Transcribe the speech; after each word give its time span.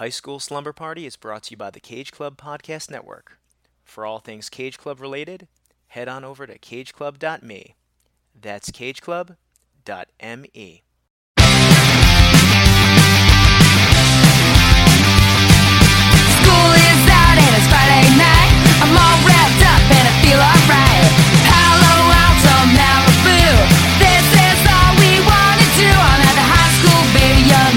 High 0.00 0.08
School 0.08 0.40
Slumber 0.40 0.72
Party 0.72 1.04
is 1.04 1.16
brought 1.16 1.42
to 1.42 1.50
you 1.50 1.58
by 1.58 1.68
the 1.68 1.78
Cage 1.78 2.10
Club 2.10 2.38
Podcast 2.38 2.90
Network. 2.90 3.38
For 3.84 4.06
all 4.06 4.18
things 4.18 4.48
Cage 4.48 4.78
Club 4.78 4.98
related, 4.98 5.46
head 5.88 6.08
on 6.08 6.24
over 6.24 6.46
to 6.46 6.58
cageclub.me. 6.58 7.74
That's 8.34 8.70
cageclub.me. 8.70 9.36
School 16.32 16.70
is 16.80 17.02
out 17.12 17.36
and 17.36 17.52
it's 17.60 17.68
Friday 17.68 18.08
night. 18.16 18.56
I'm 18.80 18.96
all 18.96 19.20
wrapped 19.28 19.60
up 19.68 19.84
and 19.84 20.08
I 20.08 20.16
feel 20.24 20.40
alright. 20.40 21.12
Palo 21.44 22.08
Alto, 22.08 22.56
Malibu. 22.72 23.52
This 24.00 24.24
is 24.48 24.64
all 24.64 24.96
we 24.96 25.20
wanna 25.28 25.68
do. 25.76 25.92
I'm 25.92 26.24
at 26.24 26.40
the 26.40 26.46
high 26.48 26.72
school, 26.80 27.04
baby, 27.12 27.44
young, 27.52 27.76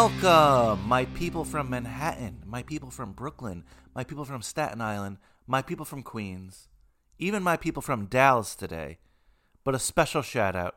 Welcome, 0.00 0.86
my 0.86 1.06
people 1.06 1.44
from 1.44 1.70
Manhattan, 1.70 2.44
my 2.46 2.62
people 2.62 2.88
from 2.88 3.10
Brooklyn, 3.10 3.64
my 3.96 4.04
people 4.04 4.24
from 4.24 4.42
Staten 4.42 4.80
Island, 4.80 5.16
my 5.44 5.60
people 5.60 5.84
from 5.84 6.04
Queens, 6.04 6.68
even 7.18 7.42
my 7.42 7.56
people 7.56 7.82
from 7.82 8.06
Dallas 8.06 8.54
today, 8.54 8.98
but 9.64 9.74
a 9.74 9.80
special 9.80 10.22
shout 10.22 10.54
out 10.54 10.76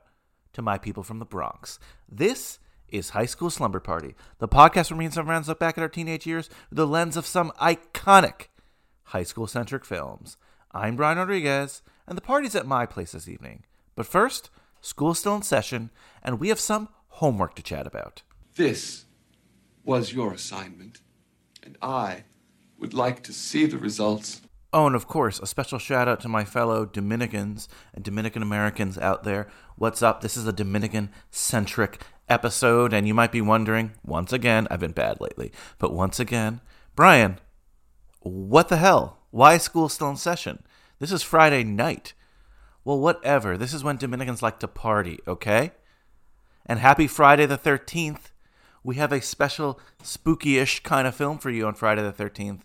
to 0.53 0.63
my 0.63 0.79
people 0.79 1.03
from 1.03 1.19
the 1.19 1.25
Bronx. 1.25 1.77
This 2.09 2.57
is 2.89 3.11
High 3.11 3.27
School 3.27 3.51
Slumber 3.51 3.79
Party, 3.79 4.15
the 4.39 4.47
podcast 4.47 4.89
where 4.89 4.97
me 4.97 5.05
and 5.05 5.13
some 5.13 5.27
friends 5.27 5.47
look 5.47 5.59
back 5.59 5.77
at 5.77 5.83
our 5.83 5.87
teenage 5.87 6.25
years 6.25 6.47
through 6.47 6.77
the 6.77 6.87
lens 6.87 7.15
of 7.15 7.27
some 7.27 7.51
iconic 7.61 8.47
high 9.03 9.21
school 9.21 9.45
centric 9.45 9.85
films. 9.85 10.35
I'm 10.71 10.95
Brian 10.95 11.19
Rodriguez, 11.19 11.83
and 12.07 12.17
the 12.17 12.23
party's 12.23 12.55
at 12.55 12.65
my 12.65 12.87
place 12.87 13.11
this 13.11 13.29
evening. 13.29 13.65
But 13.93 14.07
first, 14.07 14.49
school's 14.81 15.19
still 15.19 15.35
in 15.35 15.43
session, 15.43 15.91
and 16.23 16.39
we 16.39 16.49
have 16.49 16.59
some 16.59 16.89
homework 17.09 17.53
to 17.53 17.61
chat 17.61 17.85
about. 17.85 18.23
This 18.55 19.05
was 19.83 20.13
your 20.13 20.33
assignment, 20.33 21.01
and 21.63 21.77
I 21.81 22.23
would 22.77 22.93
like 22.93 23.23
to 23.23 23.33
see 23.33 23.65
the 23.65 23.77
results. 23.77 24.41
Oh, 24.73 24.87
and 24.87 24.95
of 24.95 25.07
course, 25.07 25.39
a 25.39 25.47
special 25.47 25.79
shout 25.79 26.07
out 26.07 26.21
to 26.21 26.29
my 26.29 26.45
fellow 26.45 26.85
Dominicans 26.85 27.67
and 27.93 28.03
Dominican 28.03 28.41
Americans 28.41 28.97
out 28.97 29.23
there. 29.23 29.49
What's 29.75 30.01
up? 30.01 30.21
This 30.21 30.37
is 30.37 30.47
a 30.47 30.53
Dominican 30.53 31.09
centric 31.29 32.01
episode, 32.29 32.93
and 32.93 33.07
you 33.07 33.13
might 33.13 33.31
be 33.31 33.41
wondering, 33.41 33.91
once 34.03 34.31
again, 34.31 34.67
I've 34.71 34.79
been 34.79 34.93
bad 34.93 35.19
lately, 35.19 35.51
but 35.77 35.93
once 35.93 36.19
again, 36.19 36.61
Brian, 36.95 37.39
what 38.21 38.69
the 38.69 38.77
hell? 38.77 39.19
Why 39.31 39.55
is 39.55 39.63
school 39.63 39.89
still 39.89 40.09
in 40.09 40.17
session? 40.17 40.63
This 40.99 41.11
is 41.11 41.23
Friday 41.23 41.63
night. 41.63 42.13
Well, 42.83 42.99
whatever. 42.99 43.57
This 43.57 43.73
is 43.73 43.83
when 43.83 43.97
Dominicans 43.97 44.41
like 44.41 44.59
to 44.59 44.67
party, 44.67 45.19
okay? 45.27 45.71
And 46.65 46.79
happy 46.79 47.07
Friday 47.07 47.45
the 47.45 47.57
13th. 47.57 48.30
We 48.83 48.95
have 48.95 49.11
a 49.11 49.21
special 49.21 49.79
spooky 50.01 50.57
ish 50.57 50.81
kind 50.81 51.07
of 51.07 51.15
film 51.15 51.37
for 51.37 51.49
you 51.49 51.67
on 51.67 51.75
Friday 51.75 52.01
the 52.01 52.11
13th. 52.11 52.61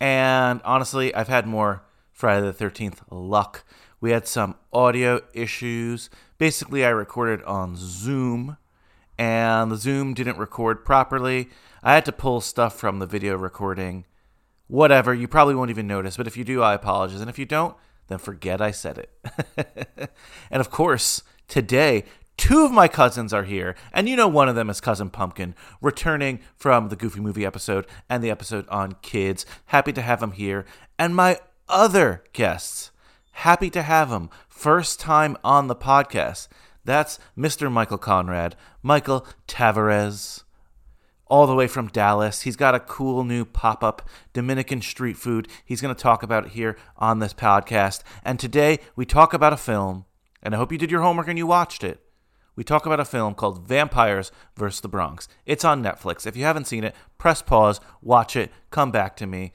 And 0.00 0.60
honestly, 0.64 1.14
I've 1.14 1.28
had 1.28 1.46
more 1.46 1.84
Friday 2.12 2.46
the 2.46 2.52
13th 2.52 2.98
luck. 3.10 3.64
We 4.00 4.10
had 4.10 4.26
some 4.26 4.56
audio 4.72 5.20
issues. 5.32 6.10
Basically, 6.38 6.84
I 6.84 6.88
recorded 6.88 7.42
on 7.44 7.76
Zoom, 7.76 8.56
and 9.16 9.70
the 9.70 9.76
Zoom 9.76 10.14
didn't 10.14 10.38
record 10.38 10.84
properly. 10.84 11.50
I 11.82 11.94
had 11.94 12.04
to 12.06 12.12
pull 12.12 12.40
stuff 12.40 12.76
from 12.76 12.98
the 12.98 13.06
video 13.06 13.36
recording. 13.36 14.04
Whatever, 14.66 15.14
you 15.14 15.28
probably 15.28 15.54
won't 15.54 15.70
even 15.70 15.86
notice, 15.86 16.16
but 16.16 16.26
if 16.26 16.36
you 16.36 16.44
do, 16.44 16.62
I 16.62 16.74
apologize. 16.74 17.20
And 17.20 17.30
if 17.30 17.38
you 17.38 17.46
don't, 17.46 17.76
then 18.08 18.18
forget 18.18 18.60
I 18.60 18.70
said 18.70 18.98
it. 18.98 20.10
and 20.50 20.60
of 20.60 20.70
course, 20.70 21.22
today, 21.46 22.04
two 22.36 22.64
of 22.64 22.72
my 22.72 22.88
cousins 22.88 23.32
are 23.32 23.44
here, 23.44 23.74
and 23.92 24.08
you 24.08 24.16
know 24.16 24.28
one 24.28 24.48
of 24.48 24.54
them 24.54 24.70
is 24.70 24.80
Cousin 24.80 25.10
Pumpkin, 25.10 25.54
returning 25.80 26.40
from 26.56 26.88
the 26.88 26.96
Goofy 26.96 27.20
Movie 27.20 27.46
episode 27.46 27.86
and 28.08 28.22
the 28.22 28.30
episode 28.30 28.68
on 28.68 28.96
kids. 29.02 29.46
Happy 29.66 29.92
to 29.92 30.02
have 30.02 30.22
him 30.22 30.32
here. 30.32 30.64
And 30.98 31.14
my 31.16 31.38
other 31.68 32.24
guests, 32.32 32.90
happy 33.32 33.70
to 33.70 33.82
have 33.82 34.10
him. 34.10 34.30
First 34.48 35.00
time 35.00 35.36
on 35.42 35.68
the 35.68 35.76
podcast. 35.76 36.48
That's 36.84 37.18
Mr. 37.38 37.70
Michael 37.70 37.98
Conrad, 37.98 38.56
Michael 38.82 39.26
Tavares 39.46 40.42
all 41.32 41.46
the 41.46 41.54
way 41.54 41.66
from 41.66 41.88
Dallas. 41.88 42.42
He's 42.42 42.56
got 42.56 42.74
a 42.74 42.80
cool 42.80 43.24
new 43.24 43.46
pop 43.46 43.82
up 43.82 44.06
Dominican 44.34 44.82
street 44.82 45.16
food. 45.16 45.48
He's 45.64 45.80
going 45.80 45.94
to 45.94 46.00
talk 46.00 46.22
about 46.22 46.44
it 46.44 46.52
here 46.52 46.76
on 46.98 47.20
this 47.20 47.32
podcast. 47.32 48.02
And 48.22 48.38
today 48.38 48.80
we 48.96 49.06
talk 49.06 49.32
about 49.32 49.54
a 49.54 49.56
film, 49.56 50.04
and 50.42 50.54
I 50.54 50.58
hope 50.58 50.70
you 50.70 50.76
did 50.76 50.90
your 50.90 51.00
homework 51.00 51.28
and 51.28 51.38
you 51.38 51.46
watched 51.46 51.84
it. 51.84 52.00
We 52.54 52.64
talk 52.64 52.86
about 52.86 53.00
a 53.00 53.04
film 53.04 53.34
called 53.34 53.66
Vampires 53.66 54.30
vs. 54.56 54.80
the 54.80 54.88
Bronx. 54.88 55.28
It's 55.46 55.64
on 55.64 55.82
Netflix. 55.82 56.26
If 56.26 56.36
you 56.36 56.44
haven't 56.44 56.66
seen 56.66 56.84
it, 56.84 56.94
press 57.18 57.42
pause, 57.42 57.80
watch 58.02 58.36
it, 58.36 58.50
come 58.70 58.90
back 58.90 59.16
to 59.16 59.26
me. 59.26 59.52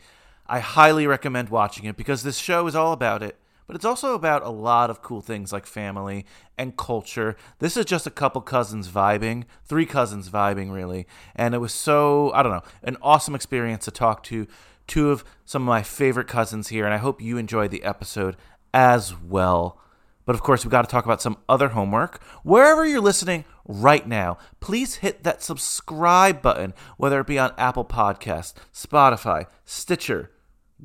I 0.48 0.60
highly 0.60 1.06
recommend 1.06 1.50
watching 1.50 1.86
it 1.86 1.98
because 1.98 2.24
this 2.24 2.38
show 2.38 2.68
is 2.68 2.76
all 2.76 2.94
about 2.94 3.22
it 3.22 3.38
but 3.68 3.76
it's 3.76 3.86
also 3.86 4.16
about 4.16 4.44
a 4.44 4.50
lot 4.50 4.90
of 4.90 5.02
cool 5.02 5.22
things 5.22 5.52
like 5.52 5.66
family 5.66 6.26
and 6.58 6.78
culture. 6.78 7.36
This 7.60 7.76
is 7.76 7.86
just 7.86 8.08
a 8.08 8.12
couple 8.12 8.42
cousins 8.42 8.88
vibing, 8.88 9.44
three 9.66 9.86
cousins 9.86 10.30
vibing, 10.30 10.72
really. 10.72 11.06
And 11.36 11.54
it 11.54 11.60
was 11.60 11.74
so, 11.74 12.32
I 12.34 12.44
don't 12.44 12.54
know, 12.54 12.64
an 12.82 12.96
awesome 13.02 13.36
experience 13.36 13.84
to 13.86 13.92
talk 13.92 14.24
to 14.24 14.48
two 14.88 15.12
of 15.12 15.26
some 15.44 15.64
of 15.64 15.68
my 15.68 15.84
favorite 15.84 16.28
cousins 16.28 16.70
here. 16.70 16.86
And 16.86 16.94
I 16.94 16.98
hope 16.98 17.22
you 17.22 17.38
enjoyed 17.38 17.72
the 17.72 17.84
episode 17.84 18.38
as 18.74 19.14
well. 19.20 19.82
But 20.28 20.36
of 20.36 20.44
course, 20.44 20.66
we've 20.66 20.72
got 20.72 20.82
to 20.82 20.92
talk 20.92 21.06
about 21.06 21.22
some 21.22 21.38
other 21.48 21.70
homework. 21.70 22.22
Wherever 22.44 22.86
you're 22.86 23.00
listening 23.00 23.46
right 23.66 24.06
now, 24.06 24.38
please 24.60 24.96
hit 24.96 25.24
that 25.24 25.42
subscribe 25.42 26.42
button, 26.42 26.74
whether 26.98 27.22
it 27.22 27.28
be 27.28 27.40
on 27.40 27.54
Apple 27.58 27.86
Podcasts, 27.86 28.54
Spotify, 28.74 29.46
Stitcher, 29.64 30.30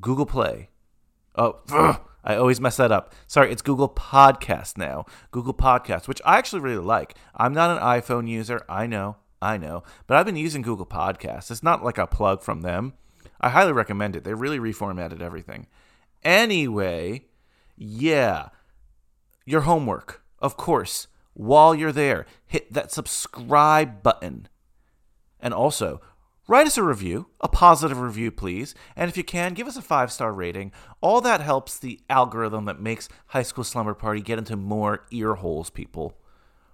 Google 0.01 0.27
Play. 0.27 0.69
Oh, 1.35 1.59
ugh, 1.73 2.01
I 2.23 2.37
always 2.37 2.61
mess 2.61 2.77
that 2.77 2.93
up. 2.93 3.13
Sorry, 3.27 3.51
it's 3.51 3.63
Google 3.63 3.89
Podcast 3.89 4.79
now. 4.79 5.07
Google 5.33 5.55
Podcast, 5.55 6.07
which 6.07 6.23
I 6.25 6.39
actually 6.39 6.63
really 6.63 6.85
like. 6.85 7.17
I'm 7.35 7.53
not 7.53 7.77
an 7.77 7.83
iPhone 7.83 8.29
user. 8.29 8.65
I 8.69 8.87
know, 8.87 9.17
I 9.43 9.59
know. 9.59 9.83
But 10.07 10.19
I've 10.19 10.27
been 10.27 10.37
using 10.37 10.63
Google 10.63 10.87
Podcasts. 10.87 11.51
It's 11.51 11.65
not 11.65 11.83
like 11.83 11.99
a 11.99 12.07
plug 12.07 12.43
from 12.43 12.61
them. 12.61 12.93
I 13.41 13.49
highly 13.49 13.73
recommend 13.73 14.15
it. 14.15 14.23
They 14.23 14.35
really 14.35 14.61
reformatted 14.61 15.21
everything. 15.21 15.67
Anyway, 16.23 17.27
yeah. 17.77 18.51
Your 19.45 19.63
homework, 19.63 20.23
of 20.39 20.57
course, 20.57 21.09
while 21.35 21.75
you're 21.75 21.93
there, 21.93 22.27
hit 22.47 22.73
that 22.73 22.93
subscribe 22.93 24.03
button. 24.03 24.49
And 25.41 25.53
also, 25.53 26.01
write 26.47 26.67
us 26.67 26.79
a 26.79 26.83
review, 26.83 27.27
a 27.41 27.49
positive 27.49 28.01
review, 28.01 28.31
please. 28.31 28.75
And 28.95 29.09
if 29.09 29.17
you 29.17 29.25
can, 29.25 29.55
give 29.55 29.67
us 29.67 29.77
a 29.77 29.83
five 29.83 30.13
star 30.13 30.33
rating. 30.33 30.73
All 31.01 31.21
that 31.23 31.41
helps 31.41 31.79
the 31.79 32.01
algorithm 32.09 32.67
that 32.67 32.81
makes 32.81 33.09
High 33.29 33.43
School 33.43 33.65
Slumber 33.65 33.95
Party 33.95 34.21
get 34.21 34.39
into 34.39 34.57
more 34.57 35.05
ear 35.11 35.35
holes, 35.35 35.71
people. 35.71 36.17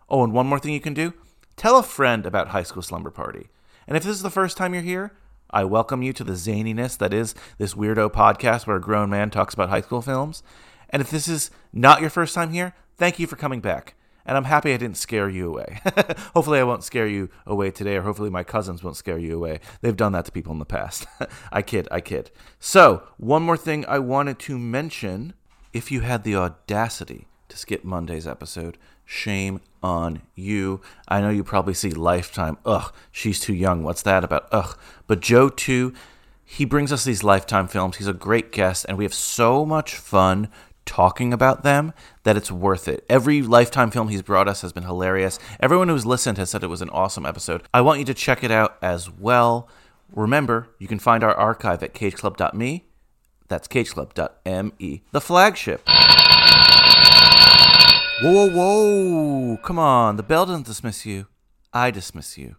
Oh, 0.08 0.24
and 0.24 0.32
one 0.32 0.46
more 0.46 0.58
thing 0.58 0.72
you 0.72 0.80
can 0.80 0.94
do 0.94 1.14
tell 1.56 1.76
a 1.76 1.82
friend 1.82 2.24
about 2.24 2.48
High 2.48 2.62
School 2.62 2.82
Slumber 2.82 3.10
Party. 3.10 3.48
And 3.86 3.96
if 3.96 4.04
this 4.04 4.16
is 4.16 4.22
the 4.22 4.30
first 4.30 4.56
time 4.56 4.74
you're 4.74 4.82
here, 4.82 5.12
I 5.50 5.64
welcome 5.64 6.02
you 6.02 6.12
to 6.12 6.24
the 6.24 6.34
zaniness 6.34 6.96
that 6.98 7.14
is 7.14 7.34
this 7.56 7.74
weirdo 7.74 8.12
podcast 8.12 8.66
where 8.66 8.76
a 8.76 8.80
grown 8.80 9.08
man 9.08 9.30
talks 9.30 9.54
about 9.54 9.70
high 9.70 9.80
school 9.80 10.02
films. 10.02 10.42
And 10.90 11.00
if 11.00 11.10
this 11.10 11.28
is 11.28 11.50
not 11.72 12.00
your 12.00 12.10
first 12.10 12.34
time 12.34 12.50
here, 12.50 12.74
thank 12.96 13.18
you 13.18 13.26
for 13.26 13.36
coming 13.36 13.60
back. 13.60 13.94
And 14.24 14.36
I'm 14.36 14.44
happy 14.44 14.74
I 14.74 14.76
didn't 14.76 14.98
scare 14.98 15.30
you 15.30 15.48
away. 15.48 15.80
hopefully, 16.34 16.58
I 16.58 16.64
won't 16.64 16.84
scare 16.84 17.06
you 17.06 17.30
away 17.46 17.70
today, 17.70 17.96
or 17.96 18.02
hopefully, 18.02 18.28
my 18.28 18.44
cousins 18.44 18.84
won't 18.84 18.96
scare 18.96 19.16
you 19.18 19.34
away. 19.34 19.60
They've 19.80 19.96
done 19.96 20.12
that 20.12 20.26
to 20.26 20.32
people 20.32 20.52
in 20.52 20.58
the 20.58 20.66
past. 20.66 21.06
I 21.52 21.62
kid, 21.62 21.88
I 21.90 22.02
kid. 22.02 22.30
So, 22.60 23.04
one 23.16 23.42
more 23.42 23.56
thing 23.56 23.86
I 23.86 24.00
wanted 24.00 24.38
to 24.40 24.58
mention 24.58 25.32
if 25.72 25.90
you 25.90 26.02
had 26.02 26.24
the 26.24 26.36
audacity 26.36 27.26
to 27.48 27.56
skip 27.56 27.84
Monday's 27.84 28.26
episode, 28.26 28.76
shame 29.04 29.60
on 29.82 30.20
you. 30.34 30.82
I 31.08 31.22
know 31.22 31.30
you 31.30 31.42
probably 31.42 31.74
see 31.74 31.90
Lifetime. 31.90 32.58
Ugh, 32.66 32.92
she's 33.10 33.40
too 33.40 33.54
young. 33.54 33.82
What's 33.82 34.02
that 34.02 34.24
about? 34.24 34.48
Ugh. 34.52 34.76
But 35.06 35.20
Joe, 35.20 35.48
too, 35.48 35.94
he 36.44 36.64
brings 36.64 36.92
us 36.92 37.04
these 37.04 37.24
Lifetime 37.24 37.68
films. 37.68 37.96
He's 37.96 38.06
a 38.06 38.12
great 38.12 38.52
guest, 38.52 38.84
and 38.88 38.98
we 38.98 39.04
have 39.04 39.14
so 39.14 39.64
much 39.64 39.94
fun 39.94 40.48
talking 40.88 41.34
about 41.34 41.62
them 41.62 41.92
that 42.22 42.38
it's 42.38 42.50
worth 42.50 42.88
it. 42.88 43.04
Every 43.10 43.42
Lifetime 43.42 43.90
film 43.90 44.08
he's 44.08 44.22
brought 44.22 44.48
us 44.48 44.62
has 44.62 44.72
been 44.72 44.84
hilarious. 44.84 45.38
Everyone 45.60 45.90
who's 45.90 46.06
listened 46.06 46.38
has 46.38 46.48
said 46.48 46.64
it 46.64 46.68
was 46.68 46.80
an 46.80 46.88
awesome 46.88 47.26
episode. 47.26 47.62
I 47.74 47.82
want 47.82 47.98
you 47.98 48.06
to 48.06 48.14
check 48.14 48.42
it 48.42 48.50
out 48.50 48.78
as 48.80 49.10
well. 49.10 49.68
Remember, 50.10 50.70
you 50.78 50.88
can 50.88 50.98
find 50.98 51.22
our 51.22 51.34
archive 51.34 51.82
at 51.82 51.92
cageclub.me. 51.92 52.86
That's 53.48 53.68
cageclub.me, 53.68 55.02
the 55.12 55.20
flagship. 55.20 55.82
Whoa, 58.22 58.48
whoa, 58.48 58.50
whoa! 58.50 59.56
Come 59.58 59.78
on, 59.78 60.16
the 60.16 60.22
bell 60.22 60.46
doesn't 60.46 60.66
dismiss 60.66 61.04
you. 61.04 61.26
I 61.72 61.90
dismiss 61.90 62.38
you. 62.38 62.56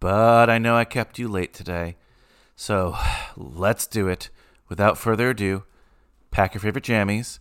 But 0.00 0.48
I 0.48 0.56
know 0.56 0.74
I 0.76 0.84
kept 0.84 1.18
you 1.18 1.28
late 1.28 1.52
today. 1.52 1.96
So 2.56 2.96
let's 3.36 3.86
do 3.86 4.08
it. 4.08 4.30
Without 4.70 4.96
further 4.96 5.30
ado, 5.30 5.64
pack 6.30 6.54
your 6.54 6.60
favorite 6.60 6.84
jammies, 6.84 7.38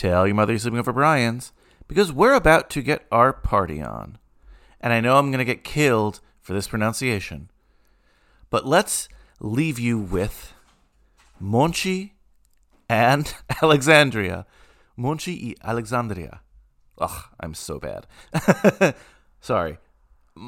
tell 0.00 0.26
your 0.26 0.34
mother 0.34 0.52
you're 0.52 0.60
sleeping 0.60 0.78
over 0.78 0.92
Brian's, 0.92 1.52
because 1.86 2.12
we're 2.12 2.34
about 2.34 2.70
to 2.70 2.82
get 2.82 3.06
our 3.12 3.32
party 3.32 3.82
on. 3.82 4.18
And 4.80 4.92
I 4.92 5.00
know 5.00 5.16
I'm 5.16 5.30
going 5.30 5.38
to 5.38 5.44
get 5.44 5.64
killed 5.64 6.20
for 6.40 6.54
this 6.54 6.68
pronunciation. 6.68 7.50
But 8.48 8.66
let's 8.66 9.08
leave 9.40 9.78
you 9.78 9.98
with 9.98 10.54
Monchy 11.38 12.14
and 12.88 13.34
Alexandria. 13.62 14.46
Monchy 14.96 15.38
y 15.42 15.54
Alexandria. 15.62 16.40
Ugh, 16.98 17.24
I'm 17.38 17.54
so 17.54 17.78
bad. 17.78 18.06
Sorry. 19.40 19.78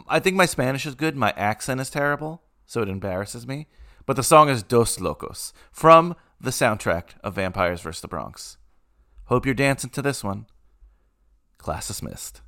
I 0.08 0.18
think 0.18 0.36
my 0.36 0.46
Spanish 0.46 0.86
is 0.86 0.94
good. 0.94 1.16
My 1.16 1.32
accent 1.36 1.80
is 1.80 1.90
terrible, 1.90 2.42
so 2.66 2.82
it 2.82 2.88
embarrasses 2.88 3.46
me. 3.46 3.66
But 4.06 4.16
the 4.16 4.22
song 4.22 4.48
is 4.48 4.62
Dos 4.62 4.98
Locos 5.00 5.52
from 5.70 6.16
the 6.40 6.50
soundtrack 6.50 7.16
of 7.22 7.34
Vampires 7.34 7.80
vs. 7.82 8.00
the 8.00 8.08
Bronx. 8.08 8.56
Hope 9.32 9.46
you're 9.46 9.54
dancing 9.54 9.88
to 9.88 10.02
this 10.02 10.22
one. 10.22 10.44
Class 11.56 11.88
dismissed. 11.88 12.42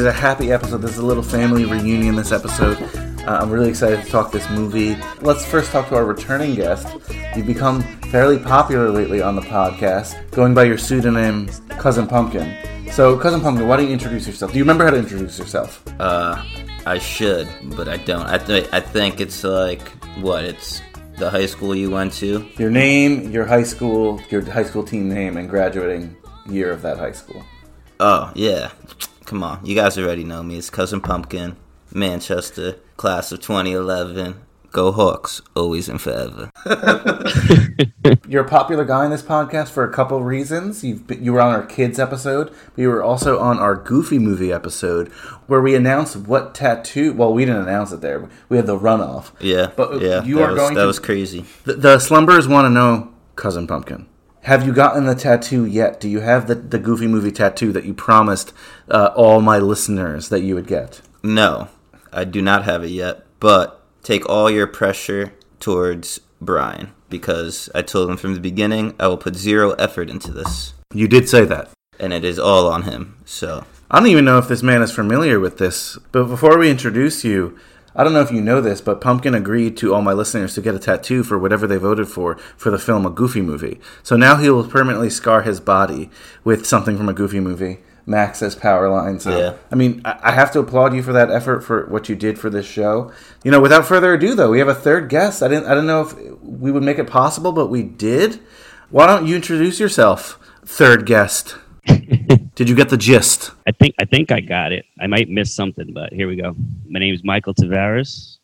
Is 0.00 0.06
a 0.06 0.12
happy 0.12 0.50
episode. 0.50 0.78
This 0.78 0.92
is 0.92 0.98
a 0.98 1.04
little 1.04 1.22
family 1.22 1.66
reunion 1.66 2.16
this 2.16 2.32
episode. 2.32 2.80
Uh, 3.26 3.38
I'm 3.42 3.50
really 3.50 3.68
excited 3.68 4.02
to 4.02 4.10
talk 4.10 4.32
this 4.32 4.48
movie. 4.48 4.96
Let's 5.20 5.44
first 5.44 5.72
talk 5.72 5.90
to 5.90 5.94
our 5.96 6.06
returning 6.06 6.54
guest. 6.54 6.88
You've 7.36 7.46
become 7.46 7.82
fairly 8.04 8.38
popular 8.38 8.88
lately 8.90 9.20
on 9.20 9.36
the 9.36 9.42
podcast, 9.42 10.30
going 10.30 10.54
by 10.54 10.64
your 10.64 10.78
pseudonym 10.78 11.50
Cousin 11.68 12.06
Pumpkin. 12.06 12.56
So, 12.90 13.18
Cousin 13.18 13.42
Pumpkin, 13.42 13.68
why 13.68 13.76
don't 13.76 13.88
you 13.88 13.92
introduce 13.92 14.26
yourself? 14.26 14.52
Do 14.52 14.58
you 14.58 14.64
remember 14.64 14.84
how 14.84 14.90
to 14.90 14.96
introduce 14.96 15.38
yourself? 15.38 15.84
Uh, 16.00 16.42
I 16.86 16.96
should, 16.96 17.46
but 17.76 17.86
I 17.86 17.98
don't. 17.98 18.26
I 18.26 18.38
th- 18.38 18.70
I 18.72 18.80
think 18.80 19.20
it's 19.20 19.44
like 19.44 19.86
what? 20.22 20.44
It's 20.46 20.80
the 21.18 21.28
high 21.28 21.44
school 21.44 21.74
you 21.74 21.90
went 21.90 22.14
to. 22.14 22.48
Your 22.56 22.70
name, 22.70 23.30
your 23.30 23.44
high 23.44 23.64
school, 23.64 24.18
your 24.30 24.40
high 24.50 24.64
school 24.64 24.82
team 24.82 25.10
name, 25.10 25.36
and 25.36 25.46
graduating 25.46 26.16
year 26.48 26.72
of 26.72 26.80
that 26.80 26.96
high 26.96 27.12
school. 27.12 27.44
Oh 28.00 28.32
yeah, 28.34 28.70
come 29.30 29.44
on, 29.44 29.64
you 29.64 29.76
guys 29.76 29.96
already 29.96 30.24
know 30.24 30.42
me. 30.42 30.58
It's 30.58 30.70
cousin 30.70 31.00
Pumpkin, 31.00 31.56
Manchester, 31.94 32.80
class 32.96 33.30
of 33.30 33.40
2011. 33.40 34.34
Go 34.72 34.90
Hawks, 34.90 35.40
always 35.54 35.88
and 35.88 36.00
forever. 36.00 36.50
You're 38.28 38.44
a 38.44 38.48
popular 38.48 38.84
guy 38.84 39.04
in 39.04 39.12
this 39.12 39.22
podcast 39.22 39.68
for 39.70 39.84
a 39.84 39.92
couple 39.92 40.20
reasons. 40.24 40.82
You've 40.82 41.06
been, 41.06 41.22
you 41.24 41.32
were 41.32 41.40
on 41.40 41.54
our 41.54 41.64
kids 41.64 42.00
episode, 42.00 42.48
but 42.48 42.82
you 42.82 42.88
were 42.88 43.04
also 43.04 43.38
on 43.38 43.60
our 43.60 43.76
Goofy 43.76 44.18
movie 44.18 44.52
episode, 44.52 45.08
where 45.46 45.60
we 45.60 45.76
announced 45.76 46.16
what 46.16 46.52
tattoo. 46.52 47.12
Well, 47.12 47.32
we 47.32 47.44
didn't 47.44 47.62
announce 47.62 47.92
it 47.92 48.00
there. 48.00 48.28
We 48.48 48.56
had 48.56 48.66
the 48.66 48.78
runoff. 48.78 49.30
Yeah, 49.38 49.70
but 49.76 50.00
yeah, 50.00 50.24
you 50.24 50.36
that 50.36 50.42
are 50.42 50.52
was, 50.52 50.58
going 50.60 50.74
that 50.74 50.80
to. 50.82 50.86
was 50.88 50.98
crazy. 50.98 51.44
the, 51.64 51.74
the 51.74 51.96
slumberers 51.98 52.48
want 52.48 52.64
to 52.64 52.70
know, 52.70 53.12
cousin 53.36 53.68
Pumpkin. 53.68 54.08
Have 54.42 54.66
you 54.66 54.72
gotten 54.72 55.04
the 55.04 55.14
tattoo 55.14 55.64
yet? 55.66 56.00
Do 56.00 56.08
you 56.08 56.20
have 56.20 56.46
the, 56.46 56.54
the 56.54 56.78
Goofy 56.78 57.06
movie 57.06 57.30
tattoo 57.32 57.72
that 57.72 57.84
you 57.84 57.92
promised 57.92 58.52
uh, 58.90 59.10
all 59.14 59.40
my 59.40 59.58
listeners 59.58 60.28
that 60.30 60.40
you 60.40 60.54
would 60.54 60.66
get? 60.66 61.00
No, 61.22 61.68
I 62.12 62.24
do 62.24 62.40
not 62.40 62.64
have 62.64 62.82
it 62.82 62.90
yet, 62.90 63.26
but 63.38 63.82
take 64.02 64.26
all 64.28 64.50
your 64.50 64.66
pressure 64.66 65.34
towards 65.60 66.20
Brian 66.40 66.92
because 67.10 67.68
I 67.74 67.82
told 67.82 68.08
him 68.08 68.16
from 68.16 68.34
the 68.34 68.40
beginning 68.40 68.94
I 68.98 69.08
will 69.08 69.18
put 69.18 69.36
zero 69.36 69.72
effort 69.72 70.08
into 70.08 70.32
this, 70.32 70.72
You 70.94 71.06
did 71.06 71.28
say 71.28 71.44
that. 71.44 71.70
and 71.98 72.14
it 72.14 72.24
is 72.24 72.38
all 72.38 72.66
on 72.68 72.82
him. 72.84 73.18
So 73.26 73.64
I 73.90 73.98
don't 73.98 74.08
even 74.08 74.24
know 74.24 74.38
if 74.38 74.48
this 74.48 74.62
man 74.62 74.80
is 74.80 74.90
familiar 74.90 75.38
with 75.38 75.58
this. 75.58 75.98
But 76.12 76.24
before 76.24 76.56
we 76.56 76.70
introduce 76.70 77.24
you, 77.24 77.58
I 77.94 78.04
don't 78.04 78.12
know 78.12 78.20
if 78.20 78.30
you 78.30 78.40
know 78.40 78.60
this, 78.60 78.80
but 78.80 79.00
Pumpkin 79.00 79.34
agreed 79.34 79.76
to 79.78 79.94
all 79.94 80.02
my 80.02 80.12
listeners 80.12 80.54
to 80.54 80.62
get 80.62 80.74
a 80.74 80.78
tattoo 80.78 81.22
for 81.22 81.38
whatever 81.38 81.66
they 81.66 81.76
voted 81.76 82.08
for 82.08 82.36
for 82.56 82.70
the 82.70 82.78
film 82.78 83.04
A 83.04 83.10
Goofy 83.10 83.40
Movie. 83.40 83.80
So 84.02 84.16
now 84.16 84.36
he 84.36 84.48
will 84.50 84.66
permanently 84.66 85.10
scar 85.10 85.42
his 85.42 85.60
body 85.60 86.10
with 86.44 86.66
something 86.66 86.96
from 86.96 87.08
a 87.08 87.12
Goofy 87.12 87.40
movie. 87.40 87.78
Max 88.06 88.38
says 88.38 88.54
power 88.54 88.88
line. 88.88 89.20
So 89.20 89.36
Yeah. 89.36 89.54
I 89.70 89.74
mean, 89.74 90.02
I 90.04 90.18
I 90.22 90.32
have 90.32 90.50
to 90.52 90.60
applaud 90.60 90.94
you 90.94 91.02
for 91.02 91.12
that 91.12 91.30
effort 91.30 91.60
for 91.60 91.86
what 91.86 92.08
you 92.08 92.16
did 92.16 92.38
for 92.38 92.50
this 92.50 92.66
show. 92.66 93.12
You 93.44 93.50
know, 93.50 93.60
without 93.60 93.86
further 93.86 94.14
ado, 94.14 94.34
though, 94.34 94.50
we 94.50 94.58
have 94.58 94.68
a 94.68 94.74
third 94.74 95.08
guest. 95.08 95.42
I 95.42 95.48
didn't. 95.48 95.66
I 95.66 95.70
didn't 95.70 95.86
know 95.86 96.02
if 96.02 96.14
we 96.42 96.70
would 96.72 96.82
make 96.82 96.98
it 96.98 97.06
possible, 97.06 97.52
but 97.52 97.66
we 97.68 97.82
did. 97.82 98.40
Why 98.90 99.06
don't 99.06 99.26
you 99.26 99.36
introduce 99.36 99.78
yourself, 99.78 100.38
third 100.64 101.06
guest? 101.06 101.56
did 102.54 102.68
you 102.68 102.74
get 102.74 102.88
the 102.88 102.96
gist? 102.96 103.52
I 103.66 103.72
think 103.72 103.94
I 104.00 104.04
think 104.04 104.30
I 104.32 104.40
got 104.40 104.72
it. 104.72 104.84
I 105.00 105.06
might 105.06 105.28
miss 105.28 105.54
something, 105.54 105.92
but 105.92 106.12
here 106.12 106.28
we 106.28 106.36
go. 106.36 106.54
My 106.88 106.98
name 107.00 107.14
is 107.14 107.24
Michael 107.24 107.54
Tavares, 107.54 108.38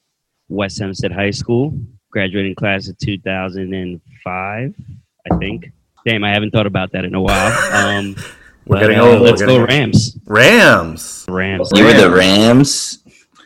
West 0.48 0.78
Hempstead 0.78 1.12
High 1.12 1.30
School, 1.32 1.78
graduating 2.10 2.54
class 2.54 2.88
of 2.88 2.96
2005, 2.98 4.74
I 5.30 5.36
think. 5.38 5.70
Damn, 6.06 6.24
I 6.24 6.32
haven't 6.32 6.52
thought 6.52 6.66
about 6.66 6.92
that 6.92 7.04
in 7.04 7.14
a 7.14 7.20
while. 7.20 7.52
Um, 7.72 8.16
We're 8.66 8.76
but, 8.78 8.80
getting 8.80 8.98
uh, 8.98 9.02
old, 9.04 9.20
we're 9.20 9.26
Let's 9.28 9.42
getting 9.42 9.54
go 9.54 9.60
old. 9.60 9.68
Rams. 9.70 10.18
Rams. 10.26 11.24
Rams. 11.28 11.70
you 11.72 11.84
were 11.84 11.92
the 11.92 12.10
Rams. 12.10 12.98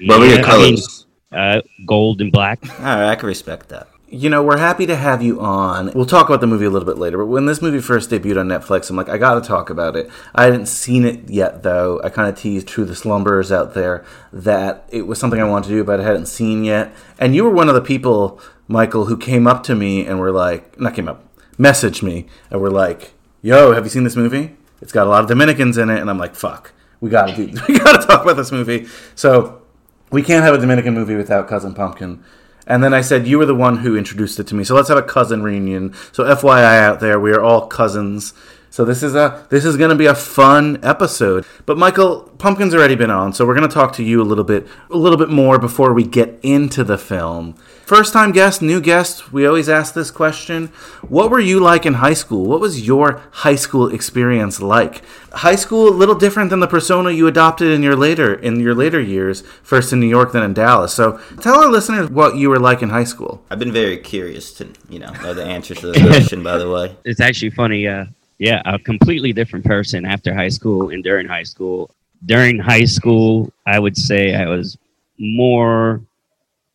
What 0.07 0.21
were 0.21 0.25
Yeah, 0.25 0.37
your 0.37 0.45
I 0.47 0.57
mean, 0.57 0.77
colors? 0.77 1.07
uh, 1.31 1.61
gold 1.87 2.23
and 2.23 2.33
black. 2.33 2.59
All 2.79 2.85
right, 2.87 3.11
I 3.11 3.17
can 3.17 3.27
respect 3.27 3.69
that. 3.69 3.90
You 4.13 4.29
know, 4.29 4.43
we're 4.43 4.59
happy 4.59 4.87
to 4.87 4.97
have 4.97 5.23
you 5.23 5.41
on. 5.41 5.93
We'll 5.95 6.05
talk 6.05 6.29
about 6.29 6.41
the 6.41 6.49
movie 6.49 6.65
a 6.65 6.71
little 6.71 6.87
bit 6.87 6.99
later, 6.99 7.17
but 7.17 7.27
when 7.27 7.47
this 7.47 7.63
movie 7.63 7.81
first 7.81 8.11
debuted 8.11 8.41
on 8.41 8.49
Netflix, 8.49 8.91
I'm 8.91 8.97
like, 8.97 9.09
I 9.09 9.19
gotta 9.19 9.41
talk 9.41 9.71
about 9.71 9.95
it. 9.95 10.11
I 10.35 10.47
hadn't 10.47 10.67
seen 10.67 11.05
it 11.05 11.31
yet, 11.31 11.63
though. 11.63 12.01
I 12.03 12.09
kind 12.09 12.29
of 12.29 12.37
teased 12.37 12.67
to 12.69 12.85
the 12.85 12.95
slumberers 12.95 13.53
out 13.53 13.73
there 13.75 14.05
that 14.33 14.85
it 14.89 15.07
was 15.07 15.21
something 15.21 15.41
I 15.41 15.45
wanted 15.45 15.69
to 15.69 15.75
do, 15.75 15.85
but 15.85 16.01
I 16.01 16.03
hadn't 16.03 16.27
seen 16.27 16.65
yet. 16.65 16.93
And 17.21 17.37
you 17.37 17.45
were 17.45 17.51
one 17.51 17.69
of 17.69 17.77
the 17.77 17.81
people, 17.81 18.41
Michael, 18.67 19.05
who 19.05 19.17
came 19.17 19.47
up 19.47 19.63
to 19.65 19.77
me 19.77 20.05
and 20.05 20.19
were 20.19 20.33
like, 20.33 20.81
not 20.81 20.97
came 20.97 21.07
up, 21.07 21.25
messaged 21.57 22.03
me 22.03 22.27
and 22.51 22.61
were 22.61 22.71
like, 22.71 23.13
"Yo, 23.43 23.73
have 23.73 23.85
you 23.85 23.91
seen 23.91 24.03
this 24.03 24.17
movie? 24.17 24.57
It's 24.83 24.91
got 24.91 25.07
a 25.07 25.11
lot 25.11 25.23
of 25.23 25.29
Dominicans 25.29 25.79
in 25.79 25.89
it." 25.89 26.01
And 26.01 26.11
I'm 26.11 26.19
like, 26.19 26.35
"Fuck, 26.35 26.73
we 27.01 27.11
gotta 27.11 27.37
do, 27.37 27.47
we 27.69 27.79
gotta 27.79 28.05
talk 28.05 28.25
about 28.25 28.37
this 28.37 28.51
movie." 28.51 28.89
So 29.15 29.63
we 30.11 30.23
can't 30.23 30.43
have 30.43 30.55
a 30.55 30.59
Dominican 30.59 30.95
movie 30.95 31.15
without 31.15 31.47
Cousin 31.47 31.75
Pumpkin. 31.75 32.25
And 32.71 32.85
then 32.85 32.95
I 32.95 33.01
said, 33.01 33.27
You 33.27 33.39
were 33.39 33.47
the 33.47 33.55
one 33.55 33.79
who 33.79 33.99
introduced 33.99 34.39
it 34.39 34.47
to 34.47 34.55
me. 34.55 34.63
So 34.63 34.77
let's 34.77 34.89
have 34.89 34.97
a 34.97 35.03
cousin 35.03 35.43
reunion. 35.43 35.93
So 36.13 36.23
FYI 36.23 36.81
out 36.81 37.01
there, 37.01 37.19
we 37.19 37.33
are 37.33 37.43
all 37.43 37.67
cousins. 37.67 38.33
So 38.73 38.85
this 38.85 39.03
is 39.03 39.17
a 39.17 39.47
this 39.51 39.65
is 39.65 39.77
gonna 39.77 39.97
be 39.97 40.07
a 40.07 40.15
fun 40.15 40.79
episode. 40.83 41.45
But 41.67 41.77
Michael, 41.77 42.31
Pumpkin's 42.39 42.73
already 42.73 42.95
been 42.95 43.11
on, 43.11 43.33
so 43.33 43.45
we're 43.45 43.55
gonna 43.55 43.67
talk 43.69 43.93
to 43.95 44.05
you 44.05 44.23
a 44.23 44.25
little 44.25 44.45
bit 44.45 44.67
a 44.91 44.97
little 44.97 45.19
bit 45.19 45.29
more 45.29 45.59
before 45.59 45.93
we 45.93 46.05
get 46.05 46.39
into 46.43 46.85
the 46.85 46.97
film. 46.97 47.55
First 47.85 48.13
time 48.13 48.31
guest, 48.31 48.63
new 48.63 48.81
guest, 48.81 49.33
we 49.33 49.45
always 49.45 49.69
ask 49.69 49.95
this 49.95 50.13
question. 50.13 50.69
What 51.09 51.29
were 51.33 51.41
you 51.41 51.59
like 51.59 51.85
in 51.85 51.95
high 51.95 52.15
school? 52.15 52.47
What 52.47 52.61
was 52.61 52.87
your 52.87 53.21
high 53.33 53.57
school 53.57 53.93
experience 53.93 54.63
like? 54.63 55.03
High 55.33 55.57
school 55.57 55.89
a 55.89 55.91
little 55.91 56.15
different 56.15 56.51
than 56.51 56.61
the 56.61 56.69
persona 56.69 57.11
you 57.11 57.27
adopted 57.27 57.73
in 57.73 57.83
your 57.83 57.97
later 57.97 58.33
in 58.33 58.61
your 58.61 58.77
later 58.77 59.01
years, 59.01 59.43
first 59.65 59.93
in 59.93 59.99
New 59.99 60.07
York 60.07 60.31
then 60.31 60.45
in 60.45 60.55
Dallas. 60.55 60.93
So 60.95 61.19
tell 61.41 61.59
our 61.61 61.69
listeners 61.69 62.09
what 62.09 62.37
you 62.37 62.49
were 62.49 62.61
like 62.61 62.83
in 62.83 62.91
high 62.91 63.05
school. 63.05 63.45
I've 63.51 63.59
been 63.59 63.73
very 63.73 63.99
curious 63.99 64.53
to, 64.55 64.69
you 64.89 65.01
know, 65.01 65.11
know 65.25 65.35
the 65.35 65.45
answer 65.45 65.75
to 65.75 65.89
the 65.91 66.01
question. 66.07 66.45
by 66.45 66.57
the 66.59 66.71
way, 66.71 66.97
It's 67.05 67.21
actually 67.21 67.51
funny. 67.51 67.89
Uh, 67.89 68.05
yeah, 68.41 68.63
a 68.65 68.79
completely 68.79 69.35
different 69.35 69.67
person 69.67 70.07
after 70.07 70.35
high 70.35 70.49
school 70.49 70.89
and 70.91 71.05
during 71.05 71.29
high 71.29 71.43
school. 71.43 71.91
During 72.25 72.59
high 72.59 72.87
school, 72.87 73.53
I 73.67 73.79
would 73.79 73.97
say 73.97 74.35
I 74.35 74.47
was 74.47 74.79
more 75.19 76.01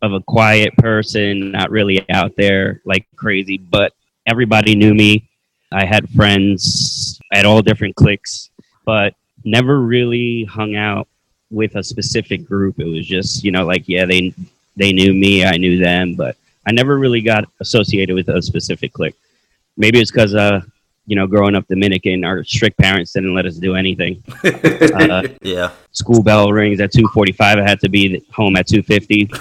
of 0.03 0.13
a 0.13 0.21
quiet 0.21 0.77
person, 0.77 1.51
not 1.51 1.71
really 1.71 2.07
out 2.11 2.35
there 2.35 2.81
like 2.85 3.07
crazy, 3.15 3.57
but 3.57 3.93
everybody 4.27 4.75
knew 4.75 4.93
me. 4.93 5.27
I 5.71 5.85
had 5.85 6.07
friends 6.11 7.19
at 7.33 7.47
all 7.47 7.63
different 7.63 7.95
cliques, 7.95 8.51
but 8.85 9.15
never 9.43 9.81
really 9.81 10.43
hung 10.43 10.75
out 10.75 11.07
with 11.49 11.75
a 11.77 11.83
specific 11.83 12.45
group. 12.47 12.79
It 12.79 12.85
was 12.85 13.07
just, 13.07 13.43
you 13.43 13.51
know, 13.51 13.65
like 13.65 13.85
yeah, 13.87 14.05
they 14.05 14.35
they 14.77 14.93
knew 14.93 15.15
me, 15.15 15.43
I 15.43 15.57
knew 15.57 15.79
them, 15.79 16.13
but 16.13 16.37
I 16.67 16.73
never 16.73 16.99
really 16.99 17.21
got 17.21 17.45
associated 17.59 18.13
with 18.13 18.29
a 18.29 18.39
specific 18.39 18.93
clique. 18.93 19.15
Maybe 19.77 19.99
it's 19.99 20.11
because 20.11 20.35
uh, 20.35 20.61
you 21.07 21.15
know, 21.15 21.27
growing 21.27 21.55
up 21.55 21.67
Dominican, 21.67 22.23
our 22.25 22.43
strict 22.43 22.77
parents 22.77 23.11
didn't 23.13 23.33
let 23.35 23.45
us 23.45 23.57
do 23.57 23.75
anything. 23.75 24.23
uh, 24.43 25.23
Yeah. 25.41 25.69
school 25.91 26.21
bell 26.23 26.51
rings 26.51 26.79
at 26.81 26.91
2.45 26.91 27.39
i 27.41 27.61
had 27.61 27.79
to 27.79 27.87
be 27.89 28.21
home 28.33 28.55
at 28.57 28.67
2.50 28.67 29.31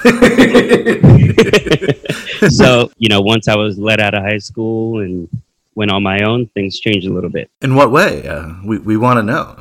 so 2.51 2.91
you 2.97 3.09
know 3.09 3.21
once 3.21 3.49
i 3.49 3.57
was 3.57 3.77
let 3.79 3.99
out 4.01 4.15
of 4.15 4.23
high 4.23 4.39
school 4.39 5.01
and 5.01 5.29
went 5.75 5.91
on 5.91 6.01
my 6.03 6.21
own 6.23 6.47
things 6.55 6.79
changed 6.79 7.07
a 7.09 7.13
little 7.13 7.31
bit 7.31 7.51
In 7.63 7.75
what 7.75 7.91
way? 7.91 8.27
Uh, 8.29 8.55
we 8.65 8.79
we 8.79 8.97
want 8.97 9.17
to 9.19 9.23
know. 9.25 9.57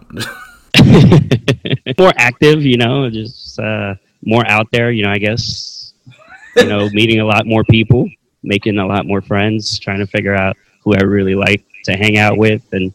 more 1.99 2.13
active 2.17 2.61
you 2.63 2.77
know 2.77 3.09
just 3.09 3.59
uh, 3.59 3.95
more 4.23 4.45
out 4.47 4.67
there 4.71 4.91
you 4.91 5.03
know 5.03 5.11
i 5.11 5.17
guess 5.17 5.93
you 6.57 6.65
know 6.65 6.89
meeting 6.89 7.19
a 7.21 7.25
lot 7.25 7.45
more 7.47 7.63
people 7.63 8.07
making 8.43 8.77
a 8.77 8.85
lot 8.85 9.05
more 9.07 9.21
friends 9.21 9.79
trying 9.79 9.99
to 9.99 10.07
figure 10.07 10.35
out 10.35 10.55
who 10.83 10.93
i 10.95 11.01
really 11.01 11.35
like 11.35 11.63
to 11.83 11.93
hang 11.97 12.17
out 12.17 12.37
with 12.37 12.61
and 12.71 12.93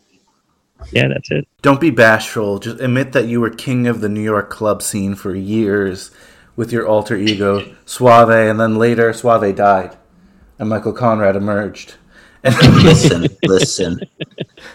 yeah 0.92 1.08
that's 1.08 1.30
it 1.30 1.46
Don't 1.62 1.80
be 1.80 1.90
bashful. 1.90 2.58
Just 2.60 2.80
admit 2.80 3.12
that 3.12 3.26
you 3.26 3.40
were 3.40 3.50
king 3.50 3.86
of 3.86 4.00
the 4.00 4.08
New 4.08 4.22
York 4.22 4.48
club 4.50 4.82
scene 4.82 5.14
for 5.14 5.34
years 5.34 6.10
with 6.56 6.72
your 6.72 6.86
alter 6.86 7.16
ego, 7.16 7.74
Suave, 7.84 8.30
and 8.30 8.58
then 8.60 8.76
later 8.76 9.12
Suave 9.12 9.54
died 9.56 9.96
and 10.58 10.68
Michael 10.68 10.92
Conrad 10.92 11.36
emerged. 11.36 11.94
And 12.44 12.54
Listen, 12.84 13.26
listen. 13.44 14.00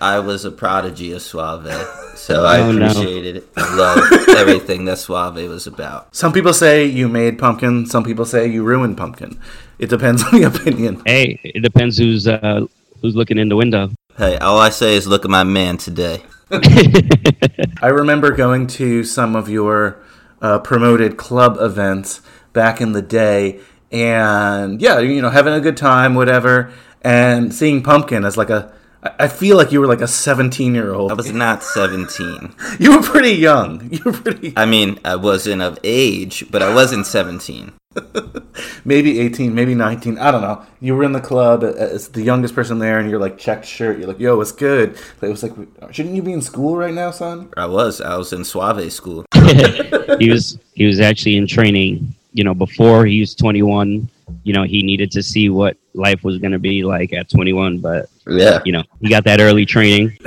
I 0.02 0.20
was 0.20 0.44
a 0.44 0.52
prodigy 0.52 1.14
of 1.14 1.22
Suave, 1.22 1.72
so 2.16 2.44
I 2.46 2.60
Oh, 2.60 2.72
no. 2.74 2.88
appreciated 2.88 3.38
it. 3.38 3.48
I 3.56 3.76
love 3.76 4.28
everything 4.38 4.84
that 4.86 4.98
Suave 5.00 5.36
was 5.50 5.66
about. 5.68 6.14
some 6.14 6.34
people 6.34 6.54
say 6.54 6.86
you 6.86 7.08
made 7.08 7.40
pumpkin, 7.40 7.86
some 7.86 8.04
people 8.04 8.26
say 8.26 8.48
you 8.48 8.64
ruined 8.64 8.98
pumpkin. 8.98 9.40
It 9.80 9.90
depends 9.90 10.22
on 10.24 10.32
the 10.42 10.44
opinion. 10.48 11.02
hey 11.06 11.40
it 11.44 11.62
depends 11.62 11.98
who's 11.98 12.28
uh, 12.28 12.66
who's 13.02 13.16
looking 13.16 13.38
in 13.38 13.48
the 13.48 13.56
window 13.56 13.90
Hey, 14.16 14.38
all 14.38 14.60
I 14.60 14.70
say 14.70 14.96
is 14.96 15.08
look 15.08 15.26
at 15.26 15.32
my 15.32 15.44
man 15.44 15.78
today. 15.78 16.24
I 16.52 17.88
remember 17.88 18.30
going 18.30 18.68
to 18.68 19.04
some 19.04 19.36
of 19.36 19.50
your 19.50 20.04
uh, 20.40 20.60
promoted 20.60 21.18
club 21.18 21.58
events 21.60 22.22
back 22.54 22.80
in 22.80 22.92
the 22.92 23.02
day, 23.02 23.60
and 23.92 24.80
yeah, 24.80 25.00
you 25.00 25.20
know, 25.20 25.32
having 25.32 25.56
a 25.56 25.60
good 25.60 25.76
time, 25.76 26.14
whatever, 26.14 26.72
and 27.02 27.52
seeing 27.52 27.82
Pumpkin 27.82 28.24
as 28.24 28.38
like 28.38 28.52
a. 28.52 28.72
I 29.04 29.12
I 29.20 29.28
feel 29.28 29.58
like 29.58 29.72
you 29.72 29.80
were 29.80 29.88
like 29.88 30.02
a 30.02 30.08
17 30.08 30.74
year 30.74 30.94
old. 30.94 31.12
I 31.12 31.14
was 31.14 31.32
not 31.32 31.64
17. 31.64 32.54
You 32.80 32.98
were 32.98 33.04
pretty 33.04 33.32
young. 33.34 33.90
You 33.92 34.02
were 34.06 34.14
pretty. 34.14 34.54
I 34.56 34.66
mean, 34.66 35.00
I 35.06 35.16
wasn't 35.16 35.62
of 35.62 35.78
age, 35.84 36.46
but 36.50 36.62
I 36.62 36.74
wasn't 36.74 37.06
17. 37.06 37.72
Maybe 38.86 39.20
18, 39.20 39.54
maybe 39.54 39.76
19. 39.76 40.18
I 40.18 40.32
don't 40.32 40.42
know. 40.42 40.66
You 40.82 40.96
were 40.96 41.04
in 41.04 41.12
the 41.12 41.22
club 41.22 41.64
uh, 41.64 41.68
uh, 41.68 41.96
as 41.96 42.10
the 42.10 42.24
youngest 42.24 42.56
person 42.56 42.80
there, 42.80 42.98
and 43.00 43.10
you're 43.10 43.20
like 43.20 43.38
checked 43.38 43.66
shirt. 43.66 44.00
You're 44.00 44.08
like, 44.08 44.20
yo, 44.20 44.36
what's 44.36 44.52
good? 44.52 44.98
It 45.22 45.28
was 45.28 45.44
like, 45.44 45.54
shouldn't 45.92 46.16
you 46.16 46.24
be 46.24 46.34
in 46.34 46.42
school 46.42 46.76
right 46.76 46.94
now, 46.94 47.12
son? 47.12 47.50
I 47.56 47.68
was. 47.68 48.02
I 48.02 48.18
was 48.18 48.34
in 48.34 48.44
Suave 48.44 48.92
school. 48.92 49.26
he 50.20 50.30
was 50.30 50.58
he 50.74 50.86
was 50.86 51.00
actually 51.00 51.38
in 51.38 51.48
training 51.48 52.16
you 52.34 52.44
know 52.44 52.54
before 52.54 53.06
he 53.06 53.20
was 53.20 53.34
21 53.36 54.10
you 54.44 54.54
know 54.54 54.64
he 54.64 54.82
needed 54.82 55.12
to 55.12 55.24
see 55.24 55.50
what 55.50 55.78
life 55.94 56.24
was 56.24 56.38
going 56.40 56.52
to 56.52 56.60
be 56.60 56.84
like 56.84 57.14
at 57.14 57.30
21 57.30 57.80
but 57.80 58.08
Yeah. 58.28 58.62
you 58.66 58.72
know 58.72 58.84
he 59.02 59.10
got 59.10 59.24
that 59.26 59.40
early 59.40 59.66
training 59.66 60.18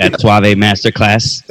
at 0.00 0.18
suave 0.20 0.56
masterclass 0.56 1.42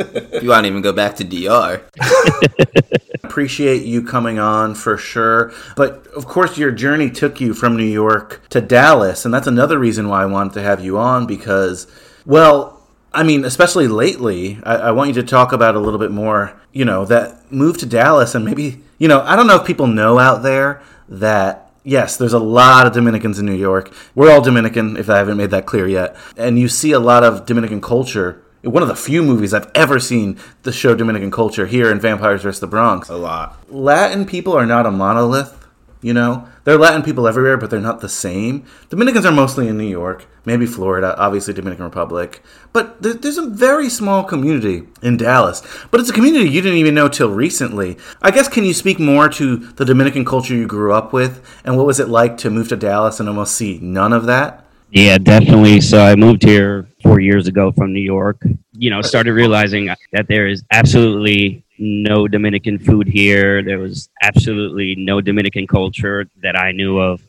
You 0.42 0.50
want 0.50 0.64
to 0.66 0.70
even 0.70 0.82
go 0.82 0.92
back 0.94 1.16
to 1.18 1.24
DR. 1.24 1.82
appreciate 3.24 3.84
you 3.84 4.04
coming 4.04 4.40
on 4.40 4.76
for 4.76 4.98
sure. 4.98 5.54
But 5.78 6.06
of 6.08 6.26
course, 6.26 6.58
your 6.58 6.72
journey 6.72 7.10
took 7.10 7.40
you 7.40 7.54
from 7.54 7.78
New 7.78 7.86
York 7.86 8.42
to 8.50 8.60
Dallas, 8.60 9.24
and 9.24 9.34
that's 9.34 9.48
another 9.48 9.80
reason 9.80 10.10
why 10.10 10.24
I 10.24 10.26
wanted 10.26 10.54
to 10.54 10.62
have 10.62 10.84
you 10.84 10.98
on 10.98 11.28
because, 11.28 11.88
well, 12.26 12.82
I 13.14 13.24
mean, 13.24 13.46
especially 13.46 13.88
lately, 13.88 14.60
I, 14.64 14.76
I 14.76 14.92
want 14.92 15.10
you 15.10 15.22
to 15.22 15.24
talk 15.24 15.54
about 15.54 15.76
a 15.76 15.80
little 15.80 16.00
bit 16.00 16.12
more, 16.12 16.60
you 16.74 16.84
know, 16.84 17.06
that 17.06 17.52
move 17.52 17.78
to 17.80 17.86
Dallas 17.86 18.36
and 18.36 18.44
maybe, 18.44 18.82
you 18.98 19.08
know, 19.08 19.22
I 19.22 19.36
don't 19.36 19.48
know 19.48 19.56
if 19.58 19.66
people 19.68 19.88
know 19.88 20.20
out 20.20 20.44
there 20.44 20.82
that. 21.12 21.72
Yes, 21.84 22.16
there's 22.18 22.34
a 22.34 22.40
lot 22.40 22.88
of 22.88 22.94
Dominicans 22.94 23.40
in 23.40 23.46
New 23.46 23.56
York. 23.56 23.92
We're 24.16 24.32
all 24.32 24.42
Dominican, 24.42 24.98
if 24.98 25.10
I 25.10 25.18
haven't 25.18 25.38
made 25.38 25.52
that 25.52 25.66
clear 25.66 25.88
yet. 25.88 26.16
And 26.38 26.58
you 26.58 26.68
see 26.68 26.92
a 26.92 27.00
lot 27.00 27.24
of 27.24 27.46
Dominican 27.46 27.82
culture. 27.82 28.44
One 28.64 28.84
of 28.84 28.90
the 28.90 28.96
few 28.96 29.24
movies 29.24 29.54
I've 29.54 29.70
ever 29.74 30.00
seen 30.00 30.38
to 30.64 30.72
show 30.72 30.94
Dominican 30.94 31.32
culture 31.32 31.66
here 31.66 31.92
in 31.92 32.00
Vampires 32.00 32.44
vs. 32.44 32.60
the 32.60 32.68
Bronx. 32.68 33.10
A 33.10 33.18
lot. 33.18 33.58
Latin 33.70 34.26
people 34.26 34.54
are 34.54 34.68
not 34.68 34.86
a 34.86 34.92
monolith, 34.92 35.61
you 36.02 36.14
know? 36.14 36.48
There 36.64 36.76
are 36.76 36.78
Latin 36.80 37.04
people 37.04 37.28
everywhere, 37.28 37.58
but 37.58 37.70
they're 37.70 37.80
not 37.80 38.02
the 38.02 38.10
same. 38.10 38.66
Dominicans 38.90 39.26
are 39.26 39.32
mostly 39.32 39.68
in 39.68 39.78
New 39.78 39.88
York, 39.88 40.28
maybe 40.46 40.66
Florida, 40.66 41.16
obviously 41.18 41.54
Dominican 41.54 41.86
Republic. 41.86 42.42
But 42.74 43.02
there, 43.02 43.14
there's 43.14 43.38
a 43.38 43.48
very 43.48 43.90
small 43.90 44.24
community 44.24 44.84
in 45.02 45.18
Dallas. 45.18 45.62
But 45.90 46.00
it's 46.00 46.10
a 46.10 46.14
community 46.14 46.50
you 46.50 46.62
didn't 46.62 46.78
even 46.78 46.96
know 46.96 47.08
till 47.08 47.30
recently. 47.30 47.98
I 48.22 48.32
guess, 48.32 48.48
can 48.48 48.64
you 48.64 48.74
speak 48.74 49.00
more 49.00 49.30
to 49.30 49.58
the 49.58 49.86
Dominican 49.86 50.26
culture 50.26 50.56
you 50.56 50.68
grew 50.68 50.94
up 50.94 51.14
with? 51.14 51.46
And 51.64 51.78
what 51.78 51.86
was 51.86 52.00
it 52.00 52.10
like 52.10 52.38
to 52.38 52.50
move 52.50 52.70
to 52.70 52.76
Dallas 52.76 53.20
and 53.20 53.30
almost 53.30 53.56
see 53.56 53.80
none 53.82 54.14
of 54.14 54.26
that? 54.26 54.66
yeah 54.92 55.18
definitely 55.18 55.80
so 55.80 56.04
i 56.04 56.16
moved 56.16 56.44
here 56.44 56.86
four 57.02 57.20
years 57.20 57.48
ago 57.48 57.72
from 57.72 57.94
new 57.94 58.02
york 58.02 58.42
you 58.74 58.90
know 58.90 59.02
started 59.02 59.32
realizing 59.32 59.86
that 60.12 60.28
there 60.28 60.48
is 60.48 60.64
absolutely 60.72 61.64
no 61.84 62.28
dominican 62.28 62.78
food 62.78 63.08
here 63.08 63.64
there 63.64 63.80
was 63.80 64.10
absolutely 64.22 64.96
no 64.96 65.20
dominican 65.20 65.66
culture 65.66 66.26
that 66.42 66.56
i 66.56 66.72
knew 66.72 67.00
of 67.00 67.22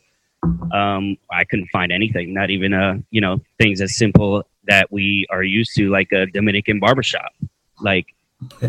um, 0.71 1.17
I 1.31 1.43
couldn't 1.43 1.67
find 1.67 1.91
anything, 1.91 2.33
not 2.33 2.49
even 2.49 2.73
a 2.73 3.01
you 3.11 3.21
know, 3.21 3.41
things 3.57 3.81
as 3.81 3.97
simple 3.97 4.43
that 4.67 4.91
we 4.91 5.25
are 5.29 5.43
used 5.43 5.75
to, 5.75 5.89
like 5.89 6.11
a 6.11 6.25
Dominican 6.27 6.79
barbershop. 6.79 7.31
Like 7.79 8.07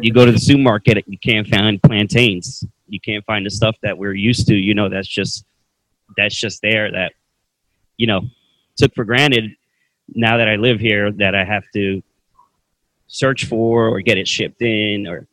you 0.00 0.12
go 0.12 0.24
to 0.24 0.32
the 0.32 0.38
supermarket, 0.38 1.04
you 1.06 1.18
can't 1.18 1.46
find 1.48 1.82
plantains. 1.82 2.64
You 2.88 3.00
can't 3.00 3.24
find 3.24 3.44
the 3.46 3.50
stuff 3.50 3.76
that 3.82 3.96
we're 3.96 4.14
used 4.14 4.46
to. 4.48 4.54
You 4.54 4.74
know, 4.74 4.88
that's 4.88 5.08
just 5.08 5.44
that's 6.16 6.38
just 6.38 6.60
there 6.62 6.90
that 6.92 7.12
you 7.96 8.06
know 8.06 8.22
took 8.76 8.94
for 8.94 9.04
granted. 9.04 9.52
Now 10.08 10.36
that 10.36 10.48
I 10.48 10.56
live 10.56 10.80
here, 10.80 11.10
that 11.12 11.34
I 11.34 11.44
have 11.44 11.64
to 11.74 12.02
search 13.14 13.44
for 13.44 13.88
or 13.88 14.00
get 14.00 14.18
it 14.18 14.26
shipped 14.26 14.60
in. 14.60 15.06
Or, 15.06 15.26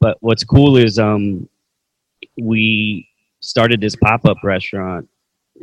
but 0.00 0.16
what's 0.20 0.42
cool 0.42 0.78
is 0.78 0.98
um, 0.98 1.48
we 2.40 3.06
started 3.40 3.80
this 3.80 3.94
pop 3.94 4.24
up 4.24 4.38
restaurant 4.42 5.06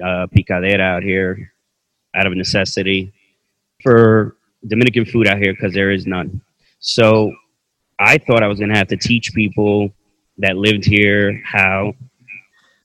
uh, 0.01 0.27
picadera 0.27 0.79
out 0.79 1.03
here 1.03 1.51
out 2.15 2.27
of 2.27 2.33
necessity 2.33 3.11
for 3.81 4.35
Dominican 4.67 5.05
food 5.05 5.27
out 5.27 5.37
here 5.37 5.53
because 5.53 5.73
there 5.73 5.91
is 5.91 6.05
none. 6.05 6.41
So 6.79 7.33
I 7.99 8.19
thought 8.19 8.43
I 8.43 8.47
was 8.47 8.59
going 8.59 8.69
to 8.69 8.77
have 8.77 8.87
to 8.89 8.97
teach 8.97 9.33
people 9.33 9.91
that 10.37 10.57
lived 10.57 10.85
here 10.85 11.41
how 11.43 11.93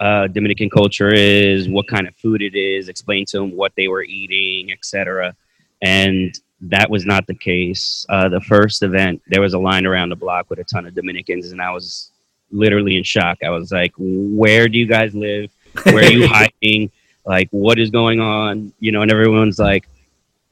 uh, 0.00 0.28
Dominican 0.28 0.70
culture 0.70 1.12
is, 1.12 1.68
what 1.68 1.86
kind 1.88 2.08
of 2.08 2.16
food 2.16 2.40
it 2.40 2.54
is, 2.54 2.88
explain 2.88 3.26
to 3.26 3.38
them 3.38 3.56
what 3.56 3.72
they 3.76 3.88
were 3.88 4.02
eating, 4.02 4.72
etc. 4.72 5.34
And 5.82 6.34
that 6.62 6.88
was 6.88 7.04
not 7.04 7.26
the 7.26 7.34
case. 7.34 8.06
Uh, 8.08 8.28
the 8.28 8.40
first 8.40 8.82
event, 8.82 9.20
there 9.26 9.40
was 9.40 9.54
a 9.54 9.58
line 9.58 9.84
around 9.84 10.10
the 10.10 10.16
block 10.16 10.48
with 10.48 10.60
a 10.60 10.64
ton 10.64 10.86
of 10.86 10.94
Dominicans, 10.94 11.50
and 11.50 11.60
I 11.60 11.72
was 11.72 12.12
literally 12.50 12.96
in 12.96 13.02
shock. 13.02 13.38
I 13.44 13.50
was 13.50 13.72
like, 13.72 13.92
"Where 13.98 14.68
do 14.68 14.78
you 14.78 14.86
guys 14.86 15.14
live? 15.14 15.50
Where 15.84 16.04
are 16.04 16.12
you 16.12 16.26
hiding? 16.30 16.90
Like, 17.26 17.48
what 17.50 17.78
is 17.78 17.90
going 17.90 18.20
on?" 18.20 18.72
You 18.78 18.92
know, 18.92 19.02
and 19.02 19.10
everyone's 19.10 19.58
like 19.58 19.88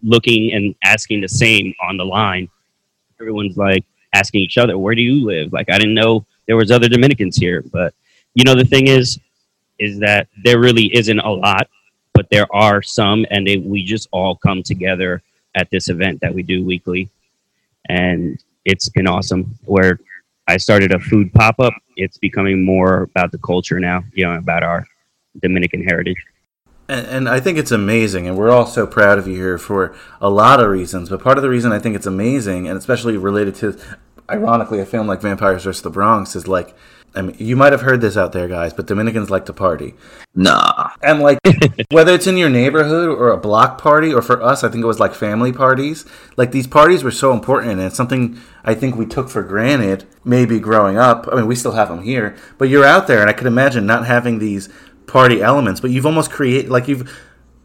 looking 0.03 0.53
and 0.53 0.75
asking 0.83 1.21
the 1.21 1.29
same 1.29 1.75
on 1.83 1.97
the 1.97 2.05
line. 2.05 2.49
Everyone's 3.21 3.57
like 3.57 3.85
asking 4.13 4.41
each 4.41 4.59
other, 4.59 4.77
"Where 4.79 4.97
do 4.97 5.03
you 5.03 5.25
live?" 5.25 5.53
Like, 5.53 5.71
I 5.71 5.79
didn't 5.79 5.95
know 5.95 6.27
there 6.47 6.57
was 6.57 6.73
other 6.73 6.89
Dominicans 6.89 7.37
here, 7.37 7.63
but 7.73 7.95
you 8.35 8.43
know, 8.43 8.57
the 8.57 8.65
thing 8.65 8.89
is, 8.89 9.19
is 9.79 10.01
that 10.01 10.27
there 10.43 10.59
really 10.59 10.95
isn't 10.95 11.21
a 11.21 11.31
lot, 11.31 11.69
but 12.15 12.29
there 12.31 12.47
are 12.55 12.83
some, 12.83 13.25
and 13.31 13.47
they, 13.47 13.59
we 13.59 13.85
just 13.85 14.09
all 14.13 14.37
come 14.37 14.63
together 14.63 15.23
at 15.55 15.71
this 15.71 15.89
event 15.89 16.21
that 16.21 16.35
we 16.35 16.43
do 16.43 16.65
weekly, 16.65 17.11
and 17.89 18.43
it's 18.65 18.89
been 18.89 19.07
awesome. 19.07 19.59
Where 19.65 20.01
I 20.47 20.57
started 20.57 20.93
a 20.93 20.99
food 20.99 21.33
pop 21.33 21.61
up, 21.61 21.75
it's 21.97 22.19
becoming 22.19 22.65
more 22.65 23.03
about 23.03 23.33
the 23.33 23.39
culture 23.39 23.79
now, 23.81 24.05
you 24.13 24.25
know, 24.25 24.35
about 24.35 24.63
our 24.63 24.87
Dominican 25.41 25.83
heritage. 25.83 26.25
And, 26.89 27.07
and 27.07 27.29
I 27.29 27.41
think 27.41 27.59
it's 27.59 27.71
amazing, 27.71 28.27
and 28.27 28.37
we're 28.37 28.51
all 28.51 28.67
so 28.67 28.87
proud 28.87 29.19
of 29.19 29.29
you 29.29 29.35
here 29.35 29.59
for 29.59 29.95
a 30.21 30.29
lot 30.29 30.61
of 30.61 30.69
reasons. 30.71 31.09
But 31.09 31.23
part 31.23 31.39
of 31.39 31.43
the 31.43 31.51
reason 31.51 31.73
I 31.73 31.79
think 31.79 31.95
it's 31.95 32.07
amazing, 32.07 32.69
and 32.69 32.77
especially 32.77 33.17
related 33.17 33.55
to, 33.57 33.79
ironically, 34.29 34.81
a 34.81 34.87
film 34.87 35.07
like 35.07 35.21
Vampires 35.21 35.65
vs. 35.65 35.83
the 35.83 35.91
Bronx, 35.91 36.35
is 36.35 36.49
like 36.49 36.77
I 37.15 37.23
mean, 37.23 37.37
you 37.39 37.57
might 37.57 37.73
have 37.73 37.81
heard 37.81 38.01
this 38.01 38.17
out 38.17 38.33
there, 38.33 38.47
guys, 38.47 38.73
but 38.73 38.87
Dominicans 38.87 39.31
like 39.31 39.47
to 39.47 39.53
party. 39.53 39.95
Nah. 40.35 40.91
And 41.03 41.21
like, 41.21 41.39
whether 41.91 42.15
it's 42.15 42.27
in 42.27 42.37
your 42.37 42.49
neighborhood 42.49 43.09
or 43.09 43.31
a 43.31 43.37
block 43.37 43.81
party, 43.81 44.13
or 44.13 44.23
for 44.23 44.41
us, 44.43 44.63
I 44.63 44.69
think 44.69 44.85
it 44.85 44.87
was 44.87 45.01
like 45.01 45.15
family 45.15 45.53
parties. 45.53 46.05
Like 46.37 46.53
these 46.53 46.67
parties 46.67 47.03
were 47.03 47.11
so 47.11 47.33
important, 47.33 47.73
and 47.73 47.81
it's 47.81 47.97
something 47.97 48.39
I 48.65 48.75
think 48.75 48.97
we 48.97 49.07
took 49.07 49.29
for 49.29 49.43
granted. 49.43 50.05
Maybe 50.25 50.61
growing 50.61 50.99
up, 50.99 51.29
I 51.31 51.37
mean, 51.37 51.47
we 51.47 51.57
still 51.57 51.73
have 51.73 51.89
them 51.89 52.03
here, 52.03 52.37
but 52.59 52.69
you're 52.69 52.85
out 52.85 53.07
there, 53.07 53.21
and 53.21 53.29
I 53.29 53.33
could 53.33 53.47
imagine 53.47 53.87
not 53.87 54.07
having 54.07 54.39
these 54.39 54.69
party 55.07 55.43
elements. 55.43 55.81
But 55.81 55.91
you've 55.91 56.07
almost 56.07 56.31
created, 56.31 56.71
like 56.71 56.87
you've 56.87 57.11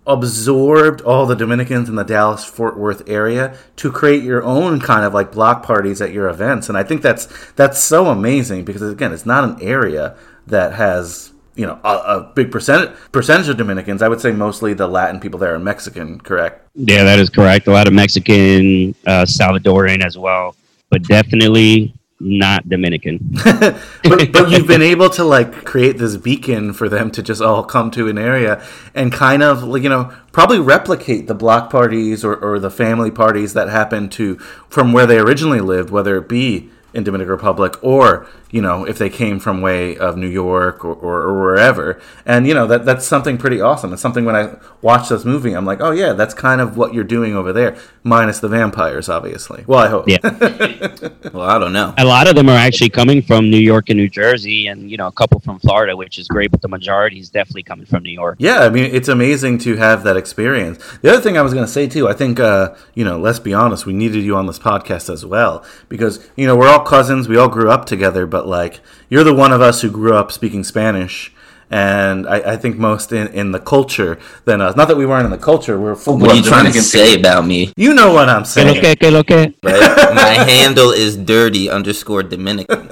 absorbed 0.08 1.02
all 1.02 1.26
the 1.26 1.36
Dominicans 1.36 1.90
in 1.90 1.96
the 1.96 2.04
Dallas 2.04 2.46
Fort 2.46 2.78
Worth 2.78 3.08
area 3.10 3.58
to 3.78 3.92
create 3.92 4.24
your 4.24 4.44
own 4.44 4.80
kind 4.80 5.06
of 5.06 5.14
like 5.14 5.32
block 5.32 5.64
parties 5.64 6.02
at 6.02 6.12
your 6.12 6.30
events. 6.30 6.70
And 6.70 6.78
I 6.78 6.84
think 6.84 7.02
that's 7.02 7.28
that's 7.54 7.82
so 7.82 8.08
amazing 8.08 8.66
because 8.66 8.82
again, 8.82 9.14
it's 9.14 9.26
not 9.26 9.44
an 9.44 9.62
area 9.62 10.16
that 10.48 10.74
has 10.74 11.32
you 11.56 11.66
know 11.66 11.80
a, 11.84 11.90
a 11.90 12.32
big 12.36 12.52
percent 12.52 12.96
percentage 13.12 13.50
of 13.50 13.58
Dominicans. 13.58 14.02
I 14.02 14.08
would 14.08 14.22
say 14.22 14.32
mostly 14.32 14.74
the 14.74 14.88
Latin 14.88 15.20
people 15.20 15.40
there 15.40 15.56
are 15.56 15.60
Mexican, 15.60 16.20
correct? 16.20 16.68
Yeah, 16.76 17.04
that 17.04 17.20
is 17.20 17.30
correct. 17.30 17.68
A 17.68 17.72
lot 17.72 17.88
of 17.88 17.94
Mexican, 17.94 18.94
uh, 19.08 19.26
Salvadoran 19.26 20.06
as 20.06 20.18
well, 20.18 20.56
but 20.90 21.04
definitely 21.04 21.94
not 22.20 22.68
Dominican. 22.70 23.20
but, 23.44 24.32
but 24.32 24.50
you've 24.50 24.68
been 24.68 24.82
able 24.82 25.10
to 25.12 25.24
like 25.24 25.66
create 25.66 25.98
this 25.98 26.16
beacon 26.16 26.74
for 26.74 26.88
them 26.88 27.12
to 27.12 27.22
just 27.22 27.42
all 27.42 27.64
come 27.64 27.92
to 27.92 28.08
an 28.08 28.18
area 28.18 28.64
and 28.94 29.12
kind 29.12 29.44
of 29.44 29.64
like 29.64 29.84
you 29.84 29.90
know 29.90 30.14
probably 30.32 30.60
replicate 30.60 31.28
the 31.28 31.36
block 31.36 31.70
parties 31.70 32.24
or, 32.24 32.36
or 32.36 32.60
the 32.60 32.72
family 32.72 33.12
parties 33.12 33.54
that 33.54 33.68
happen 33.68 34.10
to 34.10 34.38
from 34.70 34.94
where 34.94 35.06
they 35.06 35.20
originally 35.20 35.60
lived 35.60 35.90
whether 35.90 36.18
it 36.18 36.30
be 36.30 36.70
in 36.94 37.04
Dominican 37.04 37.32
Republic 37.32 37.76
or 37.82 38.26
you 38.52 38.62
know 38.62 38.86
if 38.86 38.98
they 38.98 39.10
came 39.10 39.40
from 39.40 39.62
way 39.62 39.98
of 39.98 40.16
New 40.18 40.28
York 40.30 40.86
or, 40.86 40.94
or, 40.94 41.22
or 41.24 41.42
wherever 41.42 42.00
and 42.26 42.48
you 42.48 42.54
know 42.54 42.68
that 42.68 42.86
that's 42.86 43.06
something 43.06 43.38
pretty 43.38 43.60
awesome 43.60 43.92
it's 43.94 44.02
something 44.02 44.26
when 44.26 44.36
I 44.36 44.56
watch 44.82 45.10
this 45.10 45.26
movie 45.26 45.54
I'm 45.54 45.66
like 45.66 45.82
oh 45.82 45.92
yeah 45.92 46.14
that's 46.14 46.34
kind 46.34 46.62
of 46.62 46.78
what 46.78 46.94
you're 46.94 47.04
doing 47.04 47.36
over 47.36 47.52
there 47.52 47.78
minus 48.04 48.40
the 48.40 48.48
vampires 48.48 49.10
obviously 49.10 49.64
well 49.68 49.80
I 49.80 49.90
hope 49.90 50.08
Yeah. 50.08 50.18
Well, 51.34 51.50
I 51.50 51.60
don't 51.60 51.74
know. 51.74 51.94
a 51.98 52.06
lot 52.06 52.28
of 52.28 52.36
them 52.36 52.48
are 52.48 52.58
actually 52.58 52.90
coming 52.90 53.22
from 53.22 53.50
New 53.50 53.58
York 53.60 53.90
and 53.90 53.98
New 53.98 54.08
Jersey, 54.08 54.68
and 54.68 54.90
you 54.90 54.96
know, 54.96 55.08
a 55.08 55.12
couple 55.12 55.40
from 55.42 55.60
Florida, 55.60 55.98
which 55.98 56.18
is 56.18 56.28
great. 56.30 56.50
But 56.50 56.62
the 56.62 56.70
majority 56.70 57.20
is 57.20 57.30
definitely 57.30 57.64
coming 57.64 57.86
from 57.86 58.04
New 58.04 58.12
York. 58.12 58.38
Yeah, 58.40 58.60
I 58.60 58.70
mean, 58.70 58.86
it's 58.86 59.10
amazing 59.10 59.58
to 59.60 59.76
have 59.76 60.04
that 60.04 60.16
experience. 60.16 60.78
The 61.02 61.12
other 61.12 61.22
thing 61.22 61.38
I 61.38 61.42
was 61.42 61.54
going 61.54 61.66
to 61.66 61.72
say 61.72 61.88
too, 61.88 62.08
I 62.08 62.14
think, 62.14 62.40
uh, 62.40 62.74
you 62.94 63.04
know, 63.04 63.20
let's 63.20 63.40
be 63.40 63.54
honest, 63.54 63.86
we 63.86 63.92
needed 63.92 64.24
you 64.24 64.38
on 64.38 64.46
this 64.46 64.60
podcast 64.60 65.12
as 65.12 65.26
well 65.26 65.66
because 65.90 66.26
you 66.38 66.46
know 66.48 66.56
we're 66.56 66.70
all 66.70 66.86
cousins, 66.86 67.28
we 67.28 67.36
all 67.38 67.50
grew 67.50 67.70
up 67.70 67.84
together, 67.86 68.26
but 68.36 68.46
like 68.60 68.74
you're 69.12 69.24
the 69.24 69.34
one 69.46 69.52
of 69.58 69.62
us 69.70 69.82
who 69.82 69.90
grew 70.00 70.14
up 70.22 70.28
speaking 70.32 70.64
Spanish. 70.64 71.32
And 71.72 72.28
I, 72.36 72.38
I 72.54 72.58
think 72.58 72.78
most 72.78 73.12
in, 73.12 73.28
in 73.42 73.52
the 73.52 73.60
culture 73.60 74.20
than 74.48 74.62
us. 74.62 74.76
Not 74.76 74.88
that 74.90 74.98
we 74.98 75.06
weren't 75.10 75.26
in 75.26 75.32
the 75.32 75.44
culture. 75.52 75.76
We're 75.80 75.96
full. 75.96 76.18
What 76.20 76.30
are 76.32 76.36
you 76.36 76.44
blood 76.44 76.54
trying 76.62 76.72
to 76.74 76.82
say 76.82 77.16
people. 77.16 77.22
about 77.22 77.42
me? 77.48 77.74
You 77.76 77.92
know 78.00 78.14
what 78.14 78.30
I'm 78.30 78.44
Que 78.44 78.64
lo 78.64 78.74
saying. 78.74 78.82
que, 78.82 78.96
que 79.02 79.10
lo 79.12 79.24
que? 79.24 79.42
Right? 79.64 80.14
my 80.26 80.34
handle 80.52 80.92
is 80.92 81.18
dirty 81.18 81.68
underscore 81.78 82.22
Dominican. 82.22 82.88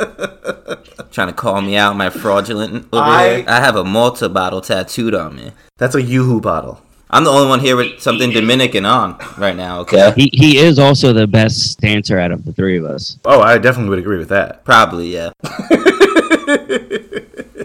trying 1.12 1.28
to 1.30 1.38
call 1.46 1.62
me 1.62 1.78
out, 1.78 1.96
my 1.96 2.10
fraudulent 2.10 2.88
I- 2.92 3.46
I 3.48 3.60
have 3.62 3.76
a 3.76 3.84
Malta 3.84 4.28
bottle 4.28 4.62
tattooed 4.62 5.14
on 5.14 5.36
me. 5.36 5.52
That's 5.78 5.94
a 5.96 6.02
Yoo-hoo 6.02 6.42
bottle. 6.42 6.82
I'm 7.14 7.24
the 7.24 7.30
only 7.30 7.48
one 7.48 7.60
here 7.60 7.76
with 7.76 8.02
something 8.02 8.32
Dominican 8.32 8.86
on 8.86 9.20
right 9.38 9.56
now. 9.56 9.82
Okay. 9.82 10.12
He 10.16 10.32
he 10.34 10.58
is 10.58 10.80
also 10.80 11.14
the 11.14 11.28
best 11.28 11.80
dancer 11.80 12.18
out 12.18 12.32
of 12.32 12.44
the 12.44 12.52
three 12.54 12.76
of 12.76 12.86
us. 12.86 13.20
Oh, 13.24 13.40
I 13.40 13.60
definitely 13.60 13.92
would 13.92 14.00
agree 14.00 14.18
with 14.18 14.30
that. 14.30 14.66
Probably, 14.66 15.14
yeah. 15.14 15.30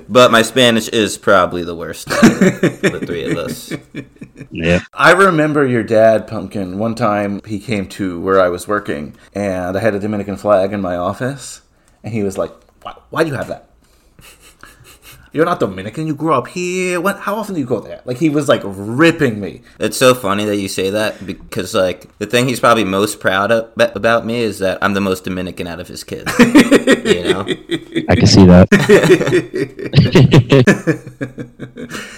but 0.07 0.31
my 0.31 0.43
Spanish 0.43 0.89
is 0.89 1.17
probably 1.17 1.65
the 1.65 1.75
worst. 1.75 2.11
of 2.11 2.19
the 2.21 3.03
three 3.07 3.31
of 3.31 3.39
us. 3.39 3.73
Yeah. 4.51 4.81
I 4.95 5.13
remember 5.13 5.67
your 5.67 5.83
dad, 5.83 6.27
Pumpkin. 6.27 6.79
One 6.79 6.95
time 6.95 7.43
he 7.45 7.59
came 7.59 7.87
to 7.89 8.19
where 8.21 8.41
I 8.41 8.49
was 8.49 8.67
working, 8.67 9.15
and 9.35 9.77
I 9.77 9.81
had 9.81 9.95
a 9.95 9.99
Dominican 9.99 10.37
flag 10.37 10.73
in 10.73 10.81
my 10.81 10.97
office, 10.97 11.61
and 12.03 12.15
he 12.15 12.23
was 12.23 12.39
like, 12.39 12.53
"Why, 12.83 12.95
why 13.11 13.25
do 13.25 13.31
you 13.31 13.37
have 13.37 13.49
that? 13.49 13.68
You're 15.33 15.45
not 15.45 15.61
Dominican. 15.61 16.07
You 16.07 16.15
grew 16.15 16.33
up 16.33 16.49
here. 16.49 17.01
When, 17.01 17.17
how 17.17 17.37
often 17.37 17.55
do 17.55 17.61
you 17.61 17.67
go 17.67 17.81
there?" 17.81 18.01
Like 18.05 18.19
he 18.19 18.29
was 18.29 18.49
like 18.49 18.63
ripping 18.65 19.41
me. 19.41 19.63
It's 19.79 19.97
so 19.97 20.15
funny 20.15 20.45
that 20.45 20.57
you 20.57 20.69
say 20.69 20.91
that 20.91 21.25
because, 21.27 21.75
like, 21.75 22.17
the 22.19 22.27
thing 22.27 22.49
he's 22.49 22.61
probably 22.61 22.85
most 22.85 23.21
proud 23.21 23.51
of, 23.53 23.73
about 23.77 24.25
me 24.27 24.41
is 24.41 24.59
that 24.61 24.79
I'm 24.83 24.95
the 24.95 25.01
most 25.01 25.25
Dominican 25.25 25.67
out 25.67 25.81
of 25.81 25.89
his 25.89 26.05
kids. 26.05 26.33
you 26.39 27.25
know? 27.25 27.47
I 28.09 28.15
can 28.17 28.27
see 28.27 28.45
that. 28.47 28.69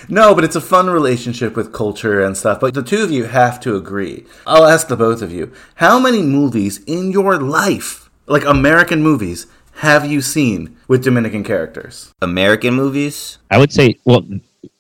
No, 0.11 0.35
but 0.35 0.43
it's 0.43 0.57
a 0.57 0.61
fun 0.61 0.91
relationship 0.91 1.55
with 1.55 1.73
culture 1.73 2.21
and 2.21 2.37
stuff. 2.37 2.59
But 2.59 2.75
the 2.75 2.83
two 2.83 3.05
of 3.05 3.13
you 3.13 3.25
have 3.25 3.61
to 3.61 3.77
agree. 3.77 4.27
I'll 4.45 4.67
ask 4.67 4.89
the 4.89 4.97
both 4.97 5.23
of 5.23 5.31
you: 5.33 5.53
How 5.77 6.01
many 6.01 6.21
movies 6.21 6.81
in 6.85 7.13
your 7.13 7.39
life, 7.39 8.11
like 8.27 8.45
American 8.45 9.03
movies, 9.03 9.47
have 9.81 10.05
you 10.07 10.21
seen 10.21 10.77
with 10.89 11.03
Dominican 11.05 11.43
characters? 11.45 12.13
American 12.23 12.75
movies? 12.75 13.39
I 13.51 13.59
would 13.59 13.73
say, 13.73 13.97
well, 14.05 14.23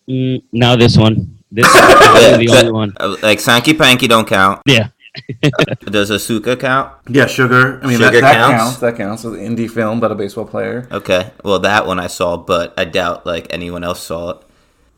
mm, 0.09 0.43
no, 0.53 0.77
this 0.77 0.97
one. 0.97 1.39
This 1.51 1.67
is 1.67 1.73
probably 1.81 2.47
the 2.47 2.53
Yeah, 2.53 2.59
only 2.61 2.73
one. 2.73 2.93
uh, 3.01 3.17
Like, 3.23 3.39
Sanky 3.39 3.77
Panky 3.77 4.07
don't 4.07 4.27
count. 4.29 4.63
Yeah. 4.67 4.89
Does 5.91 6.11
Asuka 6.11 6.59
count? 6.61 6.93
Yeah, 7.09 7.27
Sugar. 7.27 7.81
I 7.83 7.87
mean, 7.89 7.99
Sugar 7.99 8.11
that, 8.13 8.21
that 8.21 8.35
counts? 8.35 8.63
counts. 8.63 8.77
That 8.79 8.97
counts. 8.97 9.25
It's 9.25 9.35
an 9.37 9.41
indie 9.57 9.69
film 9.69 9.99
about 9.99 10.13
a 10.13 10.15
baseball 10.15 10.45
player. 10.45 10.87
Okay. 10.93 11.33
Well, 11.43 11.59
that 11.61 11.87
one 11.87 11.99
I 11.99 12.07
saw, 12.07 12.37
but 12.37 12.73
I 12.79 12.85
doubt, 12.85 13.27
like, 13.27 13.47
anyone 13.51 13.83
else 13.83 14.01
saw 14.03 14.31
it. 14.31 14.43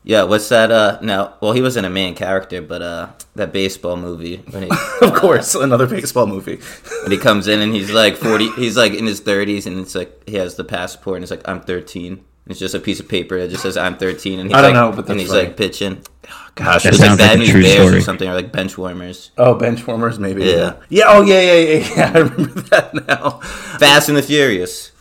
Yeah, 0.03 0.23
what's 0.23 0.49
that? 0.49 0.69
Uh, 0.71 0.99
no. 1.01 1.33
Well, 1.41 1.53
he 1.53 1.61
wasn't 1.61 1.85
a 1.85 1.89
main 1.89 2.13
character, 2.13 2.61
but 2.61 2.81
uh, 2.81 3.07
that 3.35 3.53
baseball 3.53 3.95
movie 3.95 4.37
when 4.51 4.63
he 4.63 4.69
Of 5.01 5.13
course, 5.13 5.55
another 5.55 5.87
baseball 5.87 6.27
movie. 6.27 6.59
when 7.03 7.11
he 7.11 7.17
comes 7.17 7.47
in 7.47 7.61
and 7.61 7.73
he's 7.73 7.91
like 7.91 8.17
forty, 8.17 8.51
he's 8.51 8.75
like 8.75 8.93
in 8.93 9.05
his 9.05 9.21
thirties, 9.21 9.65
and 9.65 9.79
it's 9.79 9.95
like 9.95 10.27
he 10.27 10.35
has 10.35 10.55
the 10.55 10.63
passport, 10.65 11.17
and 11.17 11.23
it's 11.23 11.31
like 11.31 11.47
I'm 11.47 11.61
thirteen. 11.61 12.25
It's 12.45 12.59
just 12.59 12.75
a 12.75 12.79
piece 12.81 12.99
of 12.99 13.07
paper 13.07 13.39
that 13.39 13.49
just 13.49 13.63
says 13.63 13.77
I'm 13.77 13.95
13, 13.97 14.37
and 14.39 14.49
he's 14.49 14.57
I 14.57 14.61
don't 14.61 14.73
like, 14.73 14.95
know, 14.95 15.01
but 15.01 15.09
and 15.09 15.17
he's 15.17 15.29
funny. 15.29 15.45
like 15.45 15.55
pitching. 15.55 16.03
Oh, 16.29 16.47
gosh, 16.55 16.83
That 16.83 16.89
it 16.89 16.91
was 16.91 16.99
like 16.99 17.09
like 17.11 17.17
Bad 17.19 17.35
a 17.35 17.39
News 17.39 17.53
Bears 17.53 17.93
or 17.93 18.01
something, 18.01 18.27
or 18.27 18.33
like 18.33 18.51
bench 18.51 18.77
warmers. 18.77 19.31
Oh, 19.37 19.55
Benchwarmers, 19.55 20.19
maybe. 20.19 20.43
Yeah. 20.43 20.73
Yeah. 20.89 21.05
Oh, 21.07 21.21
yeah, 21.21 21.39
yeah, 21.39 21.53
yeah, 21.77 21.93
yeah. 21.95 22.11
I 22.13 22.17
remember 22.19 22.59
that 22.63 23.07
now. 23.07 23.39
Fast 23.79 24.09
and 24.09 24.17
the 24.17 24.21
Furious. 24.21 24.91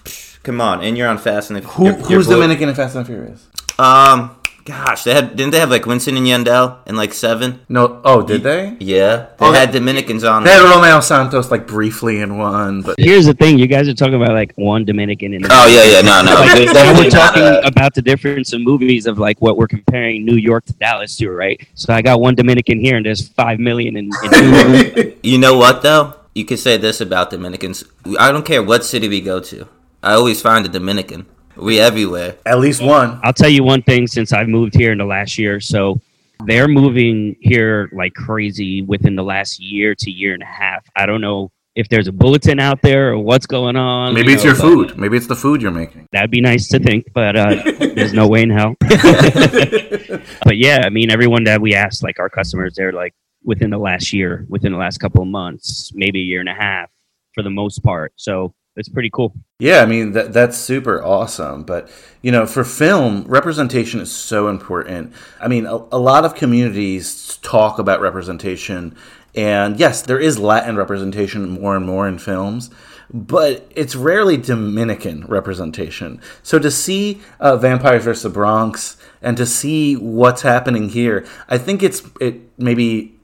Come 0.44 0.60
on, 0.60 0.82
and 0.84 0.96
you're 0.96 1.08
on 1.08 1.18
Fast 1.18 1.50
and 1.50 1.60
the 1.60 1.66
Who, 1.68 1.90
who's 1.92 2.28
Dominican 2.28 2.68
in 2.68 2.76
Fast 2.76 2.94
and 2.94 3.04
the 3.04 3.08
Furious? 3.12 3.48
Um, 3.76 4.36
gosh, 4.64 5.04
they 5.04 5.14
had 5.14 5.36
didn't 5.36 5.52
they 5.52 5.60
have 5.60 5.70
like 5.70 5.82
Wisin 5.84 6.16
and 6.16 6.26
Yandel 6.26 6.78
in 6.86 6.96
like 6.96 7.12
seven? 7.12 7.60
No. 7.68 8.00
Oh, 8.04 8.22
did 8.22 8.42
they? 8.42 8.76
Yeah, 8.80 9.16
they 9.38 9.46
Oh, 9.46 9.52
had 9.52 9.72
Dominicans 9.72 10.24
on. 10.24 10.44
They 10.44 10.50
had 10.50 10.62
Romeo 10.62 11.00
Santos 11.00 11.50
like 11.50 11.66
briefly 11.66 12.20
in 12.20 12.38
one, 12.38 12.82
but 12.82 12.96
Here's 12.98 13.26
the 13.26 13.34
thing: 13.34 13.58
you 13.58 13.66
guys 13.66 13.88
are 13.88 13.94
talking 13.94 14.14
about 14.14 14.32
like 14.32 14.52
one 14.56 14.84
Dominican 14.84 15.34
in. 15.34 15.42
Oh 15.50 15.66
yeah, 15.66 15.84
yeah, 15.84 16.00
no, 16.00 16.22
no. 16.22 16.34
Like, 16.40 16.54
There's 16.54 16.66
now 16.66 16.72
definitely 16.74 17.04
we're 17.06 17.10
talking 17.10 17.42
a- 17.42 17.46
uh, 17.46 17.60
about 17.64 17.94
the 17.94 18.02
difference 18.02 18.52
in 18.52 18.62
movies 18.62 19.06
of 19.06 19.18
like 19.18 19.40
what 19.40 19.56
we're 19.56 19.68
comparing 19.68 20.24
New 20.24 20.36
York 20.36 20.64
to 20.66 20.72
Dallas 20.74 21.16
to, 21.16 21.30
right? 21.30 21.60
So 21.74 21.92
I 21.92 22.02
got 22.02 22.20
one 22.20 22.34
Dominican 22.34 22.78
here, 22.80 22.96
and 22.96 23.04
there's 23.06 23.28
five 23.28 23.58
million 23.58 23.96
in. 23.96 24.10
in 24.24 24.30
New 24.30 24.48
York. 24.48 25.08
You 25.22 25.38
know 25.38 25.56
what 25.56 25.82
though? 25.82 26.14
You 26.34 26.44
could 26.44 26.58
say 26.58 26.76
this 26.78 27.00
about 27.00 27.30
Dominicans. 27.30 27.84
I 28.18 28.32
don't 28.32 28.44
care 28.44 28.62
what 28.62 28.84
city 28.84 29.08
we 29.08 29.20
go 29.20 29.38
to. 29.40 29.68
I 30.02 30.14
always 30.14 30.40
find 30.42 30.66
a 30.66 30.68
Dominican. 30.68 31.26
We 31.56 31.80
everywhere. 31.80 32.36
at 32.46 32.58
least 32.58 32.82
one. 32.82 33.20
I'll 33.22 33.32
tell 33.32 33.48
you 33.48 33.62
one 33.62 33.82
thing: 33.82 34.06
since 34.06 34.32
I've 34.32 34.48
moved 34.48 34.74
here 34.74 34.92
in 34.92 34.98
the 34.98 35.04
last 35.04 35.38
year, 35.38 35.60
so 35.60 36.00
they're 36.46 36.68
moving 36.68 37.36
here 37.40 37.88
like 37.92 38.14
crazy 38.14 38.82
within 38.82 39.14
the 39.14 39.22
last 39.22 39.60
year 39.60 39.94
to 39.94 40.10
year 40.10 40.34
and 40.34 40.42
a 40.42 40.46
half. 40.46 40.86
I 40.96 41.06
don't 41.06 41.20
know 41.20 41.50
if 41.74 41.88
there's 41.88 42.06
a 42.06 42.12
bulletin 42.12 42.60
out 42.60 42.82
there 42.82 43.12
or 43.12 43.18
what's 43.18 43.46
going 43.46 43.76
on. 43.76 44.14
Maybe 44.14 44.28
you 44.28 44.34
it's 44.34 44.44
know, 44.44 44.50
your 44.50 44.58
food. 44.58 44.98
Maybe 44.98 45.16
it's 45.16 45.26
the 45.26 45.36
food 45.36 45.62
you're 45.62 45.70
making. 45.70 46.08
That'd 46.12 46.30
be 46.30 46.40
nice 46.40 46.68
to 46.68 46.78
think, 46.78 47.12
but 47.14 47.36
uh, 47.36 47.62
there's 47.94 48.12
no 48.12 48.28
way 48.28 48.42
in 48.42 48.50
hell. 48.50 48.74
but 48.80 50.56
yeah, 50.56 50.82
I 50.84 50.90
mean, 50.90 51.10
everyone 51.10 51.44
that 51.44 51.60
we 51.60 51.74
asked, 51.74 52.02
like 52.02 52.18
our 52.18 52.28
customers, 52.28 52.74
they're 52.74 52.92
like 52.92 53.14
within 53.44 53.70
the 53.70 53.78
last 53.78 54.12
year, 54.12 54.46
within 54.48 54.72
the 54.72 54.78
last 54.78 54.98
couple 54.98 55.22
of 55.22 55.28
months, 55.28 55.92
maybe 55.94 56.20
a 56.20 56.24
year 56.24 56.40
and 56.40 56.48
a 56.48 56.54
half, 56.54 56.90
for 57.34 57.42
the 57.42 57.50
most 57.50 57.82
part. 57.82 58.12
So 58.16 58.54
it's 58.76 58.88
pretty 58.88 59.10
cool. 59.10 59.34
Yeah, 59.58 59.82
I 59.82 59.86
mean 59.86 60.12
that 60.12 60.32
that's 60.32 60.56
super 60.56 61.02
awesome. 61.02 61.62
But 61.64 61.90
you 62.22 62.32
know, 62.32 62.46
for 62.46 62.64
film, 62.64 63.24
representation 63.24 64.00
is 64.00 64.10
so 64.10 64.48
important. 64.48 65.12
I 65.40 65.48
mean, 65.48 65.66
a, 65.66 65.76
a 65.92 65.98
lot 65.98 66.24
of 66.24 66.34
communities 66.34 67.38
talk 67.38 67.78
about 67.78 68.00
representation, 68.00 68.96
and 69.34 69.78
yes, 69.78 70.02
there 70.02 70.20
is 70.20 70.38
Latin 70.38 70.76
representation 70.76 71.50
more 71.50 71.76
and 71.76 71.84
more 71.84 72.08
in 72.08 72.18
films, 72.18 72.70
but 73.12 73.70
it's 73.76 73.94
rarely 73.94 74.38
Dominican 74.38 75.26
representation. 75.26 76.20
So 76.42 76.58
to 76.58 76.70
see 76.70 77.20
uh, 77.40 77.56
Vampires 77.56 78.04
vs. 78.04 78.22
the 78.22 78.30
Bronx 78.30 78.96
and 79.20 79.36
to 79.36 79.44
see 79.44 79.96
what's 79.96 80.42
happening 80.42 80.88
here, 80.88 81.26
I 81.48 81.58
think 81.58 81.82
it's 81.82 82.02
it 82.20 82.40
maybe 82.58 83.18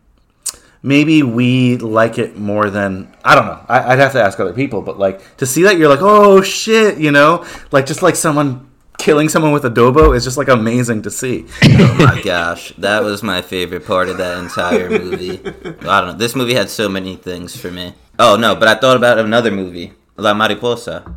maybe 0.83 1.23
we 1.23 1.77
like 1.77 2.19
it 2.19 2.37
more 2.37 2.71
than 2.71 3.15
I 3.25 3.35
don't 3.35 3.47
know. 3.47 3.65
I, 3.69 3.93
I'd 3.93 3.99
have 3.99 4.13
to 4.13 4.23
ask 4.23 4.39
other 4.41 4.53
people, 4.53 4.83
but 4.83 4.99
like 4.99 5.37
to 5.39 5.47
see 5.47 5.63
that 5.63 5.79
you're 5.79 5.89
like, 5.89 6.03
oh 6.03 6.43
shit, 6.43 6.99
you 6.99 7.11
know, 7.11 7.45
like 7.73 7.87
just 7.87 8.03
like 8.03 8.17
someone 8.17 8.69
killing 8.99 9.29
someone 9.29 9.53
with 9.53 9.63
adobo 9.63 10.15
is 10.15 10.25
just 10.25 10.37
like 10.37 10.49
amazing 10.49 11.03
to 11.03 11.11
see. 11.11 11.47
Oh 11.63 11.95
my 11.99 12.21
gosh, 12.23 12.73
that 12.79 13.03
was 13.03 13.23
my 13.23 13.41
favorite 13.41 13.87
part 13.87 14.09
of 14.09 14.19
that 14.19 14.39
entire 14.39 14.91
movie. 14.91 15.39
I 15.39 16.01
don't 16.01 16.09
know. 16.09 16.13
This 16.13 16.35
movie 16.35 16.55
had 16.55 16.69
so 16.69 16.89
many 16.89 17.17
things 17.17 17.57
for 17.57 17.71
me. 17.71 17.95
Oh 18.19 18.37
no, 18.37 18.55
but 18.55 18.69
I 18.69 18.75
thought 18.75 18.97
about 18.97 19.19
another 19.19 19.51
movie, 19.51 19.93
La 20.17 20.35
Mariposa. 20.35 21.17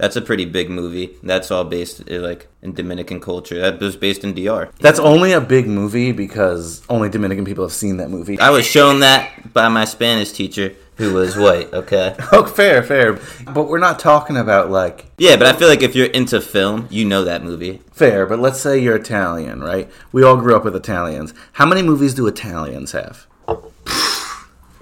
That's 0.00 0.16
a 0.16 0.22
pretty 0.22 0.46
big 0.46 0.70
movie. 0.70 1.10
That's 1.22 1.50
all 1.50 1.64
based 1.64 2.10
uh, 2.10 2.20
like 2.20 2.48
in 2.62 2.72
Dominican 2.72 3.20
culture. 3.20 3.60
That 3.60 3.80
was 3.80 3.96
based 3.96 4.24
in 4.24 4.32
DR. 4.34 4.70
That's 4.80 4.98
only 4.98 5.32
a 5.32 5.40
big 5.40 5.66
movie 5.66 6.12
because 6.12 6.82
only 6.88 7.08
Dominican 7.10 7.44
people 7.44 7.64
have 7.64 7.72
seen 7.74 7.98
that 7.98 8.08
movie. 8.10 8.38
I 8.40 8.50
was 8.50 8.64
shown 8.66 9.00
that 9.00 9.52
by 9.52 9.68
my 9.68 9.84
Spanish 9.84 10.32
teacher, 10.32 10.74
who 10.96 11.14
was 11.14 11.36
white. 11.36 11.68
Okay. 11.80 12.14
Oh, 12.32 12.44
fair, 12.46 12.82
fair. 12.82 13.18
But 13.44 13.68
we're 13.68 13.78
not 13.78 13.98
talking 13.98 14.36
about 14.36 14.70
like 14.70 15.06
Yeah, 15.18 15.36
but 15.36 15.46
I 15.46 15.52
feel 15.58 15.68
like 15.68 15.82
if 15.82 15.94
you're 15.94 16.06
into 16.08 16.40
film, 16.40 16.86
you 16.90 17.04
know 17.04 17.24
that 17.24 17.42
movie. 17.44 17.80
fair. 17.92 18.26
But 18.26 18.38
let's 18.38 18.60
say 18.60 18.78
you're 18.78 18.96
Italian, 18.96 19.60
right? 19.60 19.90
We 20.12 20.22
all 20.22 20.36
grew 20.36 20.54
up 20.56 20.64
with 20.64 20.76
Italians. 20.76 21.32
How 21.52 21.66
many 21.66 21.82
movies 21.82 22.14
do 22.14 22.26
Italians 22.26 22.92
have? 22.92 23.26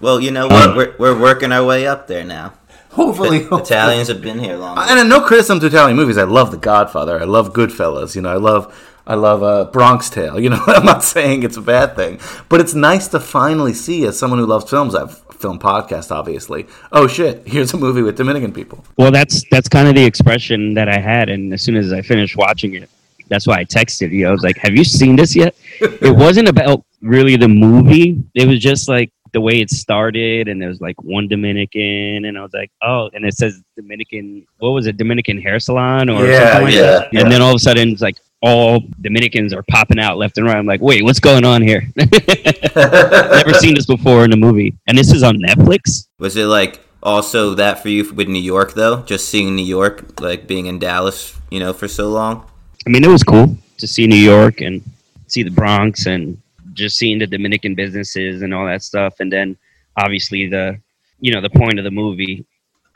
Well, 0.00 0.20
you 0.20 0.31
know 0.31 0.46
what? 0.46 0.76
We're, 0.76 0.94
we're 0.98 1.20
working 1.20 1.50
our 1.50 1.64
way 1.64 1.87
up 1.87 2.07
there 2.07 2.22
now. 2.24 2.52
Hopefully, 2.98 3.46
Italians 3.52 4.08
have 4.08 4.20
been 4.20 4.40
here 4.40 4.56
long. 4.56 4.76
And 4.76 5.08
no 5.08 5.20
criticism 5.20 5.61
to 5.61 5.66
Italian 5.66 5.96
movies. 5.96 6.18
I 6.18 6.24
love 6.24 6.50
The 6.50 6.56
Godfather. 6.56 7.20
I 7.20 7.24
love 7.24 7.52
Goodfellas. 7.52 8.16
You 8.16 8.22
know, 8.22 8.30
I 8.30 8.37
love 8.37 8.74
I 9.06 9.14
love 9.14 9.42
uh, 9.42 9.64
Bronx 9.66 10.11
Tale. 10.11 10.40
You 10.48 10.50
know, 10.50 10.62
I'm 10.66 10.84
not 10.84 11.04
saying 11.04 11.44
it's 11.44 11.56
a 11.56 11.62
bad 11.62 11.94
thing, 11.94 12.18
but 12.48 12.61
it's 12.61 12.74
nice 12.74 13.06
to 13.08 13.20
finally 13.20 13.72
see 13.72 14.04
as 14.04 14.18
someone 14.18 14.40
who 14.40 14.46
loves 14.46 14.68
films. 14.68 14.94
I've 14.96 15.22
film 15.38 15.58
podcast, 15.58 16.11
obviously. 16.11 16.66
Oh 16.90 17.06
shit! 17.06 17.46
Here's 17.46 17.72
a 17.72 17.76
movie 17.76 18.02
with 18.02 18.16
Dominican 18.16 18.52
people. 18.52 18.84
Well, 18.96 19.11
that's 19.11 19.44
that's 19.50 19.68
kind 19.68 19.88
of 19.88 19.94
the 19.94 20.04
expression 20.04 20.74
that 20.74 20.88
I 20.88 20.98
had, 20.98 21.28
and 21.28 21.52
as 21.52 21.62
soon 21.62 21.76
as 21.76 21.92
I 21.92 22.02
finished 22.02 22.37
watching 22.37 22.74
it, 22.74 22.90
that's 23.28 23.46
why 23.46 23.58
I 23.61 23.64
texted 23.64 24.11
you. 24.11 24.26
I 24.26 24.32
was 24.32 24.42
like, 24.42 24.56
"Have 24.58 24.74
you 24.74 24.84
seen 24.84 25.16
this 25.16 25.37
yet?" 25.37 25.54
it 25.80 26.14
wasn't 26.16 26.48
about 26.48 26.84
really 27.00 27.37
the 27.37 27.48
movie. 27.48 28.22
It 28.34 28.46
was 28.48 28.58
just 28.58 28.88
like 28.88 29.12
the 29.32 29.40
way 29.40 29.60
it 29.60 29.70
started, 29.70 30.48
and 30.48 30.60
there 30.60 30.68
was 30.68 30.80
like 30.80 31.00
one 31.02 31.28
Dominican, 31.28 32.24
and 32.24 32.38
I 32.38 32.42
was 32.42 32.52
like, 32.52 32.70
"Oh!" 32.82 33.10
And 33.12 33.24
it 33.24 33.34
says 33.34 33.62
Dominican. 33.76 34.46
What 34.58 34.70
was 34.70 34.86
it? 34.86 34.96
Dominican 34.96 35.40
hair 35.40 35.58
salon 35.60 36.08
or 36.08 36.26
Yeah, 36.26 36.38
something 36.52 36.64
like 36.64 36.74
yeah, 36.74 36.80
that. 36.82 37.12
yeah. 37.12 37.20
And 37.20 37.32
then 37.32 37.40
all 37.42 37.50
of 37.50 37.56
a 37.56 37.58
sudden, 37.58 37.90
it's 37.90 38.00
like 38.02 38.16
all 38.40 38.80
Dominicans 39.00 39.52
are 39.52 39.64
popping 39.64 39.98
out 39.98 40.16
left 40.16 40.38
and 40.38 40.46
right. 40.46 40.56
I'm 40.56 40.66
like, 40.66 40.80
"Wait, 40.80 41.02
what's 41.04 41.20
going 41.20 41.44
on 41.44 41.62
here?" 41.62 41.82
Never 41.96 43.54
seen 43.54 43.74
this 43.74 43.86
before 43.86 44.24
in 44.24 44.32
a 44.32 44.36
movie, 44.36 44.74
and 44.86 44.96
this 44.96 45.12
is 45.12 45.22
on 45.22 45.38
Netflix. 45.38 46.06
Was 46.18 46.36
it 46.36 46.46
like 46.46 46.80
also 47.02 47.54
that 47.54 47.80
for 47.82 47.88
you 47.88 48.12
with 48.12 48.28
New 48.28 48.40
York 48.42 48.74
though? 48.74 49.02
Just 49.02 49.28
seeing 49.28 49.54
New 49.56 49.64
York, 49.64 50.20
like 50.20 50.46
being 50.46 50.66
in 50.66 50.78
Dallas, 50.78 51.34
you 51.50 51.60
know, 51.60 51.72
for 51.72 51.88
so 51.88 52.08
long. 52.08 52.44
I 52.86 52.90
mean, 52.90 53.04
it 53.04 53.08
was 53.08 53.22
cool 53.22 53.56
to 53.78 53.86
see 53.86 54.06
New 54.06 54.16
York 54.16 54.60
and 54.60 54.82
see 55.26 55.42
the 55.42 55.50
Bronx 55.50 56.06
and 56.06 56.40
just 56.78 56.96
seeing 56.96 57.18
the 57.18 57.26
Dominican 57.26 57.74
businesses 57.74 58.42
and 58.42 58.54
all 58.54 58.66
that 58.66 58.82
stuff. 58.82 59.20
And 59.20 59.32
then 59.32 59.56
obviously 59.96 60.46
the, 60.48 60.78
you 61.20 61.32
know, 61.32 61.40
the 61.40 61.50
point 61.50 61.78
of 61.78 61.84
the 61.84 61.90
movie, 61.90 62.46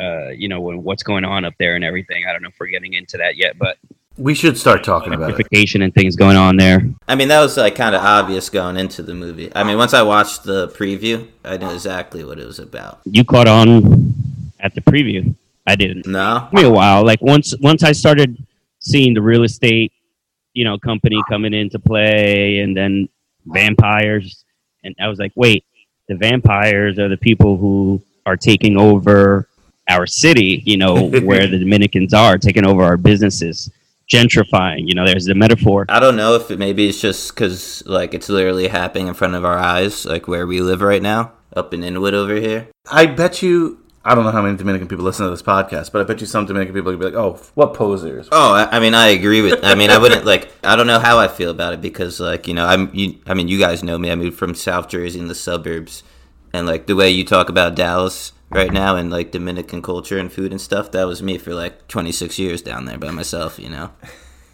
uh, 0.01 0.29
you 0.31 0.49
know, 0.49 0.61
what's 0.61 1.03
going 1.03 1.25
on 1.25 1.45
up 1.45 1.55
there 1.59 1.75
and 1.75 1.85
everything. 1.85 2.25
I 2.27 2.33
don't 2.33 2.43
know 2.43 2.49
if 2.49 2.55
we're 2.59 2.67
getting 2.69 2.95
into 2.95 3.17
that 3.19 3.37
yet, 3.37 3.59
but 3.59 3.77
We 4.17 4.35
should 4.35 4.57
start 4.59 4.85
talking 4.85 5.13
about 5.15 5.39
it. 5.39 5.81
and 5.83 5.95
things 5.95 6.17
going 6.17 6.37
on 6.37 6.57
there. 6.57 6.83
I 7.09 7.15
mean, 7.15 7.29
that 7.29 7.41
was 7.41 7.57
like 7.57 7.75
kind 7.75 7.95
of 7.95 8.03
obvious 8.03 8.49
going 8.49 8.77
into 8.77 9.03
the 9.03 9.15
movie. 9.15 9.51
I 9.55 9.65
mean, 9.65 9.77
once 9.77 9.95
I 9.95 10.03
watched 10.03 10.45
the 10.45 10.69
preview, 10.69 11.29
I 11.45 11.57
knew 11.57 11.71
exactly 11.71 12.25
what 12.25 12.39
it 12.39 12.47
was 12.47 12.59
about. 12.59 13.01
You 13.05 13.25
caught 13.25 13.49
on 13.49 14.15
at 14.61 14.75
the 14.75 14.81
preview. 14.81 15.35
I 15.67 15.77
didn't. 15.77 16.07
No, 16.07 16.41
took 16.41 16.53
me 16.55 16.65
a 16.65 16.71
while. 16.71 17.05
Like 17.05 17.23
once 17.23 17.55
once 17.61 17.83
I 17.85 17.93
started 17.93 18.37
seeing 18.81 19.15
the 19.15 19.23
real 19.23 19.45
estate, 19.45 19.93
you 20.55 20.65
know, 20.65 20.77
company 20.79 21.23
coming 21.29 21.55
into 21.55 21.79
play, 21.79 22.59
and 22.61 22.77
then 22.77 23.09
vampires, 23.47 24.45
and 24.85 24.95
I 25.01 25.09
was 25.09 25.19
like, 25.19 25.33
wait, 25.35 25.65
the 26.09 26.17
vampires 26.17 26.99
are 26.99 27.09
the 27.09 27.17
people 27.17 27.57
who 27.57 28.03
are 28.27 28.37
taking 28.37 28.77
over 28.77 29.49
our 29.89 30.07
city. 30.07 30.63
You 30.65 30.77
know, 30.77 31.09
where 31.23 31.47
the 31.47 31.59
Dominicans 31.59 32.15
are 32.15 32.39
taking 32.39 32.67
over 32.67 32.83
our 32.83 32.97
businesses, 32.97 33.71
gentrifying. 34.11 34.89
You 34.89 34.95
know, 34.95 35.07
there's 35.07 35.27
the 35.27 35.35
metaphor. 35.35 35.87
I 35.89 36.01
don't 36.01 36.17
know 36.17 36.35
if 36.35 36.51
it, 36.51 36.59
maybe 36.59 36.89
it's 36.89 37.01
just 37.01 37.35
because 37.35 37.83
like 37.87 38.15
it's 38.15 38.29
literally 38.29 38.69
happening 38.69 39.09
in 39.09 39.15
front 39.15 39.35
of 39.35 39.45
our 39.45 39.59
eyes, 39.59 40.05
like 40.05 40.29
where 40.29 40.47
we 40.47 40.61
live 40.61 40.83
right 40.83 41.03
now, 41.03 41.33
up 41.55 41.73
in 41.75 41.83
Inwood 41.83 42.15
over 42.15 42.35
here. 42.35 42.69
I 42.91 43.07
bet 43.07 43.43
you. 43.43 43.82
I 44.05 44.15
don't 44.15 44.25
know 44.25 44.33
how 44.33 44.43
many 44.43 44.57
Dominican 44.57 44.89
people 44.89 45.05
listen 45.05 45.25
to 45.25 45.31
this 45.31 45.43
podcast, 45.43 45.93
but 45.93 46.01
I 46.01 46.05
bet 46.05 46.21
you 46.21 46.27
some 46.27 46.45
Dominican 46.45 46.75
people 46.75 46.91
would 46.91 46.99
be 46.99 47.05
like, 47.05 47.15
"Oh, 47.15 47.41
what 47.55 47.75
posers." 47.75 48.29
Oh, 48.33 48.53
I, 48.53 48.77
I 48.77 48.81
mean, 48.81 48.95
I 48.95 49.09
agree 49.09 49.43
with. 49.43 49.63
I 49.63 49.77
mean, 49.77 49.91
I 49.91 49.99
wouldn't 49.99 50.25
like. 50.25 50.51
I 50.65 50.75
don't 50.75 50.89
know 50.89 50.99
how 50.99 51.19
I 51.19 51.29
feel 51.29 51.51
about 51.51 51.73
it 51.73 51.81
because, 51.81 52.19
like, 52.19 52.49
you 52.49 52.55
know, 52.55 52.67
I'm. 52.67 52.91
You, 52.93 53.19
I 53.27 53.35
mean, 53.35 53.47
you 53.47 53.59
guys 53.59 53.85
know 53.85 53.99
me. 53.99 54.11
I 54.11 54.17
moved 54.17 54.37
from 54.37 54.57
South 54.57 54.89
Jersey 54.89 55.21
in 55.21 55.29
the 55.29 55.37
suburbs, 55.37 56.03
and 56.53 56.67
like 56.67 56.87
the 56.87 56.97
way 56.97 57.11
you 57.11 57.25
talk 57.25 57.49
about 57.49 57.77
Dallas 57.77 58.33
right 58.51 58.73
now 58.73 58.97
and 58.97 59.11
like 59.11 59.31
Dominican 59.31 59.83
culture 59.83 60.19
and 60.19 60.33
food 60.33 60.51
and 60.51 60.61
stuff, 60.61 60.91
that 60.91 61.07
was 61.07 61.23
me 61.23 61.39
for 61.39 61.55
like 61.55 61.87
26 61.89 62.39
years 62.39 62.61
down 62.61 62.87
there 62.87 62.99
by 62.99 63.11
myself. 63.13 63.59
You 63.59 63.69
know. 63.69 63.91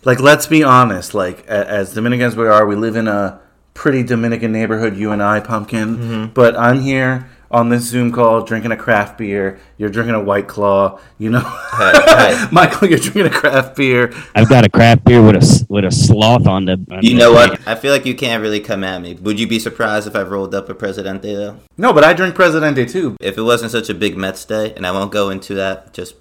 Like, 0.05 0.21
let's 0.21 0.47
be 0.47 0.63
honest. 0.63 1.15
Like, 1.15 1.47
as 1.47 1.95
Dominicans 1.95 2.37
we 2.37 2.47
are, 2.47 2.65
we 2.67 2.77
live 2.77 2.97
in 2.97 3.09
a 3.09 3.41
pretty 3.75 4.03
Dominican 4.03 4.53
neighborhood. 4.53 4.97
You 4.97 5.11
and 5.11 5.23
I, 5.23 5.41
pumpkin. 5.41 5.97
Mm-hmm. 5.97 6.33
But 6.35 6.57
I'm 6.57 6.81
here 6.81 7.29
on 7.51 7.71
this 7.71 7.85
Zoom 7.85 8.13
call 8.13 8.43
drinking 8.43 8.73
a 8.73 8.77
craft 8.77 9.17
beer. 9.19 9.59
You're 9.79 9.89
drinking 9.89 10.15
a 10.15 10.21
White 10.23 10.49
Claw. 10.49 10.99
You 11.19 11.31
know, 11.31 11.41
right. 11.79 12.47
Michael, 12.53 12.89
you're 12.89 12.99
drinking 12.99 13.27
a 13.27 13.31
craft 13.31 13.77
beer. 13.77 14.13
I've 14.35 14.49
got 14.49 14.67
a 14.67 14.69
craft 14.69 15.05
beer 15.05 15.23
with 15.23 15.35
a 15.37 15.39
s- 15.39 15.65
with 15.69 15.85
a 15.85 15.91
sloth 15.91 16.47
on 16.47 16.67
the. 16.67 16.73
on 16.91 17.03
You 17.03 17.11
the 17.11 17.15
know 17.19 17.33
can. 17.35 17.51
what? 17.51 17.61
I 17.69 17.75
feel 17.75 17.93
like 17.93 18.05
you 18.07 18.15
can't 18.15 18.43
really 18.43 18.61
come 18.61 18.85
at 18.85 19.01
me. 19.01 19.15
Would 19.15 19.41
you 19.41 19.47
be 19.47 19.59
surprised 19.59 20.07
if 20.07 20.15
I 20.15 20.23
rolled 20.23 20.55
up 20.55 20.69
a 20.69 20.75
Presidente 20.75 21.35
though? 21.35 21.57
No, 21.77 21.93
but 21.93 22.05
I 22.05 22.13
drink 22.13 22.35
Presidente 22.35 22.85
too. 22.87 23.17
If 23.21 23.39
it 23.39 23.43
wasn't 23.43 23.73
such 23.73 23.89
a 23.89 23.95
big 23.95 24.17
Mets 24.17 24.45
day, 24.45 24.75
and 24.75 24.87
I 24.87 24.91
won't 24.93 25.11
go 25.13 25.31
into 25.31 25.55
that, 25.55 25.93
just 25.95 26.15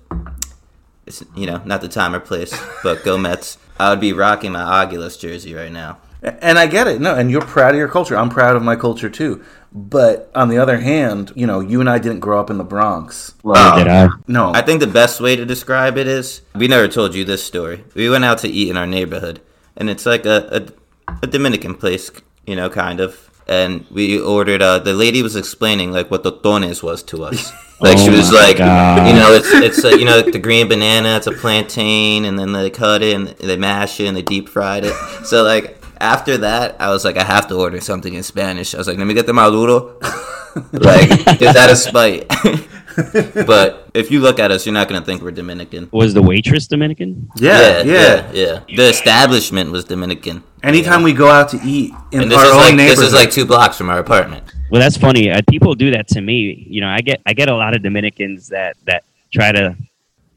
it's 1.06 1.24
you 1.36 1.46
know 1.46 1.62
not 1.66 1.82
the 1.82 1.88
time 1.88 2.14
or 2.16 2.20
place, 2.20 2.58
but 2.84 3.04
go 3.04 3.18
Mets. 3.18 3.58
I 3.80 3.90
would 3.92 4.00
be 4.00 4.14
rocking 4.14 4.54
my 4.54 4.86
Aguilas 4.86 5.20
jersey 5.20 5.54
right 5.54 5.72
now. 5.72 6.00
And 6.24 6.58
I 6.58 6.66
get 6.66 6.88
it. 6.88 7.00
No, 7.00 7.14
and 7.14 7.30
you're 7.30 7.42
proud 7.42 7.76
of 7.76 7.78
your 7.78 7.88
culture. 7.88 8.18
I'm 8.18 8.30
proud 8.30 8.56
of 8.56 8.64
my 8.64 8.76
culture 8.76 9.08
too. 9.10 9.44
But 9.72 10.32
on 10.34 10.50
the 10.50 10.58
other 10.58 10.80
hand, 10.80 11.32
you 11.36 11.46
know, 11.46 11.60
you 11.60 11.80
and 11.80 11.90
I 11.90 12.00
didn't 12.00 12.22
grow 12.22 12.40
up 12.40 12.50
in 12.50 12.58
the 12.58 12.64
Bronx. 12.64 13.34
Neither 13.44 13.84
did 13.84 13.88
I. 13.92 14.08
No. 14.28 14.52
I 14.54 14.62
think 14.62 14.80
the 14.80 14.88
best 14.88 15.20
way 15.22 15.36
to 15.36 15.46
describe 15.46 15.98
it 15.98 16.08
is 16.08 16.42
we 16.56 16.68
never 16.68 16.88
told 16.88 17.14
you 17.14 17.24
this 17.26 17.44
story. 17.44 17.84
We 17.94 18.10
went 18.10 18.24
out 18.26 18.38
to 18.40 18.48
eat 18.48 18.70
in 18.70 18.78
our 18.78 18.88
neighborhood, 18.88 19.42
and 19.76 19.90
it's 19.90 20.06
like 20.06 20.26
a 20.26 20.68
a, 21.08 21.16
a 21.24 21.28
Dominican 21.28 21.76
place, 21.76 22.10
you 22.46 22.56
know, 22.56 22.70
kind 22.70 23.00
of. 23.00 23.30
And 23.50 23.86
we 23.92 24.20
ordered. 24.20 24.62
Uh, 24.62 24.80
the 24.80 24.94
lady 24.94 25.22
was 25.22 25.36
explaining 25.36 25.92
like 25.92 26.10
what 26.12 26.24
tostones 26.24 26.82
was 26.84 27.04
to 27.04 27.24
us. 27.26 27.52
Like 27.80 28.00
she 28.00 28.10
Oh 28.10 28.18
was 28.18 28.32
like, 28.32 28.58
God. 28.58 29.08
you 29.08 29.14
know, 29.14 29.32
it's 29.34 29.52
it's 29.54 29.86
uh, 29.86 29.90
you 29.90 30.04
know 30.04 30.24
the 30.24 30.40
green 30.40 30.68
banana, 30.68 31.16
it's 31.18 31.28
a 31.28 31.32
plantain, 31.32 32.26
and 32.26 32.40
then 32.40 32.52
they 32.52 32.72
cut 32.72 33.04
it 33.04 33.14
and 33.16 33.28
they 33.28 33.56
mash 33.56 34.00
it 34.00 34.08
and 34.08 34.18
they 34.18 34.24
deep 34.24 34.50
fried 34.50 34.84
it. 34.84 34.96
So 35.26 35.44
like 35.44 35.78
after 36.02 36.38
that, 36.40 36.76
I 36.80 36.90
was 36.90 37.06
like, 37.06 37.18
I 37.18 37.24
have 37.24 37.48
to 37.48 37.56
order 37.56 37.82
something 37.82 38.14
in 38.14 38.24
Spanish. 38.24 38.74
I 38.74 38.78
was 38.78 38.88
like, 38.88 38.98
let 38.98 39.08
me 39.08 39.14
get 39.14 39.26
the 39.26 39.34
maduro, 39.34 40.00
like 40.72 41.10
just 41.40 41.58
out 41.58 41.70
of 41.70 41.78
spite. 41.78 42.28
but 43.46 43.90
if 43.94 44.10
you 44.12 44.20
look 44.20 44.40
at 44.40 44.52
us, 44.52 44.66
you're 44.66 44.74
not 44.74 44.88
gonna 44.88 45.06
think 45.06 45.22
we're 45.22 45.32
Dominican. 45.32 45.90
Was 45.92 46.14
the 46.14 46.22
waitress 46.22 46.68
Dominican? 46.68 47.30
yeah, 47.36 47.82
yeah, 47.82 48.32
yeah, 48.32 48.32
yeah. 48.68 48.76
The 48.76 48.90
establishment 48.90 49.72
was 49.72 49.86
Dominican, 49.86 50.44
Anytime 50.64 51.04
we 51.04 51.14
go 51.14 51.30
out 51.30 51.50
to 51.50 51.60
eat 51.64 51.94
in 52.12 52.24
and 52.24 52.32
this 52.32 52.38
our 52.38 52.46
is 52.46 52.52
own 52.52 52.58
like 52.58 52.76
neighborhood, 52.76 52.98
this 52.98 53.08
is 53.08 53.14
like 53.14 53.30
two 53.30 53.46
blocks 53.46 53.78
from 53.78 53.90
our 53.90 54.00
apartment. 54.00 54.44
Well, 54.72 54.82
that's 54.82 54.98
funny. 54.98 55.30
Uh, 55.30 55.42
people 55.50 55.76
do 55.76 55.92
that 55.92 56.08
to 56.10 56.22
me. 56.22 56.66
You 56.68 56.82
know, 56.82 56.88
I 56.88 57.02
get 57.02 57.22
I 57.28 57.34
get 57.34 57.48
a 57.48 57.56
lot 57.56 57.76
of 57.76 57.84
Dominicans 57.84 58.50
that 58.50 58.76
that 58.86 59.04
try 59.32 59.52
to 59.52 59.78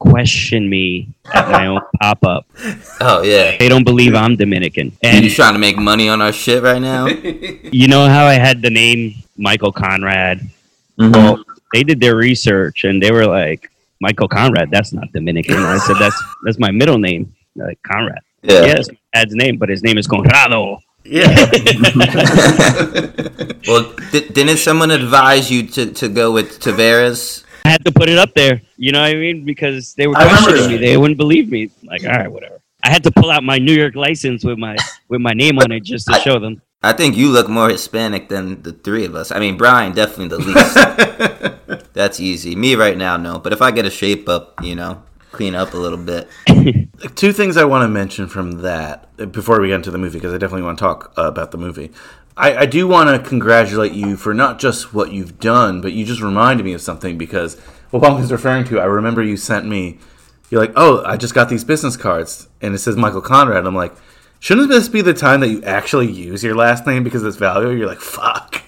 question 0.01 0.67
me 0.67 1.07
at 1.31 1.47
my 1.49 1.67
own 1.67 1.79
pop 2.01 2.25
up. 2.25 2.47
Oh 2.99 3.21
yeah, 3.21 3.57
They 3.57 3.69
don't 3.69 3.83
believe 3.83 4.15
I'm 4.15 4.35
Dominican. 4.35 4.91
And 5.03 5.23
you 5.23 5.29
trying 5.29 5.53
to 5.53 5.59
make 5.59 5.77
money 5.77 6.09
on 6.09 6.21
our 6.21 6.33
shit 6.33 6.63
right 6.63 6.81
now? 6.81 7.05
you 7.71 7.87
know 7.87 8.07
how 8.09 8.25
I 8.25 8.33
had 8.33 8.61
the 8.63 8.71
name 8.71 9.13
Michael 9.37 9.71
Conrad? 9.71 10.41
Mm-hmm. 10.99 11.11
Well, 11.11 11.43
they 11.71 11.83
did 11.83 11.99
their 11.99 12.15
research 12.15 12.83
and 12.83 13.01
they 13.01 13.11
were 13.11 13.27
like, 13.27 13.69
Michael 13.99 14.27
Conrad, 14.27 14.71
that's 14.71 14.91
not 14.91 15.11
Dominican. 15.13 15.57
I 15.57 15.77
said, 15.77 15.97
that's 15.99 16.19
that's 16.43 16.57
my 16.57 16.71
middle 16.71 16.97
name, 16.97 17.33
They're 17.55 17.67
like 17.67 17.79
Conrad. 17.83 18.21
Yeah. 18.41 18.65
Yes, 18.65 18.89
my 18.89 18.97
dad's 19.13 19.35
name, 19.35 19.57
but 19.57 19.69
his 19.69 19.83
name 19.83 19.99
is 19.99 20.07
Conrado. 20.07 20.79
yeah. 21.03 21.29
well, 23.67 23.93
di- 24.11 24.29
didn't 24.29 24.57
someone 24.57 24.89
advise 24.89 25.51
you 25.51 25.67
to, 25.67 25.93
to 25.93 26.09
go 26.09 26.31
with 26.31 26.59
Tavares? 26.59 27.43
I 27.65 27.69
had 27.69 27.85
to 27.85 27.91
put 27.91 28.09
it 28.09 28.17
up 28.17 28.33
there. 28.33 28.61
You 28.77 28.91
know 28.91 29.01
what 29.01 29.11
I 29.11 29.15
mean? 29.15 29.45
Because 29.45 29.93
they 29.93 30.07
were 30.07 30.15
questioning 30.15 30.67
me. 30.67 30.77
They 30.77 30.97
wouldn't 30.97 31.17
believe 31.17 31.51
me. 31.51 31.71
Like, 31.83 32.03
all 32.03 32.11
right, 32.11 32.31
whatever. 32.31 32.61
I 32.83 32.89
had 32.89 33.03
to 33.03 33.11
pull 33.11 33.29
out 33.29 33.43
my 33.43 33.59
New 33.59 33.73
York 33.73 33.95
license 33.95 34.43
with 34.43 34.57
my 34.57 34.75
with 35.07 35.21
my 35.21 35.33
name 35.33 35.59
on 35.59 35.71
it 35.71 35.83
just 35.83 36.07
to 36.07 36.19
show 36.19 36.39
them. 36.39 36.61
I 36.83 36.93
think 36.93 37.15
you 37.15 37.29
look 37.29 37.47
more 37.47 37.69
Hispanic 37.69 38.29
than 38.29 38.63
the 38.63 38.73
three 38.73 39.05
of 39.05 39.13
us. 39.13 39.31
I 39.31 39.39
mean, 39.39 39.55
Brian 39.55 39.93
definitely 39.93 40.29
the 40.29 40.39
least. 40.39 41.93
That's 41.93 42.19
easy. 42.19 42.55
Me 42.55 42.73
right 42.73 42.97
now, 42.97 43.17
no. 43.17 43.37
But 43.37 43.53
if 43.53 43.61
I 43.61 43.69
get 43.69 43.85
a 43.85 43.91
shape 43.91 44.27
up, 44.27 44.63
you 44.63 44.73
know, 44.73 45.03
clean 45.31 45.53
up 45.53 45.75
a 45.75 45.77
little 45.77 45.99
bit. 45.99 46.27
Two 47.15 47.33
things 47.33 47.55
I 47.57 47.65
want 47.65 47.83
to 47.83 47.87
mention 47.87 48.27
from 48.27 48.61
that 48.61 49.15
before 49.31 49.61
we 49.61 49.67
get 49.67 49.75
into 49.75 49.91
the 49.91 49.97
movie, 49.99 50.17
because 50.17 50.33
I 50.33 50.37
definitely 50.37 50.63
want 50.63 50.79
to 50.79 50.83
talk 50.83 51.13
uh, 51.17 51.23
about 51.23 51.51
the 51.51 51.57
movie. 51.57 51.91
I, 52.41 52.61
I 52.61 52.65
do 52.65 52.87
want 52.87 53.09
to 53.09 53.29
congratulate 53.29 53.93
you 53.93 54.17
for 54.17 54.33
not 54.33 54.59
just 54.59 54.93
what 54.93 55.11
you've 55.11 55.39
done, 55.39 55.79
but 55.79 55.93
you 55.93 56.03
just 56.05 56.21
reminded 56.21 56.63
me 56.65 56.73
of 56.73 56.81
something 56.81 57.17
because 57.17 57.57
what 57.91 58.01
Bunk 58.01 58.19
is 58.23 58.31
referring 58.31 58.65
to, 58.65 58.79
I 58.79 58.85
remember 58.85 59.21
you 59.21 59.37
sent 59.37 59.65
me, 59.67 59.99
you're 60.49 60.59
like, 60.59 60.73
oh, 60.75 61.03
I 61.05 61.17
just 61.17 61.33
got 61.35 61.49
these 61.49 61.63
business 61.63 61.95
cards, 61.95 62.47
and 62.61 62.73
it 62.75 62.79
says 62.79 62.97
Michael 62.97 63.21
Conrad. 63.21 63.65
I'm 63.65 63.75
like, 63.75 63.93
shouldn't 64.39 64.69
this 64.69 64.89
be 64.89 65.01
the 65.01 65.13
time 65.13 65.39
that 65.41 65.49
you 65.49 65.61
actually 65.63 66.11
use 66.11 66.43
your 66.43 66.55
last 66.55 66.85
name 66.87 67.03
because 67.03 67.23
it's 67.23 67.37
valuable? 67.37 67.77
You're 67.77 67.87
like, 67.87 68.01
fuck. 68.01 68.61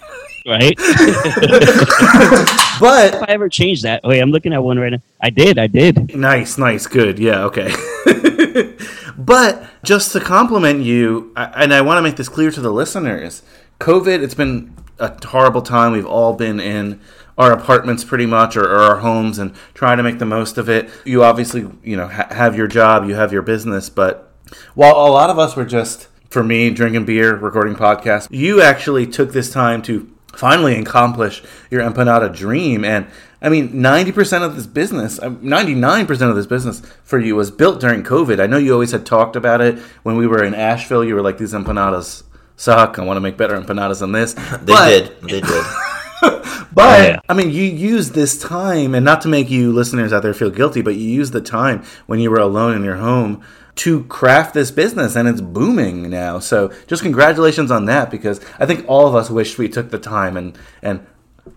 right? 0.45 0.77
But 2.79 3.13
if 3.13 3.21
I 3.21 3.25
ever 3.29 3.49
changed 3.49 3.83
that, 3.83 4.01
wait, 4.03 4.19
I'm 4.19 4.31
looking 4.31 4.51
at 4.51 4.62
one 4.63 4.79
right 4.79 4.91
now. 4.91 5.01
I 5.21 5.29
did, 5.29 5.59
I 5.59 5.67
did. 5.67 6.15
Nice, 6.15 6.57
nice, 6.57 6.88
good. 6.88 7.19
Yeah, 7.19 7.43
okay. 7.45 7.71
but 9.17 9.63
just 9.83 10.12
to 10.13 10.19
compliment 10.19 10.81
you, 10.81 11.31
I- 11.36 11.63
and 11.63 11.73
I 11.73 11.81
want 11.81 11.99
to 11.99 12.01
make 12.01 12.15
this 12.15 12.27
clear 12.27 12.49
to 12.51 12.59
the 12.59 12.71
listeners 12.71 13.43
COVID, 13.84 14.24
it's 14.24 14.34
been 14.34 14.74
a 14.98 15.12
horrible 15.28 15.62
time. 15.62 15.91
We've 15.91 16.06
all 16.06 16.34
been 16.34 16.62
in 16.62 17.02
our 17.38 17.52
apartments 17.52 18.06
pretty 18.06 18.26
much 18.26 18.56
or, 18.56 18.63
or 18.63 18.80
our 18.80 19.00
homes 19.00 19.39
and 19.39 19.54
trying 19.74 19.98
to 19.98 20.04
make 20.04 20.19
the 20.19 20.26
most 20.26 20.58
of 20.58 20.69
it. 20.69 20.89
You 21.04 21.26
obviously, 21.26 21.69
you 21.84 21.98
know, 21.98 22.08
ha- 22.08 22.30
have 22.32 22.56
your 22.56 22.67
job, 22.67 23.10
you 23.10 23.15
have 23.15 23.34
your 23.34 23.41
business, 23.41 23.89
but 23.89 24.32
while 24.74 24.96
a 24.96 25.12
lot 25.12 25.30
of 25.30 25.38
us 25.38 25.58
were 25.58 25.65
just, 25.65 26.08
for 26.30 26.43
me, 26.43 26.69
drinking 26.69 27.04
beer, 27.04 27.36
recording 27.36 27.76
podcasts, 27.76 28.30
you 28.32 28.62
actually 28.62 29.06
took 29.06 29.34
this 29.34 29.52
time 29.52 29.82
to 29.82 30.10
finally 30.34 30.80
accomplish 30.80 31.43
your 31.69 31.82
empanada 31.82 32.34
dream. 32.34 32.86
And 32.86 33.08
I 33.41 33.50
mean, 33.50 33.74
90% 33.74 34.43
of 34.43 34.56
this 34.56 34.65
business, 34.65 35.19
uh, 35.19 35.32
99% 35.32 36.30
of 36.30 36.38
this 36.38 36.48
business 36.48 36.82
for 37.04 37.19
you 37.19 37.36
was 37.36 37.52
built 37.52 37.82
during 37.82 38.02
COVID. 38.04 38.39
I 38.39 38.48
know 38.48 38.58
you 38.58 38.72
always 38.72 38.93
had 38.93 39.06
talked 39.06 39.36
about 39.36 39.60
it 39.60 39.78
when 40.04 40.15
we 40.15 40.26
were 40.26 40.41
in 40.41 40.56
Asheville. 40.56 41.04
You 41.04 41.15
were 41.15 41.22
like, 41.22 41.38
these 41.38 41.52
empanadas 41.52 42.24
suck. 42.57 42.99
I 42.99 43.03
want 43.03 43.17
to 43.17 43.21
make 43.21 43.37
better 43.37 43.59
empanadas 43.59 43.99
than 43.99 44.11
this. 44.11 44.33
They 44.63 44.73
But- 44.73 44.89
did. 44.89 45.21
They 45.21 45.41
did. 45.41 45.63
but 46.73 46.99
Oh, 46.99 47.03
yeah. 47.03 47.19
I 47.27 47.33
mean, 47.33 47.49
you 47.51 47.63
used 47.63 48.13
this 48.13 48.39
time, 48.39 48.95
and 48.95 49.03
not 49.03 49.19
to 49.21 49.27
make 49.27 49.49
you 49.49 49.73
listeners 49.73 50.13
out 50.13 50.23
there 50.23 50.33
feel 50.33 50.49
guilty, 50.49 50.81
but 50.81 50.95
you 50.95 51.09
used 51.09 51.33
the 51.33 51.41
time 51.41 51.83
when 52.05 52.19
you 52.19 52.31
were 52.31 52.39
alone 52.39 52.75
in 52.77 52.83
your 52.85 52.95
home 52.95 53.43
to 53.75 54.03
craft 54.05 54.53
this 54.53 54.71
business, 54.71 55.17
and 55.17 55.27
it's 55.27 55.41
booming 55.41 56.09
now. 56.09 56.39
So, 56.39 56.71
just 56.87 57.01
congratulations 57.01 57.71
on 57.71 57.85
that, 57.85 58.09
because 58.09 58.39
I 58.57 58.65
think 58.65 58.85
all 58.87 59.05
of 59.07 59.15
us 59.15 59.29
wish 59.29 59.57
we 59.57 59.67
took 59.67 59.89
the 59.91 59.99
time 59.99 60.37
and 60.37 60.57
and 60.81 61.05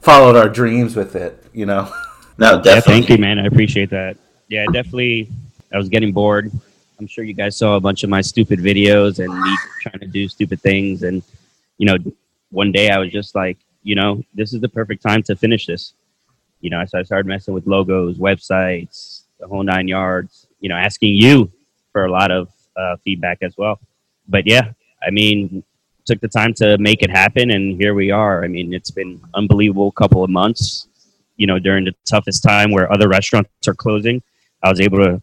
followed 0.00 0.34
our 0.34 0.48
dreams 0.48 0.96
with 0.96 1.14
it. 1.14 1.44
You 1.52 1.66
know, 1.66 1.92
No, 2.38 2.54
Yeah, 2.56 2.62
definitely. 2.62 2.92
thank 2.92 3.08
you, 3.10 3.18
man. 3.18 3.38
I 3.38 3.46
appreciate 3.46 3.90
that. 3.90 4.16
Yeah, 4.48 4.64
definitely. 4.72 5.28
I 5.72 5.76
was 5.76 5.88
getting 5.88 6.12
bored. 6.12 6.50
I'm 6.98 7.06
sure 7.06 7.24
you 7.24 7.34
guys 7.34 7.56
saw 7.56 7.76
a 7.76 7.80
bunch 7.80 8.04
of 8.04 8.10
my 8.10 8.20
stupid 8.20 8.58
videos 8.58 9.22
and 9.22 9.32
me 9.38 9.56
trying 9.82 10.00
to 10.00 10.06
do 10.06 10.28
stupid 10.28 10.60
things. 10.60 11.02
And, 11.02 11.22
you 11.78 11.86
know, 11.86 11.96
one 12.50 12.72
day 12.72 12.90
I 12.90 12.98
was 12.98 13.10
just 13.10 13.34
like, 13.34 13.58
you 13.82 13.94
know, 13.94 14.22
this 14.34 14.52
is 14.52 14.60
the 14.60 14.68
perfect 14.68 15.02
time 15.02 15.22
to 15.24 15.36
finish 15.36 15.66
this. 15.66 15.94
You 16.60 16.70
know, 16.70 16.84
so 16.86 16.98
I 16.98 17.02
started 17.02 17.26
messing 17.26 17.54
with 17.54 17.66
logos, 17.66 18.18
websites, 18.18 19.22
the 19.38 19.46
whole 19.46 19.62
nine 19.62 19.88
yards, 19.88 20.46
you 20.60 20.68
know, 20.68 20.76
asking 20.76 21.14
you 21.14 21.52
for 21.92 22.06
a 22.06 22.10
lot 22.10 22.30
of 22.30 22.48
uh, 22.76 22.96
feedback 23.04 23.38
as 23.42 23.56
well. 23.56 23.78
But 24.28 24.46
yeah, 24.46 24.72
I 25.06 25.10
mean, 25.10 25.62
took 26.06 26.20
the 26.20 26.28
time 26.28 26.54
to 26.54 26.78
make 26.78 27.02
it 27.02 27.10
happen. 27.10 27.50
And 27.50 27.80
here 27.80 27.94
we 27.94 28.10
are. 28.10 28.44
I 28.44 28.48
mean, 28.48 28.72
it's 28.72 28.90
been 28.90 29.20
unbelievable 29.34 29.92
couple 29.92 30.24
of 30.24 30.30
months 30.30 30.88
you 31.36 31.46
know, 31.46 31.58
during 31.58 31.84
the 31.84 31.94
toughest 32.04 32.42
time 32.42 32.70
where 32.70 32.90
other 32.92 33.08
restaurants 33.08 33.50
are 33.68 33.74
closing, 33.74 34.22
I 34.62 34.70
was 34.70 34.80
able 34.80 34.98
to 34.98 35.22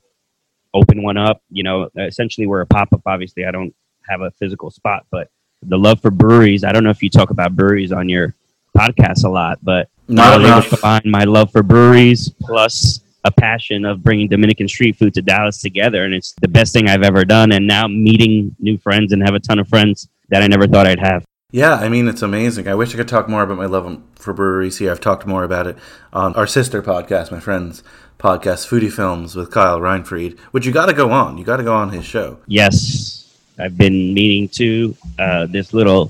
open 0.73 1.03
one 1.03 1.17
up. 1.17 1.41
You 1.49 1.63
know, 1.63 1.89
essentially 1.97 2.47
we're 2.47 2.61
a 2.61 2.65
pop 2.67 2.91
up. 2.93 3.01
Obviously, 3.05 3.45
I 3.45 3.51
don't 3.51 3.73
have 4.09 4.21
a 4.21 4.31
physical 4.31 4.69
spot, 4.71 5.05
but 5.11 5.29
the 5.63 5.77
love 5.77 6.01
for 6.01 6.11
breweries. 6.11 6.63
I 6.63 6.71
don't 6.71 6.83
know 6.83 6.89
if 6.89 7.01
you 7.01 7.09
talk 7.09 7.29
about 7.29 7.55
breweries 7.55 7.91
on 7.91 8.09
your 8.09 8.35
podcast 8.77 9.23
a 9.23 9.29
lot, 9.29 9.59
but 9.63 9.89
Not 10.07 10.41
I 10.41 10.45
enough. 10.45 10.69
combine 10.69 11.01
my 11.05 11.23
love 11.23 11.51
for 11.51 11.63
breweries 11.63 12.29
plus 12.41 12.99
a 13.25 13.31
passion 13.31 13.85
of 13.85 14.03
bringing 14.03 14.27
Dominican 14.27 14.67
street 14.67 14.97
food 14.97 15.13
to 15.13 15.21
Dallas 15.21 15.61
together, 15.61 16.03
and 16.03 16.13
it's 16.13 16.33
the 16.41 16.47
best 16.49 16.73
thing 16.73 16.89
I've 16.89 17.03
ever 17.03 17.23
done. 17.23 17.53
And 17.53 17.65
now 17.65 17.87
meeting 17.87 18.53
new 18.59 18.77
friends 18.77 19.13
and 19.13 19.23
have 19.23 19.35
a 19.35 19.39
ton 19.39 19.59
of 19.59 19.67
friends 19.69 20.09
that 20.29 20.41
I 20.43 20.47
never 20.47 20.67
thought 20.67 20.87
I'd 20.87 20.99
have. 20.99 21.23
yeah, 21.51 21.75
I 21.75 21.87
mean, 21.87 22.07
it's 22.09 22.21
amazing. 22.23 22.67
I 22.67 22.75
wish 22.75 22.93
I 22.93 22.97
could 22.97 23.07
talk 23.07 23.29
more 23.29 23.43
about 23.43 23.57
my 23.57 23.67
love 23.67 24.01
for 24.15 24.33
breweries 24.33 24.79
here. 24.79 24.91
I've 24.91 24.99
talked 24.99 25.25
more 25.25 25.43
about 25.45 25.67
it 25.67 25.77
on 26.11 26.33
our 26.35 26.47
sister 26.47 26.81
podcast, 26.81 27.31
my 27.31 27.39
friend's 27.39 27.81
podcast, 28.23 28.69
Foodie 28.69 28.89
Films 28.89 29.35
with 29.35 29.51
Kyle 29.51 29.81
Reinfried, 29.81 30.39
which 30.51 30.65
you 30.65 30.71
got 30.71 30.85
to 30.85 30.93
go 30.93 31.11
on. 31.11 31.37
You 31.37 31.43
got 31.43 31.57
to 31.57 31.63
go 31.63 31.75
on 31.75 31.89
his 31.89 32.05
show. 32.05 32.39
Yes, 32.47 33.37
I've 33.59 33.77
been 33.77 34.13
meaning 34.13 34.47
to. 34.49 34.95
Uh, 35.19 35.45
this 35.45 35.73
little 35.73 36.09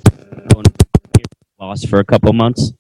lost 1.59 1.89
for 1.89 1.97
a 1.97 2.05
couple 2.05 2.31
months, 2.33 2.71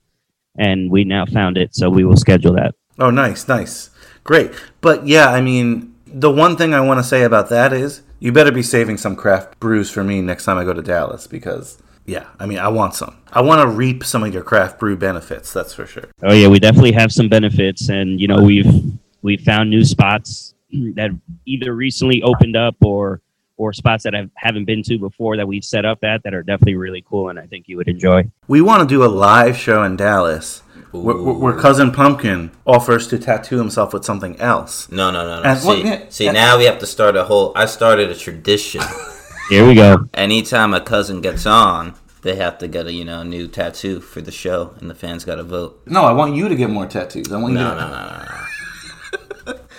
and 0.59 0.91
we 0.91 1.03
now 1.03 1.25
found 1.25 1.57
it, 1.57 1.73
so 1.73 1.89
we 1.89 2.05
will 2.05 2.15
schedule 2.15 2.53
that. 2.53 2.75
Oh, 2.99 3.09
nice, 3.09 3.47
nice. 3.47 3.89
Great. 4.23 4.51
But 4.81 5.07
yeah, 5.07 5.29
I 5.29 5.41
mean, 5.41 5.95
the 6.05 6.29
one 6.29 6.55
thing 6.55 6.75
I 6.75 6.81
want 6.81 6.99
to 6.99 7.03
say 7.03 7.23
about 7.23 7.49
that 7.49 7.73
is 7.73 8.03
you 8.19 8.31
better 8.31 8.51
be 8.51 8.61
saving 8.61 8.97
some 8.97 9.15
craft 9.15 9.59
brews 9.59 9.89
for 9.89 10.03
me 10.03 10.21
next 10.21 10.45
time 10.45 10.59
I 10.59 10.63
go 10.63 10.73
to 10.73 10.83
Dallas 10.83 11.25
because, 11.25 11.81
yeah, 12.05 12.27
I 12.39 12.45
mean, 12.45 12.59
I 12.59 12.67
want 12.67 12.93
some. 12.93 13.17
I 13.31 13.41
want 13.41 13.61
to 13.61 13.67
reap 13.67 14.03
some 14.03 14.23
of 14.23 14.31
your 14.31 14.43
craft 14.43 14.79
brew 14.79 14.95
benefits, 14.95 15.51
that's 15.51 15.73
for 15.73 15.87
sure. 15.87 16.09
Oh 16.21 16.33
yeah, 16.33 16.49
we 16.49 16.59
definitely 16.59 16.91
have 16.91 17.11
some 17.11 17.29
benefits, 17.29 17.89
and 17.89 18.21
you 18.21 18.27
know 18.27 18.39
we've 18.43 18.93
we 19.23 19.37
found 19.37 19.71
new 19.71 19.83
spots 19.83 20.53
that 20.95 21.09
either 21.47 21.73
recently 21.73 22.21
opened 22.21 22.55
up 22.55 22.75
or 22.81 23.21
or 23.55 23.71
spots 23.71 24.03
that 24.03 24.15
I 24.15 24.27
haven't 24.35 24.65
been 24.65 24.81
to 24.83 24.97
before 24.97 25.37
that 25.37 25.47
we've 25.47 25.63
set 25.63 25.85
up 25.85 26.03
at 26.03 26.23
that 26.23 26.33
are 26.33 26.41
definitely 26.41 26.75
really 26.75 27.03
cool, 27.07 27.29
and 27.29 27.37
I 27.39 27.45
think 27.45 27.67
you 27.67 27.77
would 27.77 27.87
enjoy. 27.87 28.27
We 28.47 28.61
want 28.61 28.81
to 28.81 28.87
do 28.87 29.03
a 29.03 29.07
live 29.07 29.55
show 29.55 29.83
in 29.83 29.95
Dallas 29.95 30.59
where, 30.91 31.15
where 31.15 31.33
where 31.35 31.53
Cousin 31.59 31.91
Pumpkin 31.91 32.49
offers 32.65 33.07
to 33.09 33.19
tattoo 33.19 33.57
himself 33.59 33.93
with 33.93 34.03
something 34.05 34.39
else. 34.39 34.91
No, 34.91 35.11
no, 35.11 35.23
no, 35.23 35.41
no. 35.43 35.49
And- 35.49 35.59
see, 35.59 35.67
well, 35.67 35.77
yeah, 35.77 36.05
see, 36.09 36.25
yeah. 36.25 36.31
now 36.31 36.57
we 36.57 36.65
have 36.65 36.79
to 36.79 36.87
start 36.87 37.15
a 37.15 37.23
whole. 37.25 37.53
I 37.55 37.65
started 37.65 38.09
a 38.09 38.15
tradition. 38.15 38.81
Here 39.49 39.67
we 39.67 39.75
go. 39.75 40.05
Anytime 40.15 40.73
a 40.73 40.81
cousin 40.81 41.21
gets 41.21 41.45
on, 41.45 41.93
they 42.23 42.35
have 42.37 42.57
to 42.57 42.67
get 42.67 42.87
a 42.87 42.91
you 42.93 43.05
know 43.05 43.21
a 43.21 43.23
new 43.23 43.47
tattoo 43.47 44.01
for 44.01 44.19
the 44.21 44.31
show, 44.31 44.73
and 44.79 44.89
the 44.89 44.95
fans 44.95 45.25
got 45.25 45.35
to 45.35 45.43
vote. 45.43 45.79
No, 45.85 46.05
I 46.05 46.11
want 46.13 46.35
you 46.35 46.49
to 46.49 46.55
get 46.55 46.71
more 46.71 46.87
tattoos. 46.87 47.31
I 47.31 47.37
want 47.39 47.53
you 47.53 47.59
No, 47.59 47.69
to. 47.69 47.75
no, 47.75 47.87
no, 47.87 47.93
no, 48.09 48.17
no. 48.25 48.45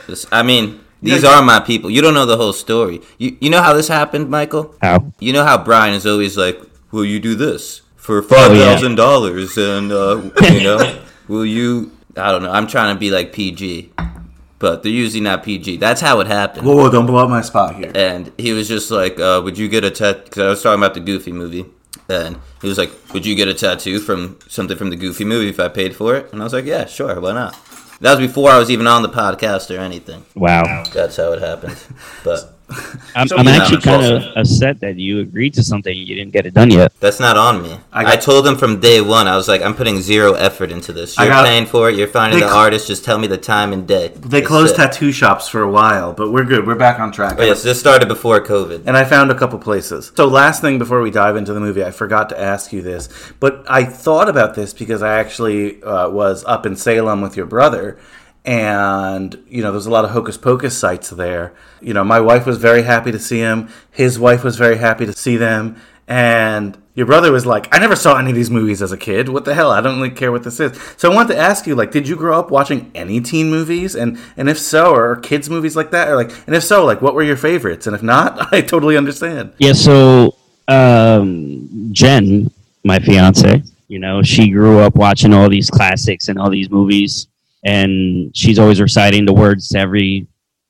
This- 0.06 0.26
I 0.32 0.42
mean, 0.42 0.80
these 1.02 1.22
Yeah. 1.22 1.38
are 1.38 1.42
my 1.42 1.60
people. 1.60 1.90
You 1.90 2.00
don't 2.02 2.14
know 2.14 2.26
the 2.26 2.36
whole 2.36 2.52
story. 2.52 3.00
You 3.18 3.36
you 3.40 3.50
know 3.50 3.62
how 3.62 3.72
this 3.74 3.88
happened, 3.88 4.30
Michael? 4.30 4.74
How? 4.82 5.12
You 5.20 5.32
know 5.32 5.44
how 5.44 5.58
Brian 5.58 5.94
is 5.94 6.06
always 6.06 6.36
like, 6.36 6.60
"Will 6.92 7.04
you 7.04 7.20
do 7.20 7.34
this 7.34 7.82
for 7.96 8.22
five 8.22 8.50
Oh, 8.50 8.54
yeah. 8.54 8.64
thousand 8.74 8.94
dollars?" 8.96 9.56
And 9.58 9.92
uh, 9.92 10.20
you 10.52 10.62
know, 10.62 10.78
will 11.28 11.44
you? 11.46 11.90
I 12.16 12.30
don't 12.32 12.42
know. 12.42 12.52
I'm 12.52 12.66
trying 12.66 12.94
to 12.94 12.98
be 12.98 13.10
like 13.10 13.32
PG, 13.32 13.90
but 14.58 14.82
they're 14.82 14.92
usually 15.04 15.20
not 15.20 15.42
PG. 15.42 15.76
That's 15.78 16.00
how 16.00 16.20
it 16.20 16.26
happened. 16.26 16.64
Whoa, 16.66 16.76
whoa, 16.76 16.90
don't 16.90 17.06
blow 17.06 17.24
up 17.24 17.28
my 17.28 17.42
spot 17.42 17.74
here. 17.76 17.90
And 17.94 18.30
he 18.38 18.52
was 18.52 18.68
just 18.68 18.90
like, 18.90 19.18
uh, 19.20 19.40
"Would 19.44 19.58
you 19.58 19.68
get 19.68 19.84
a 19.84 19.90
tattoo? 19.90 20.20
Because 20.24 20.42
I 20.42 20.48
was 20.48 20.62
talking 20.62 20.80
about 20.80 20.94
the 20.94 21.00
Goofy 21.00 21.32
movie, 21.32 21.66
and 22.08 22.36
he 22.62 22.68
was 22.68 22.78
like, 22.78 22.92
"Would 23.12 23.26
you 23.26 23.34
get 23.34 23.48
a 23.48 23.54
tattoo 23.54 23.98
from 23.98 24.36
something 24.48 24.76
from 24.78 24.90
the 24.90 24.96
Goofy 24.96 25.24
movie 25.24 25.48
if 25.48 25.58
I 25.60 25.68
paid 25.68 25.96
for 25.96 26.14
it?" 26.16 26.30
And 26.32 26.40
I 26.40 26.44
was 26.44 26.52
like, 26.52 26.64
"Yeah, 26.66 26.86
sure, 26.86 27.20
why 27.20 27.32
not?" 27.32 27.56
That 28.00 28.18
was 28.18 28.26
before 28.26 28.50
I 28.50 28.58
was 28.58 28.70
even 28.70 28.86
on 28.86 29.02
the 29.02 29.08
podcast 29.08 29.74
or 29.74 29.80
anything. 29.80 30.24
Wow. 30.34 30.84
That's 30.92 31.16
how 31.16 31.32
it 31.32 31.40
happened. 31.40 31.76
But 32.22 32.53
I'm, 33.14 33.28
So 33.28 33.36
I'm 33.36 33.46
actually 33.46 33.80
kind 33.82 34.04
of 34.04 34.22
upset 34.36 34.80
that 34.80 34.96
you 34.96 35.20
agreed 35.20 35.54
to 35.54 35.62
something 35.62 35.96
and 35.96 36.08
you 36.08 36.14
didn't 36.14 36.32
get 36.32 36.46
it 36.46 36.54
done 36.54 36.70
yet. 36.70 36.92
that's 36.98 37.20
not 37.20 37.36
on 37.36 37.62
me. 37.62 37.78
I 37.92 38.12
I, 38.12 38.16
told 38.16 38.44
them 38.46 38.56
from 38.56 38.80
day 38.80 39.00
one. 39.00 39.28
I 39.28 39.36
was 39.36 39.48
like, 39.48 39.60
"I'm 39.62 39.74
putting 39.74 40.00
zero 40.00 40.32
effort 40.34 40.70
into 40.72 40.92
this. 40.92 41.16
You're 41.18 41.28
got- 41.28 41.44
paying 41.44 41.66
for 41.66 41.90
it. 41.90 41.96
You're 41.96 42.08
finding 42.08 42.40
the 42.40 42.46
cl- 42.48 42.58
artist. 42.58 42.86
Just 42.86 43.04
tell 43.04 43.18
me 43.18 43.26
the 43.26 43.36
time 43.38 43.72
and 43.72 43.86
day." 43.86 44.08
They 44.08 44.40
That's 44.40 44.46
closed 44.46 44.74
it. 44.74 44.78
tattoo 44.78 45.12
shops 45.12 45.46
for 45.48 45.60
a 45.60 45.70
while, 45.70 46.12
but 46.14 46.32
we're 46.32 46.44
good. 46.44 46.66
We're 46.66 46.74
back 46.74 46.98
on 46.98 47.12
track. 47.12 47.36
But 47.36 47.46
yes, 47.46 47.62
this 47.62 47.78
started 47.78 48.08
before 48.08 48.40
COVID. 48.40 48.82
and 48.86 48.96
I 48.96 49.04
found 49.04 49.30
a 49.30 49.34
couple 49.34 49.58
places. 49.58 50.10
So, 50.16 50.26
last 50.26 50.60
thing 50.62 50.78
before 50.78 51.02
we 51.02 51.10
dive 51.10 51.36
into 51.36 51.52
the 51.52 51.60
movie, 51.60 51.84
I 51.84 51.90
forgot 51.90 52.28
to 52.30 52.40
ask 52.40 52.72
you 52.72 52.80
this, 52.82 53.08
but 53.40 53.64
I 53.68 53.84
thought 53.84 54.28
about 54.28 54.54
this 54.54 54.72
because 54.72 55.02
I 55.02 55.18
actually 55.18 55.82
uh, 55.82 56.08
was 56.08 56.44
up 56.46 56.64
in 56.66 56.76
Salem 56.76 57.20
with 57.20 57.36
your 57.36 57.46
brother, 57.46 57.98
and 58.44 59.42
you 59.48 59.62
know, 59.62 59.72
there's 59.72 59.86
a 59.86 59.90
lot 59.90 60.04
of 60.04 60.10
hocus 60.10 60.36
pocus 60.36 60.76
sites 60.76 61.10
there. 61.10 61.54
You 61.80 61.94
know, 61.94 62.04
my 62.04 62.20
wife 62.20 62.46
was 62.46 62.58
very 62.58 62.82
happy 62.82 63.12
to 63.12 63.18
see 63.18 63.38
him. 63.38 63.68
His 63.90 64.18
wife 64.18 64.44
was 64.44 64.56
very 64.56 64.76
happy 64.76 65.06
to 65.06 65.12
see 65.12 65.36
them, 65.36 65.76
and 66.06 66.76
your 66.94 67.06
brother 67.06 67.32
was 67.32 67.46
like, 67.46 67.74
"I 67.74 67.78
never 67.78 67.96
saw 67.96 68.18
any 68.18 68.30
of 68.30 68.36
these 68.36 68.50
movies 68.50 68.82
as 68.82 68.92
a 68.92 68.96
kid. 68.96 69.28
What 69.28 69.44
the 69.44 69.54
hell? 69.54 69.70
I 69.70 69.80
don't 69.80 69.96
really 69.96 70.10
care 70.10 70.30
what 70.30 70.44
this 70.44 70.60
is." 70.60 70.78
So, 70.96 71.10
I 71.10 71.14
wanted 71.14 71.34
to 71.34 71.40
ask 71.40 71.66
you, 71.66 71.74
like, 71.74 71.90
did 71.90 72.06
you 72.06 72.16
grow 72.16 72.38
up 72.38 72.50
watching 72.50 72.90
any 72.94 73.20
teen 73.20 73.50
movies, 73.50 73.94
and 73.94 74.18
and 74.36 74.48
if 74.48 74.58
so, 74.58 74.94
or 74.94 75.16
kids 75.16 75.48
movies 75.48 75.74
like 75.74 75.90
that, 75.92 76.08
or 76.08 76.16
like, 76.16 76.30
and 76.46 76.54
if 76.54 76.64
so, 76.64 76.84
like, 76.84 77.00
what 77.00 77.14
were 77.14 77.22
your 77.22 77.36
favorites? 77.36 77.86
And 77.86 77.96
if 77.96 78.02
not, 78.02 78.52
I 78.52 78.60
totally 78.60 78.96
understand. 78.96 79.54
Yeah, 79.58 79.72
so 79.72 80.36
um, 80.68 81.88
Jen, 81.92 82.50
my 82.84 82.98
fiance. 82.98 83.62
You 83.88 83.98
know, 83.98 84.22
she 84.22 84.50
grew 84.50 84.80
up 84.80 84.96
watching 84.96 85.34
all 85.34 85.48
these 85.48 85.70
classics 85.70 86.28
and 86.28 86.38
all 86.38 86.50
these 86.50 86.70
movies, 86.70 87.28
and 87.64 88.36
she's 88.36 88.58
always 88.58 88.80
reciting 88.80 89.24
the 89.24 89.32
words 89.32 89.68
to 89.70 89.78
every 89.78 90.26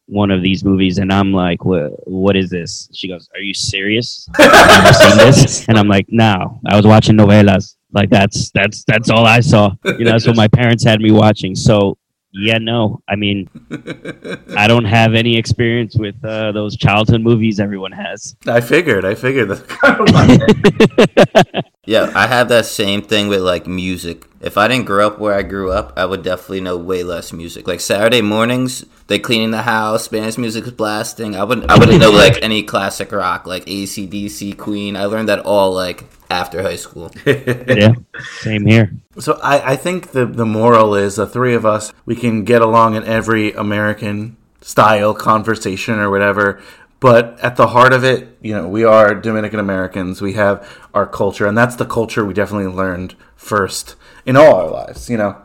one 0.06 0.30
of 0.30 0.42
these 0.42 0.64
movies. 0.64 0.98
And 0.98 1.12
I'm 1.12 1.32
like, 1.32 1.64
"What? 1.64 2.06
What 2.08 2.36
is 2.36 2.50
this?" 2.50 2.88
She 2.92 3.08
goes, 3.08 3.28
"Are 3.34 3.40
you 3.40 3.54
serious? 3.54 4.28
Have 4.36 4.52
you 4.52 4.70
ever 4.70 4.92
seen 4.92 5.16
this?" 5.18 5.64
And 5.68 5.78
I'm 5.78 5.88
like, 5.88 6.06
"No, 6.08 6.60
I 6.66 6.76
was 6.76 6.86
watching 6.86 7.16
novelas. 7.16 7.76
Like 7.92 8.10
that's 8.10 8.50
that's 8.50 8.84
that's 8.84 9.10
all 9.10 9.26
I 9.26 9.40
saw. 9.40 9.72
You 9.84 10.04
know, 10.04 10.12
that's 10.12 10.26
what 10.26 10.36
my 10.36 10.48
parents 10.48 10.84
had 10.84 11.00
me 11.00 11.10
watching. 11.10 11.54
So." 11.54 11.98
Yeah, 12.36 12.58
no. 12.58 13.00
I 13.08 13.14
mean, 13.14 13.48
I 14.56 14.66
don't 14.66 14.86
have 14.86 15.14
any 15.14 15.36
experience 15.36 15.96
with 15.96 16.16
uh, 16.24 16.50
those 16.50 16.76
childhood 16.76 17.20
movies 17.20 17.60
everyone 17.60 17.92
has. 17.92 18.34
I 18.48 18.60
figured. 18.60 19.04
I 19.04 19.14
figured 19.14 19.50
that's 21.86 22.12
kind 22.12 22.12
of 22.12 22.12
my 22.12 22.12
Yeah, 22.12 22.12
I 22.14 22.26
have 22.26 22.48
that 22.48 22.66
same 22.66 23.02
thing 23.02 23.28
with 23.28 23.40
like 23.40 23.66
music. 23.66 24.26
If 24.40 24.58
I 24.58 24.68
didn't 24.68 24.86
grow 24.86 25.06
up 25.06 25.18
where 25.18 25.34
I 25.34 25.42
grew 25.42 25.70
up, 25.70 25.92
I 25.96 26.04
would 26.04 26.22
definitely 26.22 26.60
know 26.60 26.76
way 26.76 27.02
less 27.02 27.32
music. 27.32 27.66
Like 27.66 27.80
Saturday 27.80 28.20
mornings, 28.20 28.84
they 29.06 29.18
cleaning 29.18 29.50
the 29.50 29.62
house, 29.62 30.04
Spanish 30.04 30.38
music 30.38 30.64
is 30.64 30.72
blasting. 30.72 31.36
I 31.36 31.44
wouldn't 31.44 31.70
I 31.70 31.78
wouldn't 31.78 32.00
know 32.00 32.10
like 32.10 32.42
any 32.42 32.62
classic 32.62 33.12
rock, 33.12 33.46
like 33.46 33.64
ACDC, 33.66 34.56
Queen. 34.58 34.96
I 34.96 35.06
learned 35.06 35.28
that 35.28 35.40
all 35.40 35.72
like 35.72 36.04
after 36.30 36.62
high 36.62 36.76
school. 36.76 37.10
yeah, 37.26 37.94
same 38.40 38.66
here. 38.66 38.92
So 39.18 39.38
I, 39.42 39.72
I 39.72 39.76
think 39.76 40.12
the 40.12 40.26
the 40.26 40.46
moral 40.46 40.94
is 40.94 41.16
the 41.16 41.26
three 41.26 41.54
of 41.54 41.64
us 41.64 41.92
we 42.04 42.16
can 42.16 42.44
get 42.44 42.62
along 42.62 42.94
in 42.94 43.04
every 43.04 43.52
American 43.52 44.36
style 44.60 45.14
conversation 45.14 45.98
or 45.98 46.10
whatever. 46.10 46.60
But 47.04 47.38
at 47.40 47.56
the 47.56 47.66
heart 47.66 47.92
of 47.92 48.02
it, 48.02 48.38
you 48.40 48.54
know, 48.54 48.66
we 48.66 48.82
are 48.82 49.14
Dominican 49.14 49.60
Americans. 49.60 50.22
We 50.22 50.32
have 50.32 50.66
our 50.94 51.06
culture, 51.06 51.46
and 51.46 51.54
that's 51.54 51.76
the 51.76 51.84
culture 51.84 52.24
we 52.24 52.32
definitely 52.32 52.72
learned 52.72 53.14
first 53.36 53.94
in 54.24 54.38
all 54.38 54.54
our 54.54 54.70
lives. 54.70 55.10
You 55.10 55.18
know, 55.18 55.36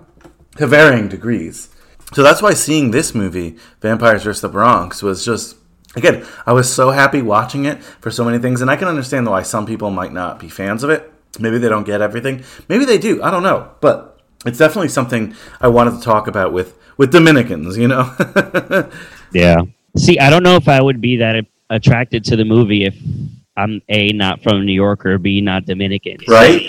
to 0.56 0.68
varying 0.68 1.10
degrees. 1.10 1.68
So 2.14 2.24
that's 2.24 2.42
why 2.42 2.54
seeing 2.54 2.92
this 2.92 3.14
movie, 3.14 3.58
Vampires 3.82 4.24
vs. 4.24 4.40
the 4.40 4.48
Bronx, 4.48 5.04
was 5.04 5.26
just 5.26 5.58
again, 5.98 6.26
I 6.46 6.54
was 6.54 6.74
so 6.74 6.92
happy 6.92 7.22
watching 7.22 7.66
it 7.66 7.84
for 7.84 8.10
so 8.10 8.24
many 8.24 8.40
things, 8.40 8.62
and 8.62 8.72
I 8.72 8.78
can 8.78 8.88
understand 8.88 9.28
why 9.28 9.42
some 9.42 9.66
people 9.66 9.92
might 9.92 10.14
not 10.14 10.40
be 10.40 10.48
fans 10.48 10.82
of 10.82 10.90
it. 10.90 11.12
Maybe 11.42 11.58
they 11.58 11.68
don't 11.68 11.84
get 11.84 12.00
everything. 12.00 12.42
Maybe 12.70 12.86
they 12.86 12.98
do. 12.98 13.22
I 13.22 13.32
don't 13.32 13.44
know, 13.44 13.70
but 13.82 14.18
it's 14.46 14.60
definitely 14.60 14.88
something 14.88 15.36
I 15.60 15.68
wanted 15.68 15.98
to 15.98 16.02
talk 16.02 16.28
about 16.28 16.54
with 16.54 16.78
with 16.96 17.12
Dominicans. 17.12 17.78
You 17.78 17.90
know, 17.90 18.90
Yeah. 19.34 19.64
See, 20.00 20.18
I 20.20 20.30
don't 20.30 20.44
know 20.44 20.56
if 20.56 20.68
I 20.68 20.82
would 20.82 21.02
be 21.02 21.18
that 21.18 21.46
attracted 21.70 22.24
to 22.26 22.36
the 22.36 22.46
movie 22.46 22.86
if 22.86 22.96
I'm 23.58 23.82
a 23.90 24.10
not 24.14 24.42
from 24.42 24.66
New 24.66 24.74
York 24.74 25.06
or 25.06 25.18
b 25.18 25.42
not 25.42 25.66
Dominican. 25.66 26.18
right? 26.28 26.62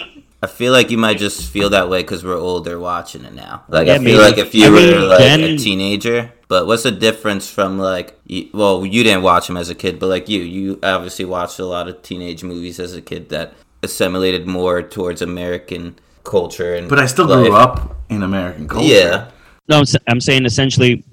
I 0.42 0.46
feel 0.46 0.72
like 0.72 0.90
you 0.90 0.96
might 0.96 1.18
just 1.18 1.50
feel 1.50 1.68
that 1.70 1.90
way 1.90 2.00
because 2.02 2.24
we're 2.24 2.38
older 2.38 2.80
watching 2.80 3.24
it 3.26 3.34
now. 3.34 3.62
Like 3.68 3.86
Yeah, 3.86 3.94
I 3.94 3.98
feel 3.98 4.04
maybe. 4.04 4.18
like 4.18 4.38
if 4.38 4.54
you 4.54 4.66
I 4.66 4.70
were 4.70 4.76
mean, 4.76 5.08
like 5.08 5.20
a 5.40 5.56
teenager, 5.58 6.32
but 6.48 6.66
what's 6.66 6.82
the 6.84 6.90
difference 6.90 7.48
from 7.48 7.78
like? 7.78 8.18
You, 8.26 8.48
well, 8.54 8.84
you 8.86 9.04
didn't 9.04 9.22
watch 9.22 9.46
them 9.48 9.56
as 9.58 9.68
a 9.68 9.74
kid, 9.74 9.98
but 9.98 10.06
like 10.08 10.28
you, 10.30 10.40
you 10.40 10.78
obviously 10.82 11.26
watched 11.26 11.58
a 11.58 11.66
lot 11.66 11.88
of 11.88 12.00
teenage 12.02 12.42
movies 12.42 12.80
as 12.80 12.94
a 12.96 13.02
kid 13.02 13.28
that 13.28 13.52
assimilated 13.82 14.46
more 14.46 14.82
towards 14.82 15.20
American 15.22 15.98
culture 16.24 16.74
and. 16.74 16.88
But 16.88 16.98
I 16.98 17.06
still 17.06 17.26
grew 17.26 17.54
up 17.54 17.96
in 18.08 18.22
American 18.22 18.66
culture. 18.66 18.86
Yeah, 18.94 19.30
No, 19.68 19.76
I'm, 19.76 19.82
s- 19.82 19.96
I'm 20.08 20.20
saying 20.22 20.46
essentially, 20.46 21.04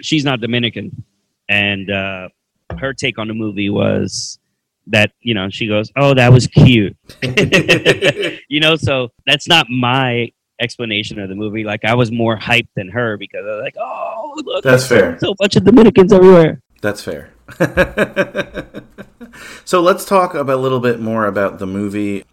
she's 0.00 0.24
not 0.24 0.40
Dominican, 0.40 1.04
and 1.48 1.90
uh, 1.90 2.28
her 2.78 2.92
take 2.92 3.18
on 3.18 3.28
the 3.28 3.34
movie 3.34 3.70
was 3.70 4.38
that 4.88 5.12
you 5.20 5.34
know 5.34 5.48
she 5.50 5.66
goes, 5.66 5.90
"Oh, 5.96 6.14
that 6.14 6.32
was 6.32 6.46
cute," 6.46 6.96
you 8.48 8.60
know. 8.60 8.76
So 8.76 9.10
that's 9.26 9.48
not 9.48 9.66
my 9.70 10.30
explanation 10.60 11.18
of 11.18 11.28
the 11.28 11.34
movie. 11.34 11.64
Like 11.64 11.84
I 11.84 11.94
was 11.94 12.12
more 12.12 12.38
hyped 12.38 12.68
than 12.76 12.88
her 12.88 13.16
because 13.16 13.44
I 13.44 13.56
was 13.56 13.62
like, 13.62 13.76
"Oh, 13.78 14.34
look, 14.44 14.64
That's 14.64 14.86
fair. 14.86 15.18
So, 15.18 15.34
bunch 15.34 15.56
of 15.56 15.64
Dominicans 15.64 16.12
everywhere." 16.12 16.60
That's 16.80 17.02
fair. 17.02 17.32
so 19.64 19.80
let's 19.80 20.04
talk 20.04 20.34
about, 20.34 20.54
a 20.54 20.60
little 20.60 20.80
bit 20.80 21.00
more 21.00 21.26
about 21.26 21.58
the 21.58 21.66
movie. 21.66 22.24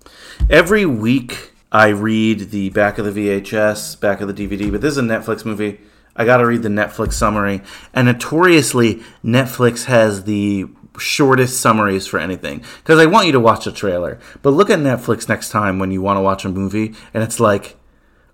Every 0.49 0.85
week 0.85 1.53
I 1.71 1.87
read 1.87 2.51
the 2.51 2.69
back 2.69 2.97
of 2.97 3.05
the 3.05 3.11
VHS, 3.11 3.99
back 4.01 4.19
of 4.19 4.27
the 4.27 4.33
DVD, 4.33 4.69
but 4.69 4.81
this 4.81 4.91
is 4.91 4.97
a 4.97 5.01
Netflix 5.03 5.45
movie. 5.45 5.79
I 6.21 6.25
got 6.25 6.37
to 6.37 6.45
read 6.45 6.61
the 6.61 6.69
Netflix 6.69 7.13
summary. 7.13 7.63
And 7.95 8.05
notoriously, 8.05 9.01
Netflix 9.25 9.85
has 9.85 10.25
the 10.25 10.67
shortest 10.99 11.59
summaries 11.59 12.05
for 12.05 12.19
anything 12.19 12.63
because 12.77 12.99
I 12.99 13.07
want 13.07 13.25
you 13.25 13.31
to 13.31 13.39
watch 13.39 13.65
a 13.65 13.71
trailer. 13.71 14.19
But 14.43 14.51
look 14.51 14.69
at 14.69 14.77
Netflix 14.77 15.27
next 15.27 15.49
time 15.49 15.79
when 15.79 15.89
you 15.89 15.99
want 15.99 16.17
to 16.17 16.21
watch 16.21 16.45
a 16.45 16.49
movie 16.49 16.93
and 17.11 17.23
it's 17.23 17.39
like 17.39 17.75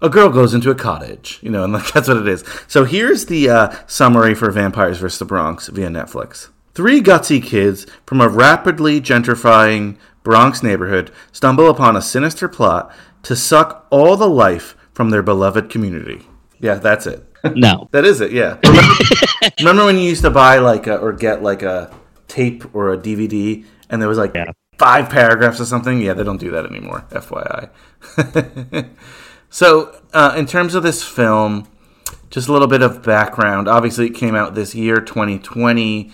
a 0.02 0.10
girl 0.10 0.28
goes 0.28 0.54
into 0.54 0.70
a 0.70 0.76
cottage, 0.76 1.40
you 1.42 1.50
know, 1.50 1.64
and 1.64 1.72
like, 1.72 1.88
that's 1.94 2.10
what 2.10 2.18
it 2.18 2.28
is. 2.28 2.44
So 2.68 2.84
here's 2.84 3.28
the 3.28 3.50
uh, 3.50 3.76
summary 3.88 4.36
for 4.36 4.52
Vampires 4.52 4.98
vs. 4.98 5.20
the 5.20 5.26
Bronx 5.26 5.70
via 5.70 5.88
Netflix. 5.88 6.50
Three 6.74 7.02
gutsy 7.02 7.42
kids 7.42 7.88
from 8.06 8.20
a 8.20 8.28
rapidly 8.28 9.00
gentrifying 9.00 9.98
Bronx 10.24 10.62
neighborhood 10.62 11.10
stumble 11.32 11.70
upon 11.70 11.96
a 11.96 12.02
sinister 12.02 12.50
plot 12.50 12.94
to 13.24 13.34
suck 13.34 13.88
all 13.92 14.18
the 14.18 14.30
life 14.30 14.76
from 14.92 15.10
their 15.10 15.24
beloved 15.24 15.70
community. 15.70 16.28
Yeah, 16.60 16.76
that's 16.76 17.08
it. 17.08 17.24
No, 17.56 17.88
That 17.92 18.06
is 18.06 18.22
it. 18.22 18.32
Yeah. 18.32 18.58
Remember, 18.66 18.94
remember 19.60 19.86
when 19.86 19.98
you 19.98 20.04
used 20.10 20.22
to 20.24 20.30
buy 20.30 20.58
like 20.60 20.88
a, 20.88 20.98
or 20.98 21.14
get 21.14 21.42
like 21.44 21.62
a 21.64 21.94
tape 22.28 22.74
or 22.76 22.94
a 22.94 22.98
DVD, 22.98 23.64
and 23.90 24.02
there 24.02 24.10
was 24.10 24.18
like 24.18 24.34
Yeah. 24.36 24.52
five 24.78 25.10
paragraphs 25.10 25.60
or 25.62 25.66
something? 25.66 26.02
Yeah, 26.02 26.14
they 26.14 26.24
don't 26.24 26.40
do 26.40 26.52
that 26.52 26.66
anymore. 26.66 27.06
FYI. 27.12 27.70
so, 29.50 30.00
uh, 30.14 30.34
in 30.38 30.46
terms 30.46 30.76
of 30.76 30.84
this 30.84 31.04
film, 31.04 31.68
just 32.30 32.48
a 32.50 32.52
little 32.52 32.68
bit 32.68 32.82
of 32.82 33.04
background. 33.04 33.68
Obviously, 33.68 34.08
it 34.08 34.12
came 34.16 34.36
out 34.36 34.56
this 34.56 34.76
year, 34.76 34.98
2020. 34.98 36.12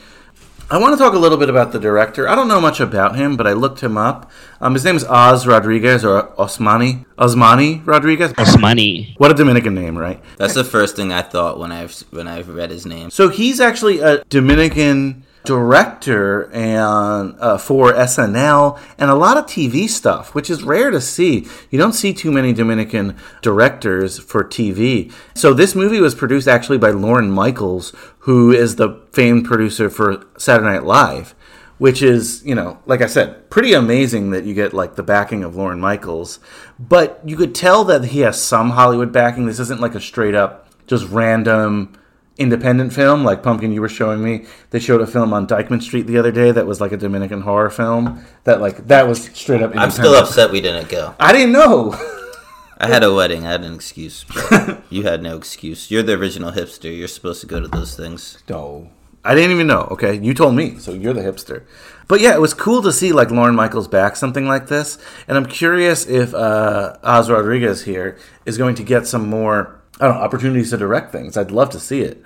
I 0.69 0.78
want 0.78 0.97
to 0.97 0.97
talk 0.97 1.13
a 1.13 1.19
little 1.19 1.38
bit 1.38 1.49
about 1.49 1.71
the 1.71 1.80
director. 1.80 2.28
I 2.28 2.36
don't 2.36 2.47
know 2.47 2.62
much 2.62 2.80
about 2.80 3.15
him, 3.15 3.36
but 3.36 3.45
I 3.45 3.54
looked 3.54 3.82
him 3.82 3.97
up. 3.97 4.32
Um, 4.62 4.73
his 4.73 4.84
name 4.86 4.95
is 4.95 5.04
Oz 5.04 5.45
Rodriguez 5.45 6.04
or 6.04 6.30
Osmany 6.38 7.06
Osmany 7.17 7.86
Rodriguez. 7.86 8.34
Osmany. 8.34 9.13
What 9.19 9.30
a 9.30 9.34
Dominican 9.34 9.76
name, 9.76 9.97
right? 9.97 10.21
that's 10.38 10.54
the 10.54 10.63
first 10.63 10.95
thing 10.95 11.12
I 11.12 11.21
thought 11.21 11.60
when 11.60 11.71
I 11.71 11.88
when 12.12 12.28
I 12.28 12.41
read 12.41 12.71
his 12.71 12.86
name. 12.86 13.12
So 13.12 13.30
he's 13.30 13.60
actually 13.60 13.99
a 13.99 14.23
Dominican 14.30 15.22
director 15.43 16.49
and 16.53 17.36
uh, 17.39 17.58
for 17.58 17.91
SNL 17.93 18.79
and 18.97 19.10
a 19.10 19.15
lot 19.15 19.38
of 19.38 19.45
TV 19.45 19.89
stuff, 19.89 20.34
which 20.34 20.49
is 20.49 20.63
rare 20.63 20.91
to 20.91 21.01
see. 21.01 21.47
You 21.69 21.77
don't 21.77 21.93
see 21.93 22.13
too 22.13 22.32
many 22.32 22.53
Dominican 22.53 23.17
directors 23.41 24.19
for 24.19 24.43
TV. 24.43 25.12
So 25.34 25.53
this 25.53 25.75
movie 25.75 25.99
was 25.99 26.15
produced 26.15 26.47
actually 26.47 26.77
by 26.77 26.91
Lorne 26.91 27.32
Michaels, 27.32 27.93
who 28.19 28.51
is 28.51 28.77
the 28.77 29.01
famed 29.12 29.45
producer 29.45 29.89
for 29.89 30.25
Saturday 30.38 30.71
Night 30.71 30.84
Live. 30.84 31.36
Which 31.79 32.01
is, 32.01 32.45
you 32.45 32.56
know, 32.56 32.79
like 32.86 33.01
I 33.01 33.08
said, 33.08 33.49
pretty 33.49 33.73
amazing 33.73 34.29
that 34.29 34.45
you 34.45 34.53
get 34.53 34.73
like 34.73 34.95
the 34.95 35.03
backing 35.03 35.43
of 35.43 35.56
Lorne 35.56 35.82
Michaels. 35.82 36.39
But 36.79 37.19
you 37.25 37.36
could 37.36 37.53
tell 37.53 37.84
that 37.86 38.06
he 38.06 38.19
has 38.21 38.41
some 38.41 38.69
Hollywood 38.69 39.12
backing. 39.12 39.47
This 39.47 39.60
isn't 39.60 39.82
like 39.82 39.95
a 39.95 39.99
straight 39.99 40.36
up, 40.36 40.69
just 40.88 41.10
random 41.10 41.91
independent 42.38 42.93
film 42.93 43.24
like 43.24 43.43
Pumpkin 43.43 43.72
you 43.72 43.82
were 43.82 43.89
showing 43.89 44.24
me. 44.24 44.46
They 44.72 44.80
showed 44.80 45.02
a 45.02 45.08
film 45.08 45.34
on 45.34 45.48
Dyckman 45.48 45.82
Street 45.82 46.08
the 46.08 46.17
other 46.17 46.32
day 46.32 46.52
that 46.52 46.65
was 46.65 46.82
like 46.82 46.91
a 46.91 46.98
Dominican 46.98 47.41
horror 47.41 47.69
film 47.69 48.26
that 48.43 48.60
like 48.62 48.88
that 48.88 49.08
was 49.08 49.26
straight 49.34 49.62
up 49.62 49.76
I'm 49.76 49.91
still 49.91 50.15
upset 50.15 50.52
we 50.52 50.62
didn't 50.62 50.89
go. 50.89 51.15
I 51.19 51.32
didn't 51.32 51.54
know. 51.54 51.93
I 52.80 52.88
had 52.88 53.04
a 53.04 53.13
wedding. 53.13 53.46
I 53.46 53.52
had 53.52 53.63
an 53.63 53.74
excuse. 53.74 54.26
But 54.26 54.84
you 54.89 55.04
had 55.04 55.24
no 55.24 55.38
excuse. 55.38 55.89
You're 55.89 56.04
the 56.04 56.13
original 56.13 56.52
hipster. 56.52 56.96
You're 56.96 57.08
supposed 57.08 57.39
to 57.41 57.48
go 57.48 57.62
to 57.62 57.67
those 57.67 57.96
things. 57.96 58.43
No. 58.50 58.89
I 59.24 59.36
didn't 59.36 59.52
even 59.52 59.67
know. 59.67 59.88
Okay, 59.91 60.19
you 60.19 60.34
told 60.34 60.54
me, 60.56 60.78
so 60.80 60.91
you're 60.91 61.13
the 61.13 61.22
hipster. 61.22 61.63
But 62.10 62.19
yeah, 62.19 62.34
it 62.34 62.41
was 62.41 62.54
cool 62.54 62.82
to 62.82 62.91
see 62.91 63.13
like 63.13 63.32
Lorne 63.32 63.56
Michaels 63.56 63.88
back 63.88 64.17
something 64.17 64.46
like 64.46 64.67
this, 64.67 64.98
and 65.30 65.38
I'm 65.38 65.46
curious 65.46 66.06
if 66.06 66.34
uh, 66.34 66.98
Oz 67.04 67.30
Rodriguez 67.30 67.84
here 67.84 68.17
is 68.46 68.58
going 68.58 68.76
to 68.76 68.84
get 68.84 69.08
some 69.08 69.30
more 69.30 69.80
I 69.99 70.08
don't 70.08 70.15
know 70.15 70.21
opportunities 70.21 70.71
to 70.71 70.77
direct 70.77 71.12
things. 71.12 71.38
I'd 71.38 71.51
love 71.51 71.69
to 71.71 71.79
see 71.79 72.01
it 72.01 72.23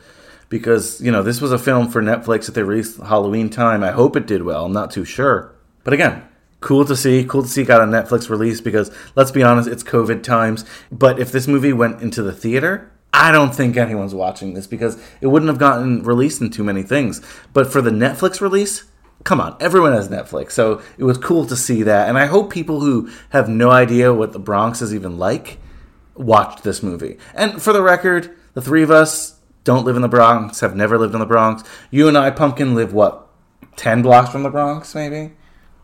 because 0.49 1.01
you 1.01 1.11
know 1.11 1.23
this 1.23 1.41
was 1.41 1.51
a 1.51 1.59
film 1.59 1.89
for 1.89 2.01
Netflix 2.01 2.45
that 2.45 2.53
they 2.53 2.63
released 2.63 2.99
Halloween 2.99 3.49
time. 3.49 3.83
I 3.83 3.91
hope 3.91 4.15
it 4.15 4.27
did 4.27 4.43
well. 4.43 4.65
I'm 4.65 4.73
not 4.73 4.91
too 4.91 5.05
sure, 5.05 5.53
but 5.83 5.93
again. 5.93 6.23
Cool 6.59 6.85
to 6.85 6.95
see. 6.95 7.23
Cool 7.23 7.43
to 7.43 7.47
see 7.47 7.63
got 7.63 7.81
a 7.81 7.85
Netflix 7.85 8.31
release 8.31 8.61
because 8.61 8.91
let's 9.15 9.29
be 9.29 9.43
honest, 9.43 9.69
it's 9.69 9.83
COVID 9.83 10.23
times. 10.23 10.65
But 10.91 11.19
if 11.19 11.31
this 11.31 11.47
movie 11.47 11.71
went 11.71 12.01
into 12.01 12.23
the 12.23 12.31
theater, 12.31 12.91
I 13.13 13.31
don't 13.31 13.53
think 13.53 13.77
anyone's 13.77 14.15
watching 14.15 14.55
this 14.55 14.65
because 14.65 14.99
it 15.21 15.27
wouldn't 15.27 15.49
have 15.49 15.59
gotten 15.59 16.01
released 16.01 16.41
in 16.41 16.49
too 16.49 16.63
many 16.63 16.81
things. 16.81 17.21
But 17.53 17.71
for 17.71 17.79
the 17.79 17.91
Netflix 17.91 18.41
release, 18.41 18.85
come 19.23 19.39
on, 19.39 19.55
everyone 19.59 19.93
has 19.93 20.09
Netflix. 20.09 20.51
So 20.53 20.81
it 20.97 21.03
was 21.03 21.17
cool 21.19 21.45
to 21.45 21.55
see 21.55 21.83
that. 21.83 22.09
And 22.09 22.17
I 22.17 22.25
hope 22.25 22.51
people 22.51 22.79
who 22.81 23.09
have 23.29 23.47
no 23.47 23.69
idea 23.69 24.13
what 24.13 24.33
the 24.33 24.39
Bronx 24.39 24.81
is 24.81 24.95
even 24.95 25.19
like 25.19 25.59
watched 26.19 26.63
this 26.63 26.81
movie. 26.83 27.17
And 27.33 27.61
for 27.61 27.73
the 27.73 27.81
record, 27.81 28.35
the 28.53 28.61
three 28.61 28.83
of 28.83 28.91
us 28.91 29.35
don't 29.63 29.85
live 29.85 29.95
in 29.95 30.01
the 30.01 30.07
Bronx, 30.07 30.61
have 30.61 30.75
never 30.75 30.97
lived 30.97 31.13
in 31.13 31.19
the 31.19 31.25
Bronx. 31.25 31.63
You 31.91 32.07
and 32.07 32.17
I, 32.17 32.31
Pumpkin, 32.31 32.73
live 32.75 32.93
what? 32.93 33.27
10 33.75 34.01
blocks 34.01 34.29
from 34.29 34.43
the 34.43 34.49
Bronx, 34.49 34.95
maybe? 34.95 35.33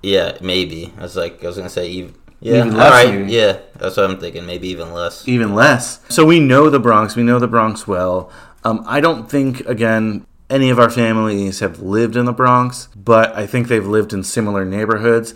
Yeah, 0.01 0.37
maybe. 0.41 0.93
I 0.97 1.01
was 1.03 1.15
like, 1.15 1.43
I 1.43 1.47
was 1.47 1.57
gonna 1.57 1.69
say, 1.69 1.89
you, 1.89 2.13
Yeah, 2.39 2.57
Even 2.59 2.75
less, 2.75 2.91
right. 2.91 3.13
maybe. 3.13 3.31
Yeah, 3.31 3.59
that's 3.77 3.95
what 3.97 4.09
I'm 4.09 4.19
thinking. 4.19 4.45
Maybe 4.45 4.67
even 4.69 4.93
less. 4.93 5.27
even 5.27 5.53
less. 5.55 5.99
So 6.09 6.25
we 6.25 6.39
know 6.39 6.69
the 6.69 6.79
Bronx. 6.79 7.15
We 7.15 7.23
know 7.23 7.39
the 7.39 7.47
Bronx 7.47 7.87
well. 7.87 8.31
Um, 8.65 8.83
I 8.87 8.99
don't 9.01 9.29
think 9.29 9.61
again 9.61 10.25
any 10.49 10.69
of 10.69 10.77
our 10.79 10.89
families 10.89 11.59
have 11.61 11.79
lived 11.81 12.15
in 12.17 12.25
the 12.25 12.33
Bronx, 12.33 12.87
but 12.95 13.33
I 13.35 13.47
think 13.47 13.67
they've 13.67 13.85
lived 13.85 14.11
in 14.13 14.23
similar 14.23 14.65
neighborhoods. 14.65 15.33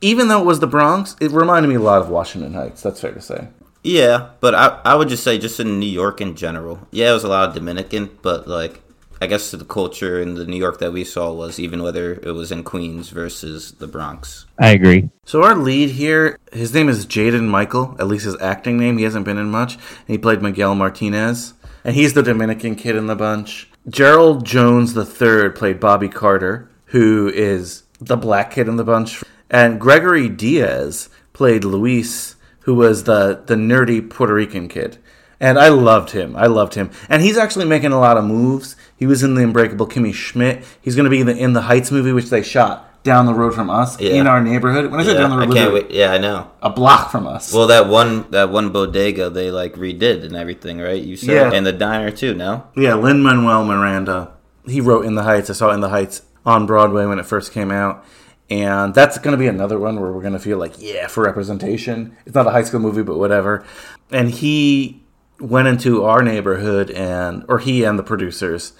Even 0.00 0.28
though 0.28 0.40
it 0.40 0.46
was 0.46 0.60
the 0.60 0.66
Bronx, 0.66 1.16
it 1.20 1.30
reminded 1.32 1.68
me 1.68 1.74
a 1.76 1.80
lot 1.80 2.00
of 2.00 2.08
Washington 2.08 2.54
Heights. 2.54 2.82
That's 2.82 3.00
fair 3.00 3.12
to 3.12 3.20
say. 3.20 3.48
Yeah, 3.88 4.32
but 4.40 4.54
I 4.54 4.80
I 4.84 4.94
would 4.94 5.08
just 5.08 5.24
say 5.24 5.38
just 5.38 5.58
in 5.60 5.80
New 5.80 5.86
York 5.86 6.20
in 6.20 6.36
general. 6.36 6.86
Yeah, 6.90 7.10
it 7.10 7.14
was 7.14 7.24
a 7.24 7.28
lot 7.28 7.48
of 7.48 7.54
Dominican, 7.54 8.18
but 8.20 8.46
like 8.46 8.82
I 9.22 9.26
guess 9.26 9.50
the 9.50 9.64
culture 9.64 10.20
in 10.20 10.34
the 10.34 10.44
New 10.44 10.58
York 10.58 10.78
that 10.80 10.92
we 10.92 11.04
saw 11.04 11.32
was 11.32 11.58
even 11.58 11.82
whether 11.82 12.12
it 12.12 12.32
was 12.32 12.52
in 12.52 12.64
Queens 12.64 13.08
versus 13.08 13.72
the 13.72 13.86
Bronx. 13.86 14.44
I 14.58 14.72
agree. 14.72 15.08
So 15.24 15.42
our 15.42 15.54
lead 15.54 15.90
here, 15.90 16.38
his 16.52 16.74
name 16.74 16.90
is 16.90 17.06
Jaden 17.06 17.48
Michael, 17.48 17.96
at 17.98 18.08
least 18.08 18.26
his 18.26 18.40
acting 18.42 18.76
name. 18.76 18.98
He 18.98 19.04
hasn't 19.04 19.24
been 19.24 19.38
in 19.38 19.50
much. 19.50 19.74
And 19.74 20.08
he 20.08 20.18
played 20.18 20.42
Miguel 20.42 20.74
Martinez, 20.74 21.54
and 21.82 21.96
he's 21.96 22.12
the 22.12 22.22
Dominican 22.22 22.76
kid 22.76 22.94
in 22.94 23.06
the 23.06 23.16
bunch. 23.16 23.70
Gerald 23.88 24.44
Jones 24.44 24.94
III 24.94 25.50
played 25.50 25.80
Bobby 25.80 26.10
Carter, 26.10 26.70
who 26.86 27.28
is 27.28 27.84
the 28.00 28.18
black 28.18 28.50
kid 28.50 28.68
in 28.68 28.76
the 28.76 28.84
bunch, 28.84 29.24
and 29.50 29.80
Gregory 29.80 30.28
Diaz 30.28 31.08
played 31.32 31.64
Luis, 31.64 32.36
who 32.60 32.74
was 32.74 33.04
the 33.04 33.42
the 33.46 33.54
nerdy 33.54 34.08
Puerto 34.08 34.34
Rican 34.34 34.68
kid. 34.68 34.98
And 35.40 35.56
I 35.56 35.68
loved 35.68 36.10
him. 36.10 36.34
I 36.34 36.46
loved 36.46 36.74
him. 36.74 36.90
And 37.08 37.22
he's 37.22 37.36
actually 37.38 37.64
making 37.66 37.92
a 37.92 38.00
lot 38.00 38.16
of 38.16 38.24
moves. 38.24 38.74
He 38.96 39.06
was 39.06 39.22
in 39.22 39.34
the 39.36 39.44
Unbreakable 39.44 39.86
Kimmy 39.86 40.12
Schmidt. 40.12 40.64
He's 40.80 40.96
going 40.96 41.04
to 41.04 41.10
be 41.10 41.20
in 41.20 41.26
the, 41.28 41.36
in 41.36 41.52
the 41.52 41.60
Heights 41.62 41.92
movie, 41.92 42.10
which 42.12 42.28
they 42.28 42.42
shot 42.42 43.04
down 43.04 43.26
the 43.26 43.32
road 43.34 43.54
from 43.54 43.70
us 43.70 44.00
Yeah. 44.00 44.14
in 44.14 44.26
our 44.26 44.40
neighborhood. 44.42 44.90
When 44.90 44.98
I 44.98 45.04
say 45.04 45.12
Yeah, 45.12 45.18
down 45.20 45.30
the 45.30 45.36
I 45.36 45.46
road, 45.46 45.54
can't 45.54 45.72
wait. 45.72 45.90
Yeah, 45.92 46.10
I 46.10 46.18
know. 46.18 46.50
a 46.60 46.70
block 46.70 47.12
from 47.12 47.28
us. 47.28 47.54
Well, 47.54 47.68
that 47.68 47.86
one 47.86 48.28
that 48.32 48.50
one 48.50 48.70
bodega 48.70 49.30
they 49.30 49.52
like 49.52 49.74
redid 49.74 50.24
and 50.24 50.34
everything, 50.34 50.80
right? 50.80 51.00
You 51.00 51.16
said, 51.16 51.34
Yeah. 51.34 51.52
and 51.56 51.64
the 51.64 51.72
diner 51.72 52.10
too. 52.10 52.34
No, 52.34 52.64
yeah, 52.76 52.94
Lin 52.94 53.22
Manuel 53.22 53.64
Miranda. 53.64 54.32
He 54.66 54.80
wrote 54.80 55.04
In 55.06 55.14
the 55.14 55.22
Heights. 55.22 55.48
I 55.50 55.52
saw 55.52 55.70
In 55.70 55.80
the 55.80 55.88
Heights 55.90 56.22
on 56.44 56.66
Broadway 56.66 57.06
when 57.06 57.20
it 57.20 57.26
first 57.26 57.52
came 57.52 57.70
out. 57.70 58.04
And 58.50 58.94
that's 58.94 59.18
going 59.18 59.32
to 59.32 59.38
be 59.38 59.46
another 59.46 59.78
one 59.78 60.00
where 60.00 60.10
we're 60.10 60.22
going 60.22 60.32
to 60.32 60.38
feel 60.38 60.56
like, 60.58 60.74
yeah, 60.78 61.06
for 61.06 61.22
representation. 61.24 62.16
It's 62.24 62.34
not 62.34 62.46
a 62.46 62.50
high 62.50 62.62
school 62.62 62.80
movie, 62.80 63.02
but 63.02 63.18
whatever. 63.18 63.64
And 64.10 64.30
he 64.30 65.02
went 65.38 65.68
into 65.68 66.04
our 66.04 66.22
neighborhood, 66.22 66.90
and 66.90 67.44
or 67.48 67.58
he 67.58 67.84
and 67.84 67.98
the 67.98 68.02
producers, 68.02 68.72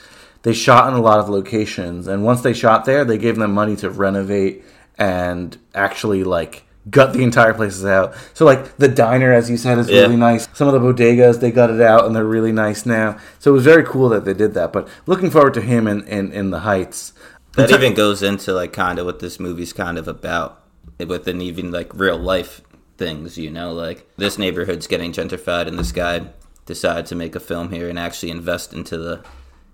they 0.42 0.54
shot 0.54 0.88
in 0.88 0.98
a 0.98 1.02
lot 1.02 1.18
of 1.20 1.28
locations. 1.28 2.06
And 2.06 2.24
once 2.24 2.40
they 2.40 2.54
shot 2.54 2.86
there, 2.86 3.04
they 3.04 3.18
gave 3.18 3.36
them 3.36 3.52
money 3.52 3.76
to 3.76 3.90
renovate 3.90 4.64
and 4.96 5.56
actually 5.74 6.24
like 6.24 6.64
gut 6.90 7.12
the 7.12 7.22
entire 7.22 7.52
places 7.54 7.84
out. 7.84 8.14
So 8.34 8.44
like 8.44 8.76
the 8.78 8.88
diner, 8.88 9.32
as 9.32 9.50
you 9.50 9.56
said, 9.56 9.78
is 9.78 9.88
Yeah. 9.90 10.02
really 10.02 10.16
nice. 10.16 10.48
Some 10.54 10.68
of 10.68 10.74
the 10.74 10.80
bodegas 10.80 11.40
they 11.40 11.50
it 11.50 11.80
out 11.80 12.06
and 12.06 12.16
they're 12.16 12.24
really 12.24 12.52
nice 12.52 12.86
now. 12.86 13.18
So 13.38 13.50
it 13.50 13.54
was 13.54 13.64
very 13.64 13.84
cool 13.84 14.08
that 14.08 14.24
they 14.24 14.34
did 14.34 14.54
that. 14.54 14.72
But 14.72 14.88
looking 15.06 15.30
forward 15.30 15.54
to 15.54 15.60
him 15.60 15.86
in 15.86 16.02
in, 16.04 16.32
in 16.32 16.50
the 16.50 16.60
Heights. 16.60 17.12
That 17.54 17.70
even 17.70 17.94
goes 17.94 18.22
into 18.22 18.52
like 18.52 18.72
kind 18.72 18.98
of 18.98 19.06
what 19.06 19.20
this 19.20 19.40
movie's 19.40 19.72
kind 19.72 19.98
of 19.98 20.08
about, 20.08 20.62
within 20.98 21.40
even 21.40 21.70
like 21.70 21.92
real 21.94 22.18
life 22.18 22.60
things. 22.96 23.36
You 23.38 23.50
know, 23.50 23.72
like 23.72 24.08
this 24.16 24.38
neighborhood's 24.38 24.86
getting 24.86 25.12
gentrified, 25.12 25.66
and 25.66 25.78
this 25.78 25.92
guy 25.92 26.28
decided 26.66 27.06
to 27.06 27.14
make 27.14 27.34
a 27.34 27.40
film 27.40 27.72
here 27.72 27.88
and 27.88 27.98
actually 27.98 28.30
invest 28.30 28.72
into 28.72 28.98
the, 28.98 29.24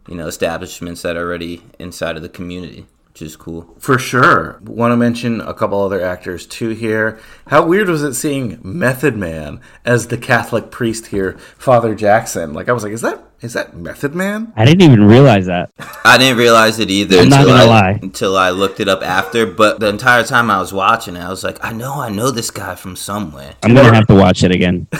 you 0.09 0.15
know, 0.15 0.27
establishments 0.27 1.03
that 1.03 1.17
are 1.17 1.27
already 1.27 1.63
inside 1.79 2.17
of 2.17 2.23
the 2.23 2.29
community, 2.29 2.87
which 3.15 3.23
is 3.23 3.37
cool. 3.37 3.73
For 3.79 3.97
sure. 3.97 4.59
Want 4.65 4.91
to 4.91 4.97
mention 4.97 5.41
a 5.41 5.55
couple 5.55 5.81
other 5.81 6.05
actors 6.05 6.47
too 6.47 6.71
here. 6.71 7.21
How 7.47 7.65
weird 7.65 7.89
was 7.89 8.03
it 8.03 8.15
seeing 8.15 8.59
Method 8.65 9.17
Man 9.17 9.61
as 9.85 10.09
the 10.09 10.19
Catholic 10.19 10.73
priest 10.73 11.07
here, 11.07 11.39
Father 11.57 11.95
Jackson? 11.95 12.53
Like 12.53 12.69
I 12.69 12.73
was 12.73 12.83
like, 12.83 12.93
is 12.93 13.03
that 13.03 13.23
is 13.41 13.53
that 13.53 13.77
Method 13.77 14.17
Man? 14.17 14.53
I 14.57 14.65
didn't 14.65 14.83
even 14.83 15.05
realize 15.05 15.47
that. 15.47 15.71
I 16.05 16.19
didn't 16.19 16.39
realize 16.39 16.81
it 16.81 16.91
either 16.91 17.21
I'm 17.21 17.29
not 17.29 17.43
until 17.43 17.57
gonna 17.57 17.71
I, 17.71 17.81
lie. 17.81 17.99
until 18.03 18.37
I 18.37 18.51
looked 18.51 18.81
it 18.81 18.89
up 18.89 19.05
after. 19.05 19.47
But 19.47 19.79
the 19.79 19.87
entire 19.91 20.25
time 20.25 20.51
I 20.51 20.59
was 20.59 20.73
watching 20.73 21.15
it, 21.15 21.21
I 21.21 21.29
was 21.29 21.45
like, 21.45 21.65
I 21.65 21.71
know, 21.71 21.95
I 22.01 22.11
know 22.11 22.33
this 22.33 22.51
guy 22.51 22.75
from 22.75 22.97
somewhere. 22.97 23.55
I'm 23.63 23.75
gonna 23.77 23.95
have 23.95 24.09
to 24.09 24.17
watch 24.17 24.43
it 24.43 24.51
again. 24.51 24.89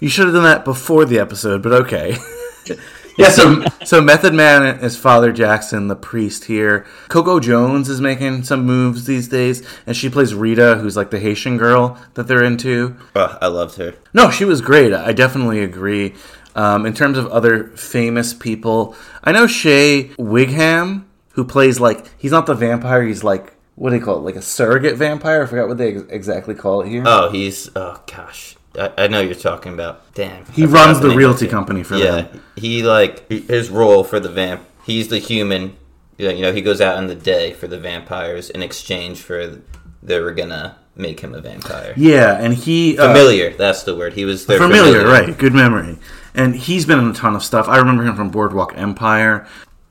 You 0.00 0.10
should 0.10 0.26
have 0.26 0.34
done 0.34 0.44
that 0.44 0.66
before 0.66 1.06
the 1.06 1.18
episode, 1.18 1.62
but 1.62 1.72
okay. 1.72 2.18
yeah, 3.16 3.28
so 3.28 3.64
so 3.84 4.00
Method 4.00 4.34
Man 4.34 4.78
is 4.80 4.96
Father 4.96 5.32
Jackson, 5.32 5.88
the 5.88 5.96
priest 5.96 6.44
here. 6.44 6.86
Coco 7.08 7.40
Jones 7.40 7.88
is 7.88 8.00
making 8.00 8.44
some 8.44 8.64
moves 8.64 9.04
these 9.04 9.28
days, 9.28 9.66
and 9.86 9.96
she 9.96 10.08
plays 10.08 10.34
Rita, 10.34 10.76
who's 10.76 10.96
like 10.96 11.10
the 11.10 11.20
Haitian 11.20 11.56
girl 11.56 11.98
that 12.14 12.26
they're 12.26 12.44
into. 12.44 12.96
Oh, 13.14 13.38
I 13.40 13.46
loved 13.46 13.76
her. 13.76 13.94
No, 14.12 14.30
she 14.30 14.44
was 14.44 14.60
great. 14.60 14.92
I 14.92 15.12
definitely 15.12 15.62
agree. 15.62 16.14
Um, 16.56 16.86
in 16.86 16.94
terms 16.94 17.18
of 17.18 17.26
other 17.28 17.68
famous 17.68 18.32
people, 18.32 18.94
I 19.22 19.32
know 19.32 19.46
Shea 19.46 20.08
Whigham, 20.18 21.08
who 21.32 21.44
plays 21.44 21.80
like 21.80 22.06
he's 22.16 22.30
not 22.30 22.46
the 22.46 22.54
vampire. 22.54 23.02
He's 23.02 23.24
like 23.24 23.54
what 23.76 23.90
do 23.90 23.98
they 23.98 24.04
call 24.04 24.18
it? 24.18 24.20
Like 24.20 24.36
a 24.36 24.42
surrogate 24.42 24.96
vampire. 24.96 25.42
I 25.42 25.46
forgot 25.46 25.68
what 25.68 25.78
they 25.78 25.96
ex- 25.96 26.04
exactly 26.08 26.54
call 26.54 26.82
it 26.82 26.88
here. 26.88 27.02
Oh, 27.06 27.30
he's 27.30 27.70
oh 27.74 28.02
gosh, 28.06 28.56
I, 28.78 28.92
I 28.98 29.06
know 29.08 29.20
you're 29.20 29.34
talking 29.34 29.72
about. 29.72 30.14
Damn, 30.14 30.44
he 30.46 30.64
I 30.64 30.66
runs 30.66 31.00
the 31.00 31.08
name 31.08 31.18
realty 31.18 31.46
company 31.46 31.82
for 31.82 31.96
that. 31.96 32.04
Yeah, 32.04 32.20
them. 32.22 32.42
he 32.56 32.82
like 32.82 33.28
his 33.30 33.70
role 33.70 34.04
for 34.04 34.20
the 34.20 34.28
vamp. 34.28 34.62
He's 34.84 35.08
the 35.08 35.18
human. 35.18 35.76
yeah, 36.18 36.30
You 36.30 36.42
know, 36.42 36.52
he 36.52 36.62
goes 36.62 36.80
out 36.80 36.98
in 36.98 37.06
the 37.06 37.14
day 37.14 37.52
for 37.52 37.66
the 37.66 37.78
vampires 37.78 38.50
in 38.50 38.62
exchange 38.62 39.22
for 39.22 39.60
they 40.02 40.20
were 40.20 40.32
gonna 40.32 40.76
make 40.96 41.20
him 41.20 41.34
a 41.34 41.40
vampire. 41.40 41.94
Yeah, 41.96 42.38
and 42.40 42.54
he 42.54 42.98
uh, 42.98 43.08
Familiar, 43.08 43.50
that's 43.50 43.82
the 43.82 43.94
word. 43.96 44.14
He 44.14 44.24
was 44.24 44.46
their 44.46 44.58
familiar, 44.58 45.06
right? 45.06 45.36
Good 45.36 45.54
memory. 45.54 45.98
And 46.34 46.54
he's 46.54 46.84
been 46.84 46.98
in 46.98 47.08
a 47.08 47.14
ton 47.14 47.34
of 47.36 47.44
stuff. 47.44 47.68
I 47.68 47.78
remember 47.78 48.04
him 48.04 48.16
from 48.16 48.30
Boardwalk 48.30 48.76
Empire. 48.76 49.46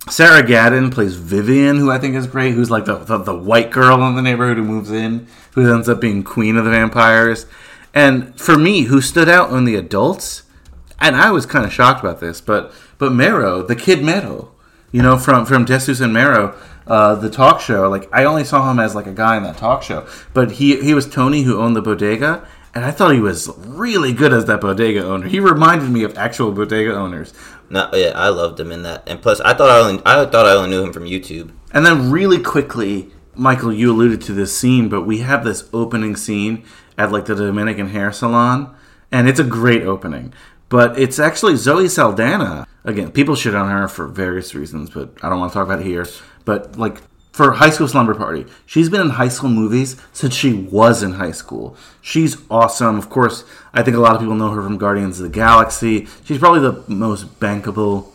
Sarah 0.09 0.43
Gadon 0.43 0.91
plays 0.91 1.15
Vivian, 1.15 1.77
who 1.77 1.89
I 1.89 1.97
think 1.97 2.15
is 2.15 2.27
great. 2.27 2.53
Who's 2.53 2.69
like 2.69 2.83
the, 2.85 2.97
the 2.97 3.17
the 3.17 3.35
white 3.35 3.71
girl 3.71 4.05
in 4.05 4.15
the 4.15 4.21
neighborhood 4.21 4.57
who 4.57 4.63
moves 4.63 4.91
in, 4.91 5.27
who 5.51 5.73
ends 5.73 5.87
up 5.87 6.01
being 6.01 6.23
queen 6.23 6.57
of 6.57 6.65
the 6.65 6.71
vampires. 6.71 7.45
And 7.93 8.39
for 8.39 8.57
me, 8.57 8.83
who 8.83 9.01
stood 9.01 9.29
out 9.29 9.51
on 9.51 9.65
the 9.65 9.75
adults, 9.75 10.43
and 10.99 11.15
I 11.15 11.31
was 11.31 11.45
kind 11.45 11.65
of 11.65 11.73
shocked 11.73 11.99
about 11.99 12.19
this, 12.19 12.41
but 12.41 12.73
but 12.97 13.11
Mero, 13.11 13.61
the 13.61 13.75
kid 13.75 14.03
Mero, 14.03 14.51
you 14.91 15.01
know, 15.01 15.17
from 15.17 15.45
from 15.45 15.65
Desus 15.65 16.01
and 16.01 16.13
Mero, 16.13 16.57
uh, 16.87 17.15
the 17.15 17.29
talk 17.29 17.61
show. 17.61 17.89
Like 17.89 18.09
I 18.11 18.23
only 18.23 18.43
saw 18.43 18.69
him 18.69 18.79
as 18.79 18.95
like 18.95 19.07
a 19.07 19.13
guy 19.13 19.37
in 19.37 19.43
that 19.43 19.57
talk 19.57 19.83
show, 19.83 20.07
but 20.33 20.53
he 20.53 20.81
he 20.81 20.93
was 20.93 21.09
Tony 21.09 21.43
who 21.43 21.59
owned 21.59 21.75
the 21.75 21.81
bodega, 21.81 22.47
and 22.73 22.83
I 22.83 22.91
thought 22.91 23.13
he 23.13 23.19
was 23.19 23.49
really 23.57 24.13
good 24.13 24.33
as 24.33 24.45
that 24.45 24.61
bodega 24.61 25.05
owner. 25.05 25.27
He 25.27 25.39
reminded 25.39 25.89
me 25.89 26.03
of 26.03 26.17
actual 26.17 26.51
bodega 26.51 26.95
owners. 26.95 27.33
No, 27.69 27.89
yeah, 27.93 28.11
I 28.15 28.29
loved 28.29 28.59
him 28.59 28.71
in 28.71 28.83
that. 28.83 29.03
And 29.07 29.21
plus, 29.21 29.39
I 29.41 29.53
thought 29.53 29.69
I 29.69 29.79
only 29.79 30.01
I 30.05 30.25
thought 30.25 30.45
I 30.45 30.53
only 30.53 30.69
knew 30.69 30.83
him 30.83 30.93
from 30.93 31.03
YouTube. 31.05 31.51
And 31.71 31.85
then 31.85 32.11
really 32.11 32.41
quickly, 32.41 33.11
Michael, 33.35 33.73
you 33.73 33.91
alluded 33.91 34.21
to 34.21 34.33
this 34.33 34.55
scene, 34.57 34.89
but 34.89 35.03
we 35.03 35.19
have 35.19 35.43
this 35.43 35.67
opening 35.73 36.15
scene 36.15 36.63
at 36.97 37.11
like 37.11 37.25
the 37.25 37.35
Dominican 37.35 37.89
hair 37.89 38.11
salon, 38.11 38.75
and 39.11 39.27
it's 39.27 39.39
a 39.39 39.43
great 39.43 39.83
opening. 39.83 40.33
But 40.69 40.97
it's 40.97 41.19
actually 41.19 41.55
Zoe 41.55 41.87
Saldana. 41.87 42.67
Again, 42.83 43.11
people 43.11 43.35
shit 43.35 43.55
on 43.55 43.69
her 43.69 43.87
for 43.87 44.07
various 44.07 44.55
reasons, 44.55 44.89
but 44.89 45.11
I 45.21 45.29
don't 45.29 45.39
want 45.39 45.51
to 45.51 45.57
talk 45.57 45.65
about 45.67 45.79
it 45.79 45.85
here. 45.85 46.07
But 46.45 46.77
like 46.77 46.97
for 47.31 47.53
High 47.53 47.69
School 47.69 47.87
Slumber 47.87 48.15
Party, 48.15 48.45
she's 48.65 48.89
been 48.89 49.01
in 49.01 49.09
high 49.11 49.27
school 49.27 49.49
movies 49.49 49.97
since 50.13 50.33
she 50.33 50.53
was 50.53 51.03
in 51.03 51.13
high 51.13 51.31
school. 51.31 51.75
She's 52.01 52.37
awesome. 52.49 52.97
Of 52.97 53.09
course, 53.09 53.43
I 53.73 53.83
think 53.83 53.97
a 53.97 53.99
lot 53.99 54.13
of 54.15 54.21
people 54.21 54.35
know 54.35 54.51
her 54.51 54.61
from 54.61 54.77
Guardians 54.77 55.19
of 55.19 55.23
the 55.23 55.35
Galaxy. 55.35 56.07
She's 56.23 56.37
probably 56.37 56.61
the 56.61 56.83
most 56.87 57.39
bankable 57.39 58.12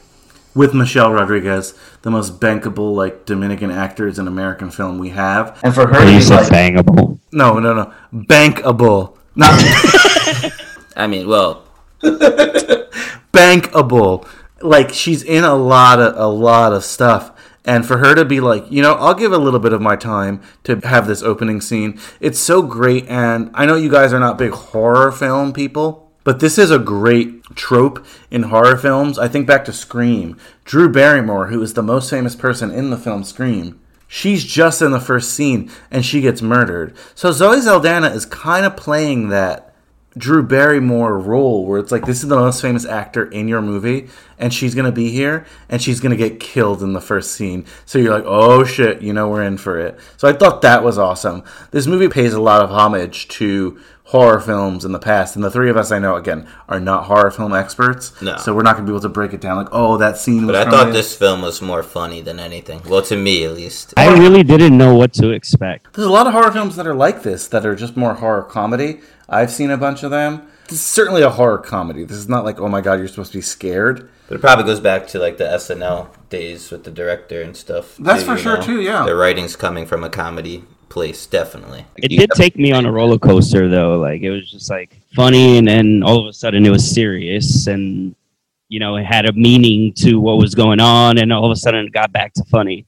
with 0.59 0.75
Michelle 0.75 1.13
Rodriguez, 1.13 1.73
the 2.03 2.11
most 2.11 2.41
bankable 2.41 2.95
like 2.95 3.25
Dominican 3.25 3.71
actors 3.71 4.19
in 4.19 4.27
American 4.27 4.71
film 4.71 4.99
we 4.99 5.11
have. 5.11 5.59
And 5.63 5.73
for 5.75 5.87
her, 5.87 6.01
Or 6.03 6.05
you 6.05 6.19
be 6.19 6.23
said 6.23 6.51
like, 6.51 6.53
bangable. 6.53 7.19
no, 7.33 7.59
no, 7.61 7.73
no, 7.75 7.93
bankable, 8.13 9.17
not 9.37 9.55
I 10.97 11.07
mean, 11.07 11.29
well, 11.29 11.65
bankable. 13.33 14.27
Like 14.61 14.93
she's 14.93 15.23
in 15.23 15.45
a 15.45 15.55
lot 15.55 16.01
of 16.01 16.17
a 16.17 16.27
lot 16.27 16.73
of 16.73 16.85
stuff. 16.85 17.33
And 17.65 17.87
for 17.87 17.99
her 17.99 18.15
to 18.15 18.25
be 18.25 18.41
like, 18.41 18.65
you 18.71 18.81
know, 18.83 18.95
I'll 18.95 19.15
give 19.15 19.31
a 19.33 19.39
little 19.39 19.61
bit 19.61 19.73
of 19.75 19.81
my 19.83 19.95
time 19.95 20.41
to 20.65 20.77
have 20.81 21.07
this 21.07 21.23
opening 21.23 21.61
scene. 21.61 22.01
It's 22.19 22.39
so 22.39 22.63
great. 22.63 23.07
And 23.09 23.51
I 23.53 23.67
know 23.67 23.77
you 23.77 23.91
guys 23.91 24.13
are 24.15 24.19
not 24.19 24.39
big 24.39 24.53
horror 24.53 25.13
film 25.13 25.53
people, 25.53 26.08
but 26.29 26.41
this 26.41 26.59
is 26.59 26.70
a 26.70 26.79
great 26.79 27.43
trope 27.57 28.05
in 28.31 28.43
horror 28.43 28.76
films. 28.76 29.18
I 29.18 29.29
think 29.29 29.47
back 29.47 29.64
to 29.64 29.72
Scream. 29.72 30.37
Drew 30.66 30.87
Barrymore, 30.87 31.47
who 31.47 31.62
is 31.62 31.72
the 31.72 31.83
most 31.83 32.11
famous 32.11 32.37
person 32.37 32.70
in 32.70 32.91
the 32.91 32.99
film 32.99 33.24
Scream, 33.24 33.81
she's 34.09 34.45
just 34.45 34.83
in 34.83 34.91
the 34.91 35.01
first 35.01 35.33
scene 35.33 35.70
and 35.91 36.05
she 36.05 36.20
gets 36.20 36.43
murdered. 36.43 36.95
So 37.14 37.33
Zoe 37.33 37.62
Saldana 37.62 38.09
is 38.09 38.26
kind 38.26 38.66
of 38.66 38.76
playing 38.76 39.31
that 39.31 39.68
Drew 40.17 40.43
Barrymore 40.43 41.19
role 41.19 41.67
where 41.67 41.79
it's 41.79 41.93
like 41.93 42.07
this 42.07 42.23
is 42.23 42.29
the 42.29 42.37
most 42.37 42.63
famous 42.63 42.85
actor 42.85 43.25
in 43.31 43.47
your 43.47 43.61
movie 43.61 44.09
and 44.39 44.55
she's 44.55 44.75
gonna 44.75 44.93
be 44.93 45.11
here, 45.11 45.47
and 45.69 45.83
she's 45.83 46.01
gonna 46.01 46.17
get 46.17 46.41
killed 46.41 46.83
in 46.83 46.93
the 46.93 47.01
first 47.01 47.33
scene. 47.33 47.65
So 47.85 47.99
you're 47.99 48.15
like, 48.15 48.25
oh 48.27 48.65
shit, 48.65 49.03
you 49.03 49.13
know 49.13 49.29
we're 49.29 49.43
in 49.43 49.59
for 49.59 49.79
it. 49.79 49.99
So 50.17 50.29
I 50.29 50.33
thought 50.33 50.63
that 50.63 50.83
was 50.83 50.99
awesome. 50.99 51.43
This 51.71 51.87
movie 51.87 52.09
pays 52.09 52.33
a 52.33 52.41
lot 52.41 52.63
of 52.63 52.71
homage 52.71 53.29
to 53.29 53.79
horror 54.05 54.41
films 54.41 54.87
in 54.87 54.93
the 54.93 54.99
past, 54.99 55.37
and 55.37 55.45
the 55.45 55.51
three 55.51 55.69
of 55.69 55.77
us 55.77 55.93
I 55.93 55.99
know 55.99 56.17
again 56.17 56.49
are 56.69 56.81
not 56.81 57.05
horror 57.05 57.31
film 57.31 57.53
experts. 57.53 58.21
No. 58.23 58.37
So 58.37 58.55
we're 58.55 58.63
not 58.63 58.77
gonna 58.77 58.87
be 58.87 58.93
able 58.93 59.01
to 59.01 59.09
break 59.09 59.33
it 59.33 59.41
down 59.41 59.57
like, 59.57 59.69
oh, 59.73 59.99
that 59.99 60.17
scene 60.17 60.47
was. 60.47 60.55
But 60.55 60.57
I 60.57 60.63
from 60.65 60.73
thought 60.73 60.87
this. 60.87 61.09
this 61.09 61.17
film 61.17 61.43
was 61.43 61.61
more 61.61 61.83
funny 61.83 62.21
than 62.21 62.39
anything. 62.39 62.81
Well, 62.89 63.03
to 63.03 63.17
me 63.17 63.45
at 63.45 63.55
least. 63.55 63.95
I 63.97 64.17
really 64.17 64.43
didn't 64.43 64.77
know 64.79 64.95
what 64.95 65.13
to 65.15 65.31
expect. 65.31 65.95
There's 65.95 66.07
a 66.07 66.13
lot 66.13 66.27
of 66.27 66.33
horror 66.33 66.53
films 66.53 66.77
that 66.77 66.87
are 66.87 66.95
like 66.95 67.23
this 67.23 67.49
that 67.49 67.67
are 67.67 67.75
just 67.75 67.97
more 67.97 68.15
horror 68.15 68.43
comedy. 68.43 69.01
I've 69.29 69.51
seen 69.51 69.70
a 69.70 69.76
bunch 69.76 70.03
of 70.03 70.11
them. 70.11 70.49
This 70.68 70.79
is 70.79 70.87
certainly 70.87 71.22
a 71.22 71.31
horror 71.31 71.59
comedy. 71.59 72.05
This 72.05 72.16
is 72.16 72.29
not 72.29 72.45
like, 72.45 72.61
oh 72.61 72.68
my 72.68 72.81
god, 72.81 72.99
you're 72.99 73.09
supposed 73.09 73.33
to 73.33 73.39
be 73.39 73.43
scared. 73.43 74.11
But 74.29 74.37
it 74.37 74.41
probably 74.41 74.64
goes 74.64 74.81
back 74.81 75.07
to 75.09 75.18
like 75.18 75.39
the 75.39 75.45
SNL 75.45 76.09
days 76.29 76.70
with 76.70 76.85
the 76.85 76.91
director 76.91 77.43
and 77.43 77.57
stuff. 77.57 77.97
That's 77.99 78.20
too, 78.22 78.26
for 78.26 78.37
you 78.37 78.43
sure, 78.43 78.62
too, 78.62 78.81
yeah. 78.81 79.05
The 79.05 79.16
writing's 79.16 79.57
coming 79.57 79.87
from 79.87 80.05
a 80.05 80.11
comedy 80.11 80.64
place, 80.89 81.26
definitely. 81.26 81.87
It 81.97 82.09
did 82.09 82.31
take 82.33 82.57
me 82.57 82.72
on 82.72 82.87
a 82.87 82.93
roller 82.93 83.18
coaster 83.18 83.68
though. 83.68 83.99
Like 83.99 84.22
it 84.22 84.31
was 84.31 84.51
just 84.51 84.70
like 84.70 85.01
funny, 85.14 85.59
and 85.59 85.66
then 85.66 86.03
all 86.03 86.20
of 86.20 86.26
a 86.26 86.33
sudden 86.33 86.64
it 86.66 86.70
was 86.70 86.89
serious, 86.89 87.66
and 87.66 88.14
you 88.68 88.81
know 88.81 88.97
it 88.97 89.05
had 89.05 89.26
a 89.26 89.33
meaning 89.33 89.93
to 89.95 90.20
what 90.20 90.39
was 90.39 90.55
going 90.55 90.81
on, 90.81 91.18
and 91.18 91.33
all 91.33 91.45
of 91.45 91.51
a 91.51 91.57
sudden 91.57 91.87
it 91.87 91.93
got 91.93 92.12
back 92.12 92.35
to 92.35 92.45
funny. 92.45 92.87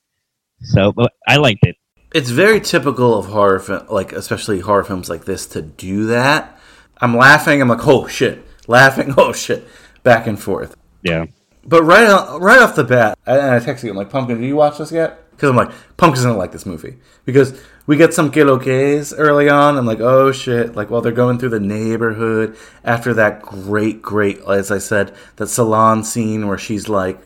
So, 0.63 0.93
but 0.93 1.13
I 1.27 1.37
liked 1.37 1.65
it. 1.65 1.77
It's 2.13 2.31
very 2.31 2.61
typical 2.61 3.17
of 3.17 3.27
horror, 3.27 3.61
film, 3.61 3.87
like 3.89 4.13
especially 4.13 4.61
horror 4.61 4.85
films 4.85 5.09
like 5.09 5.25
this, 5.25 5.47
to 5.49 5.63
do 5.63 6.07
that. 6.07 6.59
I'm 6.99 7.17
laughing. 7.17 7.61
I'm 7.63 7.69
like, 7.69 7.87
oh 7.87 8.07
shit, 8.07 8.45
laughing. 8.67 9.15
Oh 9.19 9.33
shit, 9.33 9.67
back 10.03 10.27
and 10.27 10.41
forth. 10.41 10.77
Yeah. 11.03 11.27
But 11.65 11.83
right 11.85 12.07
on, 12.09 12.41
right 12.41 12.61
off 12.61 12.75
the 12.75 12.85
bat, 12.85 13.19
and 13.27 13.41
I 13.41 13.61
texted 13.61 13.85
you, 13.85 13.91
I'm 13.91 13.97
like, 13.97 14.11
Pumpkin, 14.11 14.41
did 14.41 14.47
you 14.47 14.57
watch 14.57 14.79
this 14.79 14.91
yet? 14.91 15.31
Because 15.31 15.51
I'm 15.51 15.57
like, 15.57 15.71
Pumpkin's 15.97 16.25
gonna 16.25 16.37
like 16.37 16.53
this 16.53 16.67
movie 16.67 16.99
because 17.25 17.61
we 17.87 17.97
get 17.97 18.13
some 18.13 18.31
que 18.31 18.45
lo 18.45 18.59
que's 18.59 19.13
early 19.13 19.49
on. 19.49 19.77
I'm 19.77 19.87
like, 19.87 20.01
oh 20.01 20.33
shit! 20.33 20.75
Like 20.75 20.91
while 20.91 21.01
they're 21.01 21.13
going 21.13 21.39
through 21.39 21.51
the 21.51 21.61
neighborhood 21.61 22.57
after 22.85 23.15
that 23.15 23.43
great, 23.43 24.03
great, 24.03 24.41
as 24.41 24.71
I 24.71 24.79
said, 24.79 25.15
that 25.37 25.47
salon 25.47 26.05
scene 26.05 26.47
where 26.47 26.59
she's 26.59 26.89
like, 26.89 27.21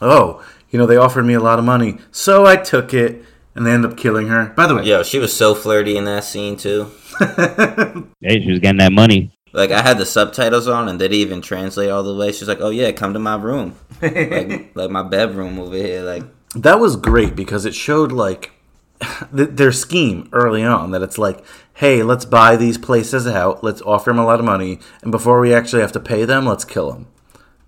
oh, 0.00 0.44
you 0.70 0.78
know, 0.78 0.86
they 0.86 0.96
offered 0.96 1.24
me 1.24 1.34
a 1.34 1.40
lot 1.40 1.58
of 1.58 1.64
money, 1.64 1.98
so 2.10 2.44
I 2.46 2.56
took 2.56 2.92
it, 2.92 3.24
and 3.54 3.66
they 3.66 3.72
end 3.72 3.84
up 3.84 3.96
killing 3.96 4.28
her. 4.28 4.46
By 4.56 4.66
the 4.66 4.74
way, 4.74 4.84
Yo, 4.84 5.02
she 5.02 5.18
was 5.18 5.34
so 5.34 5.54
flirty 5.54 5.96
in 5.96 6.04
that 6.04 6.24
scene 6.24 6.56
too. 6.56 6.90
Hey, 8.20 8.40
she 8.42 8.50
was 8.50 8.60
getting 8.60 8.78
that 8.78 8.92
money. 8.92 9.30
Like 9.52 9.70
I 9.70 9.82
had 9.82 9.98
the 9.98 10.06
subtitles 10.06 10.66
on 10.66 10.88
and 10.88 11.00
they 11.00 11.06
didn't 11.08 11.20
even 11.20 11.42
translate 11.42 11.90
all 11.90 12.02
the 12.02 12.14
way. 12.14 12.32
She's 12.32 12.48
like, 12.48 12.60
"Oh 12.60 12.70
yeah, 12.70 12.90
come 12.92 13.12
to 13.12 13.18
my 13.20 13.36
room, 13.36 13.76
like 14.00 14.70
like 14.74 14.90
my 14.90 15.02
bedroom 15.02 15.58
over 15.60 15.76
here." 15.76 16.02
Like 16.02 16.24
that 16.54 16.80
was 16.80 16.96
great 16.96 17.36
because 17.36 17.64
it 17.64 17.74
showed 17.74 18.10
like 18.10 18.50
th- 19.36 19.50
their 19.50 19.72
scheme 19.72 20.28
early 20.32 20.64
on 20.64 20.90
that 20.92 21.02
it's 21.02 21.18
like 21.18 21.44
hey 21.74 22.02
let's 22.02 22.24
buy 22.24 22.56
these 22.56 22.78
places 22.78 23.26
out 23.26 23.62
let's 23.62 23.82
offer 23.82 24.10
them 24.10 24.18
a 24.20 24.24
lot 24.24 24.38
of 24.38 24.46
money 24.46 24.78
and 25.02 25.10
before 25.10 25.40
we 25.40 25.52
actually 25.52 25.82
have 25.82 25.90
to 25.90 25.98
pay 25.98 26.24
them 26.24 26.46
let's 26.46 26.64
kill 26.64 26.92
them 26.92 27.06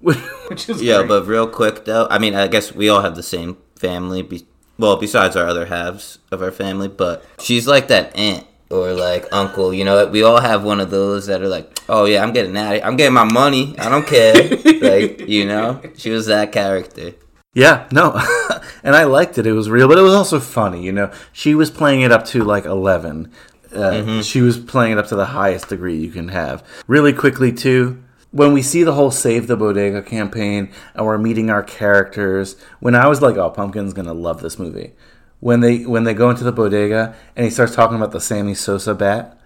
which 0.01 0.69
is 0.69 0.81
yeah, 0.83 0.99
great. 0.99 1.09
but 1.09 1.27
real 1.27 1.49
quick 1.49 1.85
though, 1.85 2.07
I 2.11 2.19
mean, 2.19 2.35
I 2.35 2.47
guess 2.49 2.73
we 2.73 2.89
all 2.89 3.03
have 3.03 3.17
the 3.17 3.23
same 3.23 3.57
family. 3.77 4.23
Be- 4.23 4.47
well, 4.79 4.97
besides 4.97 5.37
our 5.37 5.47
other 5.47 5.67
halves 5.67 6.19
of 6.31 6.43
our 6.43 6.53
family, 6.53 6.89
but 6.89 7.25
she's 7.41 7.67
like 7.67 7.89
that 7.89 8.15
aunt 8.17 8.47
or 8.71 8.93
like 8.93 9.27
uncle. 9.33 9.73
You 9.73 9.85
know, 9.85 10.07
we 10.07 10.23
all 10.23 10.41
have 10.41 10.65
one 10.65 10.81
of 10.81 10.91
those 10.91 11.27
that 11.27 11.41
are 11.43 11.49
like, 11.49 11.79
"Oh 11.89 12.05
yeah, 12.05 12.23
I'm 12.23 12.33
getting 12.33 12.57
out. 12.57 12.81
I'm 12.85 12.97
getting 12.97 13.15
my 13.15 13.25
money. 13.25 13.75
I 13.79 13.89
don't 13.89 14.07
care." 14.07 14.35
like 14.81 15.29
you 15.29 15.47
know, 15.47 15.81
she 15.97 16.11
was 16.11 16.27
that 16.27 16.53
character. 16.53 17.13
yeah 17.55 17.89
no 17.91 18.13
and 18.85 18.95
i 18.95 19.05
liked 19.05 19.39
it 19.39 19.47
it 19.47 19.53
was 19.53 19.71
real 19.71 19.89
but 19.89 19.97
it 19.97 20.03
was 20.03 20.13
also 20.15 20.39
funny 20.39 20.83
you 20.85 20.93
know 20.93 21.11
she 21.33 21.55
was 21.55 21.71
playing 21.71 22.03
it 22.03 22.13
up 22.13 22.23
to 22.27 22.45
like 22.45 22.67
11 22.67 23.33
uh, 23.73 24.21
she 24.23 24.43
was 24.43 24.59
playing 24.59 24.93
it 24.93 24.99
up 24.99 25.07
to 25.07 25.17
the 25.17 25.27
highest 25.41 25.71
degree 25.71 25.97
you 25.97 26.11
can 26.11 26.29
have 26.29 26.63
really 26.87 27.15
quickly 27.15 27.51
too 27.51 28.03
when 28.37 28.53
we 28.53 28.63
see 28.63 28.83
the 28.83 28.93
whole 28.93 29.11
save 29.11 29.47
the 29.47 29.57
bodega 29.57 30.03
campaign 30.03 30.71
and 30.95 31.07
we're 31.07 31.19
meeting 31.19 31.51
our 31.51 31.63
characters 31.63 32.57
when 32.81 32.95
i 32.95 33.07
was 33.07 33.23
like 33.23 33.37
oh 33.37 33.51
pumpkin's 33.51 33.93
gonna 33.93 34.15
love 34.15 34.43
this 34.43 34.59
movie 34.59 34.93
when 35.41 35.61
they 35.61 35.85
when 35.85 36.05
they 36.05 36.15
go 36.15 36.31
into 36.31 36.45
the 36.45 36.53
bodega 36.53 37.15
and 37.35 37.45
he 37.45 37.51
starts 37.51 37.75
talking 37.75 37.97
about 37.97 38.13
the 38.13 38.21
sammy 38.21 38.55
sosa 38.55 38.95
bat 38.95 39.37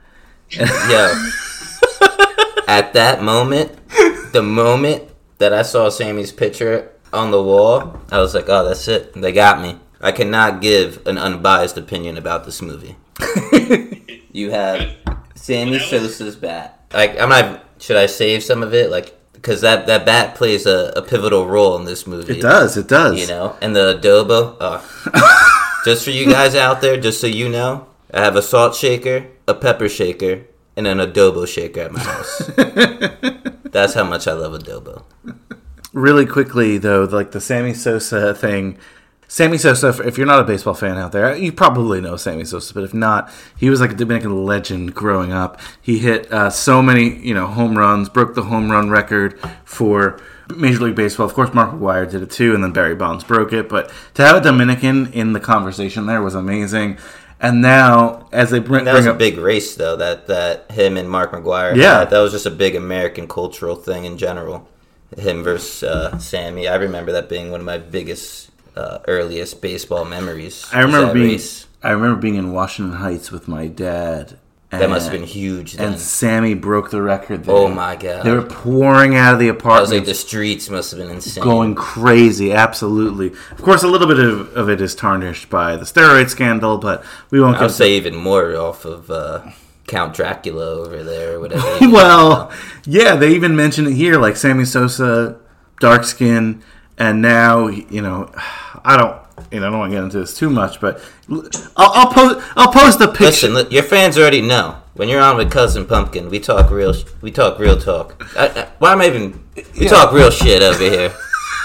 Yo, 0.59 0.67
at 2.67 2.93
that 2.95 3.23
moment, 3.23 3.71
the 4.33 4.43
moment 4.43 5.05
that 5.39 5.53
I 5.53 5.63
saw 5.63 5.89
Sammy's 5.89 6.33
picture 6.33 6.91
on 7.13 7.31
the 7.31 7.41
wall, 7.41 8.01
I 8.11 8.19
was 8.19 8.35
like, 8.35 8.49
"Oh, 8.49 8.67
that's 8.67 8.89
it. 8.89 9.13
They 9.15 9.31
got 9.31 9.61
me." 9.61 9.79
I 10.01 10.11
cannot 10.11 10.61
give 10.61 11.07
an 11.07 11.19
unbiased 11.19 11.77
opinion 11.77 12.17
about 12.17 12.45
this 12.47 12.61
movie. 12.61 12.97
you 14.33 14.51
have 14.51 14.97
Sammy 15.37 15.79
Sosa's 15.79 16.35
bat. 16.35 16.85
Like, 16.93 17.19
I'm 17.21 17.29
not. 17.29 17.65
Should 17.81 17.97
I 17.97 18.07
save 18.07 18.43
some 18.45 18.63
of 18.63 18.73
it? 18.75 18.91
Like, 18.91 19.17
because 19.33 19.63
that 19.63 19.87
that 19.87 20.05
bat 20.05 20.35
plays 20.35 20.67
a, 20.67 20.93
a 20.95 21.03
pivotal 21.03 21.47
role 21.47 21.77
in 21.77 21.87
this 21.87 22.07
movie. 22.07 22.39
it 22.39 22.43
does 22.43 22.77
it 22.77 22.87
does 22.89 23.19
You 23.19 23.27
know, 23.27 23.57
and 23.61 23.75
the 23.75 23.99
adobo. 23.99 24.57
Oh. 24.61 25.81
just 25.85 26.05
for 26.05 26.11
you 26.11 26.27
guys 26.27 26.55
out 26.55 26.81
there, 26.83 27.01
just 27.01 27.21
so 27.21 27.27
you 27.27 27.49
know, 27.49 27.87
I 28.13 28.21
have 28.21 28.37
a 28.37 28.43
salt 28.43 28.75
shaker, 28.75 29.29
a 29.49 29.55
pepper 29.55 29.89
shaker, 29.89 30.45
and 30.77 30.87
an 30.87 30.99
adobo 30.99 31.47
shaker 31.49 31.81
at 31.81 31.93
my 31.93 32.01
house. 32.01 32.39
That's 33.65 33.95
how 33.95 34.05
much 34.05 34.29
I 34.29 34.33
love 34.33 34.53
adobo. 34.61 35.05
really 35.93 36.27
quickly 36.27 36.79
though 36.79 37.05
like 37.05 37.33
the 37.33 37.41
sammy 37.41 37.75
sosa 37.75 38.35
thing 38.35 38.79
sammy 39.31 39.57
sosa 39.57 39.89
if 40.05 40.19
you're 40.19 40.27
not 40.27 40.41
a 40.41 40.45
baseball 40.45 40.75
fan 40.75 40.99
out 40.99 41.13
there 41.13 41.37
you 41.37 41.53
probably 41.53 42.01
know 42.01 42.17
sammy 42.17 42.45
sosa 42.45 42.75
but 42.75 42.83
if 42.83 42.93
not 42.93 43.33
he 43.57 43.71
was 43.71 43.81
like 43.81 43.93
a 43.93 43.95
dominican 43.95 44.45
legend 44.45 44.93
growing 44.93 45.33
up 45.33 45.61
he 45.81 45.99
hit 45.99 46.31
uh, 46.33 46.51
so 46.51 46.83
many 46.83 47.17
you 47.21 47.33
know 47.33 47.47
home 47.47 47.79
runs 47.79 48.09
broke 48.09 48.35
the 48.35 48.43
home 48.43 48.71
run 48.71 48.91
record 48.91 49.39
for 49.65 50.21
major 50.57 50.81
league 50.81 50.97
baseball 50.97 51.27
of 51.27 51.33
course 51.33 51.55
mark 51.55 51.71
mcgwire 51.71 52.11
did 52.11 52.23
it 52.23 52.31
too 52.31 52.55
and 52.57 52.65
then 52.65 52.73
barry 52.73 52.95
bonds 52.97 53.23
broke 53.23 53.53
it 53.53 53.69
but 53.69 53.93
to 54.15 54.27
have 54.27 54.35
a 54.35 54.41
dominican 54.41 55.07
in 55.13 55.33
the 55.33 55.41
conversation 55.41 56.07
there 56.07 56.21
was 56.21 56.35
amazing 56.35 56.99
and 57.43 57.63
now 57.63 58.29
as 58.33 58.51
they 58.51 58.59
bring, 58.59 58.85
That 58.85 58.93
bring 58.93 59.05
was 59.05 59.07
a 59.07 59.13
up 59.13 59.19
big 59.19 59.39
race, 59.39 59.75
though. 59.75 59.97
That 59.97 60.27
that 60.27 60.71
him 60.71 60.99
and 60.99 61.09
Mark 61.09 61.33
McGwire. 61.33 61.75
Yeah. 61.75 62.01
had. 62.01 62.11
that 62.11 62.19
was 62.19 62.33
just 62.33 62.45
a 62.45 62.51
big 62.51 62.75
American 62.75 63.27
cultural 63.27 63.77
thing 63.77 64.05
in 64.05 64.19
general. 64.19 64.69
Him 65.17 65.43
versus 65.43 65.83
uh, 65.83 66.19
Sammy. 66.19 66.69
I 66.69 66.77
remember 66.77 67.13
that 67.13 67.31
being 67.31 67.51
one 67.51 67.61
of 67.61 67.67
my 67.67 67.79
biggest, 67.79 68.50
uh, 68.81 69.03
earliest 69.07 69.61
baseball 69.61 70.05
memories. 70.05 70.67
I 70.73 70.81
remember 70.81 71.13
being 71.15 71.31
race. 71.33 71.67
I 71.83 71.91
remember 71.91 72.21
being 72.21 72.35
in 72.37 72.53
Washington 72.53 72.97
Heights 72.97 73.31
with 73.31 73.49
my 73.49 73.67
dad. 73.67 74.39
That 74.71 74.89
must 74.89 75.07
have 75.07 75.15
and- 75.15 75.23
been 75.23 75.29
huge. 75.29 75.73
Then. 75.73 75.93
And 75.95 76.01
Sammy 76.01 76.55
broke 76.55 76.91
the 76.91 77.03
record. 77.03 77.45
There. 77.45 77.55
Oh 77.55 77.67
my 77.69 77.97
God. 77.97 78.25
They 78.25 78.31
were 78.31 78.43
pouring 78.43 79.17
out 79.17 79.33
of 79.35 79.41
the 79.41 79.49
I 79.49 79.53
was 79.53 79.61
apartment, 79.61 79.93
like, 79.93 80.05
the 80.05 80.15
streets 80.15 80.71
must 80.71 80.93
have 80.93 81.01
been 81.01 81.11
insane. 81.11 81.43
going 81.43 81.75
crazy. 81.75 82.53
Absolutely. 82.53 83.33
Of 83.51 83.63
course, 83.63 83.83
a 83.83 83.89
little 83.89 84.07
bit 84.07 84.21
of, 84.21 84.57
of 84.57 84.69
it 84.71 84.81
is 84.81 84.95
tarnished 84.95 85.51
by 85.51 85.75
the 85.77 85.85
steroid 85.85 86.29
scandal, 86.29 86.79
but 86.79 87.05
we 87.31 87.41
won't 87.41 87.57
I 87.57 87.63
would 87.63 87.69
get. 87.69 87.75
say 87.75 87.97
even 87.97 88.15
more 88.15 88.55
off 88.57 88.85
of 88.85 89.11
uh, 89.11 89.43
Count 89.89 90.15
Dracula 90.15 90.67
over 90.83 91.03
there 91.03 91.35
or 91.35 91.41
whatever. 91.41 91.67
well, 91.91 92.53
yeah, 92.85 93.17
they 93.17 93.35
even 93.35 93.57
mention 93.57 93.89
it 93.89 93.95
here, 93.95 94.19
like 94.19 94.37
Sammy 94.37 94.65
Sosa, 94.65 95.37
dark 95.81 96.05
skin, 96.05 96.63
and 96.97 97.21
now 97.21 97.67
you 97.67 98.03
know, 98.03 98.31
I 98.85 98.97
don't. 98.97 99.21
You 99.51 99.61
know, 99.61 99.69
I 99.69 99.71
don't 99.71 99.79
want 99.79 99.91
to 99.91 99.97
get 99.97 100.05
into 100.05 100.21
this 100.21 100.37
too 100.37 100.51
much, 100.51 100.81
but 100.81 101.03
I'll, 101.31 101.53
I'll 101.77 102.13
post. 102.13 102.47
I'll 102.57 102.73
post 102.73 102.99
the 102.99 103.09
picture. 103.09 103.49
Listen, 103.49 103.55
li- 103.55 103.67
your 103.71 103.83
fans 103.83 104.19
already 104.19 104.43
know. 104.43 104.77
When 104.95 105.09
you're 105.09 105.21
on 105.21 105.37
with 105.37 105.51
cousin 105.51 105.87
Pumpkin, 105.87 106.29
we 106.29 106.41
talk 106.41 106.71
real. 106.71 106.95
We 107.23 107.31
talk 107.31 107.59
real 107.59 107.79
talk. 107.79 108.23
I, 108.37 108.49
I, 108.49 108.69
why 108.79 108.93
am 108.93 109.01
I 109.01 109.07
even? 109.07 109.43
We 109.79 109.89
talk 109.89 110.13
real 110.13 110.31
shit 110.31 110.63
over 110.63 110.83
here. 110.83 111.13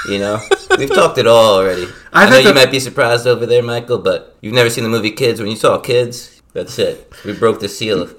You 0.07 0.20
know, 0.20 0.39
we've 0.78 0.93
talked 0.93 1.18
it 1.18 1.28
all 1.28 1.55
already. 1.55 1.88
I, 2.13 2.24
I've 2.24 2.30
know 2.30 2.36
had 2.38 2.45
you 2.45 2.53
might 2.53 2.72
be 2.72 2.80
surprised 2.80 3.28
over 3.28 3.45
there, 3.45 3.63
Michael, 3.63 3.97
but 3.97 4.38
you've 4.41 4.53
never 4.53 4.70
seen 4.70 4.84
the 4.84 4.89
movie 4.89 5.11
Kids. 5.11 5.39
When 5.39 5.49
you 5.49 5.57
saw 5.57 5.80
Kids, 5.80 6.41
that's 6.53 6.80
it. 6.80 7.11
We 7.26 7.34
broke 7.34 7.59
the 7.59 7.68
seal. 7.68 8.09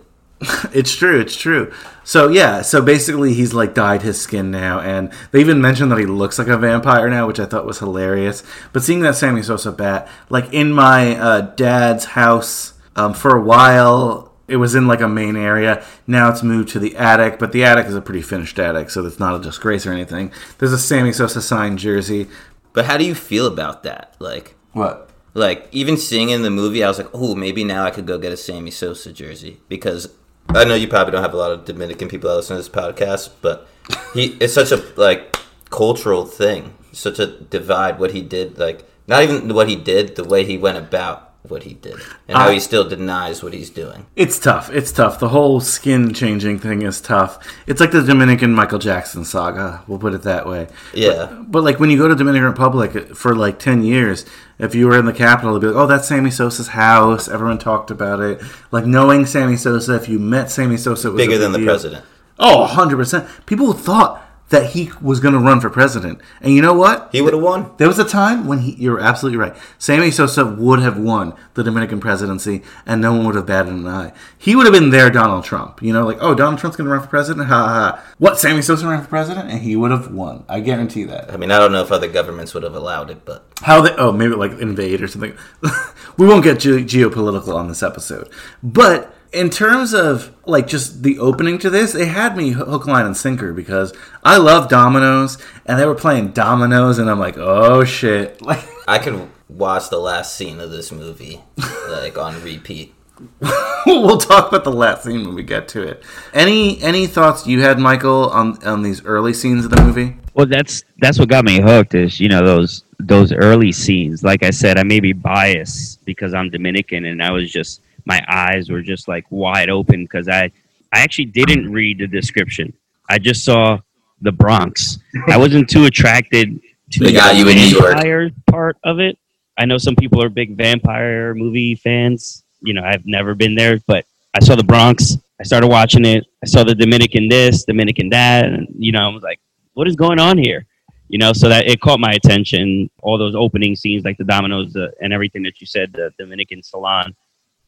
It's 0.72 0.94
true. 0.94 1.18
It's 1.20 1.36
true. 1.36 1.72
So 2.04 2.28
yeah. 2.28 2.60
So 2.62 2.82
basically, 2.82 3.32
he's 3.32 3.54
like 3.54 3.74
dyed 3.74 4.02
his 4.02 4.20
skin 4.20 4.50
now, 4.50 4.80
and 4.80 5.10
they 5.30 5.40
even 5.40 5.60
mentioned 5.60 5.90
that 5.92 5.98
he 5.98 6.06
looks 6.06 6.38
like 6.38 6.48
a 6.48 6.58
vampire 6.58 7.08
now, 7.08 7.26
which 7.26 7.40
I 7.40 7.46
thought 7.46 7.64
was 7.66 7.78
hilarious. 7.78 8.42
But 8.72 8.82
seeing 8.82 9.00
that 9.00 9.16
Sammy 9.16 9.42
Sosa 9.42 9.72
bat, 9.72 10.06
like 10.28 10.52
in 10.52 10.72
my 10.72 11.16
uh, 11.16 11.40
dad's 11.40 12.04
house, 12.04 12.74
um, 12.96 13.14
for 13.14 13.34
a 13.34 13.40
while, 13.40 14.32
it 14.48 14.56
was 14.56 14.74
in 14.74 14.86
like 14.86 15.00
a 15.00 15.08
main 15.08 15.36
area. 15.36 15.82
Now 16.06 16.28
it's 16.30 16.42
moved 16.42 16.68
to 16.70 16.78
the 16.78 16.96
attic, 16.96 17.38
but 17.38 17.52
the 17.52 17.64
attic 17.64 17.86
is 17.86 17.94
a 17.94 18.02
pretty 18.02 18.22
finished 18.22 18.58
attic, 18.58 18.90
so 18.90 19.04
it's 19.06 19.18
not 19.18 19.34
a 19.34 19.42
disgrace 19.42 19.86
or 19.86 19.92
anything. 19.92 20.30
There's 20.58 20.72
a 20.72 20.78
Sammy 20.78 21.12
Sosa 21.12 21.40
signed 21.40 21.78
jersey. 21.78 22.28
But 22.74 22.84
how 22.84 22.98
do 22.98 23.04
you 23.04 23.14
feel 23.14 23.46
about 23.46 23.84
that? 23.84 24.14
Like, 24.18 24.54
What? 24.72 25.08
like 25.32 25.66
even 25.72 25.96
seeing 25.96 26.28
in 26.28 26.42
the 26.42 26.50
movie, 26.50 26.84
I 26.84 26.88
was 26.88 26.98
like, 26.98 27.08
oh, 27.14 27.34
maybe 27.34 27.64
now 27.64 27.84
I 27.84 27.90
could 27.90 28.06
go 28.06 28.18
get 28.18 28.32
a 28.32 28.36
Sammy 28.36 28.70
Sosa 28.70 29.12
jersey 29.14 29.60
because 29.68 30.10
I 30.50 30.64
know 30.64 30.74
you 30.74 30.88
probably 30.88 31.12
don't 31.12 31.22
have 31.22 31.34
a 31.34 31.36
lot 31.36 31.50
of 31.50 31.64
Dominican 31.64 32.08
people 32.08 32.30
that 32.30 32.36
listen 32.36 32.56
to 32.56 32.62
this 32.62 32.68
podcast, 32.68 33.30
but 33.42 33.68
he 34.14 34.36
it's 34.40 34.54
such 34.54 34.72
a 34.72 34.82
like 34.96 35.36
cultural 35.70 36.24
thing, 36.24 36.74
such 36.92 37.18
a 37.18 37.26
divide. 37.26 37.98
What 37.98 38.12
he 38.12 38.22
did, 38.22 38.58
like 38.58 38.88
not 39.06 39.22
even 39.22 39.52
what 39.54 39.68
he 39.68 39.76
did, 39.76 40.16
the 40.16 40.24
way 40.24 40.44
he 40.44 40.56
went 40.56 40.78
about 40.78 41.25
what 41.50 41.62
he 41.64 41.74
did, 41.74 41.94
and 42.28 42.36
how 42.36 42.50
he 42.50 42.60
still 42.60 42.88
denies 42.88 43.42
what 43.42 43.52
he's 43.52 43.70
doing. 43.70 44.06
It's 44.16 44.38
tough. 44.38 44.70
It's 44.70 44.92
tough. 44.92 45.18
The 45.18 45.28
whole 45.30 45.60
skin 45.60 46.12
changing 46.14 46.58
thing 46.58 46.82
is 46.82 47.00
tough. 47.00 47.38
It's 47.66 47.80
like 47.80 47.90
the 47.92 48.02
Dominican 48.02 48.52
Michael 48.52 48.78
Jackson 48.78 49.24
saga. 49.24 49.82
We'll 49.86 49.98
put 49.98 50.14
it 50.14 50.22
that 50.22 50.46
way. 50.46 50.68
Yeah. 50.94 51.26
But, 51.26 51.50
but 51.52 51.64
like 51.64 51.80
when 51.80 51.90
you 51.90 51.98
go 51.98 52.08
to 52.08 52.14
Dominican 52.14 52.46
Republic 52.48 53.14
for 53.16 53.34
like 53.34 53.58
ten 53.58 53.82
years, 53.82 54.24
if 54.58 54.74
you 54.74 54.86
were 54.88 54.98
in 54.98 55.06
the 55.06 55.12
capital, 55.12 55.50
it'd 55.52 55.62
be 55.62 55.66
like, 55.68 55.76
oh, 55.76 55.86
that's 55.86 56.08
Sammy 56.08 56.30
Sosa's 56.30 56.68
house. 56.68 57.28
Everyone 57.28 57.58
talked 57.58 57.90
about 57.90 58.20
it. 58.20 58.40
Like 58.70 58.86
knowing 58.86 59.26
Sammy 59.26 59.56
Sosa, 59.56 59.94
if 59.94 60.08
you 60.08 60.18
met 60.18 60.50
Sammy 60.50 60.76
Sosa, 60.76 61.08
it 61.08 61.12
was 61.12 61.18
Bigger 61.20 61.32
big 61.32 61.40
than 61.40 61.52
the 61.52 61.58
deal. 61.58 61.66
president. 61.66 62.04
Oh, 62.38 62.60
100 62.60 62.96
percent. 62.96 63.28
People 63.46 63.72
thought 63.72 64.22
that 64.48 64.70
he 64.70 64.90
was 65.02 65.18
going 65.18 65.34
to 65.34 65.40
run 65.40 65.60
for 65.60 65.68
president, 65.68 66.20
and 66.40 66.54
you 66.54 66.62
know 66.62 66.72
what? 66.72 67.08
He 67.10 67.20
would 67.20 67.32
have 67.32 67.42
won. 67.42 67.72
There 67.78 67.88
was 67.88 67.98
a 67.98 68.04
time 68.04 68.46
when 68.46 68.60
he, 68.60 68.72
you're 68.74 69.00
absolutely 69.00 69.38
right. 69.38 69.56
Sammy 69.78 70.10
Sosa 70.10 70.44
would 70.44 70.78
have 70.78 70.96
won 70.98 71.34
the 71.54 71.64
Dominican 71.64 71.98
presidency, 71.98 72.62
and 72.86 73.00
no 73.00 73.12
one 73.12 73.26
would 73.26 73.34
have 73.34 73.46
batted 73.46 73.72
an 73.72 73.88
eye. 73.88 74.12
He 74.38 74.54
would 74.54 74.66
have 74.66 74.72
been 74.72 74.90
their 74.90 75.10
Donald 75.10 75.44
Trump. 75.44 75.82
You 75.82 75.92
know, 75.92 76.04
like, 76.06 76.18
oh, 76.20 76.34
Donald 76.34 76.60
Trump's 76.60 76.76
going 76.76 76.86
to 76.86 76.92
run 76.92 77.02
for 77.02 77.08
president? 77.08 77.48
Ha 77.48 77.54
ha 77.54 77.68
ha. 77.68 78.04
What, 78.18 78.38
Sammy 78.38 78.62
Sosa 78.62 78.86
ran 78.86 79.02
for 79.02 79.08
president? 79.08 79.50
And 79.50 79.62
he 79.62 79.74
would 79.74 79.90
have 79.90 80.12
won. 80.12 80.44
I 80.48 80.60
guarantee 80.60 81.04
that. 81.04 81.32
I 81.32 81.36
mean, 81.36 81.50
I 81.50 81.58
don't 81.58 81.72
know 81.72 81.82
if 81.82 81.90
other 81.90 82.08
governments 82.08 82.54
would 82.54 82.62
have 82.62 82.74
allowed 82.74 83.10
it, 83.10 83.24
but 83.24 83.46
How 83.62 83.80
they, 83.80 83.94
oh, 83.96 84.12
maybe 84.12 84.34
like 84.34 84.52
invade 84.52 85.02
or 85.02 85.08
something. 85.08 85.36
we 86.16 86.26
won't 86.26 86.44
get 86.44 86.60
ge- 86.60 86.86
geopolitical 86.86 87.54
on 87.56 87.66
this 87.66 87.82
episode. 87.82 88.30
But 88.62 89.12
in 89.32 89.50
terms 89.50 89.94
of 89.94 90.34
like 90.46 90.66
just 90.66 91.02
the 91.02 91.18
opening 91.18 91.58
to 91.58 91.70
this, 91.70 91.94
it 91.94 92.08
had 92.08 92.36
me 92.36 92.50
hook, 92.50 92.86
line, 92.86 93.06
and 93.06 93.16
sinker 93.16 93.52
because 93.52 93.92
I 94.22 94.36
love 94.38 94.68
dominoes 94.68 95.38
and 95.64 95.78
they 95.78 95.86
were 95.86 95.94
playing 95.94 96.32
dominoes, 96.32 96.98
and 96.98 97.10
I'm 97.10 97.18
like, 97.18 97.36
oh 97.38 97.84
shit. 97.84 98.40
Like, 98.46 98.64
I 98.86 98.98
could 98.98 99.28
watch 99.48 99.90
the 99.90 99.98
last 99.98 100.36
scene 100.36 100.60
of 100.60 100.70
this 100.70 100.92
movie 100.92 101.40
like 101.88 102.16
on 102.16 102.40
repeat. 102.42 102.94
we'll 103.86 104.18
talk 104.18 104.48
about 104.48 104.62
the 104.62 104.72
last 104.72 105.04
scene 105.04 105.26
when 105.26 105.34
we 105.34 105.42
get 105.42 105.68
to 105.68 105.82
it. 105.82 106.02
Any 106.32 106.80
any 106.82 107.06
thoughts 107.06 107.46
you 107.46 107.62
had, 107.62 107.78
Michael, 107.78 108.28
on 108.30 108.62
on 108.64 108.82
these 108.82 109.04
early 109.04 109.32
scenes 109.32 109.64
of 109.64 109.70
the 109.72 109.82
movie? 109.82 110.16
Well, 110.34 110.46
that's 110.46 110.84
that's 110.98 111.18
what 111.18 111.28
got 111.28 111.44
me 111.44 111.60
hooked. 111.60 111.94
Is 111.94 112.20
you 112.20 112.28
know 112.28 112.44
those 112.44 112.84
those 113.00 113.32
early 113.32 113.72
scenes. 113.72 114.22
Like 114.22 114.42
I 114.42 114.50
said, 114.50 114.78
I 114.78 114.82
may 114.82 115.00
be 115.00 115.12
biased 115.12 116.04
because 116.04 116.34
I'm 116.34 116.50
Dominican, 116.50 117.06
and 117.06 117.22
I 117.22 117.30
was 117.30 117.50
just 117.50 117.80
my 118.06 118.24
eyes 118.28 118.70
were 118.70 118.82
just 118.82 119.08
like 119.08 119.26
wide 119.30 119.68
open 119.68 120.04
because 120.04 120.28
I 120.28 120.44
I 120.92 121.00
actually 121.00 121.26
didn't 121.26 121.70
read 121.70 121.98
the 121.98 122.06
description. 122.06 122.72
I 123.10 123.18
just 123.18 123.44
saw 123.44 123.78
the 124.22 124.32
Bronx. 124.32 124.98
I 125.28 125.36
wasn't 125.36 125.68
too 125.68 125.84
attracted 125.84 126.58
to 126.92 127.04
They 127.04 127.12
got 127.12 127.32
the 127.32 127.40
you 127.40 127.48
in 127.48 127.56
New 127.56 127.66
York. 127.66 127.94
vampire 127.94 128.30
part 128.46 128.78
of 128.84 129.00
it. 129.00 129.18
I 129.58 129.64
know 129.66 129.78
some 129.78 129.96
people 129.96 130.22
are 130.22 130.28
big 130.28 130.56
vampire 130.56 131.34
movie 131.34 131.74
fans. 131.74 132.44
You 132.62 132.74
know, 132.74 132.82
I've 132.82 133.04
never 133.04 133.34
been 133.34 133.54
there, 133.54 133.78
but 133.86 134.06
I 134.34 134.40
saw 134.40 134.54
the 134.56 134.64
Bronx. 134.64 135.18
I 135.40 135.44
started 135.44 135.68
watching 135.68 136.04
it. 136.04 136.24
I 136.42 136.46
saw 136.46 136.64
the 136.64 136.74
Dominican 136.74 137.28
this, 137.28 137.64
Dominican 137.64 138.08
that, 138.10 138.46
and 138.46 138.68
you 138.78 138.92
know, 138.92 139.00
I 139.00 139.08
was 139.08 139.22
like, 139.22 139.40
"What 139.74 139.86
is 139.88 139.96
going 139.96 140.18
on 140.18 140.38
here?" 140.38 140.66
You 141.08 141.18
know, 141.18 141.32
so 141.32 141.48
that 141.48 141.66
it 141.68 141.80
caught 141.80 142.00
my 142.00 142.12
attention. 142.12 142.88
All 143.02 143.18
those 143.18 143.34
opening 143.34 143.76
scenes, 143.76 144.04
like 144.04 144.16
the 144.18 144.24
dominoes 144.24 144.74
uh, 144.76 144.88
and 145.00 145.12
everything 145.12 145.42
that 145.42 145.60
you 145.60 145.66
said, 145.66 145.92
the 145.92 146.10
Dominican 146.18 146.62
salon. 146.62 147.14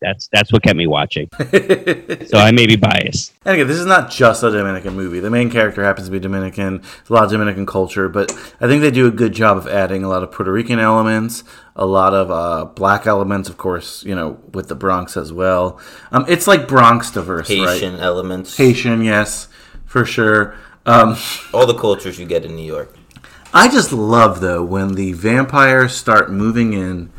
That's 0.01 0.29
that's 0.29 0.53
what 0.53 0.63
kept 0.63 0.77
me 0.77 0.87
watching. 0.87 1.29
so 1.39 2.39
I 2.39 2.53
may 2.53 2.67
be 2.67 2.77
biased. 2.77 3.35
And 3.45 3.55
again, 3.55 3.67
this 3.67 3.79
is 3.79 3.87
not 3.87 4.11
just 4.11 4.43
a 4.43 4.51
Dominican 4.51 4.95
movie. 4.95 5.21
The 5.21 5.31
main 5.31 5.51
character 5.51 5.83
happens 5.83 6.07
to 6.07 6.13
be 6.13 6.21
Dominican. 6.21 6.79
There's 6.79 7.11
a 7.11 7.13
lot 7.13 7.25
of 7.25 7.31
Dominican 7.31 7.67
culture, 7.67 8.09
but 8.09 8.31
I 8.61 8.67
think 8.67 8.83
they 8.83 8.91
do 8.91 9.07
a 9.07 9.11
good 9.11 9.33
job 9.33 9.57
of 9.57 9.67
adding 9.67 10.05
a 10.05 10.09
lot 10.09 10.23
of 10.23 10.31
Puerto 10.31 10.53
Rican 10.53 10.79
elements, 10.79 11.43
a 11.75 11.87
lot 11.87 12.15
of 12.15 12.31
uh, 12.31 12.67
black 12.67 13.07
elements, 13.07 13.49
of 13.49 13.57
course, 13.57 14.05
you 14.05 14.15
know, 14.15 14.39
with 14.53 14.69
the 14.69 14.77
Bronx 14.77 15.17
as 15.17 15.33
well. 15.33 15.81
Um, 16.13 16.25
it's 16.29 16.47
like 16.47 16.69
Bronx 16.69 17.11
diverse, 17.11 17.49
Haitian 17.49 17.95
right? 17.95 18.03
elements, 18.03 18.57
Haitian, 18.57 19.03
yes, 19.03 19.49
for 19.85 20.05
sure. 20.05 20.57
Um, 20.87 21.17
all 21.53 21.67
the 21.67 21.79
cultures 21.79 22.19
you 22.19 22.27
get 22.27 22.45
in 22.45 22.55
New 22.55 22.67
York. 22.67 22.95
I 23.53 23.69
just 23.69 23.93
love 23.93 24.41
though 24.41 24.63
when 24.63 24.95
the 24.95 25.13
vampires 25.13 25.95
start 25.95 26.31
moving 26.31 26.75
in, 26.75 27.11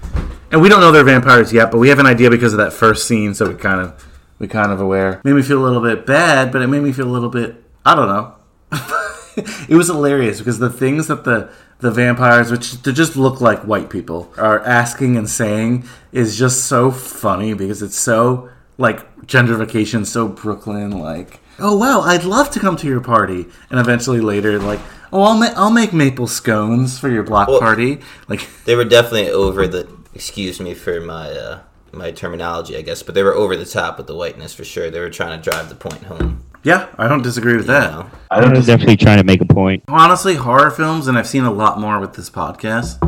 and 0.52 0.62
we 0.62 0.70
don't 0.70 0.80
know 0.82 0.92
they're 0.92 1.04
vampires 1.04 1.54
yet, 1.54 1.72
but 1.72 1.78
we 1.78 1.90
have 1.90 2.00
an 2.00 2.06
idea 2.06 2.30
because 2.30 2.54
of 2.54 2.58
that 2.58 2.74
first 2.74 3.08
scene, 3.08 3.34
so 3.34 3.50
we 3.50 3.56
kind 3.56 3.80
of 3.82 4.06
we 4.40 4.48
kind 4.48 4.72
of 4.72 4.80
aware. 4.82 5.22
Made 5.24 5.34
me 5.34 5.42
feel 5.42 5.60
a 5.60 5.66
little 5.66 5.82
bit 5.82 6.06
bad, 6.06 6.52
but 6.52 6.62
it 6.62 6.68
made 6.68 6.82
me 6.82 6.92
feel 6.92 7.08
a 7.08 7.12
little 7.12 7.30
bit 7.30 7.64
I 7.86 7.96
don't 7.96 8.08
know. 8.08 8.36
it 9.70 9.76
was 9.76 9.88
hilarious 9.88 10.40
because 10.40 10.60
the 10.60 10.70
things 10.70 11.08
that 11.08 11.24
the 11.24 11.52
the 11.80 11.92
vampires, 11.92 12.52
which 12.52 12.82
to 12.82 12.92
just 12.92 13.16
look 13.16 13.40
like 13.40 13.62
white 13.62 13.90
people, 13.90 14.34
are 14.38 14.60
asking 14.66 15.16
and 15.16 15.30
saying 15.30 15.86
is 16.12 16.38
just 16.38 16.66
so 16.66 16.92
funny 16.92 17.54
because 17.54 17.82
it's 17.82 17.98
so 17.98 18.50
like 18.78 19.26
gentrification, 19.28 20.06
so 20.06 20.28
Brooklyn, 20.28 20.92
like 20.92 21.40
oh 21.60 21.78
wow, 21.78 22.02
I'd 22.02 22.24
love 22.24 22.50
to 22.52 22.60
come 22.60 22.76
to 22.78 22.88
your 22.88 23.02
party, 23.02 23.46
and 23.70 23.80
eventually 23.80 24.20
later 24.22 24.60
like 24.60 24.80
oh 25.14 25.22
I'll 25.24 25.38
ma- 25.38 25.54
I'll 25.56 25.72
make 25.72 25.94
maple 25.94 26.28
scones 26.28 26.98
for 27.00 27.10
your 27.10 27.24
block 27.24 27.48
Well- 27.48 27.60
party, 27.60 28.00
like 28.28 28.48
They 28.66 28.76
were 28.76 28.86
definitely 28.86 29.30
over 29.30 29.68
the. 29.68 29.99
Excuse 30.14 30.60
me 30.60 30.74
for 30.74 31.00
my 31.02 31.30
uh, 31.30 31.60
my 31.92 32.12
terminology, 32.12 32.76
I 32.78 32.82
guess, 32.82 33.04
but 33.04 33.16
they 33.16 33.24
were 33.24 33.34
over 33.34 33.56
the 33.56 33.66
top 33.66 33.98
with 33.98 34.08
the 34.08 34.16
whiteness 34.16 34.54
for 34.54 34.64
sure. 34.64 34.90
They 34.90 35.00
were 35.00 35.10
trying 35.10 35.40
to 35.42 35.50
drive 35.50 35.70
the 35.70 35.76
point 35.76 36.04
home. 36.04 36.44
yeah, 36.64 36.88
I 36.98 37.08
don't 37.08 37.22
disagree 37.22 37.56
with 37.56 37.66
You 37.68 37.74
that. 37.74 37.92
know? 37.92 38.10
I 38.32 38.48
was 38.50 38.66
definitely 38.66 38.98
trying 38.98 39.18
to 39.20 39.24
make 39.24 39.42
a 39.42 39.46
point. 39.46 39.84
honestly 39.88 40.36
horror 40.36 40.72
films 40.72 41.08
and 41.08 41.18
i've 41.18 41.28
seen 41.28 41.44
a 41.46 41.52
lot 41.52 41.80
more 41.80 42.00
with 42.00 42.14
this 42.16 42.30
podcast 42.30 43.00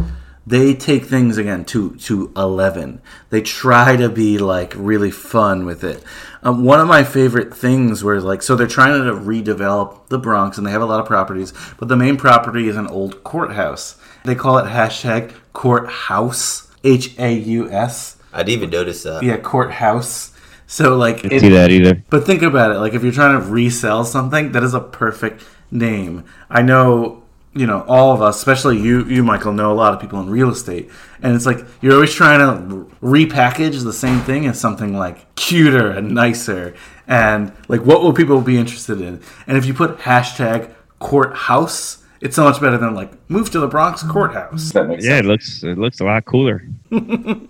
they 0.48 0.74
take 0.74 1.06
things 1.06 1.38
again 1.38 1.64
to 1.66 1.96
to 1.98 2.32
11 2.36 3.02
they 3.30 3.42
try 3.42 3.96
to 3.96 4.10
be 4.10 4.38
like 4.40 4.74
really 4.76 5.12
fun 5.12 5.66
with 5.66 5.84
it 5.84 6.04
um, 6.44 6.64
one 6.64 6.80
of 6.80 6.88
my 6.88 7.04
favorite 7.04 7.54
things 7.54 8.04
where 8.04 8.20
like 8.22 8.42
so 8.42 8.56
they're 8.56 8.66
trying 8.68 9.04
to 9.04 9.12
redevelop 9.14 10.08
the 10.10 10.18
bronx 10.18 10.58
and 10.58 10.66
they 10.66 10.72
have 10.72 10.82
a 10.82 10.86
lot 10.86 11.00
of 11.00 11.06
properties 11.06 11.54
but 11.78 11.88
the 11.90 11.96
main 11.98 12.18
property 12.18 12.68
is 12.68 12.76
an 12.78 12.88
old 12.88 13.24
courthouse 13.24 13.98
they 14.24 14.34
call 14.34 14.58
it 14.58 14.66
hashtag 14.66 15.34
courthouse 15.54 16.71
h-a-u-s 16.84 18.18
I'd 18.34 18.50
even 18.50 18.70
notice 18.70 19.04
that. 19.04 19.24
yeah 19.24 19.38
courthouse 19.38 20.32
so 20.68 20.96
like 20.96 21.22
Didn't 21.24 21.40
see 21.42 21.50
that 21.50 21.70
either. 21.70 22.02
but 22.10 22.26
think 22.26 22.42
about 22.44 22.72
it. 22.72 22.80
Like 22.80 22.94
if 22.94 23.04
you're 23.04 23.12
trying 23.12 23.38
to 23.42 23.46
resell 23.46 24.06
something, 24.06 24.54
that 24.54 24.64
is 24.64 24.74
a 24.74 24.80
perfect 24.80 25.44
name. 25.70 26.24
I 26.50 26.62
know, 26.62 27.24
you 27.54 27.68
know, 27.68 27.84
all 27.90 28.14
of 28.14 28.22
us, 28.22 28.38
especially 28.38 28.80
you, 28.80 29.04
you 29.04 29.22
Michael, 29.22 29.52
know 29.52 29.74
a 29.74 29.76
lot 29.76 29.94
of 29.94 30.00
people 30.00 30.22
in 30.22 30.30
real 30.30 30.50
estate, 30.50 30.90
and 31.22 31.36
it's 31.36 31.46
like 31.46 31.66
you're 31.82 31.94
always 31.94 32.14
trying 32.14 32.40
to 32.40 32.90
repackage 33.04 33.84
the 33.84 33.92
same 33.92 34.22
thing 34.22 34.46
as 34.46 34.62
something 34.62 34.96
like 34.98 35.36
cuter 35.36 35.90
and 35.92 36.14
nicer, 36.14 36.74
and 37.06 37.52
like 37.68 37.82
what 37.82 38.02
will 38.02 38.14
people 38.14 38.40
be 38.40 38.58
interested 38.58 39.02
in? 39.02 39.22
And 39.48 39.58
if 39.58 39.66
you 39.66 39.74
put 39.74 39.98
hashtag 39.98 40.74
courthouse, 41.00 42.01
it's 42.22 42.36
so 42.36 42.44
much 42.44 42.62
better 42.62 42.78
than 42.78 42.94
like 42.96 43.12
move 43.30 43.50
to 43.52 43.60
the 43.60 43.68
Bronx 43.68 44.04
courthouse. 44.04 44.72
That 44.72 44.88
makes 44.88 45.04
Yeah, 45.04 45.18
sense. 45.18 45.26
it 45.26 45.28
looks 45.28 45.64
it 45.64 45.78
looks 45.78 46.00
a 46.00 46.06
lot 46.06 46.26
cooler. 46.26 46.64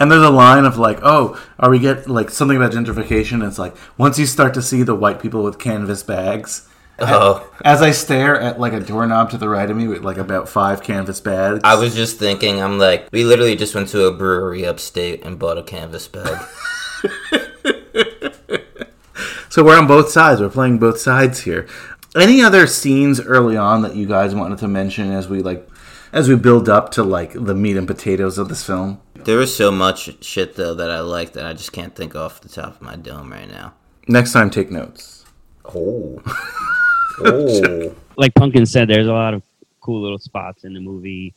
And 0.00 0.10
there's 0.10 0.22
a 0.24 0.30
line 0.30 0.64
of 0.64 0.78
like, 0.78 0.98
oh, 1.04 1.40
are 1.60 1.70
we 1.70 1.78
get 1.78 2.08
like 2.10 2.28
something 2.30 2.56
about 2.56 2.72
gentrification? 2.72 3.46
It's 3.46 3.56
like 3.58 3.76
once 3.96 4.18
you 4.18 4.26
start 4.26 4.52
to 4.54 4.62
see 4.62 4.82
the 4.82 4.96
white 4.96 5.20
people 5.22 5.44
with 5.44 5.60
canvas 5.60 6.02
bags. 6.02 6.68
Oh, 6.98 7.48
As 7.64 7.80
I 7.80 7.92
stare 7.92 8.40
at 8.40 8.58
like 8.58 8.72
a 8.72 8.80
doorknob 8.80 9.30
to 9.30 9.38
the 9.38 9.48
right 9.48 9.70
of 9.70 9.76
me 9.76 9.86
with 9.86 10.02
like 10.02 10.16
about 10.16 10.48
five 10.48 10.82
canvas 10.82 11.20
bags. 11.20 11.60
I 11.62 11.76
was 11.76 11.94
just 11.94 12.18
thinking. 12.18 12.60
I'm 12.60 12.78
like, 12.80 13.08
we 13.12 13.22
literally 13.22 13.54
just 13.54 13.76
went 13.76 13.88
to 13.90 14.06
a 14.06 14.12
brewery 14.12 14.66
upstate 14.66 15.24
and 15.24 15.38
bought 15.38 15.58
a 15.58 15.62
canvas 15.62 16.08
bag. 16.08 16.36
so 19.48 19.62
we're 19.64 19.78
on 19.78 19.86
both 19.86 20.10
sides. 20.10 20.40
We're 20.40 20.48
playing 20.48 20.78
both 20.78 20.98
sides 20.98 21.40
here. 21.42 21.66
Any 22.16 22.42
other 22.42 22.66
scenes 22.66 23.20
early 23.20 23.56
on 23.56 23.82
that 23.82 23.96
you 23.96 24.06
guys 24.06 24.34
wanted 24.34 24.58
to 24.58 24.68
mention 24.68 25.10
as 25.12 25.28
we 25.28 25.42
like 25.42 25.68
as 26.12 26.28
we 26.28 26.36
build 26.36 26.68
up 26.68 26.90
to 26.92 27.02
like 27.02 27.32
the 27.32 27.54
meat 27.54 27.76
and 27.76 27.86
potatoes 27.86 28.38
of 28.38 28.48
this 28.48 28.64
film? 28.64 29.00
there 29.24 29.38
was 29.38 29.54
so 29.54 29.70
much 29.70 30.22
shit 30.22 30.54
though 30.54 30.74
that 30.74 30.90
I 30.90 31.00
liked 31.00 31.34
that 31.34 31.46
I 31.46 31.52
just 31.52 31.72
can't 31.72 31.94
think 31.94 32.14
off 32.14 32.40
the 32.40 32.48
top 32.48 32.76
of 32.76 32.82
my 32.82 32.96
dome 32.96 33.32
right 33.32 33.48
now. 33.48 33.74
Next 34.06 34.32
time, 34.32 34.50
take 34.50 34.70
notes. 34.70 35.24
Oh, 35.64 36.22
oh. 37.20 37.94
like 38.16 38.34
Pumpkin 38.34 38.66
said, 38.66 38.88
there's 38.88 39.06
a 39.06 39.12
lot 39.12 39.32
of 39.32 39.42
cool 39.80 40.02
little 40.02 40.18
spots 40.18 40.64
in 40.64 40.74
the 40.74 40.80
movie, 40.80 41.34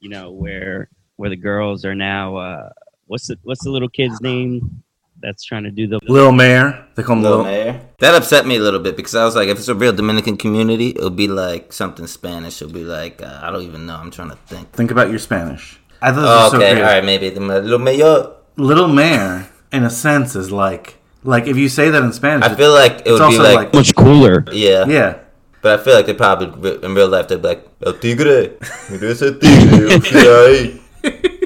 you 0.00 0.08
know, 0.08 0.32
where 0.32 0.88
where 1.16 1.30
the 1.30 1.36
girls 1.36 1.84
are 1.84 1.94
now. 1.94 2.36
Uh, 2.36 2.70
what's 3.06 3.28
the 3.28 3.38
what's 3.44 3.62
the 3.62 3.70
little 3.70 3.88
kid's 3.88 4.20
name 4.20 4.82
that's 5.22 5.44
trying 5.44 5.64
to 5.64 5.70
do 5.70 5.86
the? 5.86 6.00
Lil 6.08 6.32
Mayor. 6.32 6.86
They 6.94 7.02
call 7.02 7.16
him 7.16 7.22
Little 7.22 7.38
Lil. 7.38 7.46
Mayor. 7.46 7.80
That 8.00 8.14
upset 8.14 8.46
me 8.46 8.56
a 8.56 8.60
little 8.60 8.80
bit 8.80 8.96
because 8.96 9.14
I 9.14 9.24
was 9.24 9.34
like, 9.36 9.48
if 9.48 9.58
it's 9.58 9.68
a 9.68 9.74
real 9.74 9.92
Dominican 9.92 10.36
community, 10.36 10.90
it'll 10.90 11.10
be 11.10 11.28
like 11.28 11.72
something 11.72 12.06
Spanish. 12.06 12.60
It'll 12.62 12.72
be 12.74 12.84
like 12.84 13.22
uh, 13.22 13.40
I 13.42 13.50
don't 13.50 13.62
even 13.62 13.86
know. 13.86 13.96
I'm 13.96 14.10
trying 14.10 14.30
to 14.30 14.36
think. 14.46 14.72
Think 14.72 14.90
about 14.90 15.10
your 15.10 15.18
Spanish. 15.18 15.78
I 16.02 16.12
thought 16.12 16.52
Oh, 16.52 16.56
okay, 16.56 16.72
so 16.74 16.76
all 16.78 16.82
right, 16.82 17.04
maybe 17.04 17.28
the 17.30 17.40
Little 17.40 17.78
Mayor. 17.78 18.32
Little 18.56 18.88
Mayor, 18.88 19.48
in 19.72 19.84
a 19.84 19.90
sense, 19.90 20.34
is 20.36 20.50
like 20.50 20.96
like 21.24 21.46
if 21.46 21.56
you 21.56 21.68
say 21.68 21.90
that 21.90 22.02
in 22.02 22.12
Spanish. 22.12 22.48
I 22.48 22.54
feel 22.54 22.72
like 22.72 22.92
it 22.92 23.06
It's 23.06 23.10
would 23.10 23.18
be 23.18 23.22
also 23.38 23.42
like, 23.42 23.56
like- 23.56 23.74
Much 23.74 23.94
cooler. 23.94 24.44
yeah, 24.52 24.86
yeah, 24.86 25.18
But 25.62 25.78
I 25.80 25.82
feel 25.84 25.94
like 25.94 26.06
they 26.06 26.14
probably 26.14 26.78
in 26.82 26.94
real 26.94 27.08
life 27.08 27.28
they'd 27.28 27.40
be 27.42 27.48
like 27.48 27.68
El 27.84 27.92
Tigre, 27.94 28.56
eres 28.90 29.22
el 29.22 29.34
Tigre, 29.38 29.96
o 29.96 30.00
sea, 30.00 30.46
ahí." 30.48 30.80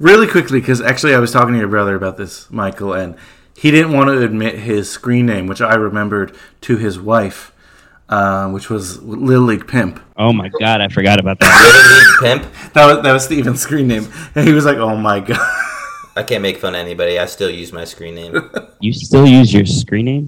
Really 0.00 0.26
quickly, 0.26 0.60
because 0.60 0.80
actually 0.80 1.14
I 1.14 1.18
was 1.18 1.30
talking 1.30 1.52
to 1.52 1.58
your 1.58 1.68
brother 1.68 1.94
about 1.94 2.16
this, 2.16 2.50
Michael, 2.50 2.94
and 2.94 3.16
he 3.54 3.70
didn't 3.70 3.92
want 3.92 4.08
to 4.08 4.22
admit 4.22 4.58
his 4.58 4.90
screen 4.90 5.26
name, 5.26 5.46
which 5.46 5.60
I 5.60 5.74
remembered 5.74 6.34
to 6.62 6.78
his 6.78 6.98
wife, 6.98 7.52
uh, 8.08 8.48
which 8.48 8.70
was 8.70 9.02
Little 9.02 9.44
League 9.44 9.68
Pimp. 9.68 10.02
Oh 10.16 10.32
my 10.32 10.48
god, 10.58 10.80
I 10.80 10.88
forgot 10.88 11.20
about 11.20 11.38
that. 11.40 12.18
Little 12.22 12.32
League 12.32 12.40
Pimp. 12.40 12.72
That 12.72 12.86
was 12.86 13.02
that 13.04 13.12
was 13.12 13.24
Steven's 13.26 13.60
screen 13.60 13.88
name, 13.88 14.08
and 14.34 14.48
he 14.48 14.54
was 14.54 14.64
like, 14.64 14.78
"Oh 14.78 14.96
my 14.96 15.20
god." 15.20 15.38
I 16.16 16.22
can't 16.22 16.42
make 16.42 16.56
fun 16.56 16.74
of 16.74 16.80
anybody. 16.80 17.18
I 17.18 17.26
still 17.26 17.50
use 17.50 17.70
my 17.72 17.84
screen 17.84 18.14
name. 18.14 18.50
You 18.82 18.94
still 18.94 19.26
use 19.26 19.52
your 19.52 19.66
screen 19.66 20.06
name? 20.06 20.26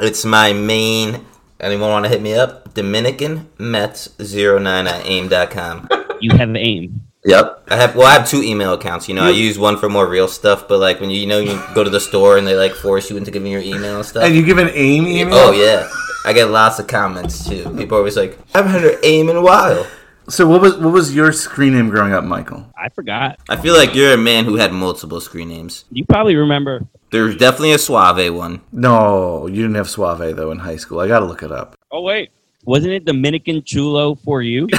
It's 0.00 0.24
my 0.24 0.52
main. 0.52 1.24
Anyone 1.60 1.90
want 1.90 2.04
to 2.04 2.08
hit 2.08 2.20
me 2.20 2.34
up? 2.34 2.74
Dominican 2.74 3.48
Mets 3.58 4.08
09 4.18 4.88
at 4.88 5.06
aim.com. 5.06 5.88
You 6.20 6.36
have 6.36 6.56
aim. 6.56 7.11
Yep. 7.24 7.64
I 7.68 7.76
have 7.76 7.94
well, 7.94 8.06
I 8.06 8.14
have 8.14 8.28
two 8.28 8.42
email 8.42 8.72
accounts. 8.72 9.08
You 9.08 9.14
know, 9.14 9.22
I 9.24 9.30
use 9.30 9.58
one 9.58 9.78
for 9.78 9.88
more 9.88 10.08
real 10.08 10.26
stuff, 10.26 10.66
but 10.66 10.80
like 10.80 11.00
when 11.00 11.10
you, 11.10 11.20
you 11.20 11.26
know 11.26 11.38
you 11.38 11.62
go 11.74 11.84
to 11.84 11.90
the 11.90 12.00
store 12.00 12.36
and 12.36 12.46
they 12.46 12.56
like 12.56 12.72
force 12.72 13.10
you 13.10 13.16
into 13.16 13.30
giving 13.30 13.52
your 13.52 13.60
email 13.60 13.96
and 13.96 14.04
stuff. 14.04 14.24
And 14.24 14.34
you 14.34 14.44
give 14.44 14.58
an 14.58 14.70
AIM 14.72 15.06
email? 15.06 15.34
oh 15.36 15.52
yeah, 15.52 15.88
I 16.24 16.32
get 16.32 16.46
lots 16.50 16.80
of 16.80 16.88
comments 16.88 17.48
too. 17.48 17.62
People 17.76 17.96
are 17.96 18.00
always 18.00 18.16
like, 18.16 18.38
"I 18.54 18.58
haven't 18.58 18.72
heard 18.72 18.94
of 18.94 19.00
aim 19.04 19.28
in 19.28 19.36
a 19.36 19.42
while." 19.42 19.86
So 20.28 20.48
what 20.48 20.60
was 20.60 20.76
what 20.78 20.92
was 20.92 21.14
your 21.14 21.32
screen 21.32 21.74
name 21.74 21.90
growing 21.90 22.12
up, 22.12 22.24
Michael? 22.24 22.66
I 22.76 22.88
forgot. 22.88 23.38
I 23.48 23.56
feel 23.56 23.74
like 23.74 23.94
you're 23.94 24.14
a 24.14 24.18
man 24.18 24.44
who 24.44 24.56
had 24.56 24.72
multiple 24.72 25.20
screen 25.20 25.48
names. 25.48 25.84
You 25.90 26.04
probably 26.04 26.34
remember. 26.34 26.86
There's 27.10 27.36
definitely 27.36 27.72
a 27.72 27.78
Suave 27.78 28.34
one. 28.34 28.62
No, 28.72 29.46
you 29.46 29.56
didn't 29.62 29.74
have 29.74 29.90
Suave 29.90 30.34
though 30.34 30.50
in 30.50 30.58
high 30.58 30.76
school. 30.76 31.00
I 31.00 31.06
got 31.06 31.20
to 31.20 31.26
look 31.26 31.42
it 31.42 31.52
up. 31.52 31.76
Oh 31.90 32.00
wait, 32.02 32.30
wasn't 32.64 32.94
it 32.94 33.04
Dominican 33.04 33.62
Chulo 33.62 34.16
for 34.16 34.42
you? 34.42 34.68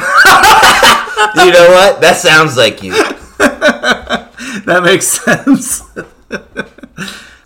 You 1.36 1.52
know 1.52 1.70
what? 1.70 2.02
That 2.02 2.18
sounds 2.18 2.58
like 2.58 2.84
you. 2.84 2.94
That 4.66 4.84
makes 4.84 5.08
sense. 5.08 5.82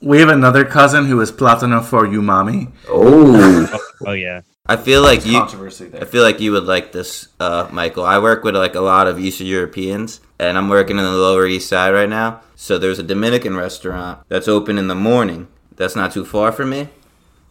we 0.01 0.19
have 0.19 0.29
another 0.29 0.65
cousin 0.65 1.05
who 1.05 1.19
is 1.21 1.31
Platano 1.31 1.83
for 1.83 2.05
you, 2.05 2.21
mommy. 2.21 2.67
Oh. 2.87 3.79
oh 4.05 4.11
yeah. 4.11 4.41
I 4.65 4.75
feel 4.75 5.01
like 5.01 5.25
you. 5.25 5.39
Controversy 5.39 5.89
I 5.93 6.05
feel 6.05 6.23
like 6.23 6.41
you 6.41 6.51
would 6.51 6.65
like 6.65 6.91
this, 6.91 7.29
uh, 7.39 7.69
Michael. 7.71 8.05
I 8.05 8.19
work 8.19 8.43
with 8.43 8.55
like 8.55 8.75
a 8.75 8.81
lot 8.81 9.07
of 9.07 9.19
Eastern 9.19 9.47
Europeans, 9.47 10.19
and 10.37 10.57
I'm 10.57 10.67
working 10.67 10.97
in 10.97 11.03
the 11.03 11.11
Lower 11.11 11.47
East 11.47 11.69
Side 11.69 11.93
right 11.93 12.09
now. 12.09 12.41
So 12.55 12.77
there's 12.77 12.99
a 12.99 13.03
Dominican 13.03 13.55
restaurant 13.55 14.19
that's 14.27 14.47
open 14.47 14.77
in 14.77 14.87
the 14.87 14.95
morning. 14.95 15.47
That's 15.77 15.95
not 15.95 16.11
too 16.11 16.25
far 16.25 16.51
from 16.51 16.71
me, 16.71 16.89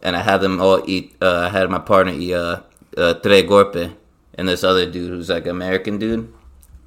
and 0.03 0.15
I 0.15 0.21
had 0.21 0.43
them 0.43 0.61
all 0.61 0.83
eat. 0.87 1.17
Uh, 1.21 1.49
I 1.49 1.49
had 1.49 1.71
my 1.71 1.79
partner 1.79 2.13
eat 2.13 2.35
uh, 2.35 2.61
uh, 2.97 3.15
tres 3.15 3.45
golpe, 3.45 3.95
and 4.37 4.49
this 4.49 4.63
other 4.65 4.91
dude 4.91 5.11
who's 5.11 5.29
like 5.29 5.47
American 5.47 5.99
dude, 5.99 6.33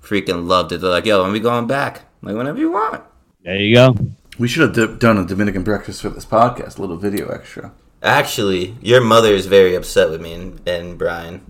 freaking 0.03 0.47
loved 0.47 0.71
it. 0.71 0.81
They're 0.81 0.89
like, 0.89 1.05
"Yo, 1.05 1.21
when 1.23 1.31
we 1.31 1.39
going 1.39 1.67
back?" 1.67 2.01
I'm 2.21 2.29
like, 2.29 2.37
"Whenever 2.37 2.59
you 2.59 2.71
want." 2.71 3.03
There 3.43 3.55
you 3.55 3.75
go. 3.75 3.95
We 4.37 4.47
should 4.47 4.75
have 4.75 4.89
d- 4.91 4.97
done 4.99 5.17
a 5.17 5.25
Dominican 5.25 5.63
breakfast 5.63 6.01
for 6.01 6.09
this 6.09 6.25
podcast, 6.25 6.77
a 6.77 6.81
little 6.81 6.97
video 6.97 7.29
extra. 7.29 7.71
Actually, 8.01 8.75
your 8.81 9.01
mother 9.01 9.33
is 9.33 9.45
very 9.47 9.75
upset 9.75 10.09
with 10.09 10.21
me 10.21 10.33
and, 10.33 10.61
and 10.67 10.97
Brian 10.97 11.41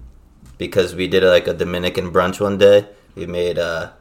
because 0.57 0.95
we 0.95 1.07
did 1.07 1.23
like 1.23 1.47
a 1.47 1.53
Dominican 1.53 2.11
brunch 2.11 2.39
one 2.41 2.57
day. 2.57 2.87
We 3.15 3.25
made 3.27 3.59
uh 3.59 3.91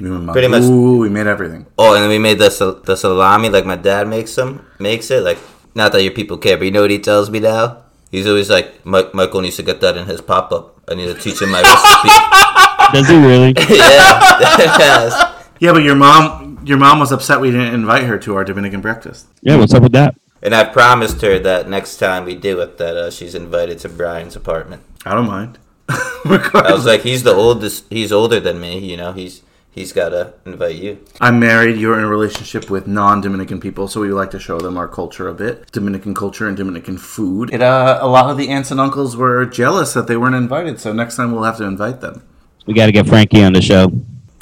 We 0.00 0.08
Pretty 0.32 0.48
much- 0.48 0.62
Ooh, 0.64 0.98
we 0.98 1.08
made 1.08 1.26
everything. 1.28 1.66
oh, 1.78 1.94
and 1.94 2.02
then 2.02 2.08
we 2.10 2.18
made 2.18 2.38
the 2.38 2.50
sal- 2.50 2.80
the 2.82 2.96
salami 2.96 3.48
like 3.48 3.64
my 3.66 3.76
dad 3.76 4.08
makes 4.08 4.34
them 4.34 4.66
makes 4.80 5.10
it 5.10 5.22
like 5.22 5.38
not 5.74 5.92
that 5.92 6.02
your 6.02 6.12
people 6.12 6.36
care, 6.38 6.56
but 6.56 6.64
you 6.64 6.70
know 6.72 6.82
what 6.82 6.90
he 6.90 6.98
tells 6.98 7.30
me 7.30 7.38
now. 7.40 7.81
He's 8.12 8.26
always 8.26 8.50
like, 8.50 8.84
Michael 8.84 9.40
needs 9.40 9.56
to 9.56 9.62
get 9.62 9.80
that 9.80 9.96
in 9.96 10.06
his 10.06 10.20
pop 10.20 10.52
up. 10.52 10.78
I 10.86 10.94
need 10.94 11.06
to 11.06 11.14
teach 11.14 11.40
him 11.40 11.50
my 11.50 11.62
recipe. 12.92 12.98
Does 12.98 13.08
he 13.08 13.16
really? 13.16 13.54
yeah, 13.56 14.38
yes. 14.58 15.44
Yeah, 15.60 15.72
but 15.72 15.82
your 15.82 15.96
mom, 15.96 16.60
your 16.62 16.76
mom 16.76 16.98
was 16.98 17.10
upset 17.10 17.40
we 17.40 17.50
didn't 17.50 17.72
invite 17.72 18.04
her 18.04 18.18
to 18.18 18.36
our 18.36 18.44
Dominican 18.44 18.82
breakfast. 18.82 19.28
Yeah. 19.40 19.56
What's 19.56 19.72
up 19.72 19.82
with 19.82 19.92
that? 19.92 20.14
And 20.42 20.54
I 20.54 20.64
promised 20.64 21.22
her 21.22 21.38
that 21.38 21.70
next 21.70 21.96
time 21.96 22.26
we 22.26 22.34
do 22.34 22.60
it, 22.60 22.76
that 22.76 22.96
uh, 22.96 23.10
she's 23.10 23.34
invited 23.34 23.78
to 23.78 23.88
Brian's 23.88 24.36
apartment. 24.36 24.82
I 25.06 25.14
don't 25.14 25.26
mind. 25.26 25.58
I 25.88 26.72
was 26.72 26.84
like, 26.84 27.00
he's 27.00 27.22
the 27.22 27.32
oldest. 27.32 27.86
He's 27.88 28.12
older 28.12 28.40
than 28.40 28.60
me. 28.60 28.78
You 28.78 28.98
know, 28.98 29.12
he's 29.12 29.42
he's 29.72 29.92
got 29.92 30.10
to 30.10 30.34
invite 30.46 30.76
you. 30.76 31.04
I'm 31.20 31.40
married. 31.40 31.76
You're 31.78 31.98
in 31.98 32.04
a 32.04 32.08
relationship 32.08 32.70
with 32.70 32.86
non-Dominican 32.86 33.58
people, 33.60 33.88
so 33.88 34.00
we 34.00 34.12
like 34.12 34.30
to 34.30 34.38
show 34.38 34.60
them 34.60 34.76
our 34.76 34.86
culture 34.86 35.28
a 35.28 35.34
bit, 35.34 35.70
Dominican 35.72 36.14
culture 36.14 36.46
and 36.46 36.56
Dominican 36.56 36.96
food. 36.98 37.52
It, 37.52 37.60
uh, 37.62 37.98
a 38.00 38.06
lot 38.06 38.30
of 38.30 38.36
the 38.38 38.48
aunts 38.48 38.70
and 38.70 38.78
uncles 38.80 39.16
were 39.16 39.44
jealous 39.46 39.92
that 39.94 40.06
they 40.06 40.16
weren't 40.16 40.36
invited, 40.36 40.78
so 40.78 40.92
next 40.92 41.16
time 41.16 41.32
we'll 41.32 41.42
have 41.44 41.56
to 41.56 41.64
invite 41.64 42.00
them. 42.00 42.22
We 42.66 42.74
got 42.74 42.86
to 42.86 42.92
get 42.92 43.08
Frankie 43.08 43.42
on 43.42 43.52
the 43.54 43.62
show. 43.62 43.90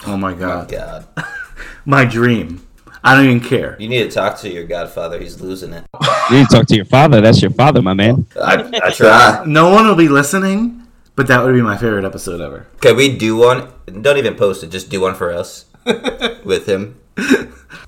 Oh 0.07 0.17
my 0.17 0.35
god, 0.35 0.71
My 0.71 0.77
God, 0.77 1.07
my 1.85 2.05
dream. 2.05 2.67
I 3.03 3.15
don't 3.17 3.25
even 3.25 3.41
care. 3.41 3.77
you 3.81 3.89
need 3.89 4.03
to 4.03 4.11
talk 4.11 4.37
to 4.41 4.51
your 4.51 4.65
godfather. 4.65 5.19
He's 5.19 5.41
losing 5.41 5.73
it. 5.73 5.87
You 6.31 6.37
need 6.37 6.49
to 6.49 6.55
talk 6.57 6.67
to 6.67 6.77
your 6.77 6.85
father. 6.85 7.23
That's 7.23 7.41
your 7.41 7.51
father, 7.51 7.81
my 7.81 7.95
man. 7.95 8.27
I, 8.39 8.81
I 8.85 8.91
try. 8.95 9.43
No 9.47 9.71
one 9.71 9.87
will 9.87 9.95
be 9.95 10.09
listening, 10.09 10.80
but 11.21 11.27
that 11.27 11.45
would 11.45 11.53
be 11.53 11.61
my 11.61 11.77
favorite 11.77 12.07
episode 12.07 12.41
ever. 12.41 12.67
Can 12.81 12.97
we 12.97 13.15
do 13.15 13.37
one? 13.37 13.69
Don't 14.01 14.17
even 14.17 14.37
post 14.37 14.65
it. 14.65 14.71
Just 14.71 14.89
do 14.89 15.03
one 15.03 15.15
for 15.15 15.31
us 15.31 15.67
with 16.47 16.65
him. 16.67 16.99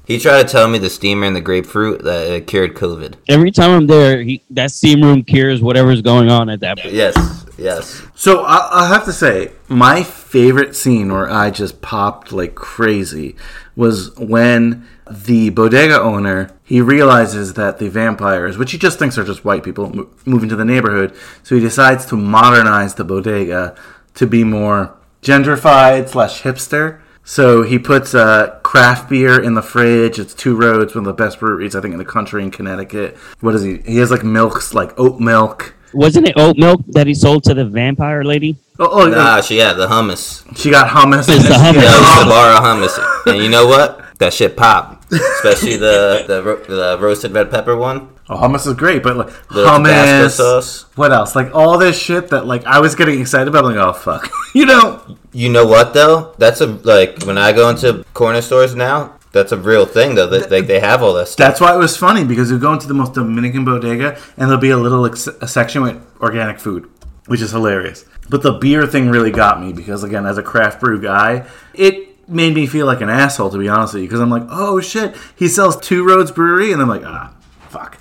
He 0.05 0.19
tried 0.19 0.43
to 0.43 0.53
tell 0.53 0.69
me 0.69 0.77
the 0.77 0.91
steamer 0.91 1.25
and 1.25 1.35
the 1.35 1.41
grapefruit 1.41 2.03
that 2.05 2.27
it 2.27 2.47
cured 2.47 2.75
COVID. 2.75 3.15
Every 3.31 3.51
time 3.51 3.71
I'm 3.71 3.87
there, 3.87 4.23
he, 4.23 4.43
that 4.51 4.71
steam 4.71 5.01
room 5.01 5.23
cures 5.23 5.63
whatever's 5.63 6.03
going 6.03 6.29
on 6.29 6.51
at 6.51 6.61
that 6.61 6.79
point. 6.79 6.93
Yes, 6.93 7.47
yes. 7.57 8.03
So 8.15 8.45
I, 8.45 8.85
I 8.85 8.89
have 8.89 9.07
to 9.07 9.15
say, 9.15 9.53
my 9.67 10.03
favorite 10.03 10.77
scene 10.77 11.11
where 11.11 11.31
I 11.31 11.51
just 11.51 11.81
popped 11.81 12.33
like 12.33 12.55
crazy 12.55 13.37
was 13.77 14.15
when 14.19 14.87
the 15.27 15.51
bodega 15.51 16.01
owner 16.01 16.51
he 16.65 16.81
realizes 16.81 17.55
that 17.55 17.79
the 17.79 17.89
vampires, 17.89 18.57
which 18.57 18.73
he 18.73 18.79
just 18.79 18.99
thinks 18.99 19.19
are 19.19 19.25
just 19.25 19.45
white 19.45 19.63
people, 19.63 19.95
mo- 19.95 20.09
move 20.25 20.43
into 20.43 20.57
the 20.57 20.65
neighborhood. 20.65 21.15
So 21.43 21.55
he 21.55 21.61
decides 21.61 22.07
to 22.07 22.17
modernize 22.17 22.95
the 22.95 23.05
bodega 23.05 23.77
to 24.15 24.27
be 24.27 24.43
more 24.45 24.95
gentrified 25.23 26.09
slash 26.09 26.43
hipster. 26.43 27.01
So 27.25 27.63
he 27.63 27.79
puts 27.79 28.15
uh, 28.15 28.59
craft 28.65 29.09
beer 29.09 29.41
in 29.41 29.55
the 29.55 29.63
fridge. 29.63 30.19
It's 30.19 30.35
Two 30.35 30.57
Roads, 30.57 30.95
one 30.95 31.07
of 31.07 31.17
the 31.17 31.23
best 31.23 31.39
breweries 31.39 31.77
I 31.77 31.81
think 31.81 31.93
in 31.93 31.99
the 31.99 32.05
country 32.05 32.43
in 32.43 32.51
Connecticut. 32.51 33.17
What 33.41 33.55
is 33.55 33.63
he? 33.63 33.79
He 33.79 33.99
has 33.99 34.11
like 34.11 34.25
milks, 34.25 34.75
like 34.75 34.99
oat 34.99 35.21
milk. 35.21 35.75
Wasn't 35.95 36.27
it 36.27 36.35
oat 36.39 36.57
milk 36.57 36.81
that 36.89 37.07
he 37.07 37.15
sold 37.15 37.45
to 37.45 37.55
the 37.55 37.65
vampire 37.67 38.25
lady? 38.25 38.57
Oh, 38.79 39.03
oh 39.05 39.09
Nah, 39.09 39.41
she 39.43 39.59
had 39.59 39.75
the 39.75 39.87
hummus. 39.87 40.43
She 40.57 40.71
got 40.71 40.89
hummus. 40.89 41.29
It's 41.29 41.47
the 41.47 41.55
hummus. 41.55 41.75
Yeah, 41.75 41.83
Yeah. 41.83 42.01
it's 42.01 42.19
the 42.25 42.31
bar 42.31 42.53
of 42.57 42.65
hummus. 42.65 43.27
And 43.33 43.43
you 43.43 43.51
know 43.51 43.67
what? 43.67 44.19
That 44.19 44.33
shit 44.33 44.57
pop. 44.57 45.02
Especially 45.13 45.77
the 45.77 46.25
the, 46.27 46.65
the 46.75 46.99
roasted 47.01 47.33
red 47.33 47.51
pepper 47.51 47.77
one. 47.77 48.09
Oh, 48.29 48.37
hummus 48.37 48.67
is 48.67 48.75
great, 48.75 49.03
but 49.03 49.17
like 49.17 49.27
The 49.49 49.65
hummus. 49.67 50.31
sauce. 50.31 50.87
What 50.97 51.13
else? 51.13 51.37
Like 51.37 51.55
all 51.55 51.77
this 51.79 51.99
shit 51.99 52.29
that 52.29 52.47
like 52.47 52.65
I 52.65 52.79
was 52.81 52.95
getting 52.95 53.21
excited 53.21 53.49
about. 53.49 53.65
I'm 53.65 53.75
like, 53.77 53.87
oh 53.87 53.93
fuck, 53.93 54.31
you 54.55 54.65
know? 54.67 55.19
You 55.33 55.49
know 55.51 55.67
what 55.67 55.93
though? 55.95 56.35
That's 56.39 56.61
a 56.61 56.67
like 56.67 57.23
when 57.25 57.37
I 57.39 57.53
go 57.53 57.69
into 57.69 58.05
corner 58.15 58.41
stores 58.41 58.75
now. 58.75 59.17
That's 59.33 59.51
a 59.53 59.57
real 59.57 59.87
thing 59.87 60.15
though. 60.15 60.27
That 60.27 60.51
they, 60.51 60.61
they 60.61 60.81
have 60.81 61.03
all 61.03 61.15
this. 61.15 61.33
stuff. 61.33 61.47
That's 61.49 61.61
why 61.61 61.75
it 61.75 61.79
was 61.79 61.97
funny 61.97 62.25
because 62.25 62.51
you 62.51 62.59
go 62.59 62.73
into 62.73 62.87
the 62.87 62.95
most 62.95 63.15
Dominican 63.15 63.65
bodega 63.65 64.19
and 64.37 64.49
there'll 64.49 64.61
be 64.61 64.71
a 64.71 64.77
little 64.77 65.07
ex- 65.07 65.27
a 65.27 65.49
section 65.49 65.83
with 65.83 65.97
organic 66.21 66.61
food, 66.61 66.89
which 67.27 67.41
is 67.41 67.51
hilarious. 67.51 68.05
But 68.29 68.43
the 68.43 68.53
beer 68.53 68.87
thing 68.87 69.09
really 69.09 69.31
got 69.31 69.61
me 69.61 69.73
because 69.73 70.05
again, 70.05 70.27
as 70.27 70.37
a 70.39 70.43
craft 70.43 70.81
brew 70.81 71.01
guy, 71.01 71.47
it 71.75 72.12
made 72.29 72.55
me 72.55 72.67
feel 72.67 72.87
like 72.87 73.01
an 73.01 73.11
asshole 73.11 73.51
to 73.51 73.59
be 73.59 73.69
honest 73.69 73.95
with 73.95 74.03
you 74.03 74.09
because 74.09 74.21
I'm 74.21 74.31
like, 74.31 74.45
oh 74.49 74.81
shit, 74.81 75.15
he 75.37 75.49
sells 75.49 75.77
Two 75.81 76.07
Roads 76.07 76.31
Brewery, 76.31 76.73
and 76.73 76.81
I'm 76.81 76.89
like, 76.89 77.03
ah, 77.05 77.35
fuck. 77.69 77.99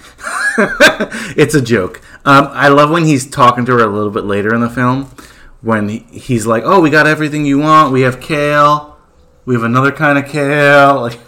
it's 1.38 1.56
a 1.56 1.62
joke. 1.62 2.02
Um, 2.26 2.48
I 2.52 2.68
love 2.68 2.90
when 2.90 3.06
he's 3.06 3.30
talking 3.30 3.66
to 3.66 3.74
her 3.74 3.84
a 3.84 3.88
little 3.88 4.12
bit 4.12 4.26
later 4.26 4.54
in 4.54 4.62
the 4.62 4.70
film 4.70 5.12
when 5.62 5.90
he, 5.90 6.00
he's 6.12 6.46
like, 6.46 6.64
oh, 6.66 6.80
we 6.82 6.90
got 6.90 7.08
everything 7.08 7.46
you 7.46 7.60
want. 7.60 7.92
We 7.92 8.02
have 8.02 8.20
kale. 8.20 8.98
We 9.46 9.56
have 9.56 9.64
another 9.64 9.92
kind 9.92 10.18
of 10.18 10.28
kale. 10.30 11.10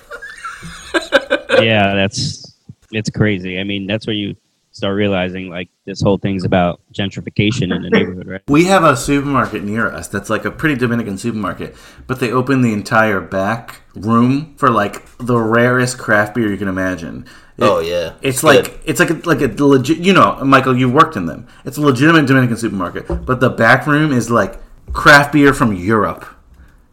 Yeah, 1.61 1.93
that's 1.93 2.55
it's 2.91 3.09
crazy. 3.09 3.59
I 3.59 3.63
mean, 3.63 3.87
that's 3.87 4.07
where 4.07 4.15
you 4.15 4.35
start 4.83 4.97
realizing 4.97 5.47
like 5.49 5.69
this 5.85 6.01
whole 6.01 6.17
thing's 6.17 6.43
about 6.43 6.81
gentrification 6.93 7.73
in 7.73 7.81
the 7.83 7.89
neighborhood, 7.89 8.27
right? 8.27 8.41
We 8.49 8.65
have 8.65 8.83
a 8.83 8.97
supermarket 8.97 9.63
near 9.63 9.87
us 9.87 10.09
that's 10.09 10.29
like 10.29 10.43
a 10.43 10.51
pretty 10.51 10.75
Dominican 10.75 11.17
supermarket, 11.17 11.73
but 12.05 12.19
they 12.19 12.33
open 12.33 12.61
the 12.61 12.73
entire 12.73 13.21
back 13.21 13.79
room 13.95 14.55
for 14.57 14.69
like 14.69 15.05
the 15.19 15.37
rarest 15.39 15.97
craft 15.97 16.35
beer 16.35 16.49
you 16.51 16.57
can 16.57 16.67
imagine. 16.67 17.25
It- 17.57 17.63
Oh, 17.63 17.79
yeah. 17.79 18.15
it's 18.21 18.37
It's 18.39 18.43
like 18.43 18.81
it's 18.83 18.99
like 18.99 19.09
a, 19.11 19.13
like 19.23 19.39
a 19.41 19.63
legit. 19.63 19.99
You 19.99 20.11
know, 20.11 20.43
Michael, 20.43 20.75
you 20.75 20.89
worked 20.89 21.15
in 21.15 21.27
them. 21.27 21.47
It's 21.63 21.77
a 21.77 21.81
legitimate 21.81 22.25
Dominican 22.25 22.57
supermarket, 22.57 23.07
but 23.25 23.39
the 23.39 23.49
back 23.49 23.87
room 23.87 24.11
is 24.11 24.29
like 24.29 24.57
craft 24.91 25.31
beer 25.31 25.53
from 25.53 25.73
Europe. 25.73 26.25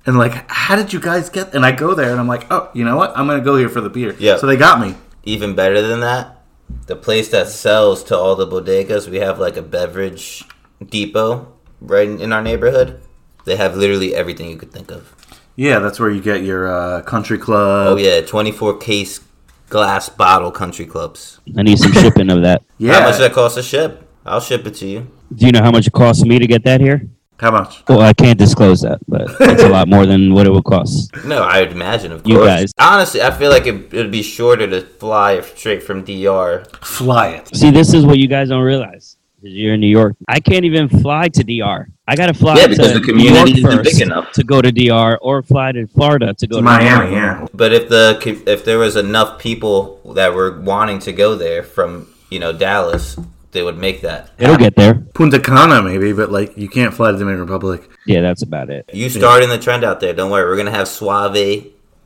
And 0.07 0.17
like, 0.17 0.49
how 0.49 0.77
did 0.77 0.93
you 0.93 1.01
guys 1.01 1.29
get? 1.29 1.55
And 1.55 1.65
I 1.67 1.73
go 1.73 1.95
there 1.95 2.11
and 2.13 2.21
I'm 2.21 2.29
like, 2.29 2.47
oh, 2.53 2.71
you 2.73 2.85
know 2.85 2.97
what? 2.97 3.11
I'm 3.17 3.27
gonna 3.27 3.43
go 3.43 3.57
here 3.57 3.69
for 3.69 3.81
the 3.81 3.91
beer. 3.91 4.15
Yeah. 4.21 4.37
So 4.37 4.47
they 4.47 4.57
got 4.57 4.81
me. 4.81 4.95
Even 5.25 5.55
better 5.57 5.83
than 5.83 6.01
that, 6.01 6.40
the 6.87 6.97
place 6.97 7.29
that 7.29 7.49
sells 7.49 8.03
to 8.05 8.17
all 8.17 8.37
the 8.37 8.47
bodegas, 8.47 9.09
we 9.09 9.19
have 9.19 9.39
like 9.39 9.57
a 9.57 9.63
beverage 9.63 10.45
depot 10.85 11.53
right 11.81 12.09
in, 12.09 12.21
in 12.21 12.33
our 12.33 12.43
neighborhood. 12.43 13.01
They 13.45 13.57
have 13.57 13.77
literally 13.77 14.15
everything 14.15 14.51
you 14.51 14.57
could 14.57 14.73
think 14.73 14.91
of. 14.91 15.15
Yeah, 15.57 15.79
that's 15.79 16.01
where 16.01 16.11
you 16.11 16.21
get 16.21 16.43
your 16.43 16.73
uh, 16.73 17.03
country 17.03 17.39
club. 17.39 17.89
Oh 17.89 17.97
yeah, 17.97 18.21
24 18.21 18.79
case 18.79 19.21
glass 19.69 20.09
bottle 20.09 20.51
country 20.51 20.87
clubs. 20.87 21.41
I 21.57 21.63
need 21.63 21.79
some 21.79 21.93
shipping 21.93 22.31
of 22.31 22.43
that. 22.43 22.63
yeah. 22.79 22.95
How 22.95 23.01
much 23.01 23.13
does 23.13 23.21
that 23.21 23.33
cost 23.33 23.55
to 23.57 23.63
ship? 23.63 24.09
I'll 24.25 24.41
ship 24.41 24.67
it 24.67 24.75
to 24.77 24.87
you. 24.87 25.11
Do 25.35 25.47
you 25.47 25.53
know 25.53 25.63
how 25.63 25.71
much 25.71 25.87
it 25.87 25.93
costs 25.93 26.25
me 26.25 26.39
to 26.39 26.47
get 26.47 26.65
that 26.65 26.81
here? 26.81 27.09
How 27.41 27.51
much? 27.51 27.83
Well, 27.89 28.01
I 28.01 28.13
can't 28.13 28.39
disclose 28.39 28.83
that, 28.83 28.99
but 29.09 29.23
it's 29.41 29.63
a 29.63 29.69
lot 29.69 29.89
more 29.89 30.05
than 30.07 30.35
what 30.35 30.47
it 30.47 30.51
would 30.53 30.65
cost. 30.65 31.11
No, 31.25 31.43
I 31.43 31.61
would 31.61 31.73
imagine, 31.73 32.13
of 32.13 32.23
course. 32.23 32.31
You 32.31 32.37
course. 32.39 32.49
guys. 32.49 32.73
Honestly, 32.79 33.23
I 33.23 33.31
feel 33.31 33.51
like 33.51 33.67
it 33.67 33.93
would 33.93 34.11
be 34.11 34.23
shorter 34.23 34.67
to 34.67 34.81
fly 34.83 35.41
straight 35.41 35.83
from 35.83 36.05
DR. 36.05 36.65
Fly 36.83 37.29
it. 37.37 37.57
See, 37.57 37.71
this 37.71 37.95
is 37.95 38.05
what 38.05 38.19
you 38.19 38.29
guys 38.29 38.49
don't 38.51 38.63
realize. 38.63 39.17
'cause 39.41 39.51
You're 39.53 39.75
in 39.75 39.81
New 39.81 39.87
York. 40.01 40.17
I 40.29 40.39
can't 40.41 40.65
even 40.67 40.89
fly 40.89 41.29
to 41.29 41.43
DR. 41.43 41.89
I 42.07 42.15
gotta 42.17 42.35
fly 42.35 42.57
to 42.57 42.61
Florida. 42.61 42.75
Yeah, 42.75 42.77
to 42.77 42.77
because 42.77 42.93
the 43.01 43.07
community 43.13 43.53
isn't 43.67 43.85
big 43.85 44.01
enough. 44.03 44.33
to 44.33 44.45
go 44.45 44.61
to 44.61 44.71
DR, 44.71 45.17
or 45.23 45.43
fly 45.43 45.73
to 45.73 45.87
Florida 45.87 46.35
to 46.35 46.47
go 46.47 46.57
to 46.57 46.63
Miami, 46.63 47.07
DR. 47.07 47.13
yeah. 47.13 47.47
But 47.55 47.73
if 47.73 47.89
the 47.89 48.19
if 48.47 48.65
there 48.67 48.79
was 48.79 48.97
enough 48.97 49.39
people 49.39 50.01
that 50.15 50.35
were 50.35 50.61
wanting 50.61 50.99
to 51.01 51.13
go 51.13 51.37
there 51.37 51.63
from 51.63 52.09
you 52.31 52.39
know 52.39 52.53
Dallas, 52.53 53.17
they 53.53 53.63
would 53.63 53.79
make 53.79 54.01
that. 54.03 54.31
It'll 54.39 54.57
get 54.57 54.77
there. 54.77 54.95
Punta 55.15 55.39
Cana, 55.41 55.83
maybe, 55.83 56.13
but 56.13 56.31
like 56.31 56.57
you 56.57 56.69
can't 56.69 56.95
fly 56.95 57.09
to 57.09 57.13
the 57.15 57.19
Dominican 57.21 57.43
Republic. 57.47 57.89
Yeah, 58.07 58.21
that's 58.21 58.43
about 58.43 58.71
it. 58.71 58.89
You 58.93 59.09
starting 59.09 59.49
the 59.49 59.59
trend 59.59 59.85
out 59.85 60.01
there. 60.01 60.13
Don't 60.13 60.31
worry, 60.31 60.45
we're 60.45 60.57
gonna 60.57 60.71
have 60.71 60.89
Suave 60.89 61.37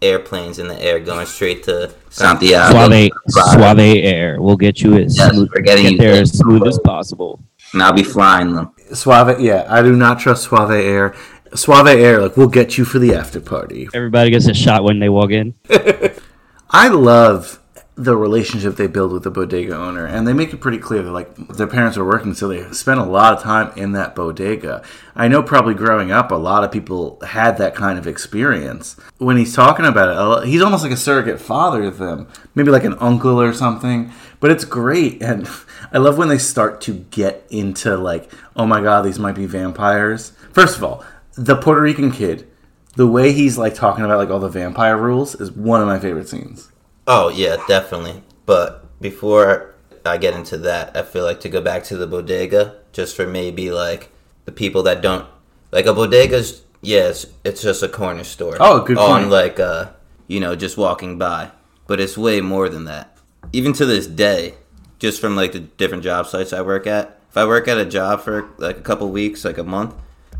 airplanes 0.02 0.58
in 0.58 0.68
the 0.68 0.80
air 0.82 1.00
going 1.00 1.24
straight 1.26 1.62
to 1.64 1.90
Santiago. 2.10 2.72
Suave, 2.72 3.10
suave 3.54 3.78
air. 3.78 4.40
We'll 4.40 4.56
get 4.56 4.82
you 4.82 4.94
as 4.98 5.16
Yes, 5.16 5.32
smooth, 5.32 5.48
we're 5.54 5.62
getting 5.62 5.84
get 5.84 5.92
you 5.92 5.98
there 5.98 6.12
there. 6.14 6.22
as 6.22 6.36
smooth 6.36 6.66
as 6.66 6.78
possible. 6.84 7.40
and 7.72 7.82
I'll 7.82 7.92
be 7.92 8.02
flying 8.02 8.52
them. 8.54 8.72
Suave, 8.92 9.40
yeah, 9.40 9.64
I 9.68 9.80
do 9.82 9.94
not 9.96 10.18
trust 10.20 10.42
Suave 10.44 10.70
Air. 10.72 11.14
Suave 11.54 11.86
Air, 11.86 12.20
like 12.20 12.36
we'll 12.36 12.48
get 12.48 12.76
you 12.76 12.84
for 12.84 12.98
the 12.98 13.14
after 13.14 13.40
party. 13.40 13.88
Everybody 13.94 14.30
gets 14.30 14.46
a 14.48 14.52
shot 14.54 14.84
when 14.84 14.98
they 14.98 15.08
walk 15.08 15.30
in. 15.30 15.54
I 16.70 16.88
love 16.88 17.60
the 17.96 18.16
relationship 18.16 18.74
they 18.74 18.88
build 18.88 19.12
with 19.12 19.22
the 19.22 19.30
bodega 19.30 19.76
owner, 19.76 20.04
and 20.04 20.26
they 20.26 20.32
make 20.32 20.52
it 20.52 20.60
pretty 20.60 20.78
clear 20.78 21.02
that 21.02 21.12
like 21.12 21.34
their 21.48 21.66
parents 21.68 21.96
are 21.96 22.04
working, 22.04 22.34
so 22.34 22.48
they 22.48 22.68
spent 22.72 22.98
a 22.98 23.04
lot 23.04 23.32
of 23.32 23.42
time 23.42 23.72
in 23.76 23.92
that 23.92 24.16
bodega. 24.16 24.82
I 25.14 25.28
know 25.28 25.44
probably 25.44 25.74
growing 25.74 26.10
up, 26.10 26.32
a 26.32 26.36
lot 26.36 26.64
of 26.64 26.72
people 26.72 27.20
had 27.24 27.56
that 27.58 27.76
kind 27.76 27.96
of 27.96 28.08
experience. 28.08 28.96
When 29.18 29.36
he's 29.36 29.54
talking 29.54 29.84
about 29.84 30.42
it, 30.42 30.48
he's 30.48 30.62
almost 30.62 30.82
like 30.82 30.92
a 30.92 30.96
surrogate 30.96 31.40
father 31.40 31.82
to 31.82 31.90
them, 31.90 32.28
maybe 32.56 32.72
like 32.72 32.84
an 32.84 32.96
uncle 32.98 33.40
or 33.40 33.52
something. 33.52 34.10
But 34.40 34.50
it's 34.50 34.64
great, 34.64 35.22
and 35.22 35.48
I 35.92 35.98
love 35.98 36.18
when 36.18 36.28
they 36.28 36.38
start 36.38 36.80
to 36.82 36.94
get 36.94 37.46
into 37.48 37.96
like, 37.96 38.28
oh 38.56 38.66
my 38.66 38.80
god, 38.80 39.02
these 39.04 39.20
might 39.20 39.36
be 39.36 39.46
vampires. 39.46 40.32
First 40.52 40.76
of 40.76 40.82
all, 40.82 41.04
the 41.34 41.56
Puerto 41.56 41.80
Rican 41.80 42.10
kid. 42.10 42.48
The 42.96 43.08
way 43.08 43.32
he's 43.32 43.58
like 43.58 43.74
talking 43.74 44.04
about 44.04 44.18
like 44.18 44.30
all 44.30 44.38
the 44.38 44.48
vampire 44.48 44.96
rules 44.96 45.34
is 45.34 45.50
one 45.50 45.80
of 45.80 45.88
my 45.88 45.98
favorite 45.98 46.28
scenes. 46.28 46.70
Oh 47.06 47.28
yeah, 47.28 47.56
definitely. 47.68 48.22
But 48.46 49.00
before 49.00 49.74
I 50.04 50.18
get 50.18 50.34
into 50.34 50.58
that, 50.58 50.96
I 50.96 51.02
feel 51.02 51.24
like 51.24 51.40
to 51.40 51.48
go 51.48 51.60
back 51.60 51.84
to 51.84 51.96
the 51.96 52.06
bodega, 52.06 52.76
just 52.92 53.16
for 53.16 53.26
maybe 53.26 53.70
like 53.70 54.10
the 54.44 54.52
people 54.52 54.82
that 54.84 55.02
don't 55.02 55.26
like 55.72 55.86
a 55.86 55.94
bodega's. 55.94 56.62
Yes, 56.80 57.26
it's 57.44 57.62
just 57.62 57.82
a 57.82 57.88
corner 57.88 58.24
store. 58.24 58.56
Oh, 58.60 58.82
good 58.84 58.98
On 58.98 59.20
point. 59.22 59.30
like 59.30 59.58
uh, 59.60 59.90
you 60.28 60.40
know, 60.40 60.54
just 60.54 60.76
walking 60.76 61.18
by, 61.18 61.50
but 61.86 62.00
it's 62.00 62.18
way 62.18 62.40
more 62.40 62.68
than 62.68 62.84
that. 62.84 63.16
Even 63.52 63.72
to 63.74 63.86
this 63.86 64.06
day, 64.06 64.54
just 64.98 65.20
from 65.20 65.36
like 65.36 65.52
the 65.52 65.60
different 65.60 66.02
job 66.02 66.26
sites 66.26 66.52
I 66.52 66.60
work 66.62 66.86
at. 66.86 67.18
If 67.30 67.36
I 67.38 67.46
work 67.46 67.66
at 67.68 67.78
a 67.78 67.84
job 67.84 68.20
for 68.20 68.48
like 68.58 68.78
a 68.78 68.82
couple 68.82 69.10
weeks, 69.10 69.44
like 69.44 69.58
a 69.58 69.64
month, 69.64 69.94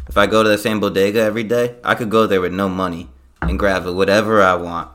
if 0.08 0.16
I 0.16 0.26
go 0.26 0.42
to 0.42 0.48
the 0.48 0.58
same 0.58 0.80
bodega 0.80 1.20
every 1.20 1.42
day, 1.42 1.76
I 1.82 1.94
could 1.94 2.10
go 2.10 2.26
there 2.26 2.40
with 2.40 2.52
no 2.52 2.68
money 2.68 3.08
and 3.42 3.58
grab 3.58 3.84
whatever 3.86 4.40
I 4.42 4.54
want 4.54 4.90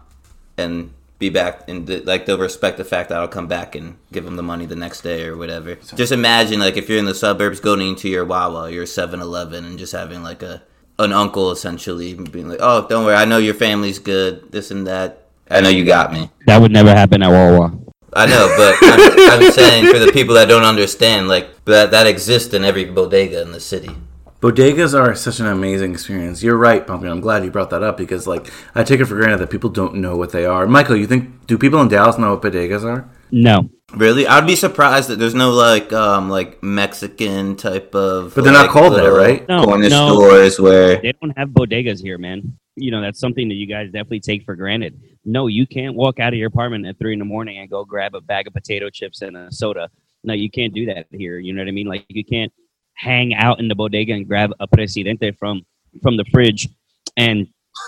and 0.57 0.93
be 1.19 1.29
back 1.29 1.67
and 1.67 1.85
th- 1.85 2.05
like 2.05 2.25
they'll 2.25 2.37
respect 2.37 2.77
the 2.77 2.85
fact 2.85 3.09
that 3.09 3.19
I'll 3.19 3.27
come 3.27 3.47
back 3.47 3.75
and 3.75 3.97
give 4.11 4.23
them 4.23 4.37
the 4.37 4.43
money 4.43 4.65
the 4.65 4.75
next 4.75 5.01
day 5.01 5.25
or 5.25 5.35
whatever. 5.35 5.75
Just 5.95 6.13
imagine 6.13 6.59
like 6.59 6.77
if 6.77 6.89
you're 6.89 6.97
in 6.97 7.05
the 7.05 7.13
suburbs 7.13 7.59
going 7.59 7.81
into 7.81 8.09
your 8.09 8.25
Wawa, 8.25 8.71
your 8.71 8.85
7-Eleven 8.85 9.65
and 9.65 9.77
just 9.77 9.91
having 9.91 10.23
like 10.23 10.41
a 10.41 10.63
an 10.97 11.13
uncle 11.13 11.51
essentially 11.51 12.13
being 12.13 12.49
like, 12.49 12.59
"Oh, 12.61 12.85
don't 12.87 13.05
worry, 13.05 13.15
I 13.15 13.25
know 13.25 13.37
your 13.37 13.53
family's 13.53 13.99
good, 13.99 14.51
this 14.51 14.69
and 14.69 14.85
that. 14.87 15.27
I 15.49 15.61
know 15.61 15.69
you 15.69 15.85
got 15.85 16.11
me." 16.11 16.29
That 16.45 16.61
would 16.61 16.71
never 16.71 16.89
happen 16.89 17.23
at 17.23 17.29
Wawa. 17.29 17.71
I 18.13 18.25
know, 18.25 18.53
but 18.57 18.75
I'm, 18.81 19.43
I'm 19.43 19.51
saying 19.51 19.93
for 19.93 19.99
the 19.99 20.11
people 20.11 20.35
that 20.35 20.49
don't 20.49 20.65
understand, 20.65 21.27
like 21.27 21.63
that 21.65 21.91
that 21.91 22.07
exists 22.07 22.53
in 22.53 22.65
every 22.65 22.85
bodega 22.85 23.41
in 23.41 23.51
the 23.51 23.59
city. 23.59 23.91
Bodegas 24.41 24.97
are 24.97 25.13
such 25.15 25.39
an 25.39 25.47
amazing 25.47 25.91
experience. 25.91 26.41
You're 26.41 26.57
right, 26.57 26.85
Pumpkin. 26.85 27.11
I'm 27.11 27.19
glad 27.19 27.43
you 27.43 27.51
brought 27.51 27.71
that 27.71 27.83
up 27.83 27.97
because, 27.97 28.25
like, 28.25 28.49
I 28.73 28.83
take 28.83 29.01
it 29.01 29.05
for 29.05 29.15
granted 29.15 29.39
that 29.39 29.49
people 29.49 29.69
don't 29.69 29.95
know 29.95 30.15
what 30.15 30.31
they 30.31 30.45
are. 30.45 30.65
Michael, 30.65 30.95
you 30.95 31.07
think 31.07 31.45
do 31.45 31.57
people 31.57 31.81
in 31.81 31.89
Dallas 31.89 32.17
know 32.17 32.35
what 32.35 32.41
bodegas 32.41 32.83
are? 32.83 33.09
No, 33.31 33.69
Really, 33.95 34.27
I'd 34.27 34.45
be 34.45 34.55
surprised 34.55 35.09
that 35.09 35.17
there's 35.17 35.33
no 35.33 35.51
like 35.51 35.91
um 35.93 36.29
like 36.29 36.61
Mexican 36.61 37.55
type 37.55 37.95
of. 37.95 38.35
But 38.35 38.43
they're 38.43 38.53
not 38.53 38.69
called 38.69 38.93
that, 38.93 39.07
right? 39.07 39.47
No, 39.47 39.63
corner 39.63 39.89
no. 39.89 40.13
stores 40.13 40.59
where 40.59 41.01
they 41.01 41.13
don't 41.19 41.35
have 41.37 41.49
bodegas 41.49 41.99
here, 41.99 42.19
man. 42.19 42.57
You 42.75 42.91
know, 42.91 43.01
that's 43.01 43.19
something 43.19 43.49
that 43.49 43.55
you 43.55 43.65
guys 43.65 43.87
definitely 43.87 44.19
take 44.19 44.43
for 44.43 44.55
granted. 44.55 45.01
No, 45.25 45.47
you 45.47 45.65
can't 45.65 45.95
walk 45.95 46.19
out 46.19 46.33
of 46.33 46.39
your 46.39 46.47
apartment 46.47 46.85
at 46.85 46.99
three 46.99 47.13
in 47.13 47.19
the 47.19 47.25
morning 47.25 47.57
and 47.57 47.69
go 47.69 47.83
grab 47.83 48.13
a 48.13 48.21
bag 48.21 48.47
of 48.47 48.53
potato 48.53 48.89
chips 48.91 49.21
and 49.23 49.35
a 49.35 49.51
soda. 49.51 49.89
No, 50.23 50.33
you 50.33 50.51
can't 50.51 50.73
do 50.73 50.85
that 50.85 51.07
here. 51.11 51.39
You 51.39 51.53
know 51.53 51.61
what 51.61 51.67
I 51.67 51.71
mean? 51.71 51.87
Like 51.87 52.05
you 52.09 52.23
can't 52.23 52.53
hang 52.99 53.33
out 53.33 53.59
in 53.59 53.69
the 53.69 53.75
bodega 53.75 54.13
and 54.13 54.27
grab 54.27 54.51
a 54.59 54.67
presidente 54.67 55.31
from 55.31 55.65
from 56.03 56.17
the 56.17 56.25
fridge 56.25 56.67
and 57.15 57.47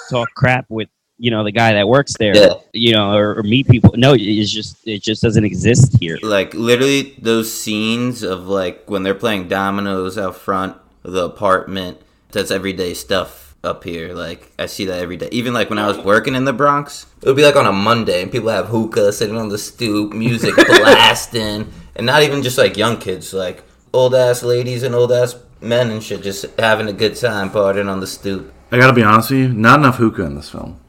talk 0.09 0.29
crap 0.35 0.65
with 0.69 0.87
you 1.17 1.29
know 1.29 1.43
the 1.43 1.51
guy 1.51 1.73
that 1.73 1.87
works 1.87 2.15
there. 2.17 2.35
Yeah. 2.35 2.53
You 2.73 2.93
know, 2.93 3.13
or, 3.13 3.37
or 3.37 3.43
meet 3.43 3.67
people. 3.67 3.93
No, 3.95 4.15
it's 4.17 4.51
just 4.51 4.77
it 4.87 5.03
just 5.03 5.21
doesn't 5.21 5.43
exist 5.43 5.97
here. 5.99 6.17
like 6.23 6.53
literally 6.53 7.15
those 7.21 7.53
scenes 7.53 8.23
of 8.23 8.47
like 8.47 8.89
when 8.89 9.03
they're 9.03 9.13
playing 9.13 9.47
dominoes 9.47 10.17
out 10.17 10.35
front 10.35 10.77
of 11.03 11.11
the 11.13 11.25
apartment. 11.25 12.01
That's 12.31 12.49
everyday 12.49 12.93
stuff 12.93 13.55
up 13.61 13.83
here. 13.83 14.13
Like 14.13 14.51
I 14.57 14.65
see 14.65 14.85
that 14.85 14.99
every 14.99 15.17
day. 15.17 15.27
Even 15.33 15.53
like 15.53 15.69
when 15.69 15.77
I 15.77 15.87
was 15.87 15.97
working 15.97 16.33
in 16.33 16.45
the 16.45 16.53
Bronx, 16.53 17.05
it 17.21 17.27
would 17.27 17.35
be 17.35 17.43
like 17.43 17.57
on 17.57 17.67
a 17.67 17.73
Monday 17.73 18.23
and 18.23 18.31
people 18.31 18.49
have 18.49 18.67
hookah 18.67 19.11
sitting 19.11 19.35
on 19.35 19.49
the 19.49 19.57
stoop, 19.57 20.13
music 20.13 20.55
blasting, 20.67 21.71
and 21.97 22.05
not 22.05 22.23
even 22.23 22.41
just 22.41 22.57
like 22.57 22.77
young 22.77 22.97
kids, 22.97 23.33
like 23.33 23.63
old 23.93 24.15
ass 24.15 24.43
ladies 24.43 24.83
and 24.83 24.95
old 24.95 25.11
ass 25.11 25.35
men 25.61 25.91
and 25.91 26.01
shit, 26.03 26.23
just 26.23 26.45
having 26.59 26.87
a 26.87 26.93
good 26.93 27.15
time 27.15 27.49
partying 27.49 27.89
on 27.89 27.99
the 27.99 28.07
stoop. 28.07 28.51
I 28.71 28.77
gotta 28.77 28.93
be 28.93 29.03
honest 29.03 29.31
with 29.31 29.39
you, 29.39 29.49
not 29.49 29.79
enough 29.79 29.97
hookah 29.97 30.23
in 30.23 30.35
this 30.35 30.49
film. 30.49 30.79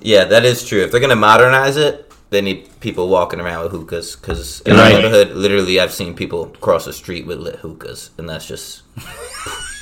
Yeah, 0.00 0.24
that 0.24 0.44
is 0.44 0.64
true. 0.64 0.82
If 0.82 0.90
they're 0.92 1.00
gonna 1.00 1.16
modernize 1.16 1.76
it, 1.76 2.10
they 2.30 2.40
need 2.40 2.68
people 2.80 3.08
walking 3.08 3.40
around 3.40 3.64
with 3.64 3.72
hookahs. 3.72 4.14
Because 4.16 4.60
in 4.62 4.74
Right. 4.76 4.94
our 4.94 5.02
neighborhood, 5.02 5.32
literally, 5.36 5.80
I've 5.80 5.92
seen 5.92 6.14
people 6.14 6.46
cross 6.60 6.84
the 6.84 6.92
street 6.92 7.26
with 7.26 7.40
lit 7.40 7.56
hookahs, 7.56 8.10
and 8.18 8.28
that's 8.28 8.46
just 8.46 8.82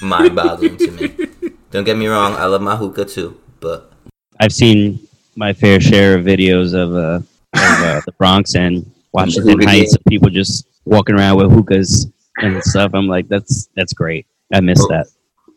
mind-boggling 0.02 0.76
to 0.78 0.90
me. 0.92 1.12
Don't 1.70 1.84
get 1.84 1.98
me 1.98 2.06
wrong, 2.06 2.34
I 2.34 2.46
love 2.46 2.62
my 2.62 2.76
hookah 2.76 3.04
too, 3.04 3.38
but 3.60 3.92
I've 4.40 4.52
seen 4.52 5.00
my 5.36 5.52
fair 5.52 5.80
share 5.80 6.16
of 6.16 6.24
videos 6.24 6.72
of 6.74 6.94
uh, 6.94 7.20
of 7.54 7.82
uh, 7.82 8.00
the 8.06 8.12
Bronx 8.12 8.54
and 8.54 8.90
Washington 9.12 9.60
Heights 9.62 9.94
of 9.94 10.02
people 10.04 10.30
just 10.30 10.66
walking 10.84 11.16
around 11.16 11.36
with 11.36 11.50
hookahs 11.50 12.06
and 12.38 12.62
stuff. 12.64 12.92
I'm 12.94 13.06
like, 13.06 13.28
that's 13.28 13.68
that's 13.76 13.92
great. 13.92 14.26
I 14.52 14.60
miss 14.60 14.78
Well, 14.78 14.88
that. 14.88 15.06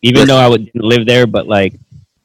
Even 0.01 0.27
though 0.27 0.37
I 0.37 0.47
would 0.47 0.69
live 0.73 1.05
there, 1.05 1.27
but 1.27 1.47
like, 1.47 1.75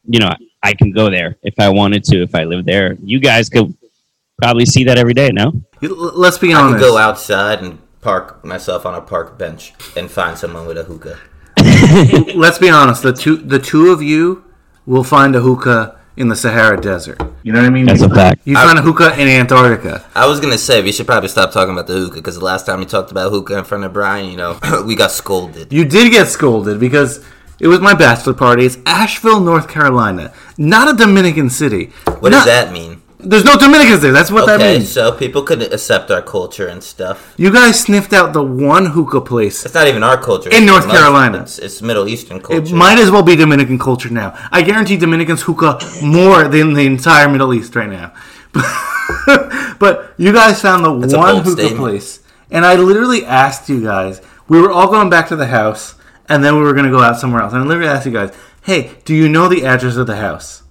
you 0.09 0.18
know, 0.20 0.32
I 0.62 0.72
can 0.72 0.92
go 0.92 1.11
there 1.11 1.36
if 1.42 1.54
I 1.59 1.68
wanted 1.68 2.04
to. 2.04 2.22
If 2.22 2.34
I 2.34 2.44
lived 2.44 2.66
there, 2.66 2.94
you 3.02 3.20
guys 3.20 3.48
could 3.48 3.74
probably 4.40 4.66
see 4.66 4.84
that 4.84 4.98
every 4.98 5.14
day. 5.14 5.30
No, 5.30 5.52
Let's 5.82 6.38
be 6.38 6.52
I 6.54 6.61
honest. 6.61 6.78
could 6.82 6.88
go 6.90 6.96
outside 6.98 7.62
and 7.62 7.78
park 8.00 8.44
myself 8.44 8.86
on 8.86 8.94
a 8.94 9.00
park 9.00 9.38
bench 9.38 9.74
and 9.96 10.11
find 10.11 10.36
someone 10.38 10.66
with 10.66 10.78
a 10.78 10.84
hookah. 10.84 11.18
Let's 12.34 12.59
be 12.59 12.70
honest. 12.70 13.02
The 13.02 13.12
two, 13.12 13.36
the 13.36 13.59
two 13.59 13.90
of 13.90 14.02
you 14.02 14.44
will 14.86 15.04
find 15.04 15.34
a 15.36 15.40
hookah 15.40 15.98
in 16.16 16.28
the 16.28 16.36
Sahara 16.36 16.80
Desert. 16.80 17.20
You 17.47 17.53
know 17.53 17.61
what 17.61 17.68
I 17.68 17.70
mean? 17.70 17.86
That's 17.86 18.03
a 18.03 18.11
fact. 18.11 18.40
You 18.44 18.57
find 18.57 18.76
a 18.76 18.82
hookah 18.82 19.20
in 19.20 19.28
Antarctica. 19.28 20.05
I 20.16 20.26
was 20.26 20.40
gonna 20.40 20.59
say 20.59 20.82
we 20.82 20.90
should 20.90 21.07
probably 21.07 21.28
stop 21.28 21.53
talking 21.53 21.72
about 21.72 21.86
the 21.86 21.92
hookah 21.92 22.16
because 22.16 22.36
the 22.36 22.44
last 22.44 22.66
time 22.66 22.80
we 22.80 22.86
talked 22.86 23.12
about 23.12 23.30
hookah 23.30 23.59
in 23.59 23.62
front 23.64 23.84
of 23.84 23.92
Brian, 23.92 24.28
you 24.28 24.36
know, 24.36 24.59
we 24.84 24.97
got 24.97 25.12
scolded. 25.12 25.72
You 25.72 25.84
did 25.84 26.11
get 26.11 26.26
scolded 26.26 26.80
because 26.80 27.24
it 27.61 27.68
was 27.68 27.78
my 27.78 27.94
bachelor 27.94 28.34
party. 28.34 28.66
It's 28.66 28.78
Asheville, 28.84 29.38
North 29.38 29.68
Carolina, 29.68 30.34
not 30.59 30.92
a 30.92 30.97
Dominican 30.97 31.49
city. 31.49 31.92
What 32.18 32.30
Not- 32.30 32.38
does 32.38 32.47
that 32.47 32.72
mean? 32.72 32.95
There's 33.29 33.45
no 33.45 33.57
Dominicans 33.57 34.03
there. 34.03 34.12
That's 34.12 34.31
what 34.31 34.47
that 34.47 34.61
Okay, 34.61 34.74
means. 34.79 34.93
so 34.93 35.11
people 35.11 35.43
couldn't 35.43 35.72
accept 35.72 36.11
our 36.12 36.22
culture 36.22 36.68
and 36.68 36.81
stuff. 36.83 37.35
You 37.37 37.51
guys 37.53 37.81
sniffed 37.81 38.12
out 38.12 38.33
the 38.33 38.43
one 38.43 38.87
hookah 38.87 39.22
place. 39.22 39.64
It's 39.66 39.74
not 39.74 39.89
even 39.89 40.05
our 40.05 40.16
culture. 40.16 40.49
In 40.51 40.64
North. 40.64 40.89
Carolina. 40.89 41.39
It's, 41.43 41.59
it's 41.59 41.83
Middle 41.83 42.07
Eastern 42.09 42.41
culture. 42.41 42.62
It 42.62 42.72
might 42.72 42.99
as 42.99 43.11
well 43.11 43.24
be 43.24 43.35
Dominican 43.35 43.79
culture 43.79 44.11
now. 44.11 44.33
I 44.53 44.62
guarantee 44.62 44.97
Dominicans 44.97 45.43
hookah 45.43 45.81
more 46.05 46.47
than 46.47 46.74
the 46.74 46.87
entire 46.87 47.29
Middle 47.29 47.53
East 47.53 47.74
right 47.74 47.89
now. 47.91 48.12
but 49.79 50.14
you 50.16 50.33
guys 50.33 50.61
found 50.62 50.85
the 50.85 50.99
That's 50.99 51.14
one 51.14 51.37
hookah 51.37 51.51
statement. 51.51 51.77
place, 51.79 52.20
and 52.51 52.64
I 52.64 52.77
literally 52.77 53.24
asked 53.24 53.68
you 53.68 53.83
guys. 53.83 54.20
We 54.49 54.61
were 54.61 54.70
all 54.70 54.89
going 54.89 55.11
back 55.11 55.29
to 55.29 55.37
the 55.37 55.47
house, 55.49 55.95
and 56.29 56.45
then 56.45 56.55
we 56.57 56.62
were 56.62 56.72
gonna 56.72 56.91
go 56.91 57.01
out 57.03 57.18
somewhere 57.18 57.43
else. 57.43 57.53
And 57.53 57.62
I 57.62 57.66
literally 57.66 57.89
asked 57.89 58.07
you 58.07 58.12
guys, 58.12 58.31
"Hey, 58.62 58.93
do 59.05 59.14
you 59.14 59.29
know 59.29 59.49
the 59.49 59.64
address 59.66 59.97
of 59.97 60.07
the 60.07 60.16
house?" 60.16 60.62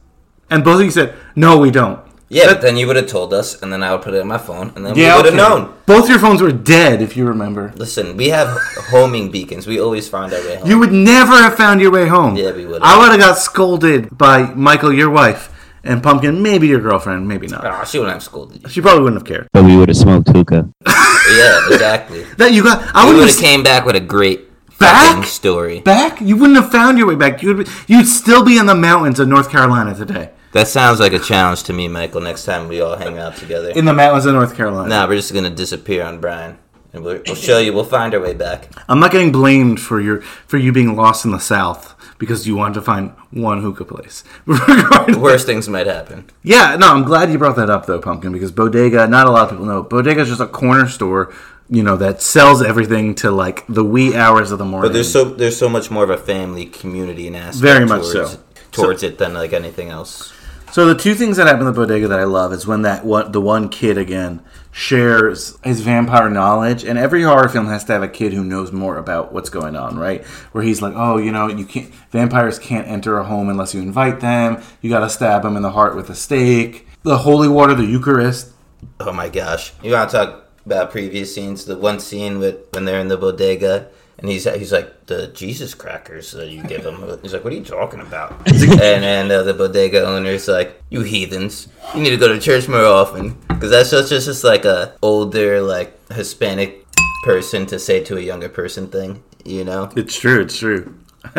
And 0.49 0.63
both 0.63 0.79
of 0.79 0.85
you 0.85 0.91
said, 0.91 1.13
"No, 1.35 1.57
we 1.57 1.69
don't." 1.71 1.99
Yeah, 2.35 2.47
That- 2.47 2.53
but 2.55 2.61
then 2.63 2.75
you 2.75 2.85
would 2.87 2.97
have 2.97 3.07
told 3.07 3.33
us, 3.33 3.47
and 3.61 3.71
then 3.71 3.81
I 3.81 3.91
would 3.93 4.01
put 4.01 4.13
it 4.13 4.17
in 4.17 4.27
my 4.27 4.37
phone, 4.37 4.67
and 4.75 4.85
then 4.85 4.93
yeah, 4.95 5.11
we 5.15 5.23
would 5.23 5.25
have 5.31 5.39
okay. 5.39 5.49
known. 5.49 5.73
Both 5.85 6.09
your 6.09 6.19
phones 6.19 6.41
were 6.41 6.51
dead, 6.51 7.01
if 7.01 7.15
you 7.15 7.23
remember. 7.25 7.71
Listen, 7.77 8.17
we 8.17 8.27
have 8.29 8.49
homing 8.93 9.31
beacons. 9.31 9.65
We 9.67 9.79
always 9.79 10.09
find 10.09 10.33
our 10.33 10.41
way 10.41 10.55
home. 10.57 10.69
You 10.69 10.77
would 10.79 10.91
never 10.91 11.35
have 11.45 11.55
found 11.55 11.79
your 11.79 11.91
way 11.91 12.07
home. 12.07 12.35
Yeah, 12.35 12.51
we 12.51 12.65
would've. 12.65 12.83
I 12.83 12.97
would 12.99 13.11
have 13.11 13.19
got 13.27 13.37
scolded 13.37 14.17
by 14.17 14.53
Michael, 14.53 14.91
your 14.91 15.09
wife, 15.09 15.43
and 15.85 16.03
Pumpkin, 16.03 16.41
maybe 16.43 16.67
your 16.67 16.81
girlfriend, 16.81 17.25
maybe 17.27 17.47
not. 17.47 17.63
Aw, 17.65 17.83
she 17.85 17.99
wouldn't 17.99 18.15
have 18.15 18.23
scolded 18.23 18.63
you. 18.63 18.69
She 18.69 18.81
probably 18.81 19.03
wouldn't 19.03 19.21
have 19.21 19.27
cared. 19.27 19.47
But 19.53 19.63
we 19.63 19.77
would 19.77 19.87
have 19.89 19.97
smoked 19.97 20.27
hookah. 20.29 20.69
Yeah, 21.41 21.59
exactly. 21.71 22.23
That 22.37 22.53
you 22.53 22.61
got. 22.63 22.77
I 22.95 23.05
would 23.07 23.15
would 23.15 23.21
have 23.27 23.35
have 23.35 23.43
came 23.43 23.63
back 23.63 23.83
with 23.85 23.95
a 23.95 23.99
great 23.99 24.41
Back? 24.77 25.25
story. 25.25 25.79
back. 25.81 26.21
You 26.21 26.35
wouldn't 26.37 26.57
have 26.61 26.69
found 26.71 26.97
your 26.99 27.07
way 27.07 27.15
back. 27.15 27.41
You'd 27.41 27.65
be, 27.65 27.71
you'd 27.87 28.07
still 28.07 28.43
be 28.43 28.57
in 28.59 28.65
the 28.67 28.75
mountains 28.75 29.19
of 29.19 29.27
North 29.27 29.49
Carolina 29.49 29.95
today. 29.95 30.29
That 30.55 30.69
sounds 30.69 31.01
like 31.01 31.11
a 31.11 31.19
challenge 31.19 31.63
to 31.63 31.73
me, 31.73 31.89
Michael. 31.89 32.21
Next 32.21 32.45
time 32.45 32.69
we 32.69 32.79
all 32.79 32.95
hang 32.95 33.17
out 33.17 33.35
together. 33.35 33.71
In 33.71 33.83
the 33.83 33.91
mountains 33.91 34.25
of 34.25 34.35
North 34.35 34.55
Carolina. 34.55 34.87
Nah, 34.87 35.05
we're 35.05 35.17
just 35.17 35.33
gonna 35.33 35.49
disappear 35.49 36.01
on 36.01 36.21
Brian, 36.21 36.57
and 36.93 37.03
we'll, 37.03 37.21
we'll 37.25 37.35
show 37.35 37.59
you. 37.59 37.73
We'll 37.73 37.83
find 37.83 38.13
our 38.13 38.21
way 38.21 38.33
back. 38.33 38.69
I'm 38.87 39.01
not 39.01 39.11
getting 39.11 39.33
blamed 39.33 39.81
for 39.81 39.99
your 39.99 40.21
for 40.21 40.55
you 40.55 40.71
being 40.71 40.95
lost 40.95 41.25
in 41.25 41.31
the 41.31 41.39
South 41.39 41.93
because 42.19 42.47
you 42.47 42.55
wanted 42.55 42.75
to 42.75 42.81
find 42.81 43.11
one 43.31 43.63
hookah 43.63 43.83
place. 43.83 44.23
Worse 45.17 45.43
things 45.43 45.67
might 45.67 45.87
happen. 45.87 46.29
Yeah, 46.41 46.77
no, 46.77 46.87
I'm 46.87 47.03
glad 47.03 47.33
you 47.33 47.37
brought 47.37 47.57
that 47.57 47.69
up 47.69 47.85
though, 47.85 47.99
Pumpkin, 47.99 48.31
because 48.31 48.53
Bodega. 48.53 49.07
Not 49.07 49.27
a 49.27 49.31
lot 49.31 49.43
of 49.43 49.49
people 49.49 49.65
know. 49.65 49.83
Bodega 49.83 50.21
is 50.21 50.29
just 50.29 50.39
a 50.39 50.47
corner 50.47 50.87
store, 50.87 51.33
you 51.69 51.83
know, 51.83 51.97
that 51.97 52.21
sells 52.21 52.63
everything 52.63 53.13
to 53.15 53.29
like 53.29 53.67
the 53.67 53.83
wee 53.83 54.15
hours 54.15 54.51
of 54.51 54.59
the 54.59 54.63
morning. 54.63 54.87
But 54.87 54.93
there's 54.93 55.11
so 55.11 55.25
there's 55.25 55.57
so 55.57 55.67
much 55.67 55.91
more 55.91 56.05
of 56.05 56.09
a 56.09 56.17
family 56.17 56.65
community 56.65 57.27
and 57.27 57.35
aspect 57.35 57.61
Very 57.61 57.85
much 57.85 58.09
towards, 58.09 58.31
so. 58.31 58.39
towards 58.71 59.03
it 59.03 59.17
than 59.17 59.33
like 59.33 59.51
anything 59.51 59.89
else. 59.89 60.31
So 60.75 60.85
the 60.87 61.01
two 61.01 61.15
things 61.15 61.37
that 61.37 61.47
happen 61.47 61.61
in 61.61 61.67
the 61.67 61.71
bodega 61.71 62.09
that 62.09 62.19
I 62.19 62.25
love 62.25 62.51
is 62.51 62.67
when 62.67 62.81
that 62.81 63.05
one, 63.05 63.31
the 63.31 63.39
one 63.39 63.69
kid 63.69 63.97
again 63.97 64.41
shares 64.73 65.57
his 65.63 65.79
vampire 65.79 66.29
knowledge, 66.29 66.83
and 66.83 66.99
every 66.99 67.23
horror 67.23 67.47
film 67.47 67.67
has 67.67 67.85
to 67.85 67.93
have 67.93 68.03
a 68.03 68.09
kid 68.09 68.33
who 68.33 68.43
knows 68.43 68.73
more 68.73 68.97
about 68.97 69.31
what's 69.31 69.49
going 69.49 69.77
on, 69.77 69.97
right? 69.97 70.25
Where 70.51 70.65
he's 70.65 70.81
like, 70.81 70.93
"Oh, 70.93 71.15
you 71.15 71.31
know, 71.31 71.47
you 71.47 71.63
can't 71.63 71.93
vampires 72.11 72.59
can't 72.59 72.89
enter 72.89 73.17
a 73.17 73.23
home 73.23 73.47
unless 73.47 73.73
you 73.73 73.81
invite 73.81 74.19
them. 74.19 74.61
You 74.81 74.89
got 74.89 74.99
to 74.99 75.09
stab 75.09 75.43
them 75.43 75.55
in 75.55 75.63
the 75.63 75.71
heart 75.71 75.95
with 75.95 76.09
a 76.09 76.13
stake. 76.13 76.85
The 77.03 77.19
holy 77.19 77.47
water, 77.47 77.73
the 77.73 77.85
Eucharist. 77.85 78.51
Oh 78.99 79.13
my 79.13 79.29
gosh! 79.29 79.71
You 79.81 79.93
want 79.93 80.09
to 80.09 80.17
talk 80.17 80.49
about 80.65 80.91
previous 80.91 81.33
scenes? 81.33 81.63
The 81.63 81.77
one 81.77 82.01
scene 82.01 82.37
with 82.37 82.67
when 82.73 82.83
they're 82.83 82.99
in 82.99 83.07
the 83.07 83.15
bodega, 83.15 83.87
and 84.17 84.29
he's 84.29 84.45
he's 84.45 84.71
like 84.71 85.07
the 85.07 85.27
Jesus 85.27 85.73
crackers 85.73 86.31
that 86.31 86.49
you 86.49 86.63
give 86.63 86.85
him. 86.85 87.03
He's 87.21 87.33
like, 87.33 87.43
"What 87.43 87.53
are 87.53 87.57
you 87.57 87.63
talking 87.63 87.99
about?" 87.99 88.31
and 88.47 89.03
and 89.03 89.31
uh, 89.31 89.43
the 89.43 89.53
bodega 89.53 90.05
owner's 90.05 90.47
like, 90.47 90.81
"You 90.89 91.01
heathens! 91.01 91.67
You 91.93 92.01
need 92.01 92.11
to 92.11 92.17
go 92.17 92.27
to 92.27 92.39
church 92.39 92.67
more 92.67 92.85
often." 92.85 93.37
Because 93.47 93.69
that's 93.69 93.91
just 93.91 94.09
just 94.09 94.25
just 94.27 94.43
like 94.43 94.65
a 94.65 94.95
older 95.01 95.61
like 95.61 96.11
Hispanic 96.11 96.85
person 97.25 97.65
to 97.65 97.79
say 97.79 98.03
to 98.03 98.17
a 98.17 98.21
younger 98.21 98.47
person 98.47 98.87
thing, 98.87 99.23
you 99.43 99.63
know? 99.63 99.91
It's 99.95 100.17
true. 100.17 100.41
It's 100.41 100.57
true. 100.57 100.95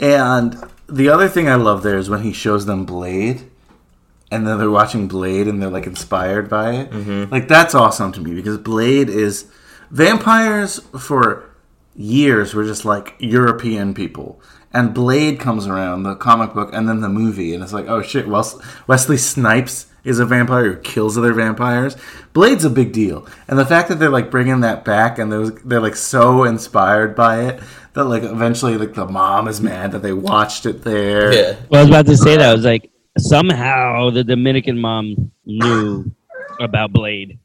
and 0.00 0.64
the 0.88 1.08
other 1.08 1.28
thing 1.28 1.48
I 1.48 1.54
love 1.54 1.84
there 1.84 1.96
is 1.96 2.10
when 2.10 2.22
he 2.22 2.32
shows 2.32 2.66
them 2.66 2.84
Blade, 2.84 3.48
and 4.30 4.46
then 4.46 4.58
they're 4.58 4.70
watching 4.70 5.06
Blade 5.06 5.46
and 5.46 5.62
they're 5.62 5.70
like 5.70 5.86
inspired 5.86 6.50
by 6.50 6.72
it. 6.72 6.90
Mm-hmm. 6.90 7.32
Like 7.32 7.46
that's 7.46 7.74
awesome 7.74 8.10
to 8.12 8.20
me 8.20 8.34
because 8.34 8.58
Blade 8.58 9.08
is 9.08 9.46
vampires 9.90 10.80
for 10.98 11.44
years 11.94 12.54
were 12.54 12.64
just 12.64 12.84
like 12.84 13.14
European 13.18 13.94
people. 13.94 14.40
And 14.72 14.92
Blade 14.92 15.40
comes 15.40 15.66
around, 15.66 16.02
the 16.02 16.14
comic 16.14 16.52
book, 16.52 16.70
and 16.72 16.88
then 16.88 17.00
the 17.00 17.08
movie, 17.08 17.54
and 17.54 17.62
it's 17.62 17.72
like, 17.72 17.86
oh 17.88 18.02
shit, 18.02 18.28
Wes- 18.28 18.56
Wesley 18.86 19.16
Snipes 19.16 19.86
is 20.04 20.18
a 20.18 20.26
vampire 20.26 20.74
who 20.74 20.76
kills 20.80 21.16
other 21.16 21.32
vampires. 21.32 21.96
Blade's 22.34 22.66
a 22.66 22.70
big 22.70 22.92
deal, 22.92 23.26
and 23.48 23.58
the 23.58 23.64
fact 23.64 23.88
that 23.88 23.98
they're 23.98 24.10
like 24.10 24.30
bringing 24.30 24.60
that 24.60 24.84
back, 24.84 25.18
and 25.18 25.32
they're, 25.32 25.46
they're 25.64 25.80
like 25.80 25.96
so 25.96 26.44
inspired 26.44 27.16
by 27.16 27.46
it 27.46 27.62
that 27.94 28.04
like 28.04 28.22
eventually 28.22 28.76
like 28.76 28.92
the 28.94 29.06
mom 29.06 29.48
is 29.48 29.60
mad 29.60 29.92
that 29.92 30.02
they 30.02 30.12
watched 30.12 30.66
it 30.66 30.82
there. 30.82 31.32
Yeah. 31.32 31.56
Well, 31.70 31.80
I 31.80 31.84
was 31.84 31.88
about 31.88 32.06
to 32.06 32.16
say 32.16 32.36
that. 32.36 32.50
I 32.50 32.54
was 32.54 32.64
like, 32.64 32.90
somehow 33.18 34.10
the 34.10 34.22
Dominican 34.22 34.78
mom 34.78 35.32
knew 35.46 36.12
about 36.60 36.92
Blade. 36.92 37.38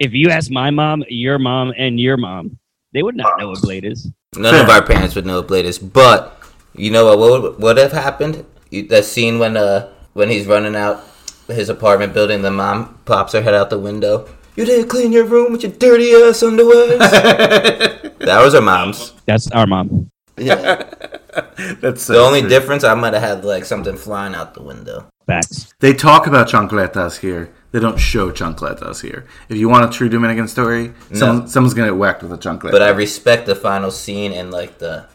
If 0.00 0.14
you 0.14 0.30
ask 0.30 0.50
my 0.50 0.70
mom, 0.70 1.04
your 1.08 1.38
mom, 1.38 1.72
and 1.76 2.00
your 2.00 2.16
mom, 2.16 2.58
they 2.94 3.02
would 3.02 3.14
not 3.16 3.38
know 3.38 3.50
what 3.50 3.60
Blade 3.60 3.84
is. 3.84 4.10
None 4.34 4.54
of 4.54 4.68
our 4.70 4.82
parents 4.84 5.14
would 5.14 5.26
know 5.26 5.36
what 5.36 5.48
Blade 5.48 5.66
is, 5.66 5.78
but 5.78 6.42
you 6.74 6.90
know 6.90 7.04
what? 7.04 7.18
What 7.18 7.42
would, 7.42 7.58
what 7.58 7.76
have 7.76 7.92
happened? 7.92 8.44
You- 8.70 8.88
That 8.88 9.04
scene 9.04 9.38
when 9.38 9.56
uh 9.56 9.92
when 10.14 10.30
he's 10.30 10.46
running 10.46 10.74
out 10.74 11.04
his 11.48 11.68
apartment 11.68 12.14
building, 12.14 12.40
the 12.42 12.50
mom 12.50 12.98
pops 13.04 13.32
her 13.34 13.42
head 13.42 13.54
out 13.54 13.68
the 13.70 13.78
window. 13.78 14.26
You 14.56 14.64
didn't 14.64 14.88
clean 14.88 15.12
your 15.12 15.24
room 15.24 15.52
with 15.52 15.62
your 15.62 15.72
dirty 15.72 16.12
ass 16.12 16.42
underwear. 16.42 16.98
that 16.98 18.40
was 18.42 18.54
our 18.54 18.60
mom's. 18.62 19.12
That's 19.26 19.50
our 19.52 19.66
mom. 19.66 20.10
Yeah. 20.38 20.88
That's 21.80 22.02
so 22.02 22.14
The 22.14 22.20
only 22.20 22.40
true. 22.40 22.48
difference, 22.48 22.84
I 22.84 22.94
might 22.94 23.12
have 23.14 23.22
had 23.22 23.44
like 23.44 23.64
something 23.64 23.96
flying 23.96 24.34
out 24.34 24.54
the 24.54 24.62
window. 24.62 25.06
Facts. 25.26 25.72
They 25.80 25.92
talk 25.92 26.26
about 26.26 26.48
chancletas 26.48 27.18
here. 27.20 27.52
They 27.72 27.78
don't 27.78 27.98
show 27.98 28.32
chancletas 28.32 29.00
here. 29.02 29.26
If 29.48 29.56
you 29.56 29.68
want 29.68 29.84
a 29.84 29.96
true 29.96 30.08
Dominican 30.08 30.48
story, 30.48 30.92
someone, 31.14 31.46
someone's 31.48 31.74
gonna 31.74 31.88
get 31.88 31.96
whacked 31.96 32.22
with 32.22 32.32
a 32.32 32.38
chancleta. 32.38 32.72
But 32.72 32.82
I 32.82 32.90
respect 32.90 33.46
the 33.46 33.54
final 33.54 33.90
scene 33.90 34.32
and 34.32 34.50
like 34.50 34.78
the. 34.78 35.06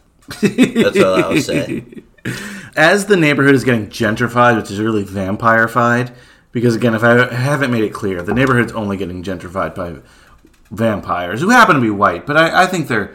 That's 0.41 0.99
all 0.99 1.15
I'll 1.15 1.37
say. 1.37 1.83
As 2.75 3.05
the 3.05 3.15
neighborhood 3.15 3.55
is 3.55 3.63
getting 3.63 3.87
gentrified, 3.87 4.57
which 4.57 4.71
is 4.71 4.79
really 4.79 5.03
vampirified, 5.03 6.13
because 6.51 6.75
again, 6.75 6.95
if 6.95 7.03
I 7.03 7.33
haven't 7.33 7.71
made 7.71 7.83
it 7.83 7.93
clear, 7.93 8.21
the 8.21 8.33
neighborhood's 8.33 8.71
only 8.71 8.97
getting 8.97 9.21
gentrified 9.21 9.75
by 9.75 9.97
vampires 10.71 11.41
who 11.41 11.49
happen 11.49 11.75
to 11.75 11.81
be 11.81 11.89
white. 11.89 12.25
But 12.25 12.37
I, 12.37 12.63
I 12.63 12.67
think 12.67 12.87
they're 12.87 13.13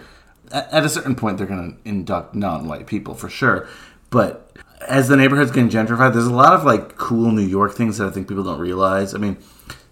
at 0.52 0.72
at 0.72 0.84
a 0.84 0.88
certain 0.88 1.14
point 1.14 1.38
they're 1.38 1.46
going 1.46 1.76
to 1.82 1.88
induct 1.88 2.34
non-white 2.34 2.86
people 2.86 3.14
for 3.14 3.28
sure. 3.28 3.68
But 4.10 4.52
as 4.86 5.08
the 5.08 5.16
neighborhood's 5.16 5.50
getting 5.50 5.70
gentrified, 5.70 6.12
there's 6.12 6.26
a 6.26 6.32
lot 6.32 6.54
of 6.54 6.64
like 6.64 6.96
cool 6.96 7.30
New 7.30 7.46
York 7.46 7.74
things 7.74 7.98
that 7.98 8.08
I 8.08 8.10
think 8.10 8.28
people 8.28 8.44
don't 8.44 8.60
realize. 8.60 9.14
I 9.14 9.18
mean. 9.18 9.36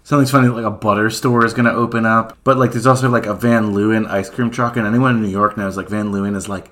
Something's 0.01 0.31
funny, 0.31 0.47
like 0.47 0.65
a 0.65 0.71
butter 0.71 1.11
store 1.11 1.45
is 1.45 1.53
going 1.53 1.65
to 1.65 1.71
open 1.71 2.03
up, 2.03 2.35
but 2.43 2.57
like 2.57 2.71
there's 2.71 2.87
also 2.87 3.07
like 3.09 3.27
a 3.27 3.35
Van 3.35 3.73
Leeuwen 3.73 4.07
ice 4.07 4.27
cream 4.27 4.49
truck, 4.49 4.75
and 4.75 4.87
anyone 4.87 5.17
in 5.17 5.21
New 5.21 5.29
York 5.29 5.55
knows 5.55 5.77
like 5.77 5.87
Van 5.87 6.11
Leeuwen 6.11 6.35
is 6.35 6.49
like 6.49 6.71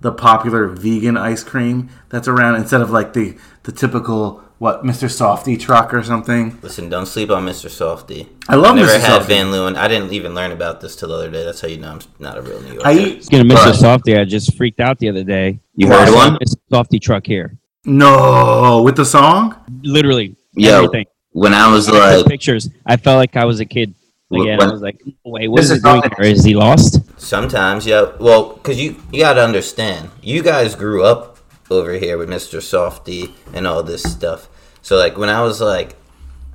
the 0.00 0.12
popular 0.12 0.68
vegan 0.68 1.16
ice 1.16 1.42
cream 1.42 1.90
that's 2.08 2.28
around 2.28 2.56
instead 2.56 2.80
of 2.80 2.90
like 2.90 3.12
the 3.12 3.36
the 3.64 3.72
typical 3.72 4.42
what 4.58 4.82
Mr. 4.82 5.08
Softee 5.08 5.58
truck 5.58 5.94
or 5.94 6.02
something. 6.02 6.58
Listen, 6.62 6.88
don't 6.88 7.06
sleep 7.06 7.30
on 7.30 7.46
Mr. 7.46 7.68
Softee. 7.68 8.28
I 8.48 8.56
love 8.56 8.74
never 8.74 8.90
Mr. 8.90 9.00
had 9.00 9.22
Softee. 9.22 9.26
Van 9.26 9.46
Leeuwen. 9.46 9.76
I 9.76 9.86
didn't 9.86 10.12
even 10.12 10.34
learn 10.34 10.50
about 10.50 10.80
this 10.80 10.96
till 10.96 11.10
the 11.10 11.14
other 11.14 11.30
day. 11.30 11.44
That's 11.44 11.60
how 11.60 11.68
you 11.68 11.76
know 11.76 11.92
I'm 11.92 12.00
not 12.18 12.38
a 12.38 12.42
real 12.42 12.60
New 12.62 12.72
Yorker. 12.72 12.86
I 12.86 12.92
eat 12.94 13.24
Speaking 13.24 13.50
of 13.50 13.56
Mr. 13.58 13.72
Softee, 13.72 14.18
I 14.18 14.24
just 14.24 14.56
freaked 14.56 14.80
out 14.80 14.98
the 14.98 15.08
other 15.08 15.22
day. 15.22 15.60
You 15.76 15.88
heard 15.88 16.12
one? 16.12 16.34
Mr. 16.34 16.56
a 16.70 16.74
Softee 16.74 17.00
truck 17.00 17.26
here. 17.26 17.57
No 17.84 18.82
with 18.82 18.96
the 18.96 19.04
song. 19.04 19.54
Literally 19.82 20.36
Yo, 20.54 20.76
everything. 20.84 21.06
when 21.32 21.54
I 21.54 21.70
was 21.72 21.88
I 21.88 22.16
like, 22.16 22.26
pictures. 22.26 22.68
I 22.86 22.96
felt 22.96 23.16
like 23.16 23.36
I 23.36 23.44
was 23.44 23.60
a 23.60 23.64
kid 23.64 23.94
again. 24.32 24.58
When- 24.58 24.62
I 24.62 24.72
was 24.72 24.82
like, 24.82 25.00
wait, 25.24 25.48
what 25.48 25.60
is 25.62 25.70
Mr. 25.70 25.74
he 25.74 25.80
doing 25.80 26.02
Softee- 26.02 26.22
here? 26.24 26.32
Is 26.32 26.44
he 26.44 26.54
lost? 26.54 27.00
sometimes, 27.20 27.86
yeah. 27.86 28.12
Well, 28.20 28.54
because 28.54 28.80
you 28.80 28.96
you 29.12 29.20
got 29.20 29.34
to 29.34 29.42
understand, 29.44 30.10
you 30.22 30.42
guys 30.42 30.74
grew 30.74 31.04
up 31.04 31.38
over 31.70 31.92
here 31.92 32.16
with 32.18 32.28
Mr. 32.28 32.58
Softee 32.60 33.32
and 33.54 33.66
all 33.66 33.82
this 33.82 34.02
stuff. 34.02 34.48
So 34.82 34.96
like 34.96 35.16
when 35.18 35.28
I 35.28 35.42
was 35.42 35.60
like, 35.60 35.96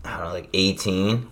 I 0.03 0.17
don't 0.17 0.27
know, 0.27 0.33
like 0.33 0.49
18, 0.53 1.27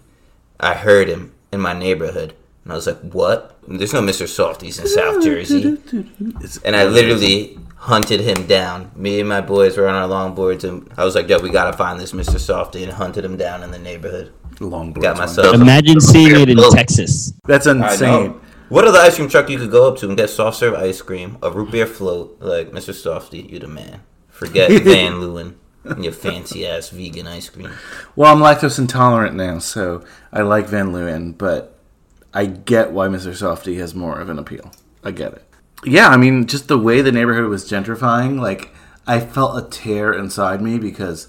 I 0.59 0.73
heard 0.75 1.07
him 1.09 1.33
in 1.51 1.59
my 1.59 1.73
neighborhood, 1.73 2.33
and 2.63 2.71
I 2.71 2.75
was 2.75 2.87
like, 2.87 2.99
what? 3.01 3.57
There's 3.67 3.93
no 3.93 4.01
Mr. 4.01 4.27
Softees 4.27 4.79
in 4.79 4.87
South 4.87 5.21
Jersey. 5.23 5.77
And 6.63 6.75
I 6.75 6.85
literally 6.85 7.57
hunted 7.81 8.19
him 8.19 8.45
down. 8.45 8.91
Me 8.95 9.19
and 9.19 9.27
my 9.27 9.41
boys 9.41 9.75
were 9.75 9.87
on 9.87 9.95
our 9.95 10.07
longboards, 10.07 10.63
and 10.63 10.87
I 10.97 11.03
was 11.03 11.15
like, 11.15 11.27
"Yo, 11.27 11.39
we 11.39 11.49
gotta 11.49 11.75
find 11.75 11.99
this 11.99 12.11
Mr. 12.11 12.37
Softee," 12.37 12.83
and 12.83 12.91
hunted 12.91 13.25
him 13.25 13.37
down 13.37 13.63
in 13.63 13.71
the 13.71 13.79
neighborhood. 13.79 14.31
Long 14.59 14.93
Got 14.93 15.17
myself. 15.17 15.55
Imagine 15.55 15.99
seeing 15.99 16.35
it 16.35 16.49
in 16.49 16.57
Well, 16.57 16.71
Texas. 16.71 17.33
That's 17.47 17.65
insane. 17.65 18.35
What 18.69 18.85
other 18.85 18.99
ice 18.99 19.15
cream 19.15 19.27
truck 19.27 19.49
you 19.49 19.57
could 19.57 19.71
go 19.71 19.87
up 19.87 19.97
to 19.97 20.07
and 20.07 20.15
get 20.15 20.29
soft 20.29 20.57
serve 20.57 20.75
ice 20.75 21.01
cream, 21.01 21.37
a 21.41 21.49
root 21.49 21.71
beer 21.71 21.87
float, 21.87 22.37
like 22.39 22.71
Mr. 22.71 22.93
Softee? 22.93 23.49
You 23.51 23.57
the 23.59 23.67
man. 23.67 24.01
Forget 24.29 24.69
Van 24.83 25.13
Leeuwen 25.13 25.55
and 25.83 26.03
your 26.03 26.13
fancy 26.13 26.67
ass 26.67 26.89
vegan 26.89 27.27
ice 27.27 27.49
cream. 27.49 27.71
Well, 28.15 28.31
I'm 28.31 28.39
lactose 28.39 28.77
intolerant 28.77 29.35
now, 29.35 29.57
so 29.57 30.03
I 30.31 30.43
like 30.43 30.67
Van 30.67 30.91
Leeuwen, 30.93 31.35
but 31.37 31.79
I 32.33 32.45
get 32.45 32.91
why 32.91 33.07
Mr. 33.07 33.31
Softee 33.31 33.79
has 33.79 33.95
more 33.95 34.19
of 34.19 34.29
an 34.29 34.37
appeal. 34.37 34.71
I 35.03 35.11
get 35.11 35.33
it. 35.33 35.43
Yeah, 35.83 36.09
I 36.09 36.17
mean, 36.17 36.45
just 36.45 36.67
the 36.67 36.77
way 36.77 37.01
the 37.01 37.11
neighborhood 37.11 37.49
was 37.49 37.69
gentrifying, 37.69 38.39
like, 38.39 38.73
I 39.07 39.19
felt 39.19 39.57
a 39.57 39.67
tear 39.67 40.13
inside 40.13 40.61
me 40.61 40.77
because 40.77 41.27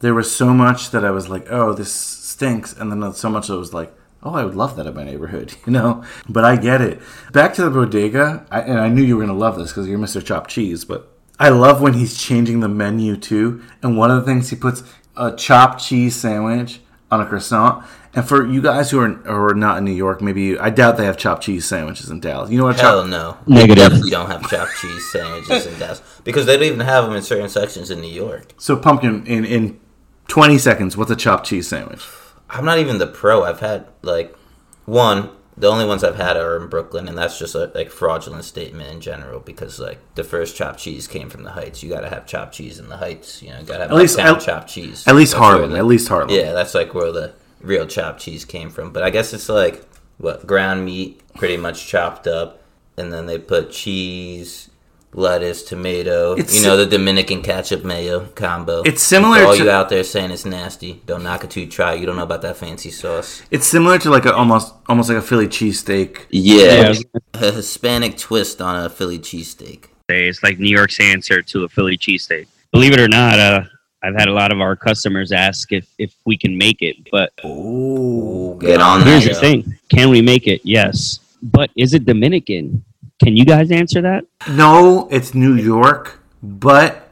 there 0.00 0.14
was 0.14 0.34
so 0.34 0.54
much 0.54 0.90
that 0.90 1.04
I 1.04 1.10
was 1.10 1.28
like, 1.28 1.46
oh, 1.50 1.72
this 1.74 1.92
stinks, 1.92 2.72
and 2.72 2.90
then 2.90 3.12
so 3.12 3.28
much 3.28 3.48
that 3.48 3.58
was 3.58 3.74
like, 3.74 3.94
oh, 4.22 4.34
I 4.34 4.44
would 4.44 4.54
love 4.54 4.76
that 4.76 4.86
in 4.86 4.94
my 4.94 5.04
neighborhood, 5.04 5.54
you 5.66 5.72
know? 5.72 6.04
But 6.28 6.44
I 6.44 6.56
get 6.56 6.80
it. 6.80 7.00
Back 7.32 7.54
to 7.54 7.62
the 7.62 7.70
bodega, 7.70 8.46
I, 8.50 8.60
and 8.62 8.78
I 8.78 8.88
knew 8.88 9.02
you 9.02 9.16
were 9.16 9.26
to 9.26 9.32
love 9.32 9.56
this 9.56 9.70
because 9.70 9.88
you're 9.88 9.98
Mr. 9.98 10.24
Chopped 10.24 10.50
Cheese, 10.50 10.84
but 10.84 11.08
I 11.38 11.48
love 11.48 11.80
when 11.80 11.94
he's 11.94 12.20
changing 12.20 12.60
the 12.60 12.68
menu 12.68 13.16
too. 13.16 13.62
And 13.82 13.96
one 13.96 14.10
of 14.10 14.16
the 14.16 14.26
things 14.26 14.50
he 14.50 14.56
puts 14.56 14.82
a 15.16 15.34
chopped 15.34 15.82
cheese 15.82 16.16
sandwich 16.16 16.80
on 17.10 17.20
a 17.20 17.26
croissant. 17.26 17.84
And 18.14 18.28
for 18.28 18.46
you 18.46 18.60
guys 18.60 18.90
who 18.90 19.00
are, 19.00 19.08
who 19.08 19.32
are 19.32 19.54
not 19.54 19.78
in 19.78 19.84
New 19.86 19.92
York, 19.92 20.20
maybe 20.20 20.42
you, 20.42 20.58
I 20.60 20.68
doubt 20.68 20.98
they 20.98 21.06
have 21.06 21.16
chopped 21.16 21.42
cheese 21.44 21.64
sandwiches 21.64 22.10
in 22.10 22.20
Dallas. 22.20 22.50
You 22.50 22.58
know 22.58 22.64
what? 22.64 22.78
a 22.78 22.82
Hell 22.82 23.00
chop- 23.02 23.10
no. 23.10 23.36
Negative. 23.46 24.02
They 24.02 24.10
don't 24.10 24.26
have 24.30 24.46
chopped 24.50 24.72
cheese 24.80 25.10
sandwiches 25.10 25.66
in 25.66 25.78
Dallas 25.78 26.02
because 26.22 26.44
they 26.44 26.56
don't 26.56 26.66
even 26.66 26.80
have 26.80 27.04
them 27.06 27.14
in 27.16 27.22
certain 27.22 27.48
sections 27.48 27.90
in 27.90 28.00
New 28.02 28.12
York. 28.12 28.52
So 28.58 28.76
pumpkin 28.76 29.26
in 29.26 29.44
in 29.46 29.80
twenty 30.28 30.58
seconds. 30.58 30.94
What's 30.96 31.10
a 31.10 31.16
chopped 31.16 31.46
cheese 31.46 31.66
sandwich? 31.68 32.04
I'm 32.50 32.66
not 32.66 32.78
even 32.78 32.98
the 32.98 33.06
pro. 33.06 33.44
I've 33.44 33.60
had 33.60 33.86
like 34.02 34.36
one. 34.84 35.30
The 35.56 35.68
only 35.68 35.84
ones 35.84 36.02
I've 36.02 36.16
had 36.16 36.36
are 36.38 36.56
in 36.60 36.68
Brooklyn, 36.68 37.08
and 37.08 37.16
that's 37.16 37.38
just 37.38 37.54
a 37.54 37.70
like 37.74 37.90
fraudulent 37.90 38.44
statement 38.44 38.90
in 38.90 39.00
general 39.02 39.38
because 39.40 39.78
like 39.78 39.98
the 40.16 40.24
first 40.24 40.56
chopped 40.56 40.78
cheese 40.80 41.06
came 41.06 41.28
from 41.30 41.44
the 41.44 41.50
Heights. 41.50 41.82
You 41.82 41.90
gotta 41.90 42.08
have 42.08 42.26
chopped 42.26 42.54
cheese 42.54 42.78
in 42.78 42.88
the 42.88 42.96
Heights. 42.98 43.42
You 43.42 43.50
know, 43.50 43.62
gotta 43.62 43.82
have 43.84 43.90
At 43.90 43.96
least- 43.96 44.18
at- 44.18 44.40
chopped 44.40 44.68
cheese. 44.70 45.06
At 45.06 45.14
least 45.14 45.32
That's 45.32 45.42
Harlem. 45.44 45.70
the- 45.72 45.78
At 45.78 45.84
least 45.86 46.08
Harlem. 46.08 46.30
Yeah, 46.30 46.52
that's 46.52 46.74
like 46.74 46.94
where 46.94 47.12
the 47.12 47.34
real 47.62 47.86
chopped 47.86 48.20
cheese 48.20 48.44
came 48.44 48.70
from. 48.70 48.92
But 48.92 49.02
I 49.02 49.10
guess 49.10 49.32
it's 49.32 49.48
like 49.48 49.84
what 50.18 50.46
ground 50.46 50.84
meat, 50.84 51.20
pretty 51.34 51.56
much 51.56 51.86
chopped 51.86 52.26
up, 52.26 52.62
and 52.96 53.12
then 53.12 53.26
they 53.26 53.38
put 53.38 53.70
cheese, 53.72 54.70
lettuce, 55.14 55.62
tomato. 55.62 56.32
It's 56.34 56.54
you 56.54 56.62
know 56.62 56.76
the 56.76 56.86
Dominican 56.86 57.42
ketchup 57.42 57.84
mayo 57.84 58.26
combo. 58.34 58.82
It's 58.82 59.02
similar 59.02 59.38
For 59.40 59.44
all 59.46 59.56
to- 59.56 59.64
you 59.64 59.70
out 59.70 59.88
there 59.88 60.04
saying 60.04 60.30
it's 60.30 60.44
nasty. 60.44 61.02
Don't 61.06 61.22
knock 61.22 61.44
it 61.44 61.50
till 61.50 61.64
you 61.64 61.68
try. 61.68 61.94
You 61.94 62.06
don't 62.06 62.16
know 62.16 62.22
about 62.22 62.42
that 62.42 62.56
fancy 62.56 62.90
sauce. 62.90 63.42
It's 63.50 63.66
similar 63.66 63.98
to 64.00 64.10
like 64.10 64.24
a 64.26 64.34
almost 64.34 64.74
almost 64.88 65.08
like 65.08 65.18
a 65.18 65.22
Philly 65.22 65.48
cheesesteak. 65.48 66.26
Yeah, 66.30 66.92
Yeah. 66.92 66.94
a 67.34 67.52
Hispanic 67.52 68.16
twist 68.18 68.60
on 68.60 68.84
a 68.84 68.88
Philly 68.88 69.18
cheesesteak. 69.18 69.84
say. 70.10 70.26
It's 70.28 70.42
like 70.42 70.58
New 70.58 70.70
York's 70.70 71.00
answer 71.00 71.42
to 71.42 71.64
a 71.64 71.68
Philly 71.68 71.96
cheesesteak. 71.96 72.46
Believe 72.72 72.92
it 72.92 73.00
or 73.00 73.08
not, 73.08 73.38
uh, 73.38 73.62
I've 74.04 74.14
had 74.14 74.28
a 74.28 74.32
lot 74.32 74.50
of 74.52 74.60
our 74.60 74.74
customers 74.74 75.30
ask 75.32 75.70
if, 75.72 75.86
if 75.98 76.14
we 76.26 76.36
can 76.36 76.58
make 76.58 76.82
it, 76.82 76.96
but 77.10 77.32
Oh, 77.44 78.54
Get 78.60 78.80
on 78.80 79.02
here's 79.02 79.24
that. 79.24 79.34
the 79.34 79.40
thing: 79.40 79.78
can 79.88 80.10
we 80.10 80.20
make 80.22 80.46
it? 80.46 80.60
Yes, 80.64 81.20
but 81.42 81.70
is 81.76 81.94
it 81.94 82.04
Dominican? 82.04 82.84
Can 83.22 83.36
you 83.36 83.44
guys 83.44 83.70
answer 83.70 84.00
that? 84.02 84.24
no, 84.50 85.08
it's 85.10 85.34
New 85.34 85.54
York, 85.54 86.18
but 86.42 87.08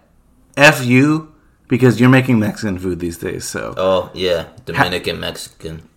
f 0.57 0.84
you 0.84 1.32
because 1.68 2.01
you're 2.01 2.11
making 2.11 2.38
Mexican 2.41 2.78
food 2.78 2.99
these 2.99 3.18
days. 3.18 3.45
So 3.47 3.74
Oh 3.76 4.11
yeah, 4.14 4.47
Dominican 4.66 5.20
Mexican, 5.20 5.88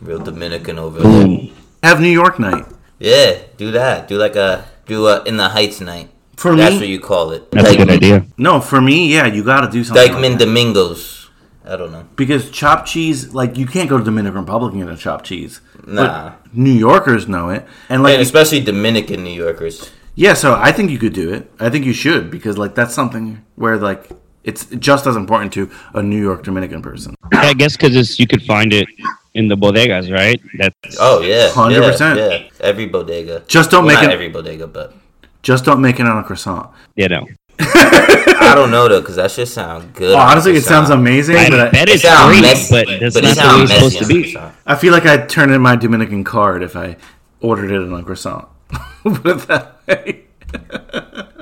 real 0.00 0.18
Dominican 0.20 0.78
over 0.78 1.00
there. 1.02 1.48
have 1.82 2.00
New 2.00 2.08
York 2.22 2.38
night 2.38 2.64
Yeah, 3.00 3.38
do 3.56 3.70
that. 3.72 4.06
Do 4.08 4.16
like 4.18 4.36
a 4.36 4.64
do 4.86 5.06
a 5.08 5.22
in 5.24 5.36
the 5.36 5.48
Heights 5.50 5.80
night. 5.80 6.08
For 6.38 6.54
That's 6.54 6.74
me. 6.74 6.80
what 6.82 6.88
you 6.88 7.00
call 7.00 7.32
it. 7.32 7.50
That's 7.50 7.70
a 7.70 7.76
good 7.76 7.90
idea. 7.90 8.24
no, 8.38 8.60
for 8.60 8.80
me, 8.80 9.12
yeah, 9.12 9.26
you 9.26 9.42
got 9.42 9.62
to 9.62 9.70
do 9.70 9.82
something. 9.82 10.12
like 10.12 10.12
Dyckman 10.12 10.38
that. 10.38 10.44
Domingos. 10.46 11.30
I 11.64 11.76
don't 11.76 11.92
know. 11.92 12.04
because 12.16 12.50
chopped 12.50 12.86
cheese, 12.88 13.34
like 13.34 13.58
you 13.58 13.66
can't 13.66 13.88
go 13.90 13.98
to 13.98 14.04
Dominican 14.04 14.38
Republic 14.44 14.72
and 14.72 14.82
get 14.84 14.90
a 14.92 14.96
chopped 14.96 15.26
cheese. 15.26 15.60
Nah. 15.84 16.02
But 16.30 16.54
New 16.54 16.72
Yorkers 16.72 17.26
know 17.28 17.50
it, 17.50 17.66
and 17.90 18.02
like 18.04 18.14
And 18.14 18.22
especially 18.22 18.60
Dominican 18.60 19.22
New 19.24 19.34
Yorkers. 19.44 19.90
Yeah, 20.14 20.34
so 20.34 20.54
I 20.54 20.70
think 20.72 20.90
you 20.90 20.98
could 20.98 21.12
do 21.12 21.32
it. 21.32 21.50
I 21.60 21.68
think 21.70 21.84
you 21.84 21.92
should 21.92 22.30
because 22.30 22.56
like 22.56 22.74
that's 22.74 22.94
something 22.94 23.44
where 23.56 23.76
like 23.76 24.08
it's 24.44 24.64
just 24.88 25.06
as 25.06 25.16
important 25.16 25.52
to 25.54 25.70
a 25.92 26.02
New 26.02 26.22
York 26.28 26.44
Dominican 26.44 26.80
person. 26.82 27.14
Yeah, 27.32 27.40
I 27.52 27.52
guess 27.54 27.76
because 27.76 28.18
you 28.20 28.26
could 28.26 28.42
find 28.44 28.72
it 28.72 28.86
in 29.34 29.48
the 29.48 29.56
bodegas, 29.56 30.10
right? 30.10 30.40
That's 30.56 30.96
Oh 31.00 31.20
yeah, 31.20 31.50
100%. 31.50 32.16
Yeah, 32.16 32.28
yeah. 32.28 32.48
every 32.60 32.86
bodega. 32.86 33.42
Just 33.48 33.70
don't 33.72 33.84
Well, 33.84 33.94
make 33.96 34.02
not 34.04 34.10
it. 34.12 34.14
every 34.14 34.28
bodega, 34.30 34.66
but 34.66 34.94
Just 35.42 35.64
don't 35.64 35.80
make 35.80 36.00
it 36.00 36.06
on 36.06 36.18
a 36.18 36.24
croissant. 36.24 36.70
you 36.96 37.08
know. 37.08 37.26
I 37.60 38.52
don't 38.54 38.70
know 38.70 38.88
though, 38.88 39.00
because 39.00 39.16
that 39.16 39.30
shit 39.30 39.48
sound 39.48 39.94
good. 39.94 40.14
On 40.14 40.30
honestly, 40.30 40.52
it 40.52 40.62
sounds 40.62 40.90
amazing, 40.90 41.36
I 41.36 41.50
but 41.50 41.60
I, 41.60 41.70
bet 41.70 41.88
It 41.88 41.94
it's 41.96 42.02
great, 42.02 42.40
messy, 42.40 42.74
but 42.74 43.00
that's 43.00 43.14
but 43.14 43.24
it 43.24 43.36
not 43.36 43.52
the 43.52 43.56
way 43.58 43.62
it's 43.64 43.74
supposed 43.74 43.98
to 43.98 44.06
be. 44.06 44.36
I 44.66 44.76
feel 44.76 44.92
like 44.92 45.06
I'd 45.06 45.28
turn 45.28 45.50
in 45.50 45.60
my 45.60 45.76
Dominican 45.76 46.22
card 46.24 46.62
if 46.62 46.76
I 46.76 46.96
ordered 47.40 47.70
it 47.70 47.80
on 47.80 47.92
a 47.92 48.02
croissant. 48.02 48.48
Put 49.02 49.26
it 49.26 49.48
that 49.48 49.80
way. 49.86 50.24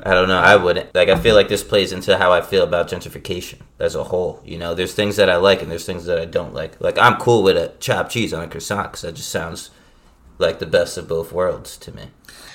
I 0.03 0.15
don't 0.15 0.29
know. 0.29 0.39
I 0.39 0.57
wouldn't. 0.57 0.95
Like, 0.95 1.09
I 1.09 1.19
feel 1.19 1.35
like 1.35 1.49
this 1.49 1.65
plays 1.65 1.93
into 1.93 2.17
how 2.17 2.33
I 2.33 2.41
feel 2.41 2.63
about 2.65 2.89
gentrification 2.89 3.59
as 3.79 3.95
a 3.95 4.05
whole. 4.05 4.41
You 4.45 4.57
know, 4.59 4.75
there's 4.75 4.95
things 4.95 5.17
that 5.17 5.29
I 5.29 5.37
like 5.37 5.63
and 5.63 5.71
there's 5.71 5.85
things 5.85 6.05
that 6.07 6.19
I 6.19 6.25
don't 6.25 6.55
like. 6.55 6.81
Like, 6.81 6.97
I'm 6.99 7.17
cool 7.17 7.43
with 7.43 7.57
a 7.57 7.73
chopped 7.81 8.13
cheese 8.13 8.33
on 8.33 8.45
a 8.45 8.49
croissant 8.49 8.93
because 8.93 9.03
that 9.03 9.15
just 9.15 9.31
sounds 9.31 9.71
like 10.39 10.61
the 10.61 10.67
best 10.67 10.97
of 10.97 11.09
both 11.09 11.33
worlds 11.33 11.77
to 11.79 11.93
me. 11.93 12.05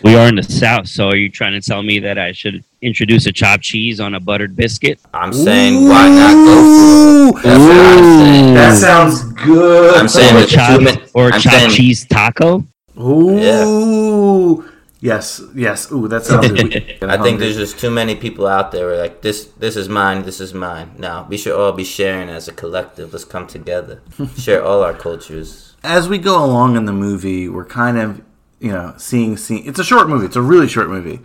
We 0.03 0.15
are 0.15 0.27
in 0.27 0.35
the 0.35 0.43
South, 0.43 0.87
so 0.87 1.09
are 1.09 1.15
you 1.15 1.29
trying 1.29 1.53
to 1.53 1.61
tell 1.61 1.83
me 1.83 1.99
that 1.99 2.17
I 2.17 2.31
should 2.31 2.63
introduce 2.81 3.27
a 3.27 3.31
chopped 3.31 3.63
cheese 3.63 3.99
on 3.99 4.15
a 4.15 4.19
buttered 4.19 4.55
biscuit? 4.55 4.99
I'm 5.13 5.31
saying, 5.31 5.87
why 5.87 6.09
not 6.09 6.33
go 6.33 7.31
for 7.33 7.39
it? 7.39 7.43
That's 7.43 7.59
what 7.59 7.77
I'm 7.77 8.03
saying. 8.25 8.53
That 8.55 8.77
sounds 8.77 9.23
good. 9.33 9.95
I'm 9.95 10.07
saying 10.07 10.33
or 10.33 10.37
a 10.37 10.41
with 10.41 10.49
chopped, 10.49 11.11
or 11.13 11.29
a 11.29 11.33
I'm 11.33 11.39
chopped 11.39 11.55
saying- 11.55 11.69
cheese 11.71 12.05
taco? 12.07 12.65
Ooh. 12.99 14.67
Yes, 14.99 15.41
yes. 15.55 15.91
Ooh, 15.91 16.07
that 16.07 16.25
sounds 16.25 16.51
good. 16.51 16.97
I 17.03 17.17
think 17.21 17.39
there's 17.39 17.57
just 17.57 17.79
too 17.79 17.89
many 17.89 18.15
people 18.15 18.45
out 18.45 18.71
there 18.71 18.85
where 18.87 18.97
like 18.97 19.21
this 19.23 19.45
this 19.57 19.75
is 19.75 19.89
mine, 19.89 20.23
this 20.23 20.39
is 20.39 20.53
mine. 20.53 20.91
Now 20.97 21.25
we 21.27 21.37
should 21.37 21.59
all 21.59 21.71
be 21.71 21.83
sharing 21.83 22.29
as 22.29 22.47
a 22.47 22.51
collective. 22.53 23.11
Let's 23.11 23.25
come 23.25 23.47
together. 23.47 24.01
Share 24.37 24.63
all 24.63 24.83
our 24.83 24.93
cultures. 24.93 25.75
as 25.83 26.07
we 26.07 26.19
go 26.19 26.43
along 26.45 26.75
in 26.75 26.85
the 26.85 26.93
movie, 26.93 27.49
we're 27.49 27.65
kind 27.65 27.97
of, 27.97 28.21
you 28.61 28.71
know, 28.71 28.93
seeing 28.97 29.35
scene. 29.35 29.63
It's 29.65 29.79
a 29.79 29.83
short 29.83 30.07
movie. 30.07 30.27
It's 30.27 30.35
a 30.35 30.41
really 30.41 30.67
short 30.67 30.87
movie, 30.87 31.19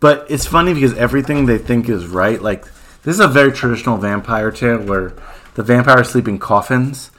but 0.00 0.26
it's 0.28 0.46
funny 0.46 0.74
because 0.74 0.92
everything 0.94 1.46
they 1.46 1.58
think 1.58 1.88
is 1.88 2.06
right. 2.06 2.40
Like 2.40 2.66
this 3.02 3.14
is 3.14 3.20
a 3.20 3.26
very 3.26 3.52
traditional 3.52 3.96
vampire 3.96 4.50
tale 4.50 4.82
where 4.82 5.14
the 5.54 5.62
vampires 5.62 6.10
sleep 6.10 6.28
in 6.28 6.38
coffins. 6.38 7.10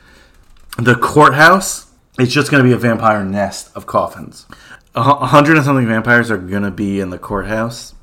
The 0.77 0.95
courthouse. 0.95 1.87
It's 2.17 2.31
just 2.31 2.49
going 2.49 2.63
to 2.63 2.69
be 2.69 2.73
a 2.73 2.77
vampire 2.77 3.25
nest 3.25 3.71
of 3.75 3.85
coffins. 3.85 4.45
A 4.93 5.01
a 5.01 5.25
hundred 5.25 5.57
and 5.57 5.65
something 5.65 5.87
vampires 5.87 6.31
are 6.31 6.37
going 6.37 6.63
to 6.63 6.71
be 6.71 7.01
in 7.01 7.09
the 7.09 7.19
courthouse. 7.19 7.93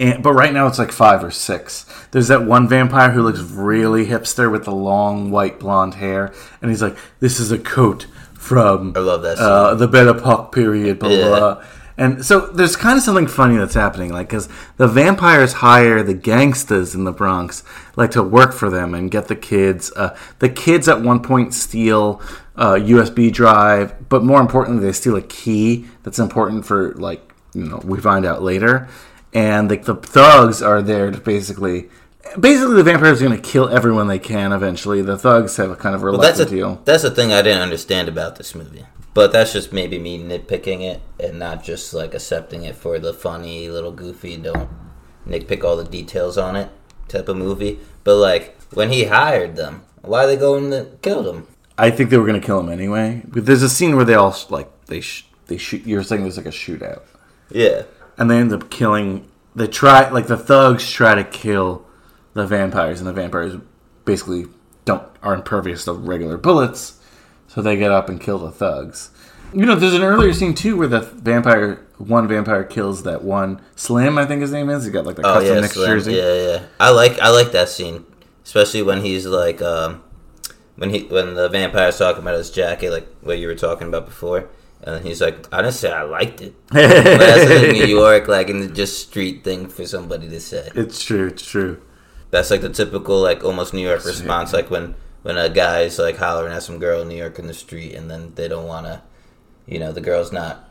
And, 0.00 0.22
but 0.22 0.32
right 0.32 0.52
now 0.52 0.66
it's 0.66 0.78
like 0.78 0.90
five 0.90 1.22
or 1.22 1.30
six. 1.30 1.86
There's 2.10 2.28
that 2.28 2.44
one 2.44 2.68
vampire 2.68 3.10
who 3.10 3.22
looks 3.22 3.40
really 3.40 4.06
hipster 4.06 4.50
with 4.50 4.64
the 4.64 4.74
long 4.74 5.30
white 5.30 5.60
blonde 5.60 5.94
hair, 5.94 6.32
and 6.60 6.70
he's 6.70 6.82
like, 6.82 6.96
"This 7.20 7.38
is 7.38 7.52
a 7.52 7.58
coat 7.58 8.06
from 8.42 8.92
I 8.96 9.00
love 9.00 9.22
that 9.22 9.38
uh, 9.38 9.74
the 9.74 9.88
Belle 9.88 10.10
Epoque 10.10 10.52
period." 10.52 10.98
Blah, 10.98 11.08
blah, 11.08 11.18
Yeah. 11.18 11.28
blah. 11.38 11.64
And 11.98 12.24
so 12.24 12.40
there's 12.46 12.74
kind 12.74 12.96
of 12.96 13.04
something 13.04 13.26
funny 13.26 13.56
that's 13.58 13.74
happening, 13.74 14.12
like 14.12 14.28
because 14.28 14.48
the 14.78 14.88
vampires 14.88 15.52
hire 15.52 16.02
the 16.02 16.14
gangsters 16.14 16.94
in 16.94 17.04
the 17.04 17.12
Bronx, 17.12 17.62
like 17.96 18.10
to 18.12 18.22
work 18.22 18.52
for 18.54 18.70
them 18.70 18.94
and 18.94 19.10
get 19.10 19.28
the 19.28 19.36
kids. 19.36 19.92
Uh, 19.94 20.16
the 20.38 20.48
kids 20.48 20.88
at 20.88 21.02
one 21.02 21.20
point 21.22 21.52
steal 21.54 22.20
a 22.56 22.76
USB 22.76 23.30
drive, 23.30 24.08
but 24.08 24.24
more 24.24 24.40
importantly, 24.40 24.84
they 24.86 24.92
steal 24.92 25.16
a 25.16 25.22
key 25.22 25.86
that's 26.02 26.18
important 26.18 26.64
for 26.64 26.92
like 26.94 27.20
you 27.54 27.64
know 27.64 27.80
we 27.84 28.00
find 28.00 28.24
out 28.24 28.42
later. 28.42 28.88
And 29.34 29.70
the, 29.70 29.76
the 29.76 29.94
thugs 29.94 30.60
are 30.62 30.82
there 30.82 31.10
to 31.10 31.18
basically, 31.18 31.88
basically 32.38 32.74
the 32.76 32.82
vampires 32.84 33.20
are 33.22 33.28
going 33.28 33.40
to 33.40 33.48
kill 33.50 33.68
everyone 33.68 34.08
they 34.08 34.18
can. 34.18 34.52
Eventually, 34.52 35.02
the 35.02 35.18
thugs 35.18 35.56
have 35.56 35.70
a 35.70 35.76
kind 35.76 35.94
of 35.94 36.02
Well, 36.02 36.18
that's 36.18 36.38
reluctant 36.38 36.48
a, 36.52 36.54
deal. 36.54 36.82
that's 36.84 37.02
the 37.02 37.10
thing 37.10 37.32
I 37.32 37.42
didn't 37.42 37.62
understand 37.62 38.08
about 38.08 38.36
this 38.36 38.54
movie. 38.54 38.84
But 39.14 39.32
that's 39.32 39.52
just 39.52 39.72
maybe 39.72 39.98
me 39.98 40.18
nitpicking 40.18 40.80
it 40.80 41.02
and 41.20 41.38
not 41.38 41.62
just 41.62 41.92
like 41.92 42.14
accepting 42.14 42.64
it 42.64 42.76
for 42.76 42.98
the 42.98 43.12
funny 43.12 43.68
little 43.68 43.92
goofy 43.92 44.38
don't 44.38 44.70
nitpick 45.28 45.62
all 45.64 45.76
the 45.76 45.84
details 45.84 46.38
on 46.38 46.56
it 46.56 46.70
type 47.08 47.28
of 47.28 47.36
movie. 47.36 47.78
But 48.04 48.16
like 48.16 48.56
when 48.72 48.90
he 48.90 49.04
hired 49.04 49.56
them, 49.56 49.82
why 50.00 50.24
they 50.26 50.36
going 50.36 50.70
to 50.70 50.86
kill 51.02 51.22
them? 51.22 51.46
I 51.76 51.90
think 51.90 52.08
they 52.10 52.16
were 52.18 52.26
going 52.26 52.40
to 52.40 52.46
kill 52.46 52.60
him 52.60 52.70
anyway. 52.70 53.22
But 53.26 53.44
there's 53.44 53.62
a 53.62 53.68
scene 53.68 53.96
where 53.96 54.04
they 54.06 54.14
all 54.14 54.34
like 54.48 54.70
they 54.86 55.00
sh- 55.02 55.26
they 55.46 55.58
shoot. 55.58 55.84
You're 55.86 56.02
saying 56.02 56.22
there's 56.22 56.36
like 56.38 56.46
a 56.46 56.50
shootout, 56.50 57.02
Yeah. 57.50 57.82
and 58.16 58.30
they 58.30 58.38
end 58.38 58.52
up 58.52 58.70
killing. 58.70 59.28
They 59.54 59.66
try 59.66 60.08
like 60.08 60.26
the 60.26 60.36
thugs 60.38 60.90
try 60.90 61.14
to 61.14 61.24
kill 61.24 61.84
the 62.34 62.46
vampires, 62.46 62.98
and 63.00 63.06
the 63.08 63.12
vampires 63.12 63.56
basically 64.04 64.46
don't 64.84 65.06
are 65.22 65.34
impervious 65.34 65.84
to 65.84 65.92
regular 65.92 66.36
bullets, 66.36 67.00
so 67.46 67.62
they 67.62 67.76
get 67.76 67.90
up 67.90 68.08
and 68.08 68.20
kill 68.20 68.38
the 68.38 68.50
thugs. 68.50 69.10
You 69.54 69.66
know, 69.66 69.74
there's 69.74 69.92
an 69.94 70.02
earlier 70.02 70.32
scene 70.32 70.54
too 70.54 70.76
where 70.78 70.88
the 70.88 71.00
vampire, 71.00 71.86
one 71.98 72.26
vampire 72.26 72.64
kills 72.64 73.02
that 73.02 73.22
one 73.22 73.60
Slim, 73.76 74.16
I 74.16 74.24
think 74.24 74.40
his 74.40 74.50
name 74.50 74.70
is. 74.70 74.84
He 74.86 74.90
got 74.90 75.04
like 75.04 75.16
the 75.16 75.26
Oh 75.26 75.34
custom 75.34 75.54
yeah, 75.56 75.60
mixed 75.60 75.74
Slim. 75.74 75.88
jersey. 75.90 76.12
yeah, 76.14 76.34
yeah. 76.34 76.62
I 76.80 76.90
like 76.90 77.18
I 77.20 77.28
like 77.28 77.52
that 77.52 77.68
scene, 77.68 78.06
especially 78.44 78.82
when 78.82 79.02
he's 79.02 79.26
like 79.26 79.60
um, 79.60 80.02
when 80.76 80.88
he 80.90 81.00
when 81.04 81.34
the 81.34 81.48
vampire's 81.50 81.98
talking 81.98 82.22
about 82.22 82.38
his 82.38 82.50
jacket, 82.50 82.90
like 82.90 83.06
what 83.20 83.38
you 83.38 83.46
were 83.46 83.54
talking 83.54 83.88
about 83.88 84.06
before, 84.06 84.48
and 84.84 85.04
he's 85.04 85.20
like, 85.20 85.46
honestly, 85.52 85.90
I 85.90 86.02
liked 86.02 86.40
it. 86.40 86.54
That's 86.70 87.50
like 87.50 87.72
New 87.72 87.84
York, 87.84 88.28
like 88.28 88.48
and 88.48 88.74
just 88.74 89.06
street 89.06 89.44
thing 89.44 89.68
for 89.68 89.86
somebody 89.86 90.30
to 90.30 90.40
say. 90.40 90.70
It's 90.74 91.04
true. 91.04 91.26
It's 91.26 91.44
true. 91.46 91.80
That's 92.32 92.50
like 92.50 92.62
the 92.62 92.70
typical 92.70 93.20
like 93.20 93.44
almost 93.44 93.74
New 93.74 93.86
York 93.86 94.06
response, 94.06 94.54
like 94.54 94.70
when 94.70 94.94
when 95.20 95.36
a 95.36 95.50
guy's 95.50 95.98
like 95.98 96.16
hollering 96.16 96.54
at 96.54 96.62
some 96.62 96.78
girl 96.78 97.02
in 97.02 97.08
New 97.08 97.16
York 97.16 97.38
in 97.38 97.46
the 97.46 97.52
street, 97.52 97.94
and 97.94 98.10
then 98.10 98.32
they 98.34 98.48
don't 98.48 98.66
want 98.66 98.86
to, 98.86 99.02
you 99.66 99.78
know, 99.78 99.92
the 99.92 100.00
girl's 100.00 100.32
not, 100.32 100.66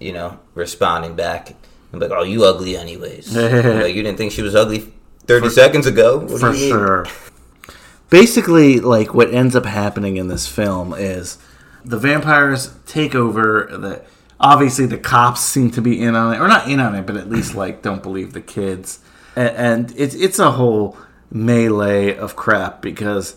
you 0.00 0.12
know, 0.12 0.40
responding 0.54 1.14
back. 1.14 1.54
I'm 1.92 2.00
like, 2.00 2.10
oh, 2.10 2.24
you 2.24 2.44
ugly 2.44 2.76
anyways. 2.76 3.34
Like 3.36 3.94
you 3.94 4.02
didn't 4.02 4.18
think 4.18 4.32
she 4.32 4.42
was 4.42 4.56
ugly 4.56 4.92
30 5.26 5.50
seconds 5.50 5.86
ago. 5.86 6.18
What 6.18 6.40
for 6.40 6.52
sure. 6.52 7.06
Basically, 8.10 8.80
like 8.80 9.14
what 9.14 9.32
ends 9.32 9.54
up 9.54 9.66
happening 9.66 10.16
in 10.16 10.26
this 10.26 10.48
film 10.48 10.92
is 10.94 11.38
the 11.84 11.96
vampires 11.96 12.74
take 12.86 13.14
over. 13.14 13.68
The 13.70 14.02
obviously 14.40 14.86
the 14.86 14.98
cops 14.98 15.42
seem 15.42 15.70
to 15.70 15.80
be 15.80 16.02
in 16.02 16.16
on 16.16 16.34
it, 16.34 16.40
or 16.40 16.48
not 16.48 16.68
in 16.68 16.80
on 16.80 16.96
it, 16.96 17.06
but 17.06 17.16
at 17.16 17.30
least 17.30 17.54
like 17.54 17.82
don't 17.82 18.02
believe 18.02 18.32
the 18.32 18.40
kids, 18.40 18.98
and, 19.36 19.56
and 19.56 19.94
it's 19.96 20.16
it's 20.16 20.40
a 20.40 20.50
whole 20.50 20.98
melee 21.34 22.16
of 22.16 22.36
crap 22.36 22.80
because 22.80 23.36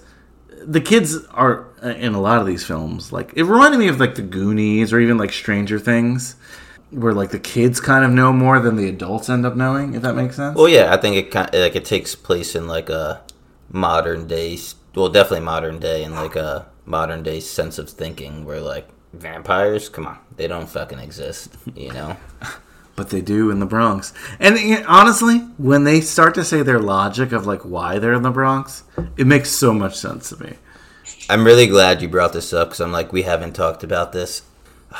the 0.63 0.79
kids 0.79 1.25
are 1.31 1.67
uh, 1.83 1.89
in 1.89 2.13
a 2.13 2.21
lot 2.21 2.39
of 2.39 2.45
these 2.45 2.63
films 2.63 3.11
like 3.11 3.33
it 3.35 3.43
reminded 3.43 3.79
me 3.79 3.87
of 3.87 3.99
like 3.99 4.15
the 4.15 4.21
Goonies 4.21 4.93
or 4.93 4.99
even 4.99 5.17
like 5.17 5.33
Stranger 5.33 5.79
Things. 5.79 6.35
Where 6.89 7.13
like 7.13 7.31
the 7.31 7.39
kids 7.39 7.81
kind 7.81 8.05
of 8.05 8.11
know 8.11 8.31
more 8.31 8.61
than 8.61 8.77
the 8.77 8.87
adults 8.87 9.29
end 9.29 9.45
up 9.45 9.57
knowing, 9.57 9.93
if 9.93 10.03
that 10.03 10.15
makes 10.15 10.37
sense. 10.37 10.55
Well, 10.55 10.69
yeah, 10.69 10.93
I 10.93 10.95
think 10.95 11.17
it 11.17 11.31
kind 11.31 11.53
of, 11.53 11.59
like 11.59 11.75
it 11.75 11.83
takes 11.83 12.15
place 12.15 12.55
in 12.55 12.65
like 12.65 12.89
a 12.89 13.21
modern 13.69 14.25
day, 14.25 14.57
well, 14.95 15.09
definitely 15.09 15.43
modern 15.43 15.79
day, 15.79 16.05
and 16.05 16.15
like 16.15 16.37
a 16.37 16.65
modern 16.85 17.23
day 17.23 17.41
sense 17.41 17.77
of 17.77 17.89
thinking 17.89 18.45
where 18.45 18.61
like 18.61 18.87
vampires, 19.11 19.89
come 19.89 20.07
on, 20.07 20.17
they 20.37 20.47
don't 20.47 20.69
fucking 20.69 20.99
exist, 20.99 21.57
you 21.75 21.91
know. 21.91 22.15
but 22.97 23.11
they 23.11 23.21
do 23.21 23.49
in 23.51 23.59
the 23.59 23.65
Bronx. 23.65 24.11
And 24.39 24.83
honestly, 24.87 25.37
when 25.57 25.85
they 25.85 26.01
start 26.01 26.33
to 26.35 26.43
say 26.43 26.63
their 26.63 26.79
logic 26.79 27.31
of 27.31 27.45
like 27.45 27.61
why 27.61 27.99
they're 27.99 28.11
in 28.11 28.23
the 28.23 28.31
Bronx, 28.31 28.83
it 29.15 29.27
makes 29.27 29.51
so 29.51 29.71
much 29.71 29.95
sense 29.95 30.29
to 30.29 30.43
me. 30.43 30.55
I'm 31.29 31.45
really 31.45 31.67
glad 31.67 32.01
you 32.01 32.09
brought 32.09 32.33
this 32.33 32.51
up 32.51 32.69
because 32.69 32.81
I'm 32.81 32.91
like, 32.91 33.13
we 33.13 33.21
haven't 33.21 33.53
talked 33.53 33.83
about 33.83 34.11
this. 34.11 34.41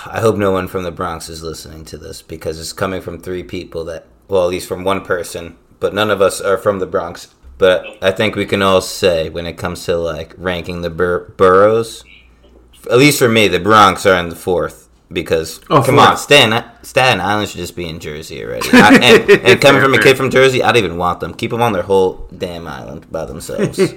I 0.06 0.22
hope 0.22 0.38
no 0.38 0.52
one 0.52 0.68
from 0.68 0.84
the 0.84 0.91
Bronx 0.91 1.28
is 1.28 1.41
listening 1.41 1.86
to 1.86 1.98
this 1.98 2.22
because 2.22 2.60
it's 2.60 2.72
coming 2.72 3.02
from 3.02 3.19
three 3.19 3.44
people 3.44 3.84
that, 3.86 4.06
well, 4.28 4.44
at 4.44 4.49
least 4.49 4.68
from 4.68 4.84
one 4.84 5.03
person, 5.03 5.57
but 5.80 5.94
none 5.94 6.11
of 6.11 6.22
us 6.22 6.40
are 6.40 6.57
from 6.57 6.78
the 6.80 6.86
Bronx. 6.86 7.34
But 7.57 7.98
I 7.99 8.11
think 8.11 8.36
we 8.36 8.45
can 8.45 8.61
all 8.61 8.82
say 8.82 9.30
when 9.30 9.48
it 9.48 9.57
comes 9.57 9.86
to 9.86 9.98
like 9.98 10.36
ranking 10.38 10.82
the 10.82 10.91
bur- 10.91 11.34
boroughs, 11.36 12.03
at 12.91 12.99
least 12.99 13.18
for 13.18 13.28
me, 13.28 13.48
the 13.48 13.60
Bronx 13.60 14.06
are 14.06 14.19
in 14.19 14.30
the 14.30 14.36
fourth 14.36 14.87
because 15.12 15.62
Oh, 15.70 15.82
come 15.84 16.00
on, 16.00 16.18
Staten, 16.18 16.64
Staten 16.84 17.22
Island 17.22 17.50
should 17.50 17.60
just 17.60 17.76
be 17.76 17.88
in 17.88 18.00
Jersey 18.00 18.44
already. 18.44 18.68
I, 18.74 18.94
and, 18.96 19.30
and 19.30 19.62
coming 19.62 19.82
from 19.82 19.94
a 19.94 20.02
kid 20.02 20.18
from 20.18 20.30
Jersey, 20.30 20.62
I 20.64 20.72
don't 20.72 20.84
even 20.84 20.98
want 20.98 21.20
them. 21.20 21.34
Keep 21.34 21.52
them 21.52 21.62
on 21.62 21.74
their 21.74 21.84
whole 21.84 22.28
damn 22.38 22.68
island 22.68 23.12
by 23.12 23.26
themselves. 23.26 23.80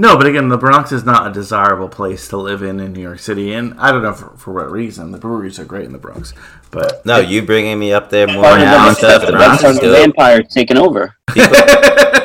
No, 0.00 0.16
but 0.16 0.28
again, 0.28 0.48
the 0.48 0.56
Bronx 0.56 0.92
is 0.92 1.02
not 1.04 1.26
a 1.26 1.32
desirable 1.32 1.88
place 1.88 2.28
to 2.28 2.36
live 2.36 2.62
in 2.62 2.78
in 2.78 2.92
New 2.92 3.00
York 3.02 3.18
City, 3.18 3.52
and 3.52 3.74
I 3.80 3.90
don't 3.90 4.04
know 4.04 4.14
for, 4.14 4.28
for 4.36 4.52
what 4.52 4.70
reason. 4.70 5.10
The 5.10 5.18
breweries 5.18 5.58
are 5.58 5.64
great 5.64 5.86
in 5.86 5.92
the 5.92 5.98
Bronx, 5.98 6.34
but 6.70 7.04
no, 7.04 7.18
you 7.18 7.42
bringing 7.42 7.80
me 7.80 7.92
up 7.92 8.08
there 8.08 8.28
more 8.28 8.44
Part 8.44 8.60
now 8.60 8.86
and 8.86 8.94
the- 8.94 8.98
stuff. 9.00 9.26
The 9.26 9.32
that's 9.32 9.60
Bronx 9.60 9.62
how 9.62 9.68
is 9.70 9.80
the 9.80 9.86
dope. 9.88 9.96
vampire 9.96 10.42
taking 10.44 10.76
over. 10.78 11.16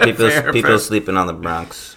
People, 0.04 0.30
Fair, 0.30 0.54
people 0.54 0.70
fair. 0.70 0.78
sleeping 0.78 1.18
on 1.18 1.26
the 1.26 1.34
Bronx. 1.34 1.93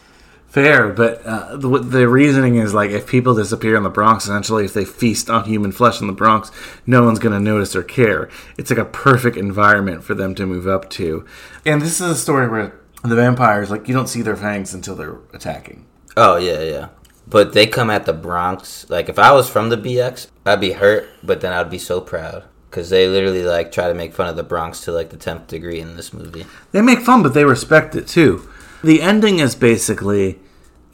Fair. 0.56 0.88
But 0.88 1.24
uh, 1.26 1.56
the, 1.58 1.78
the 1.78 2.08
reasoning 2.08 2.56
is 2.56 2.72
like 2.72 2.90
if 2.90 3.06
people 3.06 3.34
disappear 3.34 3.76
in 3.76 3.82
the 3.82 3.90
Bronx, 3.90 4.24
essentially, 4.24 4.64
if 4.64 4.72
they 4.72 4.86
feast 4.86 5.28
on 5.28 5.44
human 5.44 5.70
flesh 5.70 6.00
in 6.00 6.06
the 6.06 6.14
Bronx, 6.14 6.50
no 6.86 7.04
one's 7.04 7.18
going 7.18 7.34
to 7.34 7.40
notice 7.40 7.76
or 7.76 7.82
care. 7.82 8.30
It's 8.56 8.70
like 8.70 8.78
a 8.78 8.86
perfect 8.86 9.36
environment 9.36 10.02
for 10.02 10.14
them 10.14 10.34
to 10.36 10.46
move 10.46 10.66
up 10.66 10.88
to. 10.90 11.26
And 11.66 11.82
this 11.82 12.00
is 12.00 12.10
a 12.10 12.16
story 12.16 12.48
where 12.48 12.80
the 13.04 13.14
vampires, 13.14 13.70
like, 13.70 13.86
you 13.86 13.92
don't 13.92 14.08
see 14.08 14.22
their 14.22 14.34
fangs 14.34 14.72
until 14.72 14.96
they're 14.96 15.18
attacking. 15.34 15.84
Oh 16.16 16.36
yeah, 16.36 16.62
yeah. 16.62 16.88
But 17.28 17.52
they 17.52 17.66
come 17.66 17.90
at 17.90 18.06
the 18.06 18.14
Bronx. 18.14 18.88
Like 18.88 19.10
if 19.10 19.18
I 19.18 19.32
was 19.32 19.50
from 19.50 19.68
the 19.68 19.76
BX, 19.76 20.28
I'd 20.46 20.60
be 20.60 20.72
hurt, 20.72 21.06
but 21.22 21.42
then 21.42 21.52
I'd 21.52 21.68
be 21.68 21.78
so 21.78 22.00
proud 22.00 22.44
because 22.70 22.88
they 22.88 23.08
literally 23.08 23.42
like 23.42 23.72
try 23.72 23.88
to 23.88 23.94
make 23.94 24.14
fun 24.14 24.28
of 24.28 24.36
the 24.36 24.42
Bronx 24.42 24.80
to 24.82 24.92
like 24.92 25.10
the 25.10 25.18
tenth 25.18 25.48
degree 25.48 25.80
in 25.80 25.96
this 25.96 26.14
movie. 26.14 26.46
They 26.72 26.80
make 26.80 27.00
fun, 27.00 27.22
but 27.22 27.34
they 27.34 27.44
respect 27.44 27.94
it 27.94 28.06
too. 28.06 28.48
The 28.82 29.02
ending 29.02 29.40
is 29.40 29.54
basically 29.54 30.38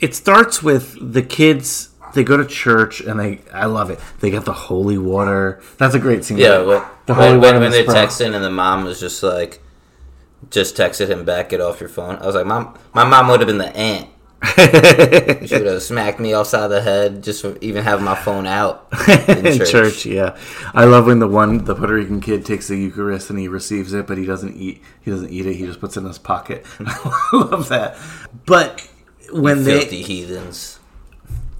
it 0.03 0.15
starts 0.15 0.62
with 0.62 1.12
the 1.12 1.23
kids 1.23 1.89
they 2.15 2.24
go 2.24 2.37
to 2.37 2.45
church 2.45 3.01
and 3.01 3.19
they 3.19 3.41
I 3.53 3.66
love 3.66 3.91
it. 3.91 3.99
They 4.20 4.31
get 4.31 4.45
the 4.45 4.53
holy 4.53 4.99
water. 4.99 5.62
That's 5.79 5.95
a 5.95 5.99
great 5.99 6.24
scene. 6.24 6.37
Yeah, 6.37 6.59
when, 6.59 6.83
the 7.07 7.15
when, 7.15 7.41
water 7.41 7.53
when, 7.53 7.61
when 7.61 7.70
they're 7.70 7.85
sprout. 7.85 8.09
texting 8.09 8.35
and 8.35 8.45
the 8.45 8.51
mom 8.51 8.85
was 8.85 9.01
just 9.01 9.23
like, 9.23 9.62
just 10.51 10.77
texted 10.77 11.09
him 11.09 11.24
back, 11.24 11.51
get 11.51 11.61
off 11.61 11.81
your 11.81 11.89
phone. 11.89 12.16
I 12.16 12.27
was 12.27 12.35
like, 12.35 12.47
mom, 12.47 12.77
my 12.93 13.05
mom 13.05 13.29
would 13.29 13.41
have 13.41 13.47
been 13.47 13.59
the 13.59 13.74
aunt. 13.74 14.09
she 14.57 15.55
would 15.55 15.66
have 15.66 15.83
smacked 15.83 16.19
me 16.19 16.35
upside 16.35 16.69
the 16.69 16.83
head 16.83 17.23
just 17.23 17.43
for 17.43 17.57
even 17.61 17.85
having 17.85 18.05
my 18.05 18.16
phone 18.16 18.45
out 18.45 18.89
in 19.29 19.47
in 19.47 19.59
church. 19.59 19.70
church. 19.70 20.07
yeah. 20.07 20.37
I 20.74 20.85
love 20.85 21.07
when 21.07 21.20
the 21.20 21.29
one 21.29 21.65
the 21.65 21.77
Puerto 21.77 21.95
Rican 21.95 22.20
kid 22.20 22.45
takes 22.45 22.66
the 22.66 22.77
Eucharist 22.77 23.31
and 23.31 23.39
he 23.39 23.47
receives 23.47 23.93
it, 23.93 24.09
but 24.09 24.19
he 24.19 24.27
doesn't 24.27 24.57
eat. 24.57 24.83
He 25.01 25.12
doesn't 25.12 25.31
eat 25.31 25.47
it. 25.47 25.55
He 25.55 25.65
just 25.65 25.79
puts 25.81 25.97
it 25.97 26.01
in 26.01 26.07
his 26.07 26.19
pocket. 26.19 26.66
I 26.81 27.29
love 27.33 27.69
that. 27.69 27.97
But 28.45 28.89
when 29.32 29.64
they 29.64 29.80
Filthy 29.80 30.02
heathens. 30.02 30.78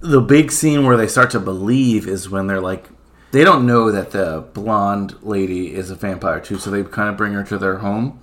the 0.01 0.21
big 0.21 0.51
scene 0.51 0.85
where 0.85 0.97
they 0.97 1.07
start 1.07 1.31
to 1.31 1.39
believe 1.39 2.07
is 2.07 2.29
when 2.29 2.47
they're 2.47 2.61
like 2.61 2.87
they 3.31 3.43
don't 3.43 3.65
know 3.65 3.91
that 3.91 4.11
the 4.11 4.45
blonde 4.53 5.15
lady 5.23 5.73
is 5.73 5.89
a 5.89 5.95
vampire 5.95 6.39
too 6.39 6.57
so 6.57 6.69
they 6.69 6.83
kind 6.83 7.09
of 7.09 7.17
bring 7.17 7.33
her 7.33 7.43
to 7.43 7.57
their 7.57 7.77
home 7.79 8.19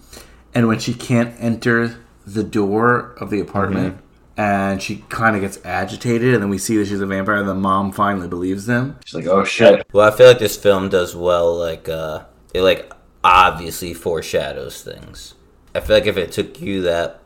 and 0.55 0.69
when 0.69 0.79
she 0.79 0.95
can't 0.95 1.35
enter 1.41 1.99
the 2.27 2.45
door 2.45 3.15
of 3.19 3.31
the 3.31 3.41
apartment 3.41 3.99
and 4.37 4.81
she 4.81 5.05
kind 5.09 5.35
of 5.37 5.43
gets 5.43 5.59
agitated 5.65 6.33
and 6.35 6.43
then 6.43 6.49
we 6.49 6.59
see 6.59 6.77
that 6.77 6.87
she's 6.87 7.01
a 7.01 7.07
vampire 7.07 7.37
and 7.37 7.49
the 7.49 7.55
mom 7.55 7.93
finally 7.93 8.29
believes 8.29 8.67
them 8.67 8.97
She's 9.05 9.15
like, 9.15 9.27
oh 9.27 9.45
shit. 9.45 9.87
Well, 9.93 10.11
I 10.11 10.17
feel 10.17 10.29
like 10.29 10.39
this 10.39 10.57
film 10.57 10.89
does 10.89 11.15
well. 11.17 11.57
Like, 11.59 11.89
uh, 11.89 12.25
it 12.55 12.63
like 12.63 12.91
obviously 13.23 13.93
foreshadows 13.93 14.83
things. 14.83 15.35
I 15.75 15.81
feel 15.81 15.97
like 15.97 16.07
if 16.07 16.17
it 16.17 16.33
took 16.33 16.61
you 16.61 16.83
that, 16.83 17.20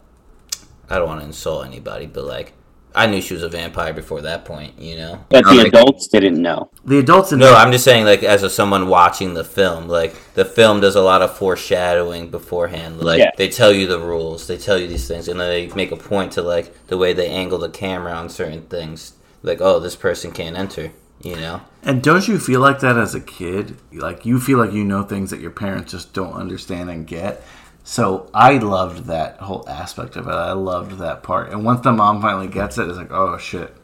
I 0.91 0.99
don't 0.99 1.09
want 1.09 1.21
to 1.21 1.27
insult 1.27 1.67
anybody, 1.67 2.07
but 2.07 2.25
like, 2.25 2.53
I 2.97 3.07
knew 3.07 3.21
she 3.21 3.35
was 3.35 3.43
a 3.43 3.49
vampire 3.49 3.93
before 3.93 4.21
that 4.23 4.45
point. 4.45 4.79
You 4.79 4.97
know. 4.97 5.25
But 5.29 5.45
the 5.45 5.55
Like- 5.55 5.67
adults 5.69 6.07
didn't 6.07 6.41
know. 6.41 6.71
the 6.85 6.99
adults 6.99 7.33
in 7.33 7.41
No, 7.41 7.53
I'm 7.55 7.73
just 7.73 7.83
saying, 7.85 8.05
like, 8.05 8.23
as 8.23 8.43
a 8.45 8.51
someone 8.51 8.87
watching 8.89 9.35
the 9.35 9.43
film, 9.43 9.89
like, 9.89 10.15
the 10.35 10.45
film 10.45 10.81
does 10.81 10.95
a 10.95 11.01
lot 11.01 11.21
of 11.21 11.37
foreshadowing 11.37 12.29
beforehand. 12.29 13.01
Like, 13.01 13.19
Yeah. 13.19 13.31
they 13.37 13.49
tell 13.49 13.73
you 13.73 13.87
the 13.89 13.99
rules, 13.99 14.47
they 14.47 14.57
tell 14.57 14.79
you 14.79 14.87
these 14.87 15.09
things, 15.09 15.27
and 15.27 15.41
then 15.41 15.49
they 15.49 15.67
make 15.75 15.91
a 15.91 15.97
point 15.97 16.31
to, 16.33 16.43
like, 16.43 16.73
the 16.87 16.97
way 16.97 17.13
they 17.13 17.27
angle 17.29 17.59
the 17.59 17.69
camera 17.69 18.13
on 18.13 18.29
certain 18.29 18.63
things. 18.63 19.15
Like, 19.43 19.61
oh, 19.61 19.81
this 19.81 19.97
person 19.97 20.31
can't 20.31 20.57
enter, 20.57 20.93
you 21.23 21.35
know? 21.37 21.63
and 21.87 22.03
don't 22.03 22.27
you 22.29 22.39
feel 22.39 22.61
like 22.61 22.81
that 22.81 22.97
as 22.97 23.15
a 23.15 23.21
kid 23.21 23.77
like 23.93 24.25
you 24.25 24.41
feel 24.41 24.57
like 24.57 24.73
you 24.73 24.83
know 24.83 25.03
things 25.03 25.29
that 25.29 25.39
your 25.39 25.51
parents 25.51 25.93
just 25.93 26.15
don't 26.15 26.33
understand 26.33 26.89
and 26.89 27.07
get 27.07 27.45
so 27.87 28.29
i 28.35 28.57
loved 28.59 29.05
that 29.05 29.37
whole 29.39 29.65
aspect 29.69 30.17
of 30.17 30.27
it. 30.27 30.31
I 30.33 30.53
loved 30.53 30.99
that 30.99 31.23
part. 31.23 31.51
And 31.53 31.65
once 31.65 31.83
the 31.83 31.93
mom 31.93 32.21
finally 32.23 32.49
gets 32.49 32.79
it 32.79 32.89
it's 32.89 32.99
like 32.99 33.13
oh 33.13 33.37
shit. 33.39 33.77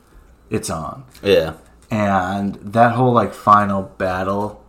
It's 0.48 0.70
on. 0.70 1.04
Yeah. 1.22 1.54
and 1.90 2.54
that 2.56 2.92
whole 2.92 3.12
like 3.12 3.32
final 3.34 3.82
battle 3.82 4.64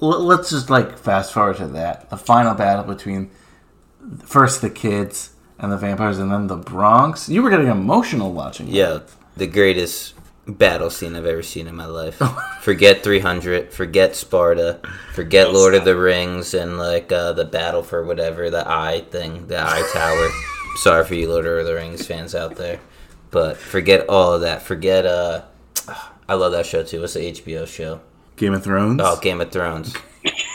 l- 0.00 0.24
let's 0.24 0.50
just 0.50 0.70
like 0.70 0.98
fast 0.98 1.32
forward 1.32 1.56
to 1.58 1.66
that. 1.68 2.08
The 2.10 2.16
final 2.16 2.54
battle 2.54 2.84
between 2.84 3.30
first 4.24 4.60
the 4.62 4.70
kids 4.70 5.30
and 5.58 5.72
the 5.72 5.76
vampires 5.76 6.18
and 6.18 6.30
then 6.30 6.46
the 6.46 6.56
bronx. 6.56 7.28
You 7.28 7.42
were 7.42 7.50
getting 7.50 7.68
emotional 7.68 8.32
watching 8.32 8.66
that. 8.66 8.72
Yeah, 8.72 8.98
the 9.36 9.46
greatest 9.46 10.14
battle 10.46 10.90
scene 10.90 11.16
I've 11.16 11.26
ever 11.26 11.42
seen 11.42 11.66
in 11.66 11.74
my 11.76 11.86
life. 11.86 12.20
forget 12.60 13.02
300, 13.02 13.72
forget 13.72 14.14
Sparta, 14.16 14.80
forget 15.14 15.52
Lord 15.52 15.74
of 15.74 15.84
the 15.84 15.96
Rings, 15.96 16.54
and 16.54 16.78
like 16.78 17.10
uh, 17.12 17.32
the 17.32 17.44
battle 17.44 17.82
for 17.82 18.04
whatever 18.04 18.48
the 18.50 18.66
Eye 18.68 19.04
thing, 19.10 19.46
the 19.48 19.60
Eye 19.60 19.88
Tower. 19.92 20.28
Sorry 20.76 21.04
for 21.04 21.14
you 21.14 21.28
Lord 21.30 21.46
of 21.46 21.66
the 21.66 21.74
Rings 21.74 22.06
fans 22.06 22.34
out 22.34 22.56
there, 22.56 22.80
but 23.30 23.56
forget 23.56 24.08
all 24.08 24.34
of 24.34 24.42
that. 24.42 24.62
Forget 24.62 25.06
uh, 25.06 25.42
I 26.28 26.34
love 26.34 26.52
that 26.52 26.66
show 26.66 26.82
too. 26.82 27.00
What's 27.00 27.14
the 27.14 27.20
HBO 27.32 27.66
show? 27.66 28.00
game 28.36 28.52
of 28.52 28.62
thrones 28.62 29.00
Oh, 29.02 29.18
Game 29.18 29.40
of 29.40 29.50
Thrones. 29.50 29.94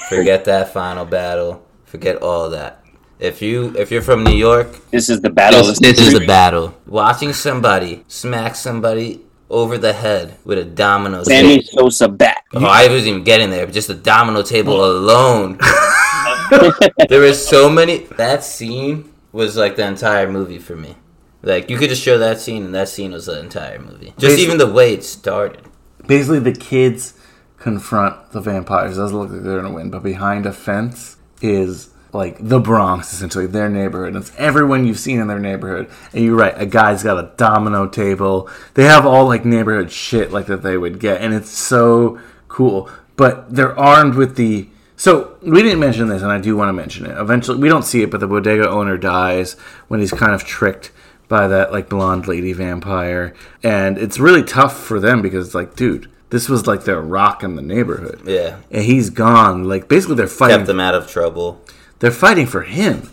Forget 0.07 0.45
that 0.45 0.71
final 0.71 1.03
battle. 1.05 1.65
Forget 1.85 2.17
all 2.17 2.45
of 2.45 2.51
that. 2.51 2.83
If 3.19 3.41
you 3.41 3.73
if 3.77 3.89
you're 3.91 4.01
from 4.03 4.23
New 4.23 4.35
York, 4.35 4.89
This 4.91 5.09
is 5.09 5.21
the 5.21 5.29
battle. 5.31 5.63
this, 5.63 5.79
this 5.79 5.99
is 5.99 6.13
the 6.13 6.25
battle. 6.27 6.75
Watching 6.85 7.33
somebody 7.33 8.03
smack 8.07 8.55
somebody 8.55 9.21
over 9.51 9.77
the 9.77 9.93
head 9.93 10.37
with 10.45 10.57
a 10.57 10.63
domino 10.65 11.23
Sammy 11.23 11.61
table. 11.61 11.91
Sosa 11.91 12.07
bat. 12.07 12.43
Oh, 12.53 12.65
I 12.65 12.87
wasn't 12.87 13.07
even 13.07 13.23
getting 13.23 13.49
there, 13.51 13.65
but 13.65 13.73
just 13.73 13.87
the 13.89 13.93
domino 13.93 14.41
table 14.41 14.83
alone. 14.83 15.59
there 17.09 17.21
was 17.21 17.45
so 17.45 17.69
many. 17.69 17.99
That 18.17 18.43
scene 18.43 19.11
was 19.31 19.55
like 19.57 19.75
the 19.75 19.85
entire 19.85 20.31
movie 20.31 20.57
for 20.59 20.75
me. 20.75 20.95
Like 21.43 21.69
you 21.69 21.77
could 21.77 21.89
just 21.89 22.01
show 22.01 22.17
that 22.17 22.39
scene, 22.39 22.63
and 22.63 22.73
that 22.73 22.89
scene 22.89 23.11
was 23.11 23.25
the 23.25 23.39
entire 23.39 23.79
movie. 23.79 24.13
Just 24.17 24.37
Basi- 24.37 24.41
even 24.41 24.57
the 24.57 24.71
way 24.71 24.93
it 24.93 25.03
started. 25.03 25.61
basically 26.07 26.39
the 26.39 26.53
kids 26.53 27.13
confront 27.57 28.31
the 28.31 28.41
vampires. 28.41 28.97
It 28.97 29.01
doesn't 29.01 29.17
look 29.17 29.29
like 29.29 29.43
they're 29.43 29.61
gonna 29.61 29.73
win, 29.73 29.89
but 29.89 30.01
behind 30.03 30.45
a 30.45 30.53
fence 30.53 31.17
is 31.41 31.89
like 32.13 32.37
the 32.39 32.59
Bronx, 32.59 33.13
essentially 33.13 33.45
their 33.45 33.69
neighborhood. 33.69 34.15
It's 34.15 34.31
everyone 34.37 34.85
you've 34.85 34.99
seen 34.99 35.19
in 35.19 35.27
their 35.27 35.39
neighborhood. 35.39 35.89
And 36.13 36.23
you're 36.23 36.35
right, 36.35 36.53
a 36.57 36.65
guy's 36.65 37.03
got 37.03 37.23
a 37.23 37.31
domino 37.37 37.87
table. 37.87 38.49
They 38.73 38.83
have 38.83 39.05
all 39.05 39.25
like 39.25 39.45
neighborhood 39.45 39.91
shit 39.91 40.31
like 40.31 40.47
that 40.47 40.63
they 40.63 40.77
would 40.77 40.99
get, 40.99 41.21
and 41.21 41.33
it's 41.33 41.49
so 41.51 42.19
cool. 42.47 42.89
But 43.15 43.55
they're 43.55 43.77
armed 43.77 44.15
with 44.15 44.35
the. 44.35 44.67
So 44.95 45.37
we 45.41 45.63
didn't 45.63 45.79
mention 45.79 46.09
this, 46.09 46.21
and 46.21 46.31
I 46.31 46.39
do 46.39 46.55
want 46.55 46.69
to 46.69 46.73
mention 46.73 47.05
it. 47.05 47.17
Eventually, 47.17 47.57
we 47.57 47.69
don't 47.69 47.83
see 47.83 48.03
it, 48.03 48.11
but 48.11 48.19
the 48.19 48.27
bodega 48.27 48.69
owner 48.69 48.97
dies 48.97 49.53
when 49.87 49.99
he's 49.99 50.11
kind 50.11 50.33
of 50.33 50.43
tricked 50.43 50.91
by 51.27 51.47
that 51.47 51.71
like 51.71 51.89
blonde 51.89 52.27
lady 52.27 52.53
vampire, 52.53 53.33
and 53.63 53.97
it's 53.97 54.19
really 54.19 54.43
tough 54.43 54.77
for 54.77 54.99
them 54.99 55.21
because 55.21 55.47
it's 55.47 55.55
like, 55.55 55.75
dude, 55.75 56.11
this 56.29 56.49
was 56.49 56.67
like 56.67 56.83
their 56.83 57.01
rock 57.01 57.41
in 57.41 57.55
the 57.55 57.61
neighborhood. 57.61 58.21
Yeah. 58.25 58.57
and 58.69 58.83
he's 58.83 59.09
gone. 59.09 59.63
Like 59.63 59.87
basically, 59.87 60.15
they're 60.15 60.27
fighting 60.27 60.57
Kept 60.57 60.67
them 60.67 60.79
out 60.79 60.93
of 60.93 61.07
trouble. 61.07 61.61
They're 62.01 62.11
fighting 62.11 62.45
for 62.47 62.63
him. 62.63 63.09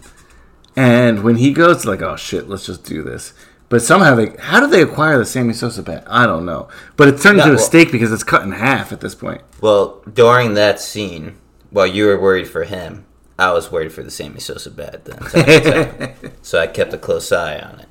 And 0.74 1.22
when 1.22 1.36
he 1.36 1.52
goes, 1.52 1.84
like, 1.86 2.02
oh 2.02 2.16
shit, 2.16 2.48
let's 2.48 2.66
just 2.66 2.84
do 2.84 3.02
this. 3.02 3.32
But 3.68 3.82
somehow 3.82 4.14
they, 4.14 4.30
how 4.40 4.60
did 4.60 4.70
they 4.70 4.82
acquire 4.82 5.18
the 5.18 5.26
Sammy 5.26 5.52
Sosa 5.52 5.82
bat? 5.82 6.04
I 6.06 6.24
don't 6.26 6.46
know. 6.46 6.68
But 6.96 7.08
it 7.08 7.20
turned 7.20 7.36
No, 7.36 7.44
into 7.44 7.52
a 7.54 7.56
well- 7.56 7.64
steak 7.64 7.92
because 7.92 8.10
it's 8.12 8.24
cut 8.24 8.42
in 8.42 8.52
half 8.52 8.90
at 8.92 9.00
this 9.00 9.14
point. 9.14 9.42
Well, 9.60 10.02
during 10.12 10.54
that 10.54 10.80
scene, 10.80 11.36
while 11.70 11.86
you 11.86 12.06
were 12.06 12.18
worried 12.20 12.48
for 12.48 12.64
him, 12.64 13.04
I 13.38 13.52
was 13.52 13.70
worried 13.70 13.92
for 13.92 14.02
the 14.02 14.10
Sammy 14.10 14.40
Sosa 14.40 14.70
bat 14.70 15.04
the 15.04 15.16
entire 15.16 16.08
time. 16.20 16.32
so 16.42 16.58
I 16.58 16.66
kept 16.66 16.92
a 16.94 16.98
close 16.98 17.30
eye 17.30 17.58
on 17.58 17.80
it. 17.80 17.88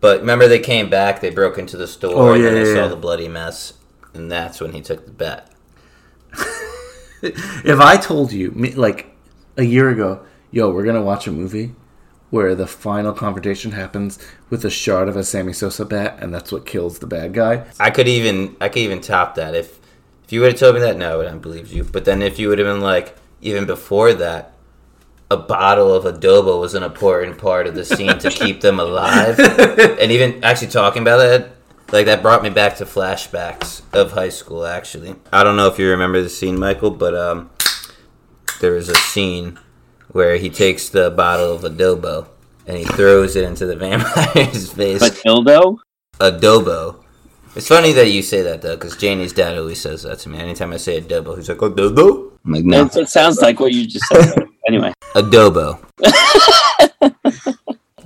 But 0.00 0.20
remember, 0.20 0.48
they 0.48 0.58
came 0.58 0.90
back. 0.90 1.20
They 1.20 1.30
broke 1.30 1.56
into 1.58 1.76
the 1.76 1.86
store. 1.86 2.14
Oh, 2.14 2.32
and 2.32 2.42
yeah, 2.42 2.50
then 2.50 2.62
they 2.62 2.68
yeah, 2.70 2.74
saw 2.74 2.82
yeah. 2.82 2.88
the 2.88 2.96
bloody 2.96 3.28
mess, 3.28 3.74
and 4.14 4.30
that's 4.30 4.60
when 4.60 4.72
he 4.72 4.80
took 4.80 5.04
the 5.06 5.12
bat. 5.12 5.50
If 7.22 7.78
I 7.80 7.98
told 7.98 8.32
you, 8.32 8.50
like, 8.76 9.09
a 9.60 9.64
year 9.64 9.88
ago, 9.90 10.24
yo, 10.50 10.70
we're 10.70 10.84
gonna 10.84 11.02
watch 11.02 11.26
a 11.26 11.32
movie 11.32 11.74
where 12.30 12.54
the 12.54 12.66
final 12.66 13.12
confrontation 13.12 13.72
happens 13.72 14.18
with 14.48 14.64
a 14.64 14.70
shot 14.70 15.08
of 15.08 15.16
a 15.16 15.24
Sammy 15.24 15.52
Sosa 15.52 15.84
bat, 15.84 16.18
and 16.20 16.32
that's 16.32 16.52
what 16.52 16.64
kills 16.64 17.00
the 17.00 17.06
bad 17.06 17.34
guy. 17.34 17.64
I 17.78 17.90
could 17.90 18.08
even 18.08 18.56
I 18.60 18.68
could 18.68 18.82
even 18.82 19.00
top 19.00 19.34
that 19.34 19.54
if 19.54 19.78
if 20.24 20.32
you 20.32 20.40
would 20.40 20.52
have 20.52 20.60
told 20.60 20.76
me 20.76 20.80
that. 20.80 20.96
No, 20.96 21.14
I 21.14 21.16
would 21.16 21.26
have 21.26 21.42
believed 21.42 21.70
you. 21.70 21.84
But 21.84 22.04
then 22.04 22.22
if 22.22 22.38
you 22.38 22.48
would 22.48 22.58
have 22.58 22.66
been 22.66 22.80
like 22.80 23.16
even 23.42 23.66
before 23.66 24.14
that, 24.14 24.54
a 25.30 25.36
bottle 25.36 25.94
of 25.94 26.04
adobo 26.04 26.60
was 26.60 26.74
an 26.74 26.82
important 26.82 27.38
part 27.38 27.66
of 27.66 27.74
the 27.74 27.84
scene 27.84 28.18
to 28.18 28.30
keep 28.30 28.60
them 28.60 28.80
alive. 28.80 29.38
and 30.00 30.12
even 30.12 30.42
actually 30.44 30.68
talking 30.68 31.02
about 31.02 31.18
that, 31.18 31.50
like 31.92 32.06
that 32.06 32.22
brought 32.22 32.42
me 32.42 32.50
back 32.50 32.76
to 32.76 32.84
flashbacks 32.84 33.82
of 33.92 34.12
high 34.12 34.28
school. 34.28 34.64
Actually, 34.64 35.16
I 35.32 35.42
don't 35.42 35.56
know 35.56 35.66
if 35.66 35.78
you 35.78 35.90
remember 35.90 36.22
the 36.22 36.28
scene, 36.28 36.58
Michael, 36.58 36.90
but 36.90 37.14
um, 37.14 37.50
there 38.60 38.72
was 38.72 38.88
a 38.88 38.94
scene 38.96 39.58
where 40.08 40.36
he 40.36 40.50
takes 40.50 40.88
the 40.88 41.10
bottle 41.10 41.52
of 41.52 41.62
adobo 41.62 42.28
and 42.66 42.76
he 42.76 42.84
throws 42.84 43.36
it 43.36 43.44
into 43.44 43.66
the 43.66 43.76
vampire's 43.76 44.72
face 44.72 45.00
But 45.00 45.12
dildo? 45.24 45.78
adobo. 46.18 47.04
It's 47.56 47.68
funny 47.68 47.92
that 47.94 48.10
you 48.10 48.22
say 48.22 48.42
that 48.42 48.62
though, 48.62 48.76
because 48.76 48.96
Janie's 48.96 49.32
dad 49.32 49.58
always 49.58 49.80
says 49.80 50.02
that 50.04 50.18
to 50.20 50.28
me. 50.28 50.38
Anytime 50.38 50.72
I 50.72 50.76
say 50.76 51.00
adobo, 51.00 51.36
he's 51.36 51.48
like 51.48 51.58
adobo. 51.58 52.30
I'm 52.44 52.52
like 52.52 52.64
no, 52.64 52.84
It, 52.86 52.96
it 52.96 53.08
sounds 53.08 53.40
like 53.40 53.58
what 53.60 53.72
you 53.72 53.86
just 53.86 54.06
said. 54.06 54.34
anyway, 54.68 54.92
adobo. 55.14 55.78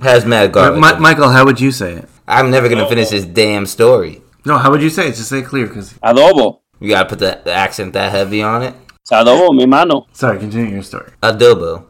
Has 0.01 0.25
mad 0.25 0.51
garlic. 0.51 0.79
Mi- 0.79 0.99
Michael, 0.99 1.29
how 1.29 1.45
would 1.45 1.59
you 1.59 1.71
say 1.71 1.93
it? 1.93 2.09
I'm 2.27 2.51
never 2.51 2.69
gonna 2.69 2.87
finish 2.87 3.09
this 3.09 3.25
damn 3.25 3.65
story. 3.65 4.21
No, 4.45 4.57
how 4.57 4.69
would 4.71 4.81
you 4.81 4.89
say 4.89 5.07
it? 5.07 5.15
Just 5.15 5.29
say 5.29 5.39
it 5.39 5.45
clear, 5.45 5.67
because 5.67 5.93
adobo. 5.95 6.59
You 6.79 6.89
gotta 6.89 7.09
put 7.09 7.19
the, 7.19 7.41
the 7.43 7.51
accent 7.53 7.93
that 7.93 8.11
heavy 8.11 8.41
on 8.43 8.61
it. 8.63 8.75
It's 9.05 9.11
adobo, 9.11 9.55
mi 9.55 9.67
mano. 9.67 10.07
sorry, 10.13 10.39
continue 10.39 10.73
your 10.73 10.81
story. 10.81 11.11
Adobo 11.21 11.85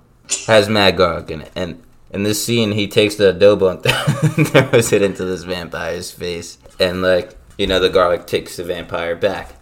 has 0.48 0.68
mad 0.68 0.98
garlic 0.98 1.32
in 1.32 1.44
it, 1.44 1.52
and 1.56 1.82
in 2.10 2.24
this 2.24 2.44
scene, 2.44 2.74
he 2.74 2.90
takes 2.90 3.16
the 3.16 3.34
adobo 3.34 3.72
and 3.72 4.48
throws 4.50 4.92
it 4.92 5.02
into 5.02 5.24
this 5.24 5.44
vampire's 5.44 6.12
face, 6.12 6.58
and 6.78 7.02
like 7.02 7.38
you 7.58 7.68
know, 7.68 7.80
the 7.80 7.88
garlic 7.88 8.28
takes 8.28 8.58
the 8.58 8.66
vampire 8.66 9.16
back. 9.16 9.54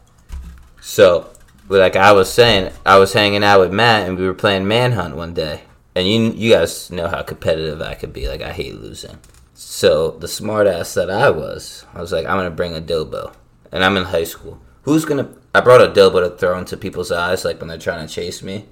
So, 0.81 1.29
like 1.69 1.95
I 1.95 2.11
was 2.11 2.33
saying, 2.33 2.73
I 2.87 2.97
was 2.97 3.13
hanging 3.13 3.43
out 3.43 3.59
with 3.59 3.71
Matt, 3.71 4.09
and 4.09 4.17
we 4.17 4.25
were 4.25 4.33
playing 4.33 4.67
Manhunt 4.67 5.15
one 5.15 5.35
day, 5.35 5.61
and 5.93 6.07
you 6.07 6.31
you 6.31 6.53
guys 6.53 6.89
know 6.89 7.07
how 7.07 7.21
competitive 7.21 7.83
I 7.83 7.93
could 7.93 8.13
be. 8.13 8.27
Like 8.27 8.41
I 8.41 8.51
hate 8.51 8.81
losing. 8.81 9.19
So 9.53 10.09
the 10.09 10.25
smartass 10.25 10.95
that 10.95 11.11
I 11.11 11.29
was, 11.29 11.85
I 11.93 12.01
was 12.01 12.11
like, 12.11 12.25
I'm 12.25 12.37
gonna 12.37 12.49
bring 12.49 12.73
adobo, 12.73 13.31
and 13.71 13.83
I'm 13.83 13.95
in 13.95 14.05
high 14.05 14.23
school. 14.23 14.59
Who's 14.83 15.05
gonna? 15.05 15.29
I 15.55 15.61
brought 15.61 15.81
adobo 15.81 16.21
to 16.21 16.35
throw 16.35 16.57
into 16.57 16.77
people's 16.77 17.11
eyes, 17.11 17.45
like 17.45 17.59
when 17.59 17.69
they're 17.69 17.77
trying 17.77 18.05
to 18.05 18.13
chase 18.13 18.43
me. 18.43 18.65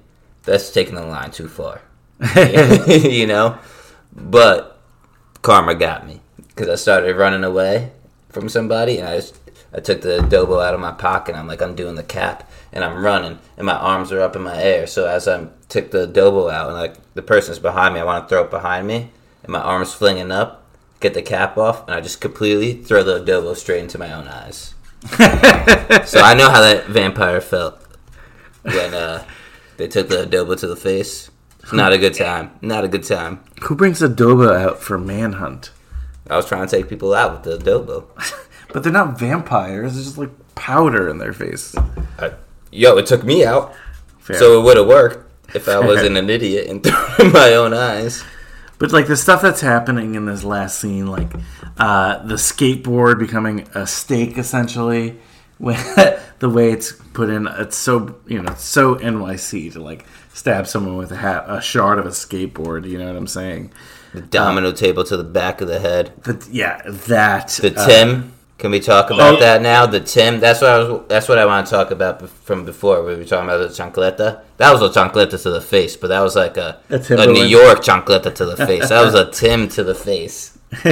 That's 0.44 0.70
taking 0.70 0.94
the 0.94 1.06
line 1.06 1.30
too 1.30 1.48
far, 1.48 1.82
you 2.86 3.26
know. 3.26 3.58
But 4.14 4.78
karma 5.40 5.74
got 5.74 6.06
me 6.06 6.20
because 6.48 6.68
I 6.68 6.74
started 6.74 7.16
running 7.16 7.44
away 7.44 7.92
from 8.28 8.48
somebody, 8.48 8.98
and 8.98 9.08
I 9.08 9.16
just 9.16 9.40
I 9.72 9.80
took 9.80 10.02
the 10.02 10.18
adobo 10.18 10.62
out 10.62 10.74
of 10.74 10.80
my 10.80 10.92
pocket. 10.92 11.34
I'm 11.34 11.46
like 11.46 11.62
I'm 11.62 11.74
doing 11.74 11.94
the 11.94 12.02
cap, 12.02 12.50
and 12.72 12.84
I'm 12.84 13.02
running, 13.02 13.38
and 13.56 13.64
my 13.64 13.76
arms 13.76 14.12
are 14.12 14.20
up 14.20 14.36
in 14.36 14.42
my 14.42 14.60
air. 14.60 14.86
So 14.86 15.06
as 15.06 15.26
I 15.26 15.46
took 15.70 15.92
the 15.92 16.06
adobo 16.06 16.52
out, 16.52 16.68
and 16.68 16.76
like 16.76 17.14
the 17.14 17.22
person's 17.22 17.58
behind 17.58 17.94
me, 17.94 18.00
I 18.00 18.04
want 18.04 18.24
to 18.24 18.28
throw 18.28 18.44
it 18.44 18.50
behind 18.50 18.86
me, 18.86 19.10
and 19.42 19.52
my 19.52 19.60
arms 19.60 19.94
flinging 19.94 20.30
up, 20.30 20.66
get 21.00 21.14
the 21.14 21.22
cap 21.22 21.56
off, 21.56 21.86
and 21.86 21.94
I 21.94 22.02
just 22.02 22.20
completely 22.20 22.74
throw 22.74 23.02
the 23.02 23.24
adobo 23.24 23.56
straight 23.56 23.80
into 23.80 23.98
my 23.98 24.12
own 24.12 24.28
eyes. 24.28 24.74
so 26.06 26.20
I 26.20 26.34
know 26.34 26.48
how 26.50 26.60
that 26.60 26.86
vampire 26.88 27.40
felt 27.40 27.80
when 28.62 28.94
uh, 28.94 29.24
they 29.76 29.88
took 29.88 30.08
the 30.08 30.24
adobo 30.26 30.58
to 30.58 30.66
the 30.66 30.76
face. 30.76 31.30
It's 31.60 31.72
not 31.72 31.92
a 31.92 31.98
good 31.98 32.14
time. 32.14 32.52
Not 32.60 32.84
a 32.84 32.88
good 32.88 33.04
time. 33.04 33.40
Who 33.62 33.74
brings 33.74 34.00
adobo 34.00 34.54
out 34.54 34.80
for 34.80 34.98
manhunt? 34.98 35.70
I 36.30 36.36
was 36.36 36.46
trying 36.46 36.66
to 36.66 36.76
take 36.76 36.88
people 36.88 37.14
out 37.14 37.32
with 37.32 37.42
the 37.42 37.58
adobo. 37.58 38.06
But 38.72 38.82
they're 38.82 38.92
not 38.92 39.18
vampires. 39.18 39.96
It's 39.96 40.06
just 40.06 40.18
like 40.18 40.30
powder 40.54 41.08
in 41.08 41.18
their 41.18 41.32
face. 41.34 41.74
I, 42.18 42.32
yo, 42.70 42.96
it 42.96 43.06
took 43.06 43.22
me 43.22 43.44
out, 43.44 43.74
Fair. 44.18 44.38
so 44.38 44.58
it 44.58 44.64
would 44.64 44.78
have 44.78 44.86
worked 44.86 45.30
if 45.54 45.68
I 45.68 45.78
wasn't 45.78 46.16
an 46.16 46.30
idiot 46.30 46.68
and 46.68 46.82
threw 46.84 47.26
in 47.26 47.32
my 47.32 47.52
own 47.54 47.74
eyes. 47.74 48.24
But 48.82 48.90
like 48.90 49.06
the 49.06 49.16
stuff 49.16 49.42
that's 49.42 49.60
happening 49.60 50.16
in 50.16 50.26
this 50.26 50.42
last 50.42 50.80
scene, 50.80 51.06
like 51.06 51.32
uh, 51.78 52.18
the 52.24 52.34
skateboard 52.34 53.16
becoming 53.16 53.60
a 53.76 53.86
stake, 53.86 54.36
essentially, 54.36 55.20
the 55.60 56.50
way 56.50 56.72
it's 56.72 56.90
put 56.90 57.30
in, 57.30 57.46
it's 57.46 57.76
so 57.76 58.16
you 58.26 58.42
know, 58.42 58.50
it's 58.50 58.64
so 58.64 58.96
NYC 58.96 59.72
to 59.74 59.80
like 59.80 60.04
stab 60.34 60.66
someone 60.66 60.96
with 60.96 61.12
a 61.12 61.16
hat, 61.16 61.44
a 61.46 61.60
shard 61.60 62.00
of 62.00 62.06
a 62.06 62.08
skateboard. 62.08 62.84
You 62.88 62.98
know 62.98 63.06
what 63.06 63.14
I'm 63.14 63.28
saying? 63.28 63.72
The 64.14 64.20
domino 64.20 64.72
table 64.72 65.04
to 65.04 65.16
the 65.16 65.22
back 65.22 65.60
of 65.60 65.68
the 65.68 65.78
head. 65.78 66.12
But 66.24 66.48
yeah, 66.48 66.82
that 66.84 67.50
The 67.50 67.78
uh, 67.80 67.86
Tim. 67.86 68.32
Can 68.62 68.70
we 68.70 68.78
talk 68.78 69.10
about 69.10 69.34
Oh. 69.34 69.40
that 69.40 69.60
now? 69.60 69.86
The 69.86 69.98
Tim. 69.98 70.38
That's 70.38 70.60
what 70.60 70.70
I 70.70 70.78
was. 70.78 71.00
That's 71.08 71.28
what 71.28 71.36
I 71.36 71.44
want 71.46 71.66
to 71.66 71.70
talk 71.72 71.90
about 71.90 72.22
from 72.28 72.64
before. 72.64 73.02
We 73.02 73.16
were 73.16 73.24
talking 73.24 73.46
about 73.50 73.58
the 73.58 73.66
chancleta. 73.74 74.42
That 74.58 74.72
was 74.72 74.80
a 74.82 74.88
chancleta 74.96 75.42
to 75.42 75.50
the 75.50 75.60
face, 75.60 75.96
but 75.96 76.06
that 76.06 76.20
was 76.20 76.36
like 76.36 76.56
a, 76.56 76.78
A 76.88 76.94
a 76.94 77.26
New 77.26 77.42
York 77.42 77.80
chancleta 77.82 78.32
to 78.32 78.44
the 78.46 78.56
face. 78.56 78.90
That 78.90 79.04
was 79.04 79.14
a 79.14 79.28
Tim 79.32 79.66
to 79.70 79.82
the 79.82 79.96
face. 79.96 80.56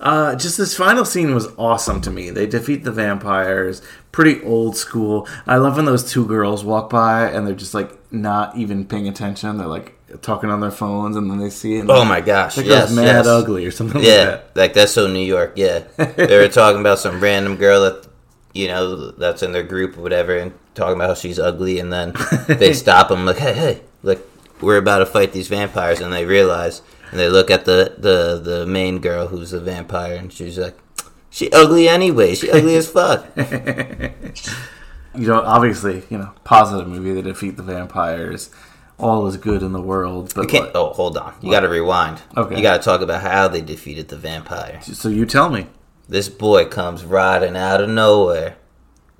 uh, 0.00 0.34
just 0.34 0.58
this 0.58 0.76
final 0.76 1.04
scene 1.04 1.36
was 1.36 1.46
awesome 1.56 2.00
to 2.00 2.10
me. 2.10 2.30
They 2.30 2.46
defeat 2.46 2.82
the 2.82 2.90
vampires, 2.90 3.80
pretty 4.10 4.42
old 4.42 4.76
school. 4.76 5.28
I 5.46 5.58
love 5.58 5.76
when 5.76 5.84
those 5.84 6.10
two 6.10 6.26
girls 6.26 6.64
walk 6.64 6.90
by 6.90 7.28
and 7.28 7.46
they're 7.46 7.54
just 7.54 7.74
like 7.74 7.92
not 8.12 8.56
even 8.56 8.86
paying 8.86 9.06
attention. 9.06 9.56
They're 9.58 9.68
like 9.68 9.93
talking 10.22 10.50
on 10.50 10.60
their 10.60 10.70
phones, 10.70 11.16
and 11.16 11.30
then 11.30 11.38
they 11.38 11.50
see 11.50 11.76
it. 11.76 11.80
And 11.80 11.90
Oh 11.90 12.04
my 12.04 12.20
gosh! 12.20 12.56
that 12.56 12.66
yes, 12.66 12.94
mad 12.94 13.04
yes. 13.04 13.26
ugly 13.26 13.64
or 13.66 13.70
something 13.70 13.98
like 14.00 14.06
Yeah, 14.06 14.24
that. 14.24 14.50
like 14.56 14.72
that's 14.74 14.92
so 14.92 15.06
New 15.06 15.24
York. 15.24 15.52
Yeah, 15.56 15.80
they 16.16 16.38
were 16.38 16.48
talking 16.48 16.80
about 16.80 16.98
some 16.98 17.20
random 17.20 17.56
girl 17.56 17.82
that 17.82 18.06
you 18.52 18.68
know 18.68 19.10
that's 19.12 19.42
in 19.42 19.52
their 19.52 19.62
group 19.62 19.96
or 19.98 20.02
whatever, 20.02 20.36
and 20.36 20.52
talking 20.74 20.94
about 20.96 21.08
how 21.08 21.14
she's 21.14 21.38
ugly, 21.38 21.78
and 21.78 21.92
then 21.92 22.14
they 22.48 22.72
stop 22.84 23.08
them 23.08 23.24
like, 23.26 23.38
hey, 23.38 23.54
hey, 23.54 23.80
like 24.02 24.20
we're 24.60 24.78
about 24.78 24.98
to 24.98 25.06
fight 25.06 25.32
these 25.32 25.48
vampires, 25.48 26.00
and 26.00 26.12
they 26.12 26.24
realize, 26.24 26.82
and 27.10 27.18
they 27.20 27.28
look 27.28 27.50
at 27.50 27.64
the 27.64 27.94
the 27.98 28.40
the 28.42 28.66
main 28.66 29.00
girl 29.00 29.28
who's 29.28 29.52
a 29.52 29.60
vampire, 29.60 30.14
and 30.14 30.32
she's 30.32 30.58
like, 30.58 30.76
she 31.30 31.50
ugly 31.52 31.88
anyway. 31.88 32.34
She 32.34 32.50
ugly 32.50 32.76
as 32.76 32.88
fuck. 32.88 33.26
You 35.16 35.28
know, 35.28 35.42
obviously, 35.42 36.02
you 36.10 36.18
know, 36.18 36.32
positive 36.42 36.88
movie. 36.88 37.12
They 37.12 37.22
defeat 37.22 37.56
the 37.56 37.62
vampires. 37.62 38.50
All 38.98 39.26
is 39.26 39.36
good 39.36 39.62
in 39.62 39.72
the 39.72 39.80
world, 39.80 40.32
You 40.36 40.42
but 40.42 40.48
can't. 40.50 40.64
like- 40.66 40.74
Oh, 40.76 40.92
hold 40.92 41.16
on. 41.16 41.34
You 41.42 41.50
got 41.50 41.60
to 41.60 41.68
rewind. 41.68 42.20
Okay. 42.36 42.56
You 42.56 42.62
got 42.62 42.76
to 42.78 42.82
talk 42.82 43.00
about 43.00 43.22
how 43.22 43.48
they 43.48 43.60
defeated 43.60 44.08
the 44.08 44.16
vampire. 44.16 44.80
so 44.82 45.08
you 45.08 45.26
tell 45.26 45.48
me. 45.50 45.66
This 46.08 46.28
boy 46.28 46.66
comes 46.66 47.04
riding 47.04 47.56
out 47.56 47.80
of 47.80 47.88
nowhere 47.88 48.56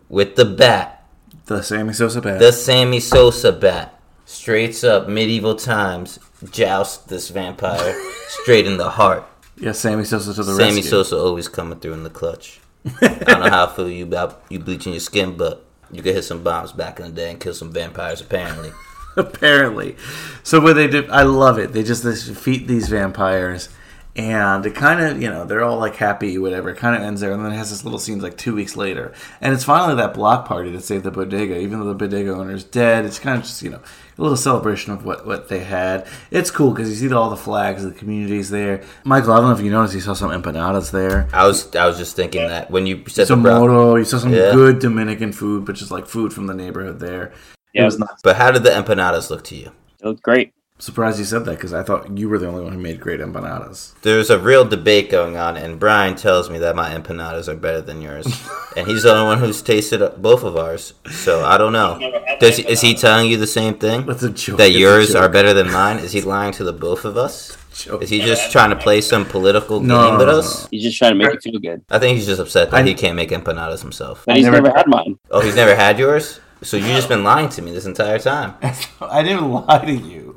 with 0.09 0.37
the 0.37 0.45
bat. 0.45 1.05
The 1.47 1.63
Sammy 1.63 1.93
Sosa 1.93 2.21
bat. 2.21 2.39
The 2.39 2.53
Sammy 2.53 3.01
Sosa 3.01 3.53
bat. 3.53 4.01
Straight 4.27 4.83
up 4.85 5.09
medieval 5.09 5.55
times. 5.55 6.19
Joust 6.51 7.09
this 7.09 7.31
vampire 7.31 7.95
straight 8.29 8.67
in 8.67 8.77
the 8.77 8.91
heart. 8.91 9.25
yeah, 9.57 9.73
Sammy 9.73 10.05
Sosa 10.05 10.35
to 10.35 10.43
the 10.43 10.55
Sammy 10.57 10.75
rescue. 10.77 10.83
Sosa 10.91 11.17
always 11.19 11.49
coming 11.49 11.79
through 11.81 11.95
in 11.95 12.03
the 12.05 12.11
clutch. 12.11 12.61
I 13.01 13.09
don't 13.09 13.41
know 13.41 13.51
how 13.51 13.67
I 13.67 13.75
feel 13.75 13.89
you 13.91 14.05
about 14.05 14.43
you 14.51 14.59
bleaching 14.59 14.93
your 14.93 15.01
skin, 15.01 15.37
but 15.39 15.65
you 15.91 16.03
could 16.03 16.15
hit 16.15 16.25
some 16.25 16.43
bombs 16.43 16.73
back 16.73 17.01
in 17.01 17.07
the 17.07 17.13
day 17.13 17.31
and 17.31 17.41
kill 17.41 17.55
some 17.55 17.73
vampires 17.73 18.21
apparently. 18.21 18.73
apparently. 19.17 19.97
So 20.43 20.61
what 20.61 20.75
they 20.75 20.87
do, 20.89 21.07
I 21.11 21.23
love 21.23 21.59
it. 21.59 21.73
They 21.73 21.83
just 21.83 22.03
defeat 22.05 22.67
these 22.69 22.89
vampires, 22.89 23.69
and 24.17 24.65
it 24.67 24.75
kind 24.75 25.01
of 25.01 25.21
you 25.21 25.29
know 25.29 25.45
they're 25.45 25.65
all 25.65 25.79
like 25.79 25.97
happy, 25.97 26.37
whatever. 26.39 26.71
It 26.71 26.77
kind 26.77 26.95
of 26.95 27.03
ends 27.03 27.21
there, 27.21 27.33
and 27.33 27.45
then 27.45 27.53
it 27.53 27.57
has 27.57 27.71
this 27.71 27.83
little 27.85 27.99
scene 27.99 28.21
like 28.21 28.37
two 28.37 28.55
weeks 28.55 28.77
later, 28.77 29.13
and 29.41 29.55
it's 29.55 29.65
finally 29.65 29.97
that 29.97 30.15
block 30.15 30.47
party 30.47 30.71
that 30.73 30.83
saved 30.83 31.05
the 31.05 31.11
bodega. 31.11 31.59
Even 31.59 31.81
though 31.81 31.87
the 31.87 31.95
bodega 31.95 32.33
owner's 32.35 32.63
dead, 32.65 33.05
it's 33.05 33.19
kind 33.19 33.39
of 33.39 33.45
just 33.45 33.63
you 33.63 33.71
know 33.71 33.81
a 34.19 34.23
little 34.23 34.37
celebration 34.37 34.93
of 34.93 35.05
what 35.05 35.27
what 35.27 35.49
they 35.49 35.61
had. 35.61 36.07
It's 36.31 36.51
cool 36.51 36.71
because 36.73 36.91
you 36.91 37.09
see 37.09 37.15
all 37.15 37.31
the 37.31 37.37
flags 37.37 37.83
of 37.85 37.93
the 37.95 37.99
communities 37.99 38.51
there. 38.51 38.83
Michael, 39.05 39.33
I 39.33 39.37
don't 39.39 39.47
know 39.47 39.57
if 39.57 39.61
you 39.65 39.71
noticed, 39.71 39.95
you 39.95 40.01
saw 40.01 40.13
some 40.13 40.31
empanadas 40.31 40.91
there. 40.93 41.29
I 41.33 41.47
was 41.47 41.75
I 41.75 41.87
was 41.87 41.97
just 41.97 42.15
thinking 42.17 42.47
that 42.49 42.71
when 42.71 42.87
you 42.87 43.03
said 43.09 43.27
Some 43.27 43.43
moro, 43.43 43.97
you 43.97 44.05
saw 44.05 44.19
some 44.19 44.33
Yeah. 44.35 44.53
good 44.53 44.79
Dominican 44.79 45.33
food, 45.33 45.65
but 45.65 45.75
just 45.77 45.91
like 45.91 46.07
food 46.07 46.33
from 46.33 46.47
the 46.47 46.55
neighborhood 46.55 47.01
there. 47.01 47.33
It 47.75 47.83
was 47.83 47.99
nice. 47.99 48.09
But 48.23 48.37
how 48.37 48.51
did 48.53 48.63
the 48.63 48.71
empanadas 48.71 49.31
look 49.31 49.45
to 49.45 49.57
you? 49.57 49.71
It 50.01 50.07
looked 50.07 50.23
great. 50.23 50.53
Surprised 50.81 51.21
you 51.21 51.25
said 51.25 51.45
that 51.45 51.53
because 51.53 51.73
I 51.73 51.85
thought 51.85 52.19
you 52.19 52.29
were 52.29 52.37
the 52.39 52.49
only 52.49 52.63
one 52.65 52.73
who 52.73 52.79
made 52.81 53.01
great 53.01 53.21
empanadas. 53.21 53.95
There's 54.03 54.29
a 54.29 54.39
real 54.41 54.65
debate 54.65 55.09
going 55.09 55.37
on, 55.37 55.57
and 55.57 55.79
Brian 55.79 56.17
tells 56.17 56.51
me 56.51 56.59
that 56.59 56.75
my 56.75 56.91
empanadas 56.91 57.47
are 57.47 57.55
better 57.55 57.81
than 57.81 58.03
yours, 58.03 58.27
and 58.77 58.87
he's 58.87 59.05
the 59.05 59.13
only 59.15 59.25
one 59.27 59.39
who's 59.39 59.63
tasted 59.63 60.01
both 60.21 60.43
of 60.43 60.57
ours. 60.57 60.95
So 61.11 61.45
I 61.45 61.59
don't 61.59 61.73
know. 61.73 62.01
Does 62.41 62.59
is 62.59 62.81
he 62.81 62.95
telling 62.95 63.31
you 63.31 63.37
the 63.37 63.47
same 63.47 63.75
thing? 63.75 64.05
That's 64.05 64.25
a 64.25 64.31
joke. 64.31 64.59
That 64.59 64.69
It's 64.69 64.77
a 64.77 64.81
yours 64.81 65.15
are 65.15 65.29
better 65.29 65.55
than 65.55 65.71
mine? 65.71 65.99
Is 66.01 66.11
he 66.11 66.21
lying 66.21 66.53
to 66.55 66.65
the 66.65 66.73
both 66.73 67.05
of 67.05 67.17
us? 67.17 67.57
Joke. 67.77 68.03
Is 68.03 68.11
he 68.11 68.21
just 68.21 68.51
trying 68.53 68.71
to 68.71 68.77
play 68.77 69.01
some 69.01 69.25
political 69.25 69.81
No, 69.81 70.11
game 70.11 70.19
with 70.19 70.29
no, 70.29 70.39
us? 70.39 70.69
He's 70.71 70.83
just 70.83 70.99
trying 70.99 71.13
to 71.13 71.19
make 71.25 71.35
it 71.35 71.43
feel 71.43 71.59
good. 71.59 71.83
I 71.91 71.99
think 72.01 72.17
he's 72.17 72.27
just 72.27 72.41
upset 72.41 72.71
that 72.73 72.77
I- 72.77 72.83
he 72.83 72.95
can't 72.95 73.17
make 73.17 73.31
empanadas 73.31 73.81
himself. 73.81 74.25
But 74.27 74.37
he's 74.37 74.45
never- 74.45 74.61
never, 74.61 74.77
had 74.77 74.87
mine. 74.89 75.19
Oh, 75.31 75.41
he's 75.41 75.57
never 75.57 75.75
had 75.77 75.99
yours? 76.01 76.41
So 76.63 76.77
you 76.77 76.87
just 76.89 77.09
been 77.09 77.25
lying 77.25 77.49
to 77.51 77.63
me 77.63 77.73
this 77.73 77.87
entire 77.87 78.19
time. 78.19 78.55
I 79.01 79.23
didn't 79.23 79.51
lie 79.51 79.85
to 79.85 79.93
you. 79.93 80.37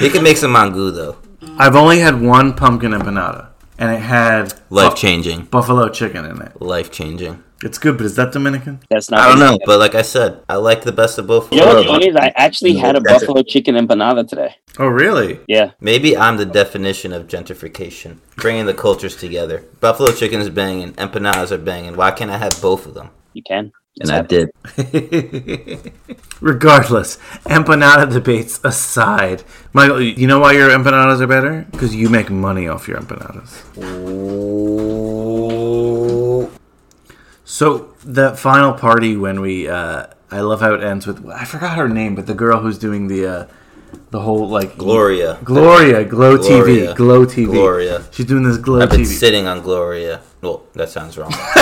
you 0.00 0.10
can 0.10 0.22
make 0.22 0.36
some 0.36 0.52
mango 0.52 0.90
though. 0.90 1.16
I've 1.58 1.76
only 1.76 1.98
had 2.00 2.20
one 2.20 2.54
pumpkin 2.54 2.92
empanada, 2.92 3.48
and 3.78 3.92
it 3.92 4.00
had 4.00 4.54
Life 4.70 4.92
bu- 4.92 4.96
changing. 4.96 5.44
buffalo 5.44 5.88
chicken 5.88 6.24
in 6.24 6.40
it. 6.42 6.60
Life 6.60 6.90
changing. 6.90 7.42
It's 7.62 7.78
good, 7.78 7.96
but 7.96 8.04
is 8.04 8.16
that 8.16 8.32
Dominican? 8.32 8.80
That's 8.90 9.10
not. 9.10 9.20
I 9.20 9.28
don't 9.28 9.38
know, 9.38 9.58
but 9.64 9.78
like 9.78 9.94
I 9.94 10.02
said, 10.02 10.42
I 10.48 10.56
like 10.56 10.82
the 10.82 10.92
best 10.92 11.18
of 11.18 11.26
both 11.26 11.50
You 11.52 11.60
know 11.60 11.66
what's 11.66 11.74
worlds. 11.76 11.88
funny 11.88 12.08
is 12.08 12.16
I 12.16 12.32
actually 12.36 12.74
had 12.74 12.96
a 12.96 13.00
That's 13.00 13.22
it. 13.22 13.26
buffalo 13.26 13.42
chicken 13.42 13.76
empanada 13.76 14.26
today. 14.28 14.56
Oh, 14.78 14.86
really? 14.88 15.40
Yeah, 15.48 15.70
Maybe 15.80 16.16
I'm 16.16 16.36
the 16.36 16.44
definition 16.44 17.12
of 17.12 17.26
gentrification, 17.26 18.18
bringing 18.36 18.66
the 18.66 18.74
cultures 18.74 19.16
together. 19.16 19.64
Buffalo 19.80 20.12
chicken 20.12 20.40
is 20.40 20.50
banging, 20.50 20.92
empanadas 20.94 21.52
are 21.52 21.58
banging. 21.58 21.96
Why 21.96 22.10
can't 22.10 22.30
I 22.30 22.38
have 22.38 22.60
both 22.60 22.86
of 22.86 22.94
them? 22.94 23.10
you 23.32 23.42
can. 23.42 23.72
And 24.00 24.10
I 24.10 24.22
did. 24.22 24.50
Regardless, 26.40 27.16
empanada 27.44 28.12
debates 28.12 28.60
aside, 28.64 29.44
Michael, 29.72 30.00
you 30.00 30.26
know 30.26 30.40
why 30.40 30.52
your 30.52 30.68
empanadas 30.70 31.20
are 31.20 31.28
better? 31.28 31.66
Because 31.70 31.94
you 31.94 32.08
make 32.08 32.28
money 32.28 32.66
off 32.66 32.88
your 32.88 32.98
empanadas. 32.98 33.62
So 37.44 37.94
the 38.04 38.34
final 38.34 38.72
party 38.72 39.16
when 39.16 39.40
we, 39.40 39.68
uh, 39.68 40.06
I 40.30 40.40
love 40.40 40.60
how 40.60 40.74
it 40.74 40.82
ends 40.82 41.06
with 41.06 41.24
I 41.28 41.44
forgot 41.44 41.76
her 41.76 41.88
name, 41.88 42.16
but 42.16 42.26
the 42.26 42.34
girl 42.34 42.58
who's 42.60 42.78
doing 42.78 43.06
the, 43.06 43.26
uh, 43.26 43.46
the 44.10 44.20
whole 44.20 44.48
like 44.48 44.76
Gloria. 44.78 45.38
Gloria, 45.44 46.04
Glow 46.04 46.36
Gloria. 46.36 46.92
TV, 46.92 46.96
Glow 46.96 47.26
TV. 47.26 47.46
Gloria. 47.46 48.04
She's 48.12 48.26
doing 48.26 48.42
this 48.42 48.56
Glow 48.58 48.80
I've 48.82 48.90
been 48.90 49.02
TV. 49.02 49.06
sitting 49.18 49.46
on 49.46 49.62
Gloria. 49.62 50.20
Well, 50.42 50.64
that 50.74 50.90
sounds 50.90 51.16
wrong. 51.18 51.30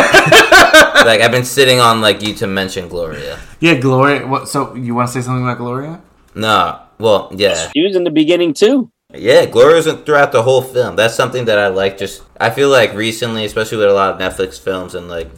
like 1.05 1.21
I've 1.21 1.31
been 1.33 1.45
sitting 1.45 1.81
on 1.81 2.01
like 2.01 2.23
you 2.23 2.35
to 2.35 2.47
mention 2.47 2.89
Gloria. 2.89 3.39
yeah, 3.61 3.75
Gloria. 3.75 4.27
What? 4.27 4.49
So 4.49 4.75
you 4.75 4.95
want 4.95 5.09
to 5.09 5.13
say 5.15 5.21
something 5.23 5.43
about 5.45 5.59
Gloria? 5.59 6.01
No, 6.35 6.81
well, 6.99 7.31
yeah, 7.37 7.71
She 7.77 7.83
was 7.83 7.95
in 7.97 8.05
the 8.05 8.11
beginning 8.11 8.55
too. 8.55 8.91
yeah. 9.15 9.45
Gloria's 9.47 9.87
in- 9.87 9.99
throughout 10.05 10.33
the 10.33 10.43
whole 10.43 10.63
film. 10.63 10.97
That's 10.97 11.15
something 11.15 11.45
that 11.45 11.59
I 11.59 11.69
like. 11.69 11.99
Just 11.99 12.23
I 12.41 12.51
feel 12.51 12.71
like 12.71 12.95
recently, 12.95 13.45
especially 13.45 13.79
with 13.79 13.89
a 13.89 13.93
lot 13.95 14.15
of 14.15 14.19
Netflix 14.21 14.59
films 14.59 14.95
and 14.95 15.09
like 15.09 15.31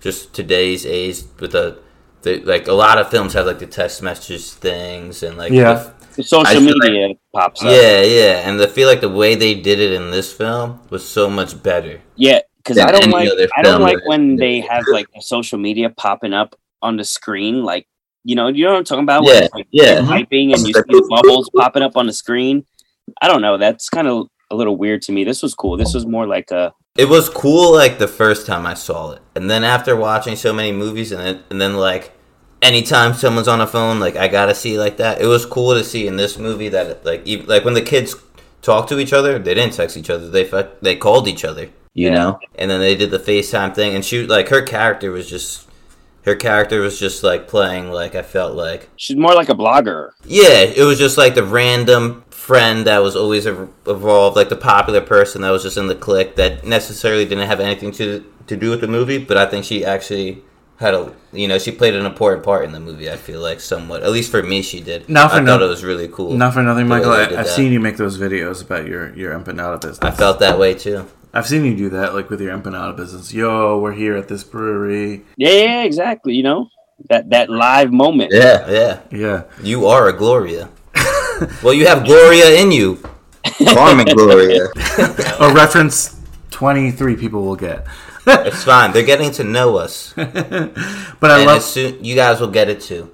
just 0.00 0.32
today's 0.34 0.86
age 0.86 1.22
with 1.40 1.50
the, 1.52 1.78
the 2.22 2.38
like 2.40 2.68
a 2.68 2.72
lot 2.72 2.98
of 2.98 3.10
films 3.10 3.32
have 3.32 3.46
like 3.46 3.58
the 3.58 3.66
text 3.66 4.02
message 4.02 4.50
things 4.50 5.22
and 5.24 5.36
like 5.36 5.50
Yeah. 5.52 5.90
The- 6.16 6.22
The 6.22 6.28
social 6.28 6.46
I 6.46 6.54
feel 6.54 6.78
media 6.78 7.14
pops 7.34 7.62
up. 7.62 7.70
yeah, 7.70 8.02
yeah, 8.02 8.48
and 8.48 8.60
I 8.60 8.66
feel 8.66 8.88
like 8.88 9.00
the 9.00 9.08
way 9.08 9.34
they 9.34 9.54
did 9.54 9.78
it 9.78 9.92
in 9.92 10.10
this 10.10 10.32
film 10.32 10.80
was 10.90 11.06
so 11.06 11.28
much 11.30 11.62
better. 11.62 12.00
Yeah, 12.16 12.40
because 12.56 12.78
I 12.78 12.90
don't 12.90 13.10
like 13.10 13.30
I 13.56 13.62
don't 13.62 13.82
like 13.82 13.98
that- 13.98 14.08
when 14.08 14.36
they 14.36 14.60
have 14.60 14.84
like 14.90 15.06
the 15.14 15.22
social 15.22 15.58
media 15.58 15.90
popping 15.90 16.32
up 16.32 16.56
on 16.82 16.96
the 16.96 17.04
screen, 17.04 17.62
like 17.62 17.86
you 18.24 18.34
know, 18.34 18.48
you 18.48 18.64
know 18.64 18.72
what 18.72 18.78
I'm 18.78 18.84
talking 18.84 19.04
about? 19.04 19.24
Yeah, 19.24 19.44
it's, 19.44 19.54
like, 19.54 19.68
yeah. 19.70 19.84
they're 19.84 20.02
typing 20.02 20.48
mm-hmm. 20.48 20.54
and 20.58 20.66
you 20.66 20.74
see 20.74 20.82
the 20.88 21.06
bubbles 21.08 21.48
popping 21.56 21.84
up 21.84 21.96
on 21.96 22.08
the 22.08 22.12
screen. 22.12 22.66
I 23.22 23.28
don't 23.28 23.40
know. 23.40 23.56
That's 23.56 23.88
kind 23.88 24.08
of 24.08 24.26
a 24.50 24.56
little 24.56 24.76
weird 24.76 25.02
to 25.02 25.12
me. 25.12 25.22
This 25.22 25.42
was 25.42 25.54
cool. 25.54 25.76
This 25.76 25.94
was 25.94 26.06
more 26.06 26.26
like 26.26 26.50
a 26.50 26.72
It 26.98 27.08
was 27.08 27.28
cool 27.28 27.72
like 27.72 27.98
the 27.98 28.08
first 28.08 28.46
time 28.46 28.66
I 28.66 28.74
saw 28.74 29.12
it, 29.12 29.22
and 29.36 29.48
then 29.48 29.62
after 29.62 29.94
watching 29.94 30.34
so 30.34 30.52
many 30.52 30.72
movies, 30.72 31.12
and 31.12 31.20
then 31.20 31.42
and 31.50 31.60
then 31.60 31.76
like 31.76 32.12
anytime 32.66 33.14
someone's 33.14 33.48
on 33.48 33.60
a 33.60 33.66
phone, 33.66 33.98
like 34.00 34.16
I 34.16 34.28
gotta 34.28 34.54
see 34.54 34.78
like 34.78 34.96
that. 34.98 35.20
It 35.20 35.26
was 35.26 35.46
cool 35.46 35.74
to 35.74 35.84
see 35.84 36.06
in 36.06 36.16
this 36.16 36.38
movie 36.38 36.68
that 36.70 37.04
like 37.04 37.22
even, 37.26 37.46
like 37.46 37.64
when 37.64 37.74
the 37.74 37.82
kids 37.82 38.14
talk 38.62 38.88
to 38.88 38.98
each 38.98 39.12
other, 39.12 39.38
they 39.38 39.54
didn't 39.54 39.74
text 39.74 39.96
each 39.96 40.10
other. 40.10 40.28
They 40.28 40.44
fu- 40.44 40.68
they 40.82 40.96
called 40.96 41.28
each 41.28 41.44
other, 41.44 41.68
you 41.94 42.08
Yeah. 42.08 42.14
know. 42.14 42.40
And 42.56 42.70
then 42.70 42.80
they 42.80 42.94
did 42.96 43.10
the 43.10 43.18
FaceTime 43.18 43.74
thing, 43.74 43.94
and 43.94 44.04
she 44.04 44.26
like 44.26 44.48
her 44.48 44.62
character 44.62 45.10
was 45.10 45.28
just 45.30 45.66
her 46.24 46.34
character 46.34 46.80
was 46.80 46.98
just 46.98 47.22
like 47.22 47.46
playing 47.48 47.90
like 47.92 48.14
I 48.16 48.22
felt 48.22 48.56
like 48.56 48.88
she's 48.96 49.16
more 49.16 49.34
like 49.34 49.48
a 49.48 49.54
blogger. 49.54 50.10
yeah, 50.24 50.58
it 50.80 50.84
was 50.84 50.98
just 50.98 51.16
like 51.16 51.34
the 51.36 51.44
random 51.44 52.24
friend 52.30 52.86
that 52.86 52.98
was 53.02 53.16
always 53.16 53.46
evolved, 53.46 54.36
like 54.36 54.48
the 54.48 54.56
popular 54.56 55.00
person 55.00 55.42
that 55.42 55.50
was 55.50 55.62
just 55.62 55.76
in 55.76 55.86
the 55.88 55.94
clique 55.94 56.36
that 56.36 56.64
necessarily 56.64 57.24
didn't 57.24 57.46
have 57.48 57.60
anything 57.60 57.92
to 57.92 58.24
to 58.48 58.56
do 58.56 58.70
with 58.70 58.80
the 58.80 58.86
movie, 58.88 59.18
but 59.18 59.36
I 59.36 59.46
think 59.46 59.64
she 59.64 59.84
actually 59.84 60.42
had 60.78 60.94
a 60.94 61.12
you 61.32 61.48
know 61.48 61.58
she 61.58 61.72
played 61.72 61.94
an 61.94 62.04
important 62.06 62.44
part 62.44 62.64
in 62.64 62.72
the 62.72 62.80
movie. 62.80 63.10
I 63.10 63.16
feel 63.16 63.40
like 63.40 63.60
somewhat, 63.60 64.02
at 64.02 64.10
least 64.10 64.30
for 64.30 64.42
me, 64.42 64.62
she 64.62 64.80
did. 64.80 65.08
Not 65.08 65.30
for 65.30 65.36
I 65.36 65.44
thought 65.44 65.60
no- 65.60 65.66
it 65.66 65.68
was 65.68 65.84
really 65.84 66.08
cool. 66.08 66.34
Not 66.34 66.54
for 66.54 66.62
nothing, 66.62 66.88
Michael. 66.88 67.12
I, 67.12 67.22
I've 67.22 67.30
that. 67.30 67.46
seen 67.48 67.72
you 67.72 67.80
make 67.80 67.96
those 67.96 68.18
videos 68.18 68.62
about 68.62 68.86
your 68.86 69.14
your 69.14 69.38
empanada 69.38 69.80
business. 69.80 70.00
I 70.02 70.10
felt 70.10 70.40
that 70.40 70.58
way 70.58 70.74
too. 70.74 71.06
I've 71.32 71.46
seen 71.46 71.64
you 71.66 71.76
do 71.76 71.90
that, 71.90 72.14
like 72.14 72.30
with 72.30 72.40
your 72.40 72.56
empanada 72.56 72.96
business. 72.96 73.32
Yo, 73.32 73.78
we're 73.78 73.92
here 73.92 74.16
at 74.16 74.28
this 74.28 74.42
brewery. 74.44 75.24
Yeah, 75.36 75.50
yeah, 75.50 75.82
exactly. 75.82 76.34
You 76.34 76.42
know 76.44 76.68
that 77.10 77.30
that 77.30 77.50
live 77.50 77.92
moment. 77.92 78.32
Yeah, 78.32 78.68
yeah. 78.70 79.00
Yeah, 79.10 79.42
You 79.62 79.86
are 79.86 80.08
a 80.08 80.12
Gloria. 80.12 80.70
well, 81.62 81.74
you 81.74 81.86
have 81.86 82.04
Gloria 82.06 82.60
in 82.60 82.70
you. 82.72 82.98
Carmen 83.72 84.06
Gloria. 84.14 84.66
a 85.40 85.52
reference 85.54 86.20
twenty 86.50 86.90
three 86.90 87.16
people 87.16 87.42
will 87.44 87.56
get. 87.56 87.86
It's 88.26 88.64
fine. 88.64 88.92
They're 88.92 89.04
getting 89.04 89.30
to 89.32 89.44
know 89.44 89.76
us, 89.76 90.12
But 90.16 91.30
I 91.30 91.38
and 91.38 91.46
love 91.46 91.62
soon 91.62 92.04
you 92.04 92.14
guys 92.14 92.40
will 92.40 92.50
get 92.50 92.68
it 92.68 92.80
too. 92.80 93.12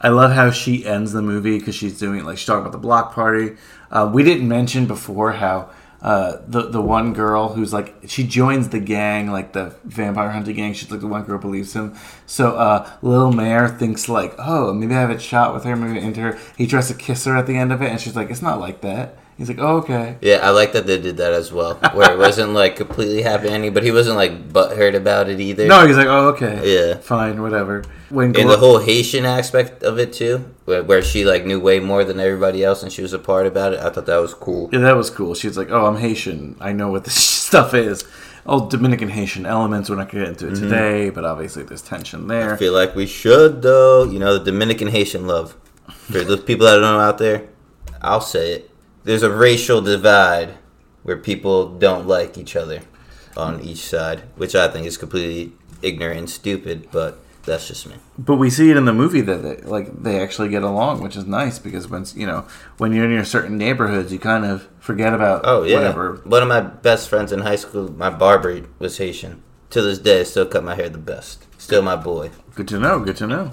I 0.00 0.08
love 0.08 0.32
how 0.32 0.50
she 0.50 0.84
ends 0.84 1.12
the 1.12 1.22
movie 1.22 1.58
because 1.58 1.74
she's 1.74 1.98
doing 1.98 2.24
like 2.24 2.36
she's 2.38 2.46
talking 2.46 2.62
about 2.62 2.72
the 2.72 2.78
block 2.78 3.14
party. 3.14 3.56
Uh, 3.90 4.10
we 4.12 4.22
didn't 4.22 4.48
mention 4.48 4.86
before 4.86 5.32
how 5.32 5.70
uh, 6.02 6.38
the 6.48 6.68
the 6.68 6.82
one 6.82 7.12
girl 7.12 7.50
who's 7.50 7.72
like 7.72 7.94
she 8.08 8.26
joins 8.26 8.68
the 8.70 8.80
gang, 8.80 9.30
like 9.30 9.52
the 9.52 9.76
vampire 9.84 10.30
hunting 10.30 10.56
gang. 10.56 10.74
She's 10.74 10.90
like 10.90 11.00
the 11.00 11.06
one 11.06 11.22
girl 11.22 11.38
believes 11.38 11.72
him. 11.74 11.94
So 12.26 12.56
uh, 12.56 12.90
Lil 13.00 13.32
Mayor 13.32 13.68
thinks 13.68 14.08
like, 14.08 14.34
oh, 14.38 14.72
maybe 14.74 14.94
I 14.94 15.00
have 15.00 15.10
a 15.10 15.18
shot 15.20 15.54
with 15.54 15.64
her, 15.64 15.76
maybe 15.76 16.04
into 16.04 16.20
her. 16.20 16.38
He 16.58 16.66
tries 16.66 16.88
to 16.88 16.94
kiss 16.94 17.24
her 17.24 17.36
at 17.36 17.46
the 17.46 17.56
end 17.56 17.72
of 17.72 17.80
it, 17.80 17.90
and 17.90 18.00
she's 18.00 18.16
like, 18.16 18.30
it's 18.30 18.42
not 18.42 18.58
like 18.58 18.80
that. 18.80 19.16
He's 19.38 19.48
like, 19.48 19.58
oh, 19.58 19.78
okay. 19.78 20.16
Yeah, 20.20 20.36
I 20.42 20.50
like 20.50 20.72
that 20.72 20.86
they 20.86 21.00
did 21.00 21.16
that 21.16 21.32
as 21.32 21.52
well, 21.52 21.74
where 21.94 22.12
it 22.12 22.18
wasn't 22.18 22.52
like 22.52 22.76
completely 22.76 23.22
happy 23.22 23.48
ending, 23.48 23.72
but 23.72 23.82
he 23.82 23.90
wasn't 23.90 24.16
like 24.16 24.50
butthurt 24.50 24.94
about 24.94 25.28
it 25.28 25.40
either. 25.40 25.66
No, 25.66 25.86
he's 25.86 25.96
like, 25.96 26.06
oh, 26.06 26.28
okay. 26.28 26.60
Yeah. 26.64 26.98
fine, 26.98 27.40
whatever. 27.40 27.82
When 28.10 28.36
and 28.36 28.50
the 28.50 28.58
whole 28.58 28.78
Haitian 28.78 29.24
aspect 29.24 29.82
of 29.82 29.98
it 29.98 30.12
too, 30.12 30.54
where, 30.66 30.82
where 30.82 31.02
she 31.02 31.24
like 31.24 31.46
knew 31.46 31.58
way 31.58 31.80
more 31.80 32.04
than 32.04 32.20
everybody 32.20 32.62
else, 32.62 32.82
and 32.82 32.92
she 32.92 33.00
was 33.00 33.14
a 33.14 33.18
part 33.18 33.46
about 33.46 33.72
it. 33.72 33.80
I 33.80 33.88
thought 33.88 34.04
that 34.04 34.18
was 34.18 34.34
cool. 34.34 34.68
Yeah, 34.70 34.80
that 34.80 34.96
was 34.96 35.08
cool. 35.08 35.34
She's 35.34 35.56
like, 35.56 35.70
"Oh, 35.70 35.86
I'm 35.86 35.96
Haitian. 35.96 36.56
I 36.60 36.72
know 36.72 36.90
what 36.90 37.04
this 37.04 37.14
stuff 37.46 37.72
is." 37.72 38.04
All 38.44 38.66
Dominican 38.66 39.08
Haitian 39.08 39.46
elements. 39.46 39.88
We're 39.88 39.96
not 39.96 40.10
going 40.10 40.24
to 40.24 40.30
get 40.30 40.42
into 40.42 40.48
it 40.48 40.58
mm-hmm. 40.58 40.70
today, 40.70 41.10
but 41.10 41.24
obviously 41.24 41.62
there's 41.62 41.80
tension 41.80 42.26
there. 42.26 42.54
I 42.54 42.56
feel 42.58 42.74
like 42.74 42.94
we 42.94 43.06
should 43.06 43.62
though. 43.62 44.04
You 44.04 44.18
know, 44.18 44.36
the 44.36 44.44
Dominican 44.44 44.88
Haitian 44.88 45.26
love. 45.26 45.56
For 45.88 46.22
those 46.22 46.42
people 46.42 46.66
that 46.66 46.74
don't 46.74 46.82
know 46.82 47.00
out 47.00 47.16
there, 47.18 47.48
I'll 48.02 48.20
say 48.20 48.52
it. 48.52 48.71
There's 49.04 49.22
a 49.22 49.30
racial 49.30 49.80
divide 49.80 50.54
where 51.02 51.16
people 51.16 51.68
don't 51.78 52.06
like 52.06 52.38
each 52.38 52.54
other 52.56 52.80
on 53.36 53.60
each 53.60 53.78
side, 53.80 54.20
which 54.36 54.54
I 54.54 54.68
think 54.68 54.86
is 54.86 54.96
completely 54.96 55.52
ignorant 55.82 56.18
and 56.18 56.30
stupid. 56.30 56.88
But 56.92 57.18
that's 57.44 57.66
just 57.66 57.86
me. 57.88 57.96
But 58.16 58.36
we 58.36 58.50
see 58.50 58.70
it 58.70 58.76
in 58.76 58.84
the 58.84 58.92
movie 58.92 59.20
that 59.22 59.42
they, 59.42 59.56
like 59.68 60.02
they 60.02 60.20
actually 60.20 60.48
get 60.48 60.62
along, 60.62 61.02
which 61.02 61.16
is 61.16 61.26
nice 61.26 61.58
because 61.58 61.88
when 61.88 62.04
you 62.14 62.26
know 62.26 62.46
when 62.78 62.92
you're 62.92 63.08
near 63.08 63.24
certain 63.24 63.58
neighborhoods, 63.58 64.12
you 64.12 64.18
kind 64.18 64.44
of 64.44 64.68
forget 64.78 65.12
about 65.12 65.40
Oh 65.44 65.62
yeah. 65.64 65.76
whatever. 65.76 66.20
One 66.24 66.42
of 66.42 66.48
my 66.48 66.60
best 66.60 67.08
friends 67.08 67.32
in 67.32 67.40
high 67.40 67.56
school, 67.56 67.90
my 67.92 68.10
barber 68.10 68.62
was 68.78 68.98
Haitian. 68.98 69.42
To 69.70 69.80
this 69.80 69.98
day, 69.98 70.20
I 70.20 70.22
still 70.24 70.44
cut 70.46 70.62
my 70.62 70.74
hair 70.74 70.90
the 70.90 70.98
best. 70.98 71.46
Still 71.58 71.80
my 71.82 71.96
boy. 71.96 72.30
Good 72.54 72.68
to 72.68 72.78
know. 72.78 73.00
Good 73.00 73.16
to 73.16 73.26
know. 73.26 73.52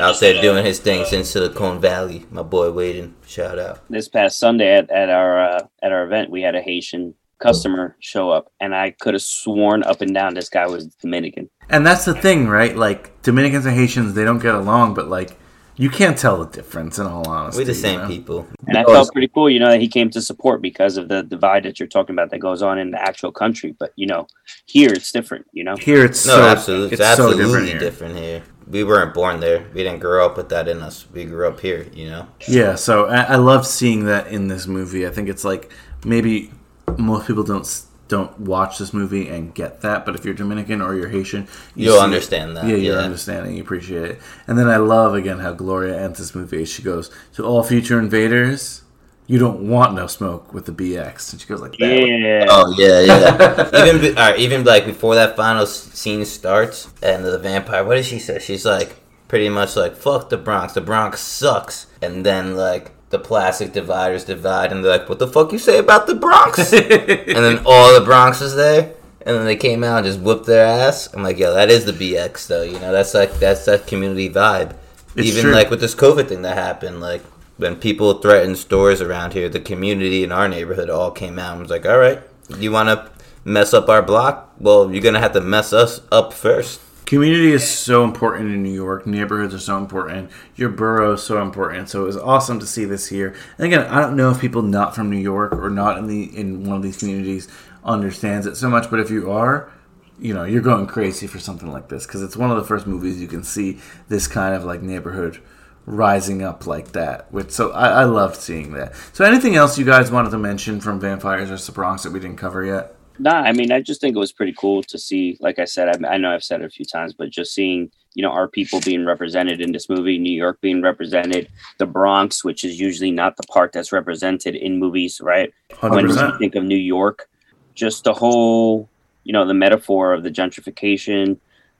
Out 0.00 0.20
there 0.20 0.40
doing 0.40 0.64
his 0.64 0.78
things 0.78 1.12
in 1.12 1.24
Silicon 1.24 1.80
Valley. 1.80 2.26
My 2.30 2.42
boy 2.42 2.66
Waden, 2.68 3.12
shout 3.26 3.58
out. 3.58 3.80
This 3.88 4.08
past 4.08 4.38
Sunday 4.38 4.76
at, 4.76 4.90
at 4.90 5.10
our 5.10 5.40
uh, 5.40 5.66
at 5.82 5.92
our 5.92 6.04
event, 6.04 6.30
we 6.30 6.42
had 6.42 6.54
a 6.54 6.60
Haitian 6.60 7.14
customer 7.38 7.96
show 8.00 8.30
up, 8.30 8.50
and 8.60 8.74
I 8.74 8.90
could 8.90 9.14
have 9.14 9.22
sworn 9.22 9.82
up 9.82 10.00
and 10.00 10.14
down 10.14 10.34
this 10.34 10.48
guy 10.48 10.66
was 10.66 10.86
Dominican. 10.86 11.50
And 11.68 11.86
that's 11.86 12.04
the 12.04 12.14
thing, 12.14 12.48
right? 12.48 12.76
Like 12.76 13.22
Dominicans 13.22 13.66
and 13.66 13.76
Haitians, 13.76 14.14
they 14.14 14.24
don't 14.24 14.38
get 14.38 14.54
along, 14.54 14.94
but 14.94 15.08
like 15.08 15.36
you 15.76 15.90
can't 15.90 16.16
tell 16.16 16.42
the 16.42 16.50
difference. 16.50 16.98
In 16.98 17.06
all 17.06 17.28
honesty, 17.28 17.60
we're 17.60 17.66
the 17.66 17.72
you 17.72 17.78
same 17.78 18.00
know? 18.00 18.08
people. 18.08 18.46
And 18.66 18.78
I 18.78 18.84
felt 18.84 19.12
pretty 19.12 19.28
cool, 19.28 19.50
you 19.50 19.60
know, 19.60 19.70
that 19.70 19.80
he 19.80 19.88
came 19.88 20.10
to 20.10 20.22
support 20.22 20.62
because 20.62 20.96
of 20.96 21.08
the 21.08 21.22
divide 21.22 21.64
that 21.64 21.78
you're 21.78 21.88
talking 21.88 22.14
about 22.14 22.30
that 22.30 22.38
goes 22.38 22.62
on 22.62 22.78
in 22.78 22.90
the 22.90 23.00
actual 23.00 23.30
country. 23.30 23.74
But 23.78 23.92
you 23.96 24.06
know, 24.06 24.26
here 24.66 24.90
it's 24.92 25.12
different. 25.12 25.46
You 25.52 25.64
know, 25.64 25.76
Here 25.76 26.04
it's 26.04 26.26
No, 26.26 26.36
so 26.36 26.42
absolutely, 26.42 26.86
it's 26.92 27.00
it's 27.00 27.16
so 27.16 27.28
absolutely 27.28 27.44
different 27.44 27.80
different 27.80 28.16
here. 28.16 28.24
here. 28.24 28.42
We 28.68 28.82
weren't 28.84 29.14
born 29.14 29.40
there. 29.40 29.64
We 29.74 29.82
didn't 29.84 30.00
grow 30.00 30.26
up 30.26 30.36
with 30.36 30.48
that 30.48 30.66
in 30.68 30.80
us. 30.82 31.06
We 31.12 31.24
grew 31.24 31.46
up 31.48 31.60
here. 31.60 31.86
You 31.94 32.10
know. 32.10 32.28
Yeah, 32.48 32.74
so 32.74 33.06
I, 33.06 33.22
I 33.22 33.36
love 33.36 33.66
seeing 33.66 34.06
that 34.06 34.26
in 34.28 34.48
this 34.48 34.66
movie. 34.66 35.06
I 35.06 35.10
think 35.10 35.28
it's 35.28 35.44
like 35.44 35.70
maybe 36.04 36.50
most 36.98 37.26
people 37.26 37.44
don't 37.44 37.82
don't 38.08 38.38
watch 38.38 38.78
this 38.78 38.92
movie 38.94 39.28
and 39.28 39.52
get 39.52 39.80
that, 39.80 40.06
but 40.06 40.14
if 40.14 40.24
you're 40.24 40.32
Dominican 40.34 40.80
or 40.80 40.94
you're 40.94 41.08
Haitian, 41.08 41.48
you 41.74 41.86
You'll 41.86 41.98
see- 41.98 42.04
understand 42.04 42.56
that, 42.56 42.64
Yeah, 42.64 42.76
you're 42.76 42.96
yeah. 42.98 43.02
understanding. 43.02 43.56
You 43.56 43.62
appreciate 43.62 44.04
it. 44.12 44.20
And 44.46 44.56
then 44.56 44.68
I 44.68 44.76
love 44.76 45.14
again 45.14 45.40
how 45.40 45.52
Gloria 45.52 46.00
ends 46.00 46.20
this 46.20 46.32
movie. 46.32 46.64
She 46.64 46.82
goes 46.82 47.10
to 47.34 47.44
all 47.44 47.64
future 47.64 47.98
invaders. 47.98 48.82
You 49.28 49.38
don't 49.40 49.68
want 49.68 49.94
no 49.94 50.06
smoke 50.06 50.54
with 50.54 50.66
the 50.66 50.72
BX, 50.72 51.32
and 51.32 51.40
she 51.40 51.48
goes 51.48 51.60
like 51.60 51.72
that. 51.78 51.78
yeah. 51.80 52.46
Oh 52.48 52.72
yeah, 52.78 53.00
yeah. 53.00 53.84
even 53.86 54.00
be, 54.00 54.08
all 54.10 54.30
right, 54.30 54.38
even 54.38 54.62
like 54.64 54.84
before 54.86 55.16
that 55.16 55.34
final 55.36 55.66
scene 55.66 56.24
starts, 56.24 56.88
and 57.02 57.24
the 57.24 57.38
vampire. 57.38 57.84
What 57.84 57.96
does 57.96 58.06
she 58.06 58.20
say? 58.20 58.38
She's 58.38 58.64
like 58.64 58.94
pretty 59.26 59.48
much 59.48 59.74
like 59.74 59.96
"fuck 59.96 60.28
the 60.28 60.36
Bronx." 60.36 60.74
The 60.74 60.80
Bronx 60.80 61.20
sucks. 61.20 61.86
And 62.00 62.24
then 62.24 62.56
like 62.56 62.92
the 63.10 63.18
plastic 63.18 63.72
dividers 63.72 64.24
divide, 64.24 64.70
and 64.70 64.84
they're 64.84 64.92
like, 64.98 65.08
"What 65.08 65.18
the 65.18 65.26
fuck 65.26 65.50
you 65.50 65.58
say 65.58 65.78
about 65.78 66.06
the 66.06 66.14
Bronx?" 66.14 66.72
and 66.72 66.82
then 66.82 67.62
all 67.66 67.98
the 67.98 68.04
Bronx 68.04 68.40
is 68.40 68.54
there. 68.54 68.92
And 69.26 69.36
then 69.36 69.44
they 69.44 69.56
came 69.56 69.82
out 69.82 69.98
and 69.98 70.06
just 70.06 70.20
whooped 70.20 70.46
their 70.46 70.64
ass. 70.64 71.12
I'm 71.12 71.24
like, 71.24 71.36
yo, 71.36 71.52
that 71.52 71.68
is 71.68 71.84
the 71.84 71.90
BX 71.90 72.46
though. 72.46 72.62
You 72.62 72.78
know, 72.78 72.92
that's 72.92 73.12
like 73.12 73.40
that's 73.40 73.64
that 73.64 73.88
community 73.88 74.30
vibe. 74.30 74.76
It's 75.16 75.26
Even 75.26 75.42
true. 75.46 75.52
like 75.52 75.68
with 75.68 75.80
this 75.80 75.96
COVID 75.96 76.28
thing 76.28 76.42
that 76.42 76.56
happened, 76.56 77.00
like 77.00 77.22
when 77.56 77.76
people 77.76 78.14
threatened 78.20 78.58
stores 78.58 79.00
around 79.00 79.32
here, 79.32 79.48
the 79.48 79.60
community 79.60 80.22
in 80.22 80.32
our 80.32 80.48
neighborhood 80.48 80.90
all 80.90 81.10
came 81.10 81.38
out 81.38 81.52
and 81.52 81.62
was 81.62 81.70
like, 81.70 81.86
all 81.86 81.98
right, 81.98 82.20
you 82.58 82.70
want 82.70 82.88
to 82.88 83.10
mess 83.44 83.72
up 83.72 83.88
our 83.88 84.02
block? 84.02 84.52
Well, 84.58 84.92
you're 84.92 85.02
gonna 85.02 85.20
have 85.20 85.32
to 85.32 85.40
mess 85.40 85.72
us 85.72 86.00
up 86.10 86.32
first. 86.32 86.80
Community 87.06 87.52
is 87.52 87.68
so 87.68 88.02
important 88.02 88.50
in 88.50 88.64
New 88.64 88.72
York. 88.72 89.06
Neighborhoods 89.06 89.54
are 89.54 89.60
so 89.60 89.78
important. 89.78 90.28
Your 90.56 90.70
borough 90.70 91.12
is 91.12 91.22
so 91.22 91.40
important. 91.40 91.88
So 91.88 92.02
it 92.02 92.06
was 92.06 92.16
awesome 92.16 92.58
to 92.58 92.66
see 92.66 92.84
this 92.84 93.06
here. 93.06 93.32
And 93.58 93.66
again, 93.66 93.86
I 93.86 94.00
don't 94.00 94.16
know 94.16 94.30
if 94.30 94.40
people 94.40 94.62
not 94.62 94.96
from 94.96 95.08
New 95.08 95.16
York 95.16 95.52
or 95.52 95.70
not 95.70 95.98
in 95.98 96.08
the 96.08 96.24
in 96.36 96.64
one 96.64 96.76
of 96.76 96.82
these 96.82 96.98
communities 96.98 97.46
understands 97.84 98.44
it 98.44 98.56
so 98.56 98.68
much, 98.68 98.90
but 98.90 98.98
if 98.98 99.08
you 99.08 99.30
are, 99.30 99.70
you 100.18 100.34
know, 100.34 100.42
you're 100.42 100.60
going 100.60 100.88
crazy 100.88 101.28
for 101.28 101.38
something 101.38 101.70
like 101.70 101.88
this 101.88 102.06
because 102.06 102.22
it's 102.22 102.36
one 102.36 102.50
of 102.50 102.56
the 102.56 102.64
first 102.64 102.88
movies 102.88 103.20
you 103.20 103.28
can 103.28 103.44
see 103.44 103.78
this 104.08 104.26
kind 104.26 104.54
of 104.54 104.64
like 104.64 104.82
neighborhood 104.82 105.40
rising 105.86 106.42
up 106.42 106.66
like 106.66 106.92
that. 106.92 107.32
Which 107.32 107.50
so 107.52 107.70
I, 107.70 108.02
I 108.02 108.04
loved 108.04 108.36
seeing 108.36 108.72
that. 108.72 108.94
So 109.12 109.24
anything 109.24 109.56
else 109.56 109.78
you 109.78 109.84
guys 109.84 110.10
wanted 110.10 110.30
to 110.30 110.38
mention 110.38 110.80
from 110.80 111.00
Vampires 111.00 111.50
or 111.50 111.56
the 111.56 111.72
Bronx 111.72 112.02
that 112.02 112.12
we 112.12 112.20
didn't 112.20 112.36
cover 112.36 112.64
yet? 112.64 112.96
Nah, 113.18 113.40
I 113.40 113.52
mean, 113.52 113.72
I 113.72 113.80
just 113.80 114.00
think 114.00 114.14
it 114.14 114.18
was 114.18 114.32
pretty 114.32 114.52
cool 114.52 114.82
to 114.82 114.98
see. 114.98 115.38
Like 115.40 115.58
I 115.58 115.64
said, 115.64 116.04
I, 116.04 116.14
I 116.14 116.16
know 116.18 116.34
I've 116.34 116.44
said 116.44 116.60
it 116.60 116.66
a 116.66 116.70
few 116.70 116.84
times, 116.84 117.14
but 117.14 117.30
just 117.30 117.54
seeing, 117.54 117.90
you 118.14 118.22
know, 118.22 118.30
our 118.30 118.46
people 118.46 118.80
being 118.80 119.06
represented 119.06 119.60
in 119.60 119.72
this 119.72 119.88
movie, 119.88 120.18
New 120.18 120.32
York 120.32 120.60
being 120.60 120.82
represented, 120.82 121.48
the 121.78 121.86
Bronx, 121.86 122.44
which 122.44 122.62
is 122.62 122.78
usually 122.78 123.10
not 123.10 123.36
the 123.36 123.44
part 123.44 123.72
that's 123.72 123.90
represented 123.92 124.54
in 124.54 124.78
movies, 124.78 125.20
right? 125.22 125.52
When 125.80 126.08
you 126.08 126.14
100%. 126.14 126.38
think 126.38 126.56
of 126.56 126.64
New 126.64 126.76
York, 126.76 127.28
just 127.74 128.04
the 128.04 128.12
whole, 128.12 128.88
you 129.24 129.32
know, 129.32 129.46
the 129.46 129.54
metaphor 129.54 130.12
of 130.12 130.22
the 130.22 130.30
gentrification, 130.30 131.38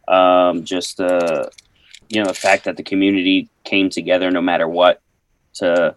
um, 0.09 0.65
just 0.65 0.97
the, 0.97 1.51
you 2.09 2.21
know, 2.21 2.29
the 2.29 2.35
fact 2.35 2.65
that 2.65 2.77
the 2.77 2.83
community 2.83 3.49
came 3.65 3.91
together 3.91 4.31
no 4.31 4.41
matter 4.41 4.69
what 4.69 5.01
to 5.55 5.95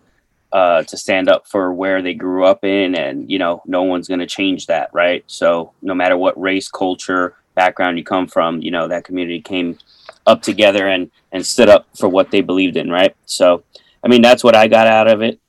uh, 0.52 0.81
to 0.84 0.98
stand 0.98 1.30
up 1.30 1.48
for 1.48 1.72
where 1.73 2.02
they 2.02 2.14
grew 2.14 2.44
up 2.45 2.64
in, 2.64 2.95
and 2.95 3.30
you 3.30 3.38
know, 3.38 3.61
no 3.65 3.84
one's 3.84 4.07
going 4.07 4.19
to 4.19 4.26
change 4.26 4.65
that, 4.68 4.90
right? 4.94 5.23
So, 5.27 5.73
no 5.81 5.94
matter 5.94 6.18
what 6.18 6.40
race, 6.40 6.68
culture, 6.69 7.36
background 7.53 7.98
you 7.98 8.03
come 8.03 8.27
from, 8.27 8.61
you 8.61 8.72
know, 8.72 8.88
that 8.88 9.03
community 9.03 9.41
came 9.41 9.77
up 10.26 10.41
together 10.41 10.88
and 10.88 11.11
and 11.31 11.45
stood 11.45 11.69
up 11.69 11.88
for 11.95 12.10
what 12.10 12.31
they 12.31 12.41
believed 12.41 12.77
in, 12.77 12.90
right? 12.90 13.15
So, 13.26 13.64
I 14.03 14.07
mean, 14.07 14.22
that's 14.22 14.44
what 14.44 14.56
I 14.56 14.68
got 14.68 14.88
out 14.88 15.07
of 15.07 15.22
it. 15.22 15.40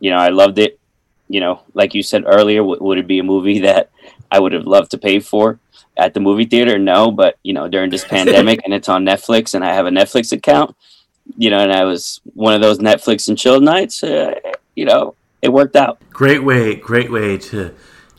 You 0.00 0.10
know, 0.10 0.16
I 0.18 0.30
loved 0.30 0.58
it. 0.58 0.80
You 1.28 1.40
know, 1.40 1.62
like 1.74 1.94
you 1.94 2.02
said 2.02 2.24
earlier, 2.26 2.60
w- 2.60 2.82
would 2.82 2.98
it 2.98 3.06
be 3.06 3.20
a 3.20 3.24
movie 3.24 3.60
that 3.70 3.90
I 4.30 4.40
would 4.40 4.52
have 4.52 4.66
loved 4.66 4.90
to 4.92 4.98
pay 4.98 5.20
for 5.20 5.60
at 5.96 6.14
the 6.14 6.20
movie 6.20 6.44
theater? 6.46 6.78
No, 6.78 7.10
but 7.10 7.38
you 7.42 7.52
know, 7.52 7.68
during 7.68 7.90
this 7.90 8.04
pandemic 8.16 8.60
and 8.64 8.74
it's 8.74 8.88
on 8.88 9.04
Netflix, 9.04 9.54
and 9.54 9.64
I 9.64 9.74
have 9.74 9.86
a 9.86 9.90
Netflix 9.90 10.32
account 10.32 10.76
you 11.36 11.50
know, 11.50 11.58
and 11.58 11.72
I 11.72 11.84
was 11.84 12.20
one 12.34 12.54
of 12.54 12.60
those 12.60 12.78
Netflix 12.78 13.28
and 13.28 13.38
chill 13.38 13.60
nights. 13.60 14.02
Uh, 14.02 14.34
you 14.74 14.84
know, 14.84 15.14
it 15.40 15.52
worked 15.52 15.76
out. 15.76 15.98
Great 16.10 16.42
way, 16.44 16.74
great 16.74 17.10
way 17.10 17.38
to 17.38 17.74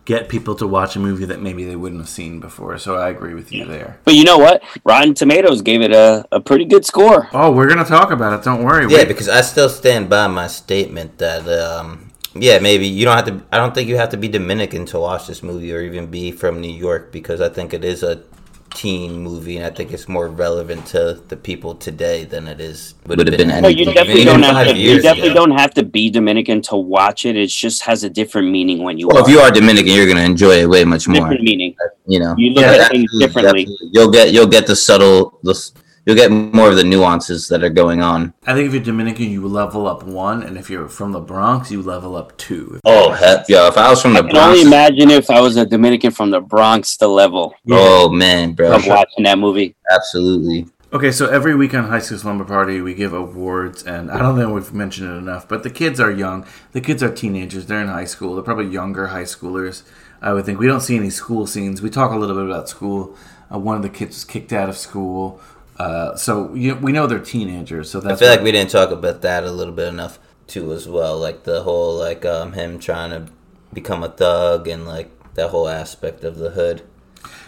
get 0.05 0.27
people 0.27 0.53
to 0.55 0.67
watch 0.67 0.97
a 0.97 0.99
movie 0.99 1.23
that 1.25 1.41
maybe 1.41 1.63
they 1.63 1.77
wouldn't 1.77 2.01
have 2.01 2.09
seen 2.09 2.39
before. 2.39 2.77
So 2.77 2.97
I 2.97 3.09
agree 3.09 3.33
with 3.33 3.53
you 3.53 3.65
there. 3.65 3.99
But 4.03 4.15
you 4.15 4.25
know 4.25 4.37
what? 4.37 4.61
Rotten 4.83 5.13
Tomatoes 5.13 5.61
gave 5.61 5.81
it 5.81 5.93
a, 5.93 6.25
a 6.31 6.41
pretty 6.41 6.65
good 6.65 6.85
score. 6.85 7.29
Oh, 7.31 7.51
we're 7.51 7.69
gonna 7.69 7.85
talk 7.85 8.11
about 8.11 8.37
it. 8.37 8.43
Don't 8.43 8.63
worry. 8.63 8.85
Yeah, 8.91 8.99
Wait. 8.99 9.07
because 9.07 9.29
I 9.29 9.41
still 9.41 9.69
stand 9.69 10.09
by 10.09 10.27
my 10.27 10.47
statement 10.47 11.19
that 11.19 11.47
um, 11.47 12.02
yeah, 12.35 12.59
maybe 12.59 12.87
you 12.87 13.05
don't 13.05 13.15
have 13.15 13.25
to. 13.25 13.43
I 13.51 13.57
don't 13.57 13.73
think 13.75 13.87
you 13.89 13.97
have 13.97 14.09
to 14.09 14.17
be 14.17 14.27
Dominican 14.27 14.85
to 14.87 14.99
watch 14.99 15.27
this 15.27 15.43
movie 15.43 15.73
or 15.73 15.81
even 15.81 16.07
be 16.07 16.31
from 16.31 16.61
New 16.61 16.71
York 16.71 17.11
because 17.11 17.41
I 17.41 17.49
think 17.49 17.73
it 17.73 17.83
is 17.83 18.03
a 18.03 18.21
teen 18.73 19.19
movie 19.19 19.55
and 19.57 19.63
I 19.63 19.69
think 19.69 19.91
it's 19.93 20.07
more 20.09 20.27
relevant 20.27 20.87
to 20.87 21.21
the 21.27 21.37
people 21.37 21.75
today 21.75 22.23
than 22.25 22.47
it 22.47 22.59
is 22.59 22.95
would 23.05 23.19
have 23.19 23.37
been. 23.37 23.49
No, 23.61 23.67
you 23.67 23.85
definitely 23.85 24.23
don't 24.25 24.41
have 24.41 24.65
to. 24.67 24.75
You 24.75 24.99
definitely 24.99 25.29
ago. 25.29 25.45
don't 25.45 25.51
have 25.59 25.75
to 25.75 25.83
be 25.83 26.09
Dominican 26.09 26.61
to 26.63 26.75
watch 26.75 27.25
it. 27.25 27.35
It 27.37 27.47
just 27.49 27.83
has 27.83 28.03
a 28.03 28.09
different 28.09 28.49
meaning 28.49 28.81
when 28.83 28.97
you. 28.97 29.07
Well, 29.09 29.23
if 29.23 29.29
you 29.29 29.39
are 29.39 29.51
Dominican, 29.51 29.93
you're 29.93 30.07
gonna 30.07 30.21
enjoy 30.21 30.61
it 30.61 30.65
way 30.69 30.83
much 30.85 31.07
more. 31.07 31.19
different 31.21 31.43
meaning. 31.43 31.75
You 32.07 32.19
know, 32.19 32.33
You 32.37 32.49
look 32.51 32.63
Yeah, 32.63 32.71
at 32.85 32.91
things 32.91 33.11
differently. 33.19 33.65
definitely. 33.65 33.89
You'll 33.93 34.09
get 34.11 34.33
you'll 34.33 34.47
get 34.47 34.65
the 34.65 34.75
subtle, 34.75 35.39
the, 35.43 35.51
s- 35.51 35.71
you'll 36.05 36.15
get 36.15 36.31
more 36.31 36.69
of 36.69 36.75
the 36.75 36.83
nuances 36.83 37.47
that 37.47 37.63
are 37.63 37.69
going 37.69 38.01
on. 38.01 38.33
I 38.45 38.53
think 38.53 38.67
if 38.67 38.73
you're 38.73 38.83
Dominican, 38.83 39.29
you 39.29 39.47
level 39.47 39.87
up 39.87 40.03
one, 40.03 40.43
and 40.43 40.57
if 40.57 40.69
you're 40.69 40.87
from 40.87 41.11
the 41.11 41.19
Bronx, 41.19 41.71
you 41.71 41.81
level 41.81 42.15
up 42.15 42.37
two. 42.37 42.79
Oh 42.85 43.11
heck, 43.11 43.47
yeah! 43.49 43.67
If 43.67 43.77
I 43.77 43.89
was 43.89 44.01
from 44.01 44.13
the 44.13 44.23
I 44.23 44.27
can 44.27 44.37
only 44.37 44.61
imagine 44.61 45.11
if 45.11 45.29
I 45.29 45.41
was 45.41 45.57
a 45.57 45.65
Dominican 45.65 46.11
from 46.11 46.31
the 46.31 46.41
Bronx, 46.41 46.97
the 46.97 47.07
level 47.07 47.53
oh 47.69 48.09
man, 48.09 48.53
bro, 48.53 48.75
of 48.75 48.85
watching 48.87 49.23
that 49.23 49.37
movie. 49.37 49.75
absolutely. 49.91 50.67
Okay, 50.93 51.11
so 51.11 51.27
every 51.27 51.55
week 51.55 51.73
on 51.73 51.85
High 51.85 51.97
School 51.97 52.19
Slumber 52.19 52.45
Party, 52.45 52.79
we 52.79 52.93
give 52.93 53.13
awards, 53.13 53.81
and 53.81 54.11
I 54.11 54.19
don't 54.19 54.37
think 54.37 54.53
we've 54.53 54.73
mentioned 54.73 55.09
it 55.09 55.15
enough, 55.15 55.47
but 55.47 55.63
the 55.63 55.71
kids 55.71 55.99
are 55.99 56.11
young. 56.11 56.45
The 56.73 56.81
kids 56.81 57.01
are 57.01 57.11
teenagers. 57.11 57.65
They're 57.65 57.81
in 57.81 57.87
high 57.87 58.05
school. 58.05 58.35
They're 58.35 58.43
probably 58.43 58.67
younger 58.67 59.07
high 59.07 59.23
schoolers. 59.23 59.81
I 60.21 60.33
would 60.33 60.45
think 60.45 60.59
we 60.59 60.67
don't 60.67 60.81
see 60.81 60.95
any 60.95 61.09
school 61.09 61.47
scenes. 61.47 61.81
We 61.81 61.89
talk 61.89 62.11
a 62.11 62.15
little 62.15 62.35
bit 62.35 62.45
about 62.45 62.69
school. 62.69 63.17
Uh, 63.51 63.57
one 63.57 63.75
of 63.75 63.81
the 63.81 63.89
kids 63.89 64.15
was 64.15 64.23
kicked 64.23 64.53
out 64.53 64.69
of 64.69 64.77
school, 64.77 65.41
uh, 65.77 66.15
so 66.15 66.53
you 66.53 66.75
we 66.75 66.91
know 66.91 67.07
they're 67.07 67.19
teenagers. 67.19 67.89
So 67.91 68.01
I 68.05 68.15
feel 68.15 68.29
like 68.29 68.41
we 68.41 68.51
didn't 68.51 68.71
talk 68.71 68.91
about 68.91 69.21
that 69.21 69.43
a 69.43 69.51
little 69.51 69.73
bit 69.73 69.87
enough 69.87 70.19
too, 70.47 70.71
as 70.73 70.87
well. 70.87 71.17
Like 71.17 71.43
the 71.43 71.63
whole 71.63 71.95
like 71.97 72.25
um 72.25 72.53
him 72.53 72.79
trying 72.79 73.09
to 73.11 73.31
become 73.73 74.03
a 74.03 74.09
thug 74.09 74.67
and 74.67 74.85
like 74.85 75.09
that 75.35 75.49
whole 75.49 75.67
aspect 75.67 76.23
of 76.23 76.37
the 76.37 76.51
hood. 76.51 76.83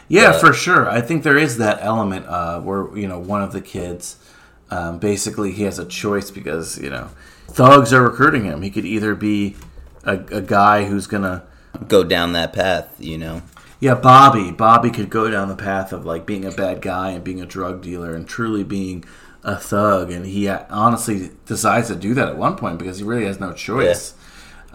Yeah, 0.07 0.29
Uh, 0.29 0.39
for 0.39 0.53
sure. 0.53 0.89
I 0.89 1.01
think 1.01 1.23
there 1.23 1.37
is 1.37 1.57
that 1.57 1.79
element 1.81 2.25
uh, 2.27 2.59
where 2.61 2.95
you 2.97 3.07
know 3.07 3.19
one 3.19 3.41
of 3.41 3.51
the 3.53 3.61
kids, 3.61 4.17
um, 4.69 4.99
basically, 4.99 5.51
he 5.51 5.63
has 5.63 5.79
a 5.79 5.85
choice 5.85 6.31
because 6.31 6.77
you 6.79 6.89
know 6.89 7.09
thugs 7.47 7.93
are 7.93 8.03
recruiting 8.03 8.45
him. 8.45 8.61
He 8.61 8.69
could 8.69 8.85
either 8.85 9.15
be 9.15 9.55
a, 10.03 10.13
a 10.31 10.41
guy 10.41 10.85
who's 10.85 11.07
gonna, 11.07 11.43
Go 11.87 12.03
down 12.05 12.31
that 12.33 12.53
path, 12.53 12.95
you 12.99 13.17
know. 13.17 13.41
Yeah, 13.79 13.95
Bobby. 13.95 14.51
Bobby 14.51 14.89
could 14.89 15.09
go 15.09 15.29
down 15.29 15.49
the 15.49 15.55
path 15.55 15.91
of 15.91 16.05
like 16.05 16.25
being 16.25 16.45
a 16.45 16.51
bad 16.51 16.81
guy 16.81 17.11
and 17.11 17.23
being 17.23 17.41
a 17.41 17.45
drug 17.45 17.81
dealer 17.81 18.15
and 18.15 18.27
truly 18.27 18.63
being 18.63 19.03
a 19.43 19.55
thug. 19.55 20.11
And 20.11 20.25
he 20.25 20.47
honestly 20.47 21.31
decides 21.45 21.87
to 21.89 21.95
do 21.95 22.13
that 22.13 22.29
at 22.29 22.37
one 22.37 22.55
point 22.55 22.79
because 22.79 22.97
he 22.97 23.03
really 23.03 23.25
has 23.25 23.39
no 23.39 23.53
choice. 23.53 24.15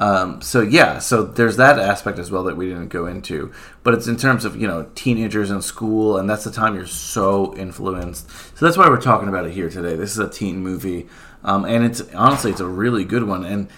Um, 0.01 0.41
so 0.41 0.63
yeah, 0.63 0.99
so 0.99 1.23
there's 1.23 1.59
that 1.59 1.79
aspect 1.79 2.19
as 2.19 2.31
well 2.31 2.43
that 2.45 2.57
we 2.57 2.69
didn't 2.69 2.89
go 2.89 3.05
into, 3.05 3.53
but 3.83 3.93
it's 3.93 4.07
in 4.07 4.17
terms 4.17 4.47
of 4.47 4.57
you 4.57 4.67
know 4.67 4.89
teenagers 4.95 5.51
in 5.51 5.61
school, 5.61 6.17
and 6.17 6.29
that's 6.29 6.43
the 6.43 6.51
time 6.51 6.75
you're 6.75 6.87
so 6.87 7.55
influenced. 7.55 8.31
So 8.57 8.65
that's 8.65 8.79
why 8.79 8.89
we're 8.89 9.01
talking 9.01 9.29
about 9.29 9.45
it 9.45 9.53
here 9.53 9.69
today. 9.69 9.97
This 9.97 10.13
is 10.13 10.19
a 10.19 10.31
teen 10.31 10.61
movie, 10.61 11.07
um, 11.45 11.67
and 11.67 11.85
it's 11.85 12.01
honestly 12.15 12.51
it's 12.51 12.61
a 12.61 12.67
really 12.67 13.05
good 13.05 13.25
one. 13.25 13.45
And 13.45 13.69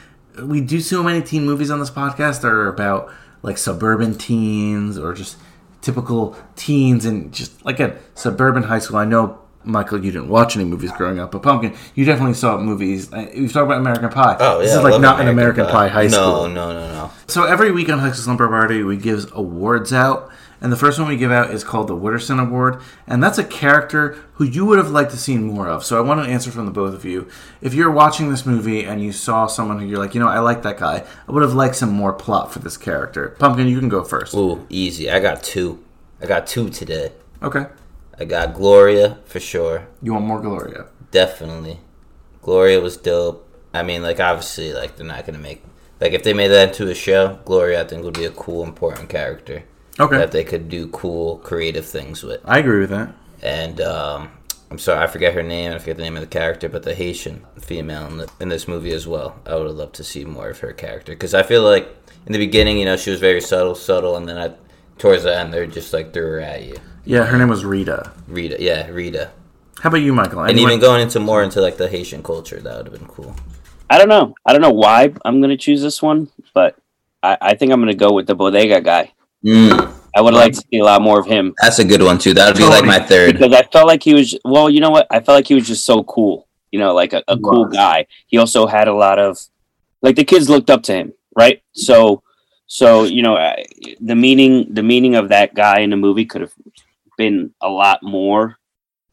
we 0.48 0.60
do 0.60 0.80
so 0.80 1.02
many 1.02 1.22
teen 1.22 1.44
movies 1.44 1.72
on 1.72 1.80
this 1.80 1.90
podcast 1.90 2.42
that 2.42 2.52
are 2.52 2.68
about 2.68 3.12
like 3.42 3.58
suburban 3.58 4.16
teens 4.16 4.98
or 4.98 5.12
just 5.14 5.36
typical 5.80 6.36
teens 6.56 7.04
and 7.04 7.32
just 7.32 7.64
like 7.64 7.80
a 7.80 7.96
suburban 8.14 8.62
high 8.64 8.78
school. 8.78 8.96
I 8.98 9.04
know 9.04 9.38
Michael, 9.64 10.04
you 10.04 10.10
didn't 10.10 10.28
watch 10.28 10.56
any 10.56 10.64
movies 10.64 10.90
growing 10.92 11.18
up, 11.20 11.30
but 11.32 11.42
Pumpkin, 11.42 11.74
you 11.94 12.04
definitely 12.04 12.34
saw 12.34 12.58
movies. 12.58 13.12
uh, 13.12 13.26
We've 13.34 13.52
talked 13.52 13.66
about 13.66 13.78
American 13.78 14.08
Pie. 14.08 14.36
Oh 14.40 14.56
yeah, 14.58 14.62
this 14.64 14.72
is 14.72 14.78
I 14.78 14.82
like 14.82 15.00
not 15.00 15.20
an 15.20 15.28
American 15.28 15.66
Pie, 15.66 15.88
high 15.88 16.04
no, 16.04 16.08
school. 16.08 16.48
No, 16.48 16.72
no, 16.72 16.80
no, 16.80 16.92
no, 16.92 17.10
So 17.28 17.44
every 17.44 17.70
week 17.70 17.88
on 17.88 17.98
High 18.00 18.10
School 18.10 18.24
Slumber 18.24 18.48
Party, 18.48 18.82
we 18.82 18.96
give 18.96 19.30
awards 19.34 19.92
out, 19.92 20.30
and 20.62 20.70
the 20.70 20.76
first 20.76 20.96
one 20.96 21.08
we 21.08 21.16
give 21.16 21.32
out 21.32 21.50
is 21.50 21.64
called 21.64 21.88
the 21.88 21.96
Wooderson 21.96 22.40
Award, 22.40 22.80
and 23.04 23.20
that's 23.20 23.36
a 23.36 23.42
character 23.44 24.16
who 24.34 24.44
you 24.44 24.64
would 24.64 24.78
have 24.78 24.90
liked 24.90 25.10
to 25.10 25.16
see 25.16 25.36
more 25.36 25.66
of. 25.66 25.84
So 25.84 25.98
I 25.98 26.06
want 26.06 26.20
an 26.20 26.30
answer 26.30 26.52
from 26.52 26.66
the 26.66 26.72
both 26.72 26.94
of 26.94 27.04
you. 27.04 27.28
If 27.60 27.74
you're 27.74 27.90
watching 27.90 28.30
this 28.30 28.46
movie 28.46 28.84
and 28.84 29.02
you 29.02 29.10
saw 29.10 29.48
someone 29.48 29.80
who 29.80 29.86
you're 29.86 29.98
like, 29.98 30.14
you 30.14 30.20
know, 30.20 30.28
I 30.28 30.38
like 30.38 30.62
that 30.62 30.78
guy, 30.78 31.04
I 31.28 31.32
would 31.32 31.42
have 31.42 31.54
liked 31.54 31.74
some 31.74 31.90
more 31.90 32.12
plot 32.12 32.52
for 32.52 32.60
this 32.60 32.76
character. 32.76 33.30
Pumpkin, 33.40 33.66
you 33.66 33.80
can 33.80 33.88
go 33.88 34.04
first. 34.04 34.34
Ooh, 34.36 34.64
easy. 34.70 35.10
I 35.10 35.18
got 35.18 35.42
two. 35.42 35.82
I 36.20 36.26
got 36.26 36.46
two 36.46 36.70
today. 36.70 37.10
Okay. 37.42 37.66
I 38.20 38.24
got 38.24 38.54
Gloria 38.54 39.18
for 39.24 39.40
sure. 39.40 39.88
You 40.00 40.12
want 40.12 40.26
more 40.26 40.40
Gloria? 40.40 40.86
Definitely. 41.10 41.80
Gloria 42.40 42.80
was 42.80 42.96
dope. 42.96 43.48
I 43.74 43.82
mean, 43.82 44.02
like 44.02 44.20
obviously, 44.20 44.72
like 44.72 44.94
they're 44.94 45.06
not 45.06 45.26
gonna 45.26 45.38
make 45.38 45.64
like 46.00 46.12
if 46.12 46.22
they 46.22 46.34
made 46.34 46.48
that 46.48 46.68
into 46.68 46.88
a 46.88 46.94
show, 46.94 47.40
Gloria 47.44 47.80
I 47.80 47.84
think 47.84 48.04
would 48.04 48.14
be 48.14 48.26
a 48.26 48.30
cool, 48.30 48.62
important 48.62 49.08
character 49.08 49.64
Okay. 50.00 50.16
that 50.16 50.32
they 50.32 50.44
could 50.44 50.68
do 50.68 50.88
cool, 50.88 51.38
creative 51.38 51.84
things 51.86 52.22
with. 52.22 52.40
I 52.44 52.58
agree 52.58 52.80
with 52.80 52.90
that. 52.90 53.14
And 53.42 53.80
um, 53.80 54.30
I'm 54.70 54.78
sorry, 54.78 55.02
I 55.02 55.06
forget 55.06 55.34
her 55.34 55.42
name. 55.42 55.72
I 55.72 55.78
forget 55.78 55.96
the 55.96 56.02
name 56.02 56.16
of 56.16 56.22
the 56.22 56.28
character, 56.28 56.68
but 56.68 56.82
the 56.82 56.94
Haitian 56.94 57.44
female 57.60 58.06
in, 58.06 58.16
the, 58.18 58.30
in 58.40 58.48
this 58.48 58.66
movie 58.66 58.92
as 58.92 59.06
well. 59.06 59.38
I 59.44 59.54
would 59.56 59.66
have 59.66 59.76
loved 59.76 59.94
to 59.96 60.04
see 60.04 60.24
more 60.24 60.48
of 60.48 60.60
her 60.60 60.72
character 60.72 61.12
because 61.12 61.34
I 61.34 61.42
feel 61.42 61.62
like 61.62 61.94
in 62.26 62.32
the 62.32 62.38
beginning, 62.38 62.78
you 62.78 62.84
know, 62.84 62.96
she 62.96 63.10
was 63.10 63.20
very 63.20 63.40
subtle, 63.40 63.74
subtle, 63.74 64.16
and 64.16 64.28
then 64.28 64.38
I, 64.38 64.54
towards 64.98 65.24
the 65.24 65.36
end, 65.36 65.52
they're 65.52 65.66
just 65.66 65.92
like 65.92 66.12
threw 66.12 66.22
her 66.22 66.40
at 66.40 66.62
you. 66.62 66.76
Yeah, 67.04 67.24
her 67.24 67.36
name 67.36 67.48
was 67.48 67.64
Rita. 67.64 68.12
Rita, 68.28 68.62
yeah, 68.62 68.86
Rita. 68.88 69.32
How 69.80 69.88
about 69.88 69.98
you, 69.98 70.14
Michael? 70.14 70.44
And 70.44 70.58
even 70.58 70.78
going 70.78 71.02
into 71.02 71.18
more 71.18 71.42
into 71.42 71.60
like 71.60 71.76
the 71.76 71.88
Haitian 71.88 72.22
culture, 72.22 72.60
that 72.60 72.76
would 72.76 72.86
have 72.86 72.98
been 72.98 73.08
cool. 73.08 73.34
I 73.90 73.98
don't 73.98 74.08
know. 74.08 74.34
I 74.46 74.52
don't 74.52 74.62
know 74.62 74.70
why 74.70 75.12
I'm 75.24 75.40
gonna 75.40 75.56
choose 75.56 75.82
this 75.82 76.00
one, 76.00 76.30
but 76.54 76.78
I, 77.22 77.36
I 77.42 77.54
think 77.56 77.72
I'm 77.72 77.80
gonna 77.80 77.94
go 77.94 78.12
with 78.12 78.26
the 78.26 78.34
bodega 78.34 78.80
guy. 78.80 79.12
Mm, 79.44 79.92
I 80.14 80.20
would 80.20 80.34
like 80.34 80.52
to 80.52 80.62
see 80.70 80.78
a 80.78 80.84
lot 80.84 81.02
more 81.02 81.18
of 81.18 81.26
him 81.26 81.52
that's 81.60 81.78
a 81.80 81.84
good 81.84 82.02
one 82.02 82.18
too. 82.18 82.32
That 82.34 82.46
would 82.48 82.56
be 82.58 82.64
like 82.68 82.84
my 82.84 83.00
third. 83.00 83.32
because 83.38 83.52
I 83.54 83.62
felt 83.62 83.86
like 83.88 84.02
he 84.02 84.14
was. 84.14 84.38
Well, 84.44 84.70
you 84.70 84.80
know 84.80 84.90
what? 84.90 85.06
I 85.10 85.18
felt 85.20 85.36
like 85.36 85.48
he 85.48 85.54
was 85.54 85.66
just 85.66 85.84
so 85.84 86.04
cool. 86.04 86.46
You 86.70 86.78
know, 86.78 86.94
like 86.94 87.12
a, 87.12 87.22
a 87.28 87.36
cool 87.38 87.66
guy. 87.66 88.06
He 88.28 88.38
also 88.38 88.66
had 88.66 88.88
a 88.88 88.94
lot 88.94 89.18
of, 89.18 89.38
like 90.00 90.16
the 90.16 90.24
kids 90.24 90.48
looked 90.48 90.70
up 90.70 90.82
to 90.84 90.94
him, 90.94 91.12
right? 91.36 91.60
So, 91.72 92.22
so 92.66 93.02
you 93.04 93.22
know, 93.22 93.36
I- 93.36 93.64
the 94.00 94.14
meaning 94.14 94.72
the 94.72 94.82
meaning 94.82 95.16
of 95.16 95.28
that 95.30 95.54
guy 95.54 95.80
in 95.80 95.90
the 95.90 95.96
movie 95.96 96.24
could 96.24 96.40
have 96.42 96.54
been 97.18 97.52
a 97.60 97.68
lot 97.68 97.98
more 98.02 98.58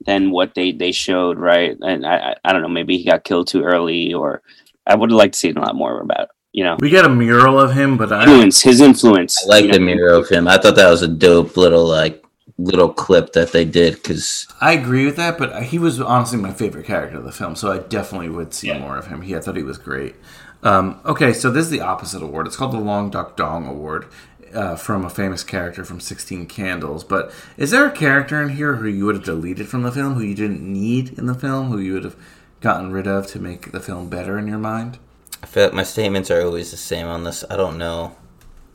than 0.06 0.31
what 0.31 0.53
they 0.53 0.72
they 0.72 0.91
showed, 0.91 1.39
right? 1.39 1.76
And 1.81 2.06
I 2.06 2.15
I, 2.31 2.35
I 2.45 2.53
don't 2.53 2.61
know, 2.61 2.69
maybe 2.69 2.97
he 2.97 3.03
got 3.10 3.23
killed 3.23 3.47
too 3.47 3.64
early, 3.64 4.14
or 4.14 4.41
I 4.85 4.95
would 4.95 5.10
have 5.10 5.18
liked 5.18 5.34
to 5.34 5.39
see 5.39 5.49
a 5.49 5.53
lot 5.60 5.76
more 5.76 5.99
about. 6.01 6.30
You 6.60 6.65
know, 6.65 6.76
We 6.81 6.90
got 6.90 7.06
a 7.06 7.10
mural 7.10 7.57
of 7.57 7.72
him, 7.72 7.95
but 7.95 8.11
I 8.11 8.23
influence 8.23 8.61
his 8.64 8.81
influence. 8.81 9.45
I 9.45 9.48
like 9.48 9.65
you 9.68 9.72
the 9.72 9.80
know? 9.80 9.86
mirror 9.86 10.14
of 10.15 10.27
him. 10.27 10.45
I 10.45 10.57
thought 10.57 10.76
that 10.76 10.90
was 10.90 11.02
a 11.02 11.07
dope 11.07 11.56
little 11.56 11.86
like 11.88 12.22
little 12.57 12.91
clip 12.91 13.31
that 13.31 13.53
they 13.53 13.64
did 13.64 13.94
because 13.94 14.45
I 14.60 14.73
agree 14.73 15.06
with 15.06 15.15
that, 15.15 15.38
but 15.38 15.64
he 15.64 15.80
was 15.80 16.02
honestly 16.02 16.38
my 16.38 16.52
favorite 16.52 16.86
character 16.86 17.19
of 17.19 17.23
the 17.23 17.31
film, 17.31 17.56
so 17.56 17.72
I 17.72 17.77
definitely 17.77 18.27
would 18.27 18.53
see 18.53 18.68
Yeah. 18.68 18.80
more 18.80 18.98
of 18.98 19.07
him. 19.07 19.22
He, 19.22 19.38
I 19.38 19.40
thought 19.40 19.56
he 19.56 19.64
was 19.64 19.77
great. 19.77 20.15
Um, 20.61 20.99
okay, 21.06 21.31
so 21.31 21.49
this 21.49 21.64
is 21.64 21.72
the 21.72 21.80
opposite 21.80 22.22
award. 22.22 22.45
It's 22.45 22.57
called 22.57 22.73
the 22.73 22.77
Long 22.80 23.10
Duck 23.10 23.38
Dong 23.38 23.65
Award 23.65 24.07
uh, 24.53 24.76
from 24.76 25.06
a 25.06 25.10
famous 25.10 25.45
character 25.45 25.86
from 25.86 26.02
16 26.02 26.45
Candles. 26.48 27.06
But 27.06 27.31
is 27.56 27.72
there 27.72 27.86
a 27.86 27.91
character 27.91 28.41
in 28.41 28.49
here 28.49 28.76
who 28.76 28.88
you 28.90 29.06
would 29.06 29.15
have 29.15 29.23
deleted 29.23 29.69
from 29.69 29.84
the 29.84 29.94
film, 29.94 30.15
who 30.15 30.23
you 30.23 30.36
didn't 30.36 30.60
need 30.61 31.18
in 31.18 31.26
the 31.26 31.36
film, 31.36 31.68
who 31.69 31.80
you 31.80 31.94
would 31.94 32.03
have 32.03 32.18
gotten 32.60 32.91
rid 32.91 33.07
of 33.07 33.27
to 33.27 33.40
make 33.40 33.72
the 33.72 33.80
film 33.80 34.10
better 34.10 34.38
in 34.38 34.45
your 34.45 34.57
mind? 34.60 34.98
I 35.41 35.45
feel 35.45 35.63
like 35.65 35.73
my 35.73 35.83
statements 35.83 36.29
are 36.29 36.41
always 36.41 36.71
the 36.71 36.77
same 36.77 37.07
on 37.07 37.23
this. 37.23 37.43
I 37.49 37.55
don't 37.55 37.77
know. 37.77 38.15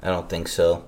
I 0.02 0.08
don't 0.08 0.28
think 0.28 0.48
so. 0.48 0.84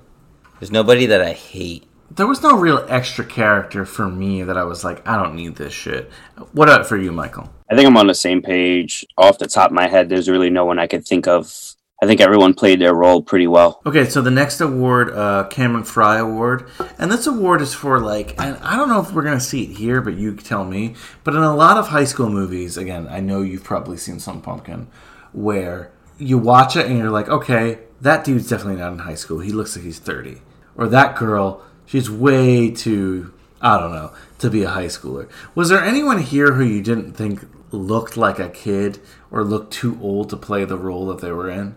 There's 0.58 0.70
nobody 0.70 1.06
that 1.06 1.20
I 1.20 1.32
hate. 1.32 1.84
There 2.10 2.26
was 2.26 2.42
no 2.42 2.56
real 2.56 2.84
extra 2.88 3.24
character 3.24 3.84
for 3.84 4.08
me 4.08 4.42
that 4.42 4.56
I 4.56 4.64
was 4.64 4.84
like, 4.84 5.06
I 5.06 5.20
don't 5.20 5.34
need 5.34 5.56
this 5.56 5.72
shit. 5.72 6.10
What 6.52 6.68
about 6.68 6.86
for 6.86 6.96
you, 6.96 7.12
Michael? 7.12 7.52
I 7.70 7.74
think 7.74 7.86
I'm 7.86 7.96
on 7.96 8.06
the 8.06 8.14
same 8.14 8.42
page. 8.42 9.04
Off 9.18 9.38
the 9.38 9.48
top 9.48 9.70
of 9.70 9.74
my 9.74 9.88
head, 9.88 10.08
there's 10.08 10.28
really 10.28 10.50
no 10.50 10.64
one 10.64 10.78
I 10.78 10.86
could 10.86 11.06
think 11.06 11.26
of. 11.26 11.74
I 12.02 12.06
think 12.06 12.20
everyone 12.20 12.52
played 12.52 12.80
their 12.80 12.94
role 12.94 13.22
pretty 13.22 13.46
well. 13.46 13.80
Okay, 13.86 14.04
so 14.04 14.20
the 14.20 14.30
next 14.30 14.60
award, 14.60 15.10
uh, 15.14 15.44
Cameron 15.48 15.82
Fry 15.82 16.18
Award, 16.18 16.68
and 16.98 17.10
this 17.10 17.26
award 17.26 17.62
is 17.62 17.72
for 17.72 17.98
like, 18.00 18.38
and 18.38 18.56
I 18.58 18.76
don't 18.76 18.90
know 18.90 19.00
if 19.00 19.12
we're 19.12 19.22
gonna 19.22 19.40
see 19.40 19.64
it 19.64 19.76
here, 19.78 20.02
but 20.02 20.14
you 20.14 20.36
tell 20.36 20.64
me. 20.64 20.94
But 21.24 21.34
in 21.34 21.42
a 21.42 21.56
lot 21.56 21.78
of 21.78 21.88
high 21.88 22.04
school 22.04 22.28
movies, 22.28 22.76
again, 22.76 23.08
I 23.08 23.20
know 23.20 23.40
you've 23.40 23.64
probably 23.64 23.96
seen 23.96 24.20
some 24.20 24.42
Pumpkin, 24.42 24.88
where 25.32 25.92
you 26.18 26.38
watch 26.38 26.76
it 26.76 26.86
and 26.86 26.98
you're 26.98 27.10
like, 27.10 27.28
okay, 27.28 27.78
that 28.00 28.24
dude's 28.24 28.48
definitely 28.48 28.80
not 28.80 28.92
in 28.92 28.98
high 29.00 29.14
school. 29.14 29.40
He 29.40 29.52
looks 29.52 29.76
like 29.76 29.84
he's 29.84 29.98
thirty, 29.98 30.42
or 30.76 30.86
that 30.88 31.16
girl, 31.16 31.62
she's 31.84 32.10
way 32.10 32.70
too, 32.70 33.32
I 33.60 33.78
don't 33.78 33.92
know, 33.92 34.12
to 34.38 34.50
be 34.50 34.62
a 34.62 34.70
high 34.70 34.86
schooler. 34.86 35.28
Was 35.54 35.68
there 35.68 35.82
anyone 35.82 36.20
here 36.22 36.52
who 36.54 36.64
you 36.64 36.82
didn't 36.82 37.12
think 37.12 37.46
looked 37.70 38.16
like 38.16 38.38
a 38.38 38.48
kid 38.48 38.98
or 39.30 39.44
looked 39.44 39.72
too 39.72 39.98
old 40.00 40.30
to 40.30 40.36
play 40.36 40.64
the 40.64 40.78
role 40.78 41.06
that 41.06 41.20
they 41.20 41.32
were 41.32 41.50
in? 41.50 41.76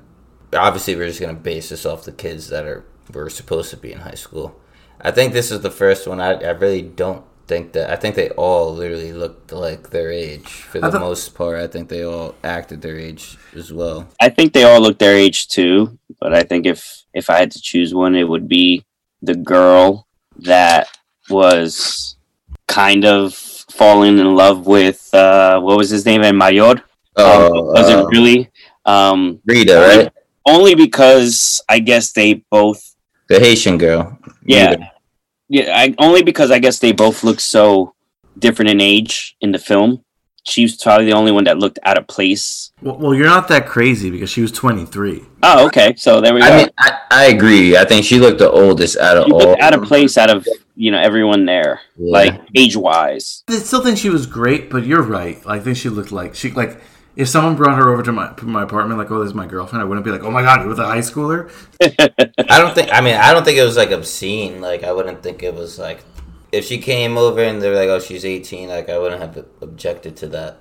Obviously, 0.53 0.95
we're 0.95 1.07
just 1.07 1.21
gonna 1.21 1.33
base 1.33 1.69
this 1.69 1.85
off 1.85 2.03
the 2.03 2.11
kids 2.11 2.49
that 2.49 2.65
are 2.65 2.85
were 3.13 3.29
supposed 3.29 3.69
to 3.71 3.77
be 3.77 3.91
in 3.91 3.99
high 3.99 4.15
school. 4.15 4.59
I 5.01 5.11
think 5.11 5.33
this 5.33 5.51
is 5.51 5.61
the 5.61 5.71
first 5.71 6.07
one. 6.07 6.19
I, 6.19 6.33
I 6.33 6.51
really 6.51 6.81
don't 6.81 7.23
think 7.49 7.73
that. 7.73 7.89
I 7.91 7.97
think 8.01 8.13
they 8.15 8.29
all 8.45 8.73
literally 8.73 9.11
looked 9.11 9.51
like 9.51 9.89
their 9.89 10.11
age 10.11 10.47
for 10.69 10.79
the 10.79 10.89
thought- 10.91 11.01
most 11.09 11.33
part. 11.35 11.55
I 11.59 11.67
think 11.67 11.89
they 11.89 12.03
all 12.11 12.35
acted 12.43 12.81
their 12.81 12.97
age 13.07 13.23
as 13.55 13.73
well. 13.73 14.07
I 14.21 14.29
think 14.29 14.53
they 14.53 14.63
all 14.69 14.79
look 14.85 14.97
their 14.99 15.17
age 15.25 15.39
too, 15.49 15.97
but 16.21 16.31
I 16.33 16.43
think 16.49 16.65
if 16.65 16.79
if 17.21 17.25
I 17.33 17.37
had 17.41 17.51
to 17.55 17.61
choose 17.69 17.91
one, 18.03 18.15
it 18.15 18.27
would 18.31 18.47
be 18.47 18.85
the 19.29 19.35
girl 19.35 20.07
that 20.45 20.87
was 21.29 22.15
kind 22.67 23.03
of 23.05 23.33
falling 23.79 24.19
in 24.19 24.35
love 24.35 24.67
with 24.67 24.99
uh, 25.13 25.59
what 25.59 25.77
was 25.77 25.89
his 25.89 26.05
name 26.05 26.21
and 26.23 26.37
Mayor. 26.37 26.71
Um, 26.71 26.79
Oh, 27.17 27.73
wasn't 27.73 28.01
uh, 28.05 28.07
really. 28.15 28.49
Um, 28.85 29.41
Rita, 29.45 29.75
right? 29.75 30.13
only 30.45 30.73
because 30.75 31.61
I 31.67 31.79
guess 31.79 32.13
they 32.13 32.45
both 32.49 32.95
The 33.27 33.39
Haitian 33.39 33.77
girl. 33.77 34.17
Yeah. 34.45 34.69
Rita. 34.71 34.91
Yeah, 35.49 35.73
I 35.75 35.93
only 35.97 36.23
because 36.23 36.51
I 36.51 36.59
guess 36.59 36.79
they 36.79 36.91
both 36.91 37.23
look 37.23 37.39
so 37.39 37.93
different 38.37 38.69
in 38.71 38.79
age 38.81 39.35
in 39.41 39.51
the 39.51 39.59
film. 39.59 40.03
She 40.45 40.63
was 40.63 40.77
probably 40.77 41.05
the 41.05 41.13
only 41.13 41.31
one 41.31 41.43
that 41.43 41.57
looked 41.59 41.79
out 41.83 41.97
of 41.97 42.07
place. 42.07 42.71
Well, 42.81 42.97
well, 42.97 43.13
you're 43.13 43.25
not 43.27 43.49
that 43.49 43.67
crazy 43.67 44.09
because 44.09 44.29
she 44.29 44.41
was 44.41 44.51
23. 44.53 45.21
Oh, 45.43 45.65
okay. 45.67 45.93
So 45.97 46.21
there 46.21 46.33
we 46.33 46.39
go. 46.39 46.47
I 46.47 46.57
mean, 46.57 46.69
I, 46.77 46.97
I 47.11 47.25
agree. 47.25 47.75
I 47.77 47.83
think 47.85 48.05
she 48.05 48.19
looked 48.19 48.39
the 48.39 48.49
oldest 48.49 48.97
out 48.97 49.17
of 49.17 49.25
she 49.25 49.31
all. 49.33 49.39
looked 49.39 49.61
out 49.61 49.73
of 49.73 49.83
place 49.83 50.17
out 50.17 50.29
of 50.29 50.47
you 50.75 50.91
know 50.91 50.99
everyone 50.99 51.45
there, 51.45 51.81
Yeah. 51.97 52.11
like 52.13 52.41
age 52.55 52.77
wise. 52.77 53.43
I 53.49 53.57
still 53.57 53.83
think 53.83 53.97
she 53.97 54.09
was 54.09 54.25
great, 54.25 54.69
but 54.69 54.85
you're 54.85 55.03
right. 55.03 55.43
Like, 55.45 55.61
I 55.61 55.63
think 55.63 55.75
she 55.77 55.89
looked 55.89 56.11
like 56.11 56.35
she 56.35 56.51
like 56.51 56.79
if 57.19 57.27
someone 57.27 57.57
brought 57.57 57.77
her 57.77 57.91
over 57.91 58.01
to 58.01 58.13
my 58.13 58.33
my 58.43 58.63
apartment, 58.63 58.97
like, 58.97 59.11
oh, 59.11 59.19
this 59.19 59.27
is 59.27 59.33
my 59.33 59.45
girlfriend, 59.45 59.81
I 59.81 59.85
wouldn't 59.85 60.05
be 60.05 60.11
like, 60.11 60.23
oh 60.23 60.31
my 60.31 60.41
god, 60.41 60.65
with 60.65 60.79
a 60.79 60.85
high 60.85 60.99
schooler. 60.99 61.51
I 61.81 62.57
don't 62.57 62.73
think. 62.73 62.93
I 62.93 63.01
mean, 63.01 63.15
I 63.15 63.33
don't 63.33 63.43
think 63.43 63.57
it 63.57 63.63
was 63.65 63.75
like 63.75 63.91
obscene. 63.91 64.61
Like, 64.61 64.85
I 64.85 64.93
wouldn't 64.93 65.21
think 65.21 65.43
it 65.43 65.53
was 65.53 65.77
like 65.77 65.99
if 66.53 66.63
she 66.63 66.77
came 66.77 67.17
over 67.17 67.43
and 67.43 67.61
they're 67.61 67.75
like, 67.75 67.89
"Oh, 67.89 67.99
she's 67.99 68.23
18," 68.23 68.69
like 68.69 68.87
I 68.87 68.97
wouldn't 68.97 69.21
have 69.21 69.45
objected 69.61 70.15
to 70.17 70.27
that. 70.27 70.59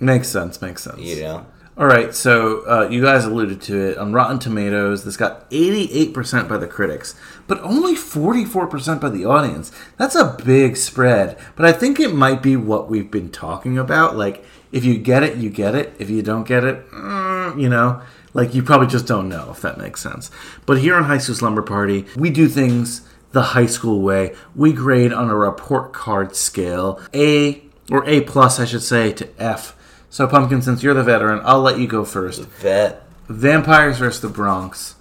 Makes 0.00 0.28
sense. 0.28 0.62
Makes 0.62 0.82
sense. 0.84 0.98
You 0.98 1.20
know. 1.20 1.46
All 1.76 1.86
right, 1.86 2.12
so 2.12 2.66
uh, 2.66 2.88
you 2.90 3.00
guys 3.02 3.24
alluded 3.24 3.60
to 3.62 3.90
it 3.90 3.98
on 3.98 4.12
Rotten 4.12 4.40
Tomatoes. 4.40 5.04
This 5.04 5.16
got 5.16 5.48
88% 5.52 6.48
by 6.48 6.56
the 6.56 6.66
critics, 6.66 7.14
but 7.46 7.60
only 7.60 7.94
44% 7.94 9.00
by 9.00 9.08
the 9.08 9.24
audience. 9.24 9.70
That's 9.96 10.16
a 10.16 10.36
big 10.44 10.76
spread, 10.76 11.38
but 11.54 11.64
I 11.64 11.70
think 11.70 12.00
it 12.00 12.12
might 12.12 12.42
be 12.42 12.56
what 12.56 12.90
we've 12.90 13.12
been 13.12 13.30
talking 13.30 13.78
about. 13.78 14.16
Like, 14.16 14.44
if 14.72 14.84
you 14.84 14.98
get 14.98 15.22
it, 15.22 15.36
you 15.36 15.50
get 15.50 15.74
it. 15.74 15.94
If 15.98 16.10
you 16.10 16.22
don't 16.22 16.46
get 16.46 16.64
it, 16.64 16.88
mm, 16.90 17.60
you 17.60 17.68
know, 17.68 18.02
like 18.34 18.54
you 18.54 18.62
probably 18.62 18.86
just 18.86 19.06
don't 19.06 19.28
know 19.28 19.50
if 19.50 19.60
that 19.62 19.78
makes 19.78 20.00
sense. 20.00 20.30
But 20.66 20.78
here 20.78 20.94
on 20.94 21.04
High 21.04 21.18
School 21.18 21.34
Slumber 21.34 21.62
Party, 21.62 22.06
we 22.16 22.30
do 22.30 22.48
things 22.48 23.02
the 23.32 23.42
high 23.42 23.66
school 23.66 24.00
way. 24.00 24.34
We 24.54 24.72
grade 24.72 25.12
on 25.12 25.30
a 25.30 25.36
report 25.36 25.92
card 25.92 26.34
scale, 26.36 27.00
A 27.14 27.62
or 27.90 28.06
A 28.08 28.20
plus, 28.22 28.58
I 28.58 28.64
should 28.64 28.82
say, 28.82 29.12
to 29.14 29.28
F. 29.38 29.74
So, 30.10 30.26
Pumpkin, 30.26 30.62
since 30.62 30.82
you're 30.82 30.94
the 30.94 31.02
veteran, 31.02 31.40
I'll 31.44 31.60
let 31.60 31.78
you 31.78 31.86
go 31.86 32.04
first. 32.04 32.42
Vet. 32.42 33.02
Vampires 33.28 33.98
versus 33.98 34.22
the 34.22 34.28
Bronx. 34.28 34.94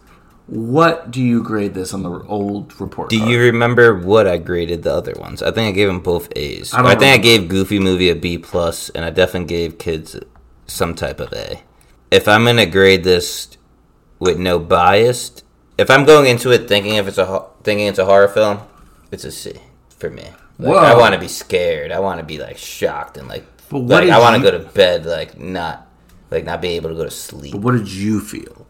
What 0.48 1.12
do 1.12 1.22
you 1.22 1.44
grade 1.44 1.74
this 1.74 1.94
on 1.94 2.04
the 2.04 2.10
old 2.10 2.80
report? 2.80 3.10
Do 3.10 3.20
card? 3.20 3.30
you 3.30 3.40
remember 3.40 4.00
what 4.00 4.28
I 4.28 4.38
graded 4.38 4.84
the 4.84 4.94
other 4.94 5.14
ones? 5.18 5.44
I 5.44 5.52
think 5.52 5.68
I 5.68 5.72
gave 5.72 5.88
them 5.88 6.00
both 6.00 6.30
A's. 6.36 6.74
I 6.74 6.82
I, 6.86 6.96
think 6.96 7.14
I 7.14 7.18
gave 7.18 7.50
Goofy 7.50 7.80
Movie 7.80 8.10
a 8.10 8.16
B 8.16 8.38
plus, 8.38 8.90
and 8.90 9.04
I 9.04 9.10
definitely 9.10 9.48
gave 9.48 9.78
Kids 9.78 10.18
some 10.66 10.96
type 10.96 11.20
of 11.20 11.34
A. 11.34 11.62
If 12.12 12.28
I'm 12.30 12.46
gonna 12.46 12.66
grade 12.66 13.04
this 13.04 13.58
with 14.20 14.38
no 14.40 14.58
bias, 14.58 15.44
if 15.78 15.92
I'm 15.92 16.06
going 16.06 16.28
into 16.28 16.52
it 16.52 16.70
thinking 16.70 16.96
if 16.96 17.08
it's 17.08 17.18
a 17.18 17.46
thinking 17.64 17.88
it's 17.88 18.00
a 18.00 18.06
horror 18.06 18.30
film, 18.30 18.60
it's 19.12 19.26
a 19.26 19.32
C 19.32 19.54
for 19.90 20.10
me. 20.10 20.30
Like, 20.60 20.78
I 20.78 20.98
want 20.98 21.14
to 21.14 21.20
be 21.20 21.28
scared. 21.28 21.92
I 21.92 22.00
want 22.00 22.20
to 22.20 22.26
be 22.26 22.40
like 22.40 22.58
shocked 22.58 23.18
and 23.18 23.28
like, 23.28 23.46
like 23.72 24.10
I 24.10 24.18
want 24.20 24.36
to 24.36 24.40
you- 24.46 24.52
go 24.52 24.64
to 24.64 24.72
bed 24.72 25.06
like 25.06 25.38
not, 25.38 25.88
like 26.32 26.46
not 26.46 26.62
be 26.62 26.70
able 26.70 26.90
to 26.90 26.96
go 26.96 27.04
to 27.04 27.12
sleep. 27.12 27.52
But 27.52 27.62
what 27.62 27.74
did 27.74 27.92
you 27.92 28.22
feel? 28.22 28.67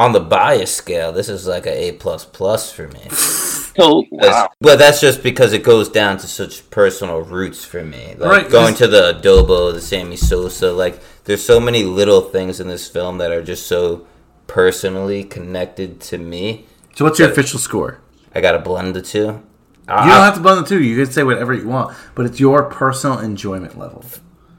On 0.00 0.12
the 0.12 0.20
bias 0.20 0.74
scale, 0.74 1.12
this 1.12 1.28
is 1.28 1.46
like 1.46 1.66
a 1.66 1.88
A 1.88 1.92
plus 1.92 2.24
plus 2.24 2.72
for 2.72 2.88
me. 2.88 3.00
So, 3.10 3.72
oh, 3.78 4.04
That's- 4.12 4.32
wow. 4.34 4.48
But 4.60 4.78
that's 4.78 5.00
just 5.00 5.22
because 5.22 5.52
it 5.52 5.62
goes 5.62 5.88
down 5.90 6.16
to 6.18 6.26
such 6.26 6.68
personal 6.70 7.20
roots 7.20 7.64
for 7.64 7.84
me. 7.84 8.14
Like 8.16 8.30
Right, 8.30 8.50
going 8.50 8.74
to 8.76 8.86
the 8.88 9.12
adobo, 9.20 9.72
the 9.72 9.80
Sammy 9.80 10.16
Sosa, 10.16 10.72
like 10.72 11.00
there's 11.24 11.44
so 11.44 11.60
many 11.60 11.82
little 11.82 12.22
things 12.22 12.60
in 12.60 12.68
this 12.68 12.88
film 12.88 13.18
that 13.18 13.30
are 13.30 13.42
just 13.42 13.66
so 13.66 14.06
personally 14.46 15.22
connected 15.22 16.00
to 16.00 16.18
me. 16.18 16.66
So 16.96 17.04
what's 17.04 17.18
your 17.18 17.30
official 17.30 17.58
score? 17.58 18.00
I 18.34 18.40
gotta 18.40 18.58
blend 18.58 18.94
the 18.96 19.02
two. 19.02 19.42
You 19.88 19.96
don't 19.96 20.08
have 20.08 20.34
to 20.36 20.40
blend 20.40 20.64
the 20.64 20.68
two. 20.68 20.82
You 20.82 20.96
can 21.04 21.12
say 21.12 21.24
whatever 21.24 21.52
you 21.52 21.66
want, 21.68 21.96
but 22.14 22.24
it's 22.24 22.38
your 22.40 22.62
personal 22.70 23.18
enjoyment 23.18 23.76
level. 23.78 24.04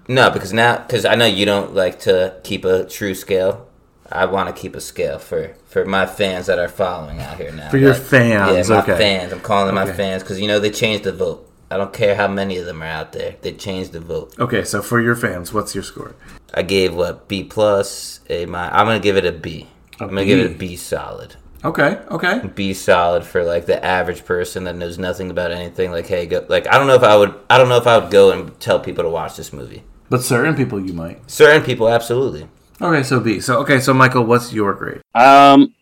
no, 0.08 0.30
because 0.30 0.52
now, 0.54 0.78
because 0.78 1.06
I 1.06 1.16
know 1.16 1.26
you 1.26 1.46
don't 1.46 1.74
like 1.74 2.00
to 2.02 2.36
keep 2.44 2.64
a 2.66 2.86
true 2.86 3.16
scale. 3.16 3.68
I 4.12 4.26
want 4.26 4.54
to 4.54 4.60
keep 4.62 4.76
a 4.76 4.82
scale 4.82 5.20
for 5.20 5.54
for 5.66 5.86
my 5.86 6.06
fans 6.06 6.48
that 6.48 6.60
are 6.60 6.68
following 6.68 7.20
out 7.22 7.38
here 7.38 7.52
now. 7.52 7.70
For 7.70 7.78
your 7.78 7.94
That- 7.94 8.02
fans, 8.02 8.70
yeah, 8.70 8.76
my 8.76 8.82
okay. 8.84 8.98
fans. 8.98 9.32
I'm 9.34 9.40
calling 9.42 9.68
them 9.68 9.78
Okay. 9.78 9.92
my 9.92 9.96
fans 9.98 10.24
because 10.24 10.40
you 10.40 10.48
know 10.48 10.60
they 10.60 10.70
changed 10.72 11.04
the 11.04 11.12
vote. 11.14 11.48
I 11.70 11.78
don't 11.78 11.94
care 11.94 12.16
how 12.16 12.28
many 12.28 12.58
of 12.58 12.66
them 12.66 12.82
are 12.82 12.86
out 12.88 13.14
there. 13.14 13.36
They 13.42 13.54
changed 13.54 13.94
the 13.94 14.02
vote. 14.02 14.34
Okay, 14.38 14.64
so 14.66 14.82
for 14.82 15.00
your 15.00 15.16
fans, 15.16 15.54
what's 15.54 15.74
your 15.74 15.86
score? 15.86 16.16
I 16.54 16.64
gave 16.64 16.94
what 16.94 17.30
B 17.30 17.44
plus 17.46 18.20
a 18.30 18.46
my. 18.46 18.70
I'm 18.70 18.86
gonna 18.86 19.00
give 19.00 19.16
it 19.18 19.26
a 19.26 19.32
B. 19.32 19.68
A 20.00 20.04
am 20.04 20.10
gonna 20.10 20.26
give 20.26 20.40
it 20.40 20.48
a 20.48 20.50
B. 20.50 20.68
B 20.70 20.76
solid. 20.76 21.36
Okay, 21.64 22.00
okay. 22.10 22.42
B 22.56 22.74
solid 22.74 23.24
for 23.24 23.44
like 23.44 23.68
the 23.68 23.84
average 23.86 24.26
person 24.26 24.64
that 24.66 24.76
knows 24.76 24.98
nothing 24.98 25.30
about 25.30 25.52
anything. 25.52 25.92
Like, 25.92 26.08
hey, 26.08 26.26
go. 26.26 26.44
Like, 26.50 26.68
I 26.68 26.78
don't 26.78 26.88
know 26.88 26.96
if 26.96 27.04
I 27.04 27.16
would. 27.16 27.34
I 27.50 27.58
don't 27.58 27.70
know 27.70 27.78
if 27.78 27.86
I 27.88 28.00
would 28.00 28.10
go 28.12 28.32
and 28.32 28.60
tell 28.60 28.80
people 28.80 29.04
to 29.04 29.10
watch 29.10 29.38
this 29.38 29.54
movie. 29.54 29.84
But 30.10 30.24
certain 30.24 30.56
people 30.56 30.80
you 30.86 30.92
might. 30.92 31.30
Certain 31.32 31.62
people, 31.64 31.88
absolutely. 31.88 32.48
Okay, 32.82 33.04
so 33.04 33.20
B. 33.20 33.40
So 33.40 33.60
okay, 33.60 33.80
so 33.80 33.94
Michael, 33.94 34.26
what's 34.26 34.52
your 34.52 34.74
grade? 34.74 35.02
Um, 35.14 35.76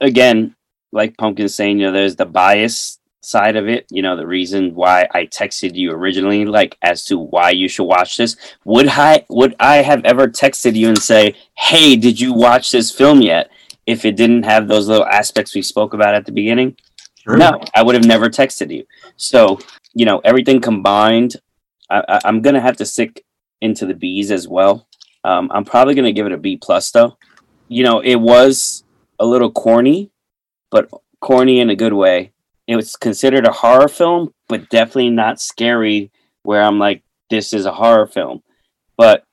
again, 0.00 0.54
like 0.92 1.16
Pumpkin 1.16 1.48
saying, 1.48 1.78
you 1.78 1.86
know, 1.86 1.92
there's 1.92 2.16
the 2.16 2.26
bias 2.26 3.00
side 3.20 3.56
of 3.56 3.68
it. 3.68 3.86
You 3.90 4.02
know, 4.02 4.16
the 4.16 4.26
reason 4.26 4.74
why 4.74 5.08
I 5.12 5.26
texted 5.26 5.74
you 5.74 5.90
originally, 5.90 6.44
like 6.44 6.78
as 6.82 7.04
to 7.06 7.18
why 7.18 7.50
you 7.50 7.68
should 7.68 7.84
watch 7.84 8.16
this. 8.16 8.36
Would 8.64 8.88
I 8.88 9.24
would 9.28 9.56
I 9.58 9.76
have 9.76 10.04
ever 10.04 10.28
texted 10.28 10.76
you 10.76 10.88
and 10.88 10.98
say, 10.98 11.34
"Hey, 11.56 11.96
did 11.96 12.20
you 12.20 12.32
watch 12.32 12.70
this 12.70 12.90
film 12.90 13.22
yet?" 13.22 13.50
If 13.86 14.04
it 14.04 14.16
didn't 14.16 14.44
have 14.44 14.68
those 14.68 14.88
little 14.88 15.06
aspects 15.06 15.54
we 15.54 15.62
spoke 15.62 15.94
about 15.94 16.14
at 16.14 16.26
the 16.26 16.32
beginning, 16.32 16.76
no, 17.26 17.60
I 17.74 17.82
would 17.82 17.94
have 17.94 18.06
never 18.06 18.28
texted 18.28 18.72
you. 18.72 18.84
So, 19.16 19.58
you 19.94 20.04
know, 20.04 20.20
everything 20.24 20.60
combined, 20.60 21.36
I, 21.90 22.02
I, 22.08 22.20
I'm 22.24 22.40
gonna 22.40 22.60
have 22.60 22.76
to 22.78 22.86
stick 22.86 23.24
into 23.60 23.86
the 23.86 23.94
B's 23.94 24.30
as 24.30 24.46
well. 24.46 24.86
Um, 25.26 25.50
I'm 25.52 25.64
probably 25.64 25.96
gonna 25.96 26.12
give 26.12 26.26
it 26.26 26.32
a 26.32 26.38
B 26.38 26.56
plus 26.56 26.92
though. 26.92 27.18
You 27.66 27.82
know, 27.82 27.98
it 27.98 28.14
was 28.14 28.84
a 29.18 29.26
little 29.26 29.50
corny, 29.50 30.12
but 30.70 30.88
corny 31.20 31.58
in 31.58 31.68
a 31.68 31.74
good 31.74 31.92
way. 31.92 32.32
It 32.68 32.76
was 32.76 32.94
considered 32.94 33.44
a 33.44 33.52
horror 33.52 33.88
film, 33.88 34.32
but 34.48 34.70
definitely 34.70 35.10
not 35.10 35.40
scary. 35.40 36.12
Where 36.44 36.62
I'm 36.62 36.78
like, 36.78 37.02
this 37.28 37.52
is 37.52 37.66
a 37.66 37.72
horror 37.72 38.06
film, 38.06 38.44
but 38.96 39.24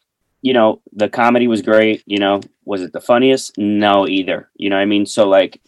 you 0.41 0.53
know, 0.53 0.81
the 0.93 1.09
comedy 1.09 1.47
was 1.47 1.61
great. 1.61 2.01
You 2.07 2.17
know, 2.17 2.41
was 2.65 2.81
it 2.81 2.91
the 2.91 2.99
funniest? 2.99 3.55
No, 3.59 4.07
either. 4.07 4.49
You 4.55 4.71
know 4.71 4.77
what 4.77 4.81
I 4.81 4.85
mean? 4.85 5.05
So 5.05 5.29
like, 5.29 5.61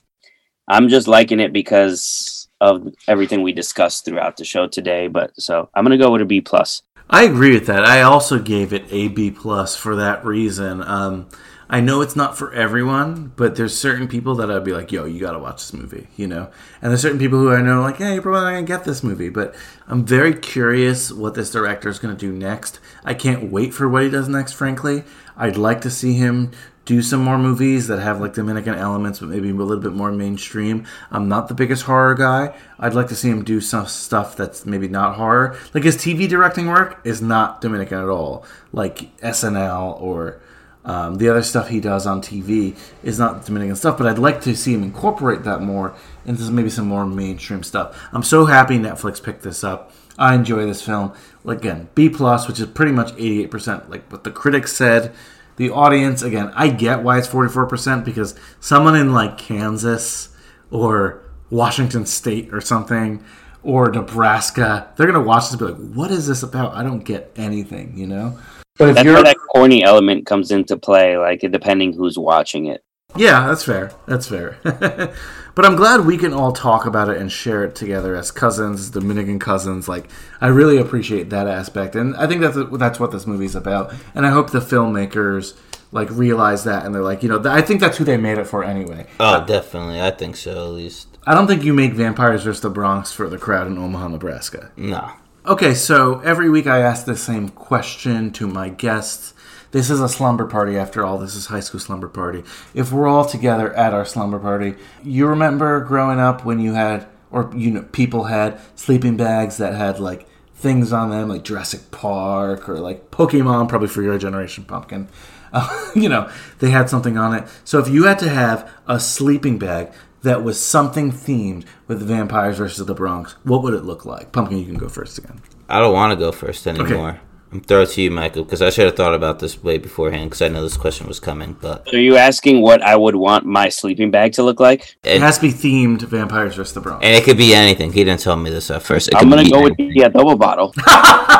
I'm 0.67 0.89
just 0.89 1.07
liking 1.07 1.39
it 1.39 1.53
because 1.53 2.49
of 2.59 2.91
everything 3.07 3.43
we 3.43 3.53
discussed 3.53 4.05
throughout 4.05 4.37
the 4.37 4.43
show 4.43 4.65
today. 4.65 5.07
But 5.07 5.39
so 5.39 5.69
I'm 5.75 5.85
gonna 5.85 5.99
go 5.99 6.11
with 6.11 6.23
a 6.23 6.25
B 6.25 6.41
plus. 6.41 6.81
I 7.09 7.23
agree 7.23 7.53
with 7.53 7.67
that. 7.67 7.85
I 7.85 8.01
also 8.01 8.39
gave 8.39 8.73
it 8.73 8.85
a 8.89 9.09
B 9.09 9.29
plus 9.31 9.75
for 9.75 9.95
that 9.95 10.25
reason. 10.25 10.81
Um, 10.83 11.27
I 11.69 11.79
know 11.81 12.01
it's 12.01 12.15
not 12.15 12.37
for 12.37 12.53
everyone, 12.53 13.31
but 13.35 13.55
there's 13.55 13.75
certain 13.77 14.07
people 14.07 14.35
that 14.35 14.51
I'd 14.51 14.63
be 14.63 14.73
like, 14.73 14.91
"Yo, 14.91 15.05
you 15.05 15.19
got 15.19 15.31
to 15.31 15.39
watch 15.39 15.57
this 15.57 15.73
movie," 15.73 16.07
you 16.15 16.27
know. 16.27 16.49
And 16.81 16.91
there's 16.91 17.01
certain 17.01 17.17
people 17.19 17.39
who 17.39 17.51
I 17.51 17.61
know, 17.61 17.81
like, 17.81 17.99
"Yeah, 17.99 18.13
you're 18.13 18.21
probably 18.21 18.41
not 18.41 18.51
gonna 18.51 18.63
get 18.63 18.83
this 18.83 19.03
movie," 19.03 19.29
but 19.29 19.55
I'm 19.87 20.05
very 20.05 20.33
curious 20.33 21.11
what 21.11 21.33
this 21.33 21.51
director 21.51 21.89
is 21.89 21.97
gonna 21.97 22.13
do 22.15 22.31
next. 22.31 22.79
I 23.03 23.13
can't 23.15 23.51
wait 23.51 23.73
for 23.73 23.89
what 23.89 24.03
he 24.03 24.09
does 24.09 24.29
next. 24.29 24.53
Frankly, 24.53 25.03
I'd 25.37 25.57
like 25.57 25.81
to 25.81 25.89
see 25.89 26.13
him 26.13 26.51
do 26.85 27.01
some 27.01 27.23
more 27.23 27.37
movies 27.37 27.87
that 27.87 27.99
have 27.99 28.21
like 28.21 28.33
Dominican 28.33 28.75
elements, 28.75 29.19
but 29.19 29.29
maybe 29.29 29.49
a 29.49 29.53
little 29.53 29.81
bit 29.81 29.93
more 29.93 30.11
mainstream. 30.11 30.85
I'm 31.11 31.27
not 31.27 31.47
the 31.47 31.55
biggest 31.55 31.83
horror 31.83 32.13
guy. 32.13 32.55
I'd 32.79 32.93
like 32.93 33.07
to 33.07 33.15
see 33.15 33.29
him 33.29 33.43
do 33.43 33.59
some 33.59 33.87
stuff 33.87 34.37
that's 34.37 34.65
maybe 34.65 34.87
not 34.87 35.15
horror. 35.15 35.57
Like 35.73 35.83
his 35.83 35.97
TV 35.97 36.29
directing 36.29 36.67
work 36.67 37.01
is 37.03 37.21
not 37.21 37.59
Dominican 37.59 37.97
at 37.97 38.09
all. 38.09 38.45
Like 38.71 39.17
SNL 39.17 39.99
or 39.99 40.39
um, 40.85 41.15
the 41.15 41.27
other 41.27 41.41
stuff 41.41 41.69
he 41.69 41.79
does 41.79 42.05
on 42.05 42.21
TV 42.21 42.77
is 43.01 43.17
not 43.17 43.43
Dominican 43.45 43.75
stuff. 43.75 43.97
But 43.97 44.05
I'd 44.05 44.19
like 44.19 44.41
to 44.41 44.55
see 44.55 44.75
him 44.75 44.83
incorporate 44.83 45.43
that 45.43 45.61
more 45.61 45.95
into 46.23 46.43
maybe 46.51 46.69
some 46.69 46.87
more 46.87 47.05
mainstream 47.07 47.63
stuff. 47.63 47.99
I'm 48.13 48.23
so 48.23 48.45
happy 48.45 48.77
Netflix 48.77 49.21
picked 49.21 49.41
this 49.41 49.63
up. 49.63 49.91
I 50.19 50.35
enjoy 50.35 50.65
this 50.65 50.83
film. 50.83 51.13
Again, 51.45 51.89
B 51.95 52.09
plus, 52.09 52.47
which 52.47 52.59
is 52.59 52.67
pretty 52.67 52.91
much 52.91 53.11
88%, 53.15 53.89
like 53.89 54.09
what 54.11 54.23
the 54.23 54.31
critics 54.31 54.71
said 54.73 55.13
the 55.57 55.69
audience 55.69 56.21
again 56.21 56.51
i 56.55 56.67
get 56.67 57.03
why 57.03 57.17
it's 57.17 57.27
44% 57.27 58.03
because 58.05 58.35
someone 58.59 58.95
in 58.95 59.13
like 59.13 59.37
kansas 59.37 60.29
or 60.71 61.23
washington 61.49 62.05
state 62.05 62.53
or 62.53 62.61
something 62.61 63.23
or 63.63 63.91
nebraska 63.91 64.91
they're 64.95 65.07
gonna 65.07 65.21
watch 65.21 65.49
this 65.49 65.59
and 65.59 65.59
be 65.59 65.65
like 65.65 65.93
what 65.95 66.11
is 66.11 66.27
this 66.27 66.43
about 66.43 66.73
i 66.73 66.83
don't 66.83 67.03
get 67.05 67.31
anything 67.35 67.97
you 67.97 68.07
know 68.07 68.37
but 68.77 68.89
if 68.89 68.95
That's 68.95 69.05
you're 69.05 69.13
where 69.13 69.23
that 69.23 69.37
corny 69.53 69.83
element 69.83 70.25
comes 70.25 70.51
into 70.51 70.77
play, 70.77 71.17
like 71.17 71.39
depending 71.39 71.93
who's 71.93 72.17
watching 72.17 72.65
it. 72.65 72.83
Yeah 73.17 73.47
that's 73.47 73.63
fair 73.63 73.91
that's 74.05 74.27
fair 74.27 74.57
but 75.55 75.65
i'm 75.65 75.75
glad 75.75 76.05
we 76.05 76.17
can 76.17 76.33
all 76.33 76.51
talk 76.51 76.85
about 76.85 77.09
it 77.09 77.17
and 77.17 77.31
share 77.31 77.63
it 77.63 77.75
together 77.75 78.15
as 78.15 78.31
cousins 78.31 78.89
dominican 78.89 79.39
cousins 79.39 79.87
like 79.87 80.07
i 80.41 80.47
really 80.47 80.77
appreciate 80.77 81.29
that 81.29 81.47
aspect 81.47 81.95
and 81.95 82.15
i 82.17 82.27
think 82.27 82.41
that's 82.41 82.57
that's 82.77 82.99
what 82.99 83.11
this 83.11 83.25
movie's 83.27 83.55
about 83.55 83.93
and 84.13 84.25
i 84.25 84.29
hope 84.29 84.51
the 84.51 84.59
filmmakers 84.59 85.55
like 85.91 86.09
realize 86.11 86.63
that 86.65 86.85
and 86.85 86.93
they're 86.93 87.01
like 87.03 87.23
you 87.23 87.29
know 87.29 87.37
th- 87.41 87.53
i 87.53 87.61
think 87.61 87.79
that's 87.79 87.97
who 87.97 88.03
they 88.03 88.17
made 88.17 88.37
it 88.37 88.45
for 88.45 88.63
anyway 88.63 89.05
Oh, 89.19 89.45
definitely. 89.45 90.01
I 90.01 90.11
think 90.11 90.35
so. 90.35 90.51
At 90.51 90.71
least. 90.73 91.07
I 91.25 91.33
don't 91.33 91.47
think 91.47 91.63
you 91.63 91.73
make 91.73 91.93
Vampires 91.93 92.43
vs. 92.43 92.61
the 92.61 92.69
Bronx 92.69 93.11
for 93.13 93.29
the 93.29 93.37
crowd 93.37 93.67
in 93.67 93.77
Omaha, 93.77 94.09
Nebraska. 94.09 94.71
No. 94.75 95.11
Okay, 95.45 95.73
so 95.73 96.19
every 96.19 96.49
week 96.49 96.67
I 96.67 96.79
ask 96.79 97.05
the 97.05 97.15
same 97.15 97.47
question 97.49 98.31
to 98.33 98.47
my 98.47 98.67
guests. 98.69 99.33
This 99.75 99.89
is 99.89 99.99
a 99.99 100.07
slumber 100.07 100.45
party 100.45 100.77
after 100.77 101.03
all. 101.03 101.17
This 101.17 101.35
is 101.35 101.47
high 101.47 101.59
school 101.59 101.81
slumber 101.81 102.07
party. 102.07 102.45
If 102.73 102.93
we're 102.93 103.09
all 103.09 103.25
together 103.25 103.73
at 103.73 103.93
our 103.93 104.05
slumber 104.05 104.39
party, 104.39 104.75
you 105.03 105.27
remember 105.27 105.81
growing 105.81 106.17
up 106.17 106.45
when 106.45 106.61
you 106.61 106.75
had, 106.75 107.05
or 107.29 107.51
you 107.53 107.71
know, 107.71 107.81
people 107.91 108.23
had 108.23 108.57
sleeping 108.75 109.17
bags 109.17 109.57
that 109.57 109.73
had 109.73 109.99
like 109.99 110.29
things 110.53 110.93
on 110.93 111.09
them, 111.09 111.27
like 111.27 111.43
Jurassic 111.43 111.91
Park 111.91 112.69
or 112.69 112.79
like 112.79 113.11
Pokemon, 113.11 113.67
probably 113.67 113.89
for 113.89 114.01
your 114.01 114.17
generation, 114.17 114.63
Pumpkin. 114.63 115.09
Uh, 115.57 115.91
you 115.95 116.09
know, 116.09 116.29
they 116.59 116.69
had 116.69 116.89
something 116.89 117.17
on 117.17 117.33
it. 117.33 117.47
So 117.63 117.79
if 117.79 117.87
you 117.87 118.03
had 118.03 118.19
to 118.19 118.27
have 118.27 118.69
a 118.87 118.99
sleeping 118.99 119.57
bag 119.57 119.89
that 120.23 120.43
was 120.43 120.59
something 120.59 121.13
themed 121.13 121.63
with 121.87 122.01
vampires 122.01 122.57
versus 122.57 122.85
the 122.85 122.93
Bronx, 122.93 123.35
what 123.43 123.63
would 123.63 123.73
it 123.73 123.85
look 123.85 124.03
like? 124.03 124.33
Pumpkin, 124.33 124.57
you 124.57 124.65
can 124.65 124.75
go 124.77 124.89
first 124.89 125.17
again. 125.17 125.41
I 125.69 125.79
don't 125.79 125.93
want 125.93 126.11
to 126.11 126.17
go 126.17 126.33
first 126.33 126.67
anymore. 126.67 126.87
I'm 127.09 127.19
throw 127.61 127.81
it 127.83 127.89
to 127.89 128.01
you, 128.01 128.11
Michael, 128.11 128.43
because 128.43 128.61
I 128.61 128.69
should 128.69 128.85
have 128.85 128.95
thought 128.95 129.13
about 129.13 129.39
this 129.39 129.61
way 129.63 129.77
beforehand, 129.77 130.29
because 130.29 130.41
I 130.41 130.47
know 130.47 130.61
this 130.63 130.77
question 130.77 131.07
was 131.07 131.19
coming. 131.19 131.55
But 131.61 131.93
Are 131.93 131.99
you 131.99 132.17
asking 132.17 132.61
what 132.61 132.81
I 132.81 132.95
would 132.95 133.15
want 133.15 133.45
my 133.45 133.69
sleeping 133.69 134.11
bag 134.11 134.33
to 134.33 134.43
look 134.43 134.59
like? 134.59 134.97
It 135.03 135.21
has 135.21 135.37
to 135.39 135.41
be 135.43 135.53
themed 135.53 136.01
vampires 136.03 136.55
versus 136.55 136.73
the 136.73 136.81
Bronx. 136.81 137.03
and 137.05 137.15
it 137.15 137.23
could 137.23 137.37
be 137.37 137.53
anything. 137.53 137.91
He 137.93 138.03
didn't 138.03 138.21
tell 138.21 138.35
me 138.35 138.49
this 138.49 138.69
at 138.71 138.81
first. 138.83 139.07
It 139.09 139.15
I'm 139.15 139.29
gonna 139.29 139.43
be 139.43 139.51
go 139.51 139.63
with 139.63 139.73
anything. 139.79 140.01
the 140.03 140.09
adobo 140.09 140.37
bottle. 140.37 140.73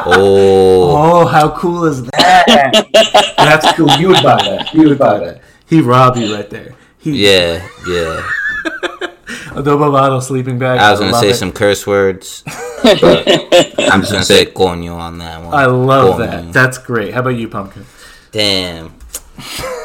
Oh, 0.08 1.22
Oh, 1.24 1.26
how 1.26 1.56
cool 1.58 1.86
is 1.86 2.04
that? 2.04 3.34
That's 3.38 3.72
cool. 3.76 3.90
You 3.98 4.10
would 4.10 4.22
buy 4.24 4.38
that. 4.44 4.72
You 4.74 4.90
would 4.90 5.00
buy 5.00 5.18
that. 5.20 5.42
He 5.68 5.82
robbed 5.82 6.20
you 6.20 6.36
right 6.36 6.48
there. 6.50 6.76
He, 7.00 7.26
yeah, 7.26 7.68
yeah. 7.88 8.22
Adobo 9.56 9.92
bottle 9.92 10.22
sleeping 10.22 10.60
bag. 10.60 10.80
I 10.80 10.92
was 10.92 11.00
gonna 11.00 11.12
love 11.12 11.22
say 11.22 11.30
it. 11.32 11.36
some 11.36 11.52
curse 11.52 11.86
words, 11.88 12.44
I'm 12.84 14.02
just 14.02 14.12
gonna 14.12 14.24
say 14.24 14.46
coño 14.46 14.96
on 14.98 15.18
that 15.20 15.44
one. 15.44 15.54
I 15.54 15.66
love 15.66 16.16
Coño. 16.20 16.30
that. 16.30 16.54
That's 16.54 16.78
great. 16.78 17.14
How 17.14 17.22
about 17.22 17.30
you, 17.30 17.48
Pumpkin? 17.48 17.86
Damn. 18.32 18.94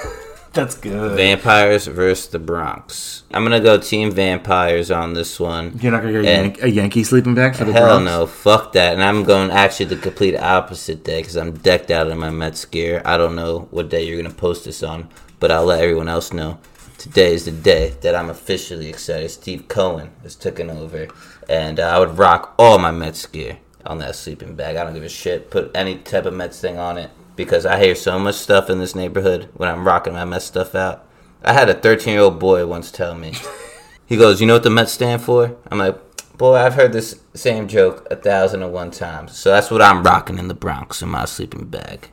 That's 0.53 0.75
good. 0.77 1.17
Vampires 1.17 1.87
versus 1.87 2.27
the 2.27 2.41
Bronx. 2.41 3.23
I'm 3.33 3.45
gonna 3.45 3.61
go 3.61 3.79
Team 3.79 4.11
Vampires 4.11 4.91
on 4.91 5.15
this 5.15 5.39
one. 5.39 5.79
You're 5.81 5.93
not 5.93 6.03
gonna 6.03 6.21
get 6.21 6.25
a, 6.25 6.29
And- 6.29 6.63
a 6.65 6.69
Yankee 6.71 7.05
sleeping 7.05 7.35
bag 7.37 7.55
for 7.55 7.65
the 7.65 7.73
Hell 7.73 7.87
Bronx? 8.01 8.05
no, 8.05 8.27
fuck 8.27 8.73
that. 8.73 8.95
And 8.95 9.03
I'm 9.05 9.23
going 9.23 9.53
actually 9.53 9.87
the 9.87 9.97
complete 9.97 10.37
opposite 10.37 11.05
day 11.05 11.21
because 11.21 11.37
I'm 11.37 11.53
decked 11.53 11.93
out 11.93 12.09
in 12.09 12.19
my 12.19 12.31
Mets 12.31 12.65
gear. 12.65 13.01
I 13.05 13.17
don't 13.17 13.37
know 13.37 13.69
what 13.71 13.89
day 13.91 14.03
you're 14.05 14.21
gonna 14.21 14.35
post 14.35 14.65
this 14.65 14.83
on, 14.83 15.09
but 15.39 15.53
I'll 15.53 15.65
let 15.67 15.81
everyone 15.83 16.09
else 16.09 16.33
know. 16.33 16.59
Today 17.01 17.33
is 17.33 17.47
the 17.47 17.51
day 17.51 17.95
that 18.03 18.15
I'm 18.15 18.29
officially 18.29 18.91
excited. 18.91 19.31
Steve 19.31 19.69
Cohen 19.69 20.11
is 20.23 20.37
taking 20.37 20.69
over, 20.69 21.09
and 21.49 21.81
uh, 21.81 21.85
I 21.85 21.99
would 21.99 22.19
rock 22.19 22.55
all 22.59 22.79
my 22.79 22.91
Mets 22.91 23.25
gear, 23.25 23.57
on 23.87 23.97
that 24.01 24.17
sleeping 24.17 24.55
bag. 24.55 24.77
I 24.77 24.85
don't 24.85 24.93
give 24.93 25.03
a 25.03 25.09
shit. 25.09 25.51
Put 25.51 25.71
any 25.75 25.97
type 25.97 26.27
of 26.27 26.35
Mets 26.35 26.61
thing 26.61 26.77
on 26.77 26.99
it 26.99 27.11
because 27.37 27.65
I 27.65 27.83
hear 27.83 27.95
so 27.95 28.19
much 28.19 28.35
stuff 28.35 28.69
in 28.69 28.81
this 28.81 28.95
neighborhood 28.95 29.49
when 29.55 29.71
I'm 29.71 29.87
rocking 29.87 30.13
my 30.13 30.27
Mets 30.27 30.45
stuff 30.45 30.75
out. 30.75 31.07
I 31.43 31.55
had 31.55 31.71
a 31.71 31.75
13 31.75 32.13
year 32.13 32.21
old 32.21 32.39
boy 32.39 32.67
once 32.67 32.91
tell 32.91 33.15
me, 33.15 33.33
he 34.05 34.19
goes, 34.19 34.43
"You 34.43 34.47
know 34.47 34.53
what 34.53 34.63
the 34.63 34.69
Mets 34.69 34.93
stand 34.93 35.23
for?" 35.23 35.57
I'm 35.71 35.79
like, 35.79 35.99
"Boy, 36.37 36.57
I've 36.57 36.75
heard 36.75 36.93
this 36.93 37.19
same 37.33 37.67
joke 37.67 38.07
a 38.11 38.17
thousand 38.17 38.63
and 38.63 38.75
one 38.75 38.91
times." 38.91 39.39
So 39.39 39.51
that's 39.51 39.71
what 39.71 39.81
I'm 39.81 40.03
rocking 40.03 40.37
in 40.37 40.49
the 40.49 40.55
Bronx 40.55 41.01
in 41.01 41.09
my 41.09 41.25
sleeping 41.25 41.65
bag. 41.65 42.11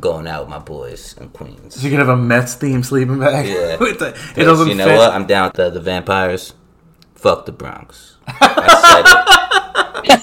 Going 0.00 0.26
out 0.26 0.42
with 0.42 0.50
my 0.50 0.58
boys 0.58 1.16
in 1.18 1.30
Queens. 1.30 1.76
So 1.76 1.82
you 1.82 1.90
can 1.90 1.98
have 1.98 2.08
a 2.10 2.16
Mets 2.16 2.54
theme 2.54 2.82
sleeping 2.82 3.18
bag. 3.20 3.46
Yeah. 3.46 3.76
The- 3.78 4.14
it 4.36 4.44
doesn't 4.44 4.68
you 4.68 4.74
know 4.74 4.84
fit. 4.84 4.96
what? 4.98 5.12
I'm 5.12 5.26
down 5.26 5.46
with 5.48 5.54
the, 5.54 5.70
the 5.70 5.80
vampires. 5.80 6.52
Fuck 7.14 7.46
the 7.46 7.52
Bronx. 7.52 8.16
I 8.26 10.04
said 10.04 10.18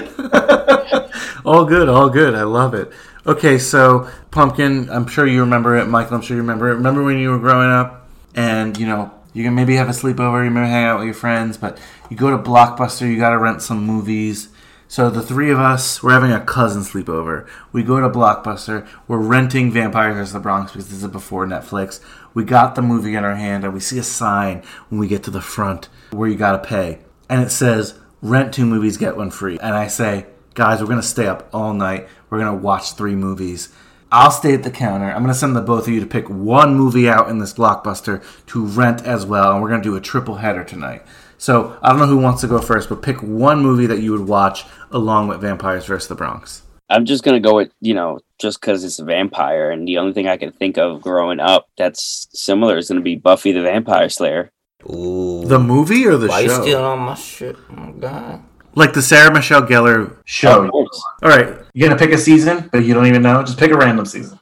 it. 0.00 1.10
All 1.44 1.66
good, 1.66 1.90
all 1.90 2.08
good. 2.08 2.34
I 2.34 2.44
love 2.44 2.72
it. 2.72 2.90
Okay, 3.26 3.58
so 3.58 4.08
Pumpkin, 4.30 4.88
I'm 4.90 5.06
sure 5.06 5.26
you 5.26 5.40
remember 5.40 5.76
it. 5.76 5.84
Michael, 5.86 6.16
I'm 6.16 6.22
sure 6.22 6.36
you 6.36 6.42
remember 6.42 6.70
it. 6.70 6.76
Remember 6.76 7.02
when 7.02 7.18
you 7.18 7.30
were 7.30 7.38
growing 7.38 7.68
up 7.68 8.08
and, 8.34 8.78
you 8.78 8.86
know, 8.86 9.10
you 9.34 9.44
can 9.44 9.54
maybe 9.54 9.74
have 9.76 9.88
a 9.88 9.92
sleepover, 9.92 10.42
you 10.42 10.50
maybe 10.50 10.68
hang 10.68 10.84
out 10.86 10.98
with 11.00 11.04
your 11.06 11.14
friends, 11.14 11.58
but 11.58 11.78
you 12.08 12.16
go 12.16 12.30
to 12.30 12.38
Blockbuster, 12.42 13.06
you 13.10 13.18
got 13.18 13.30
to 13.30 13.38
rent 13.38 13.60
some 13.60 13.84
movies. 13.84 14.48
So 14.94 15.10
the 15.10 15.22
three 15.22 15.50
of 15.50 15.58
us, 15.58 16.04
we're 16.04 16.12
having 16.12 16.30
a 16.30 16.40
cousin 16.40 16.82
sleepover. 16.82 17.48
We 17.72 17.82
go 17.82 17.98
to 17.98 18.08
Blockbuster, 18.08 18.86
we're 19.08 19.18
renting 19.18 19.72
Vampire 19.72 20.12
vs. 20.12 20.32
the 20.32 20.38
Bronx 20.38 20.70
because 20.70 20.88
this 20.88 21.02
is 21.02 21.08
before 21.08 21.48
Netflix. 21.48 21.98
We 22.32 22.44
got 22.44 22.76
the 22.76 22.82
movie 22.82 23.16
in 23.16 23.24
our 23.24 23.34
hand 23.34 23.64
and 23.64 23.74
we 23.74 23.80
see 23.80 23.98
a 23.98 24.04
sign 24.04 24.62
when 24.90 25.00
we 25.00 25.08
get 25.08 25.24
to 25.24 25.32
the 25.32 25.40
front 25.40 25.88
where 26.12 26.28
you 26.28 26.36
got 26.36 26.52
to 26.62 26.68
pay. 26.68 27.00
And 27.28 27.42
it 27.42 27.50
says, 27.50 27.98
rent 28.22 28.54
two 28.54 28.64
movies, 28.64 28.96
get 28.96 29.16
one 29.16 29.32
free. 29.32 29.58
And 29.58 29.74
I 29.74 29.88
say, 29.88 30.26
guys, 30.54 30.78
we're 30.78 30.86
to 31.00 31.02
stay 31.02 31.26
up 31.26 31.48
all 31.52 31.74
night. 31.74 32.06
We're 32.30 32.38
to 32.56 32.62
watch 32.62 32.92
three 32.92 33.16
movies. 33.16 33.70
I'll 34.12 34.30
stay 34.30 34.54
at 34.54 34.62
the 34.62 34.70
counter. 34.70 35.10
I'm 35.10 35.22
to 35.34 35.34
send 35.34 35.56
the 35.56 35.60
both 35.60 35.88
of 35.88 35.92
you 35.92 35.98
to 35.98 36.06
pick 36.06 36.30
one 36.30 36.76
movie 36.76 37.08
out 37.08 37.28
in 37.28 37.40
this 37.40 37.52
blockbuster 37.52 38.22
to 38.46 38.64
rent 38.64 39.02
as 39.02 39.26
well. 39.26 39.54
And 39.54 39.60
we're 39.60 39.70
to 39.82 39.88
do 39.88 39.96
a 39.96 40.00
triple 40.00 40.36
header 40.36 40.62
tonight. 40.62 41.02
So 41.44 41.78
I 41.82 41.90
don't 41.90 41.98
know 41.98 42.06
who 42.06 42.16
wants 42.16 42.40
to 42.40 42.46
go 42.46 42.58
first, 42.58 42.88
but 42.88 43.02
pick 43.02 43.22
one 43.22 43.60
movie 43.60 43.84
that 43.84 44.00
you 44.00 44.12
would 44.12 44.26
watch 44.26 44.64
along 44.92 45.28
with 45.28 45.42
Vampires 45.42 45.84
vs. 45.84 46.08
the 46.08 46.14
Bronx. 46.14 46.62
I'm 46.88 47.04
just 47.04 47.22
gonna 47.22 47.38
go 47.38 47.56
with 47.56 47.70
you 47.82 47.92
know 47.92 48.20
just 48.38 48.62
because 48.62 48.82
it's 48.82 48.98
a 48.98 49.04
vampire, 49.04 49.70
and 49.70 49.86
the 49.86 49.98
only 49.98 50.14
thing 50.14 50.26
I 50.26 50.38
can 50.38 50.52
think 50.52 50.78
of 50.78 51.02
growing 51.02 51.40
up 51.40 51.68
that's 51.76 52.28
similar 52.32 52.78
is 52.78 52.88
gonna 52.88 53.02
be 53.02 53.16
Buffy 53.16 53.52
the 53.52 53.60
Vampire 53.60 54.08
Slayer. 54.08 54.52
Ooh. 54.88 55.44
The 55.44 55.58
movie 55.58 56.06
or 56.06 56.16
the 56.16 56.28
Why 56.28 56.40
you 56.40 56.48
show? 56.48 56.62
stealing 56.62 56.84
all 56.84 56.96
my 56.96 57.14
shit? 57.14 57.56
Oh 57.70 57.74
my 57.74 57.92
god. 57.92 58.42
like 58.74 58.94
the 58.94 59.02
Sarah 59.02 59.30
Michelle 59.30 59.66
Gellar 59.66 60.16
show. 60.24 60.64
Of 60.64 60.70
course. 60.70 61.02
All 61.22 61.28
right, 61.28 61.48
you're 61.74 61.88
going 61.88 61.98
to 61.98 62.02
pick 62.02 62.14
a 62.14 62.18
season, 62.18 62.70
but 62.72 62.84
you 62.84 62.94
don't 62.94 63.06
even 63.06 63.22
know. 63.22 63.42
Just 63.42 63.58
pick 63.58 63.70
a 63.70 63.76
random 63.76 64.06
season. 64.06 64.38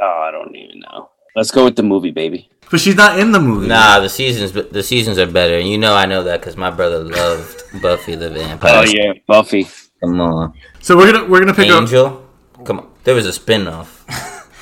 Oh, 0.00 0.24
I 0.28 0.30
don't 0.30 0.54
even 0.54 0.80
know. 0.80 1.10
Let's 1.36 1.50
go 1.50 1.64
with 1.64 1.74
the 1.76 1.82
movie, 1.82 2.12
baby. 2.12 2.48
But 2.74 2.80
she's 2.80 2.96
not 2.96 3.20
in 3.20 3.30
the 3.30 3.38
movie. 3.38 3.68
Nah, 3.68 4.00
the 4.00 4.08
seasons 4.08 4.50
the 4.50 4.82
seasons 4.82 5.16
are 5.16 5.28
better, 5.28 5.56
and 5.58 5.68
you 5.68 5.78
know 5.78 5.94
I 5.94 6.06
know 6.06 6.24
that 6.24 6.40
because 6.40 6.56
my 6.56 6.70
brother 6.70 7.04
loved 7.04 7.80
Buffy 7.80 8.16
the 8.16 8.30
Vampire. 8.30 8.72
Oh 8.74 8.82
yeah, 8.82 9.12
Buffy. 9.28 9.68
Come 10.00 10.20
on, 10.20 10.58
So 10.80 10.96
we're 10.96 11.12
gonna 11.12 11.24
we're 11.30 11.38
gonna 11.38 11.54
pick 11.54 11.68
a, 11.68 11.76
Angel. 11.76 12.28
Come 12.64 12.80
on, 12.80 12.90
there 13.04 13.14
was 13.14 13.26
a 13.26 13.32
spin-off. 13.32 14.04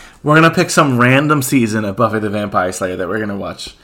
we're 0.23 0.35
gonna 0.35 0.55
pick 0.55 0.69
some 0.69 0.99
random 0.99 1.41
season 1.41 1.87
of 1.87 1.97
Buffy 1.97 2.19
the 2.19 2.29
Vampire 2.29 2.71
Slayer 2.71 2.97
that 2.97 3.09
we're 3.09 3.19
gonna 3.19 3.39
watch 3.39 3.77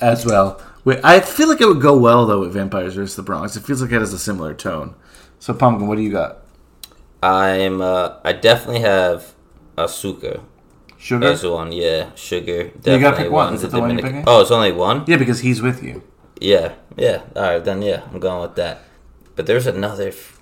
as 0.00 0.26
well. 0.26 0.60
Wait, 0.84 0.98
I 1.04 1.20
feel 1.20 1.46
like 1.46 1.60
it 1.60 1.68
would 1.68 1.80
go 1.80 1.96
well 1.96 2.26
though 2.26 2.40
with 2.40 2.54
Vampires 2.54 2.96
vs. 2.96 3.14
the 3.14 3.22
Bronx. 3.22 3.54
It 3.54 3.62
feels 3.62 3.80
like 3.80 3.92
it 3.92 4.00
has 4.00 4.12
a 4.12 4.18
similar 4.18 4.54
tone. 4.54 4.96
So 5.38 5.54
Pumpkin, 5.54 5.86
what 5.86 5.98
do 5.98 6.02
you 6.02 6.10
got? 6.10 6.38
I'm 7.22 7.80
uh, 7.80 8.16
I 8.24 8.32
definitely 8.32 8.80
have 8.80 9.36
Asuka 9.76 10.42
Sugar? 10.98 11.28
as 11.28 11.44
one. 11.44 11.72
Yeah, 11.72 12.08
sugar. 12.16 12.52
You 12.52 12.70
gotta 12.82 12.98
Definitely 12.98 13.24
pick 13.24 13.32
one. 13.32 13.46
one. 13.46 13.54
Is 13.54 13.60
The 13.62 13.68
it 13.68 13.70
the 13.70 13.80
one 13.80 13.90
you're 13.90 13.96
Dominican- 13.98 14.20
picking? 14.24 14.34
Oh, 14.34 14.40
it's 14.42 14.50
only 14.50 14.72
one. 14.72 15.04
Yeah, 15.06 15.16
because 15.16 15.40
he's 15.40 15.62
with 15.62 15.82
you. 15.82 16.02
Yeah, 16.40 16.72
yeah. 16.96 17.22
All 17.36 17.42
right, 17.42 17.64
then 17.64 17.82
yeah, 17.82 18.02
I'm 18.12 18.18
going 18.20 18.42
with 18.42 18.54
that. 18.56 18.82
But 19.36 19.46
there's 19.46 19.66
another. 19.66 20.08
f- 20.08 20.40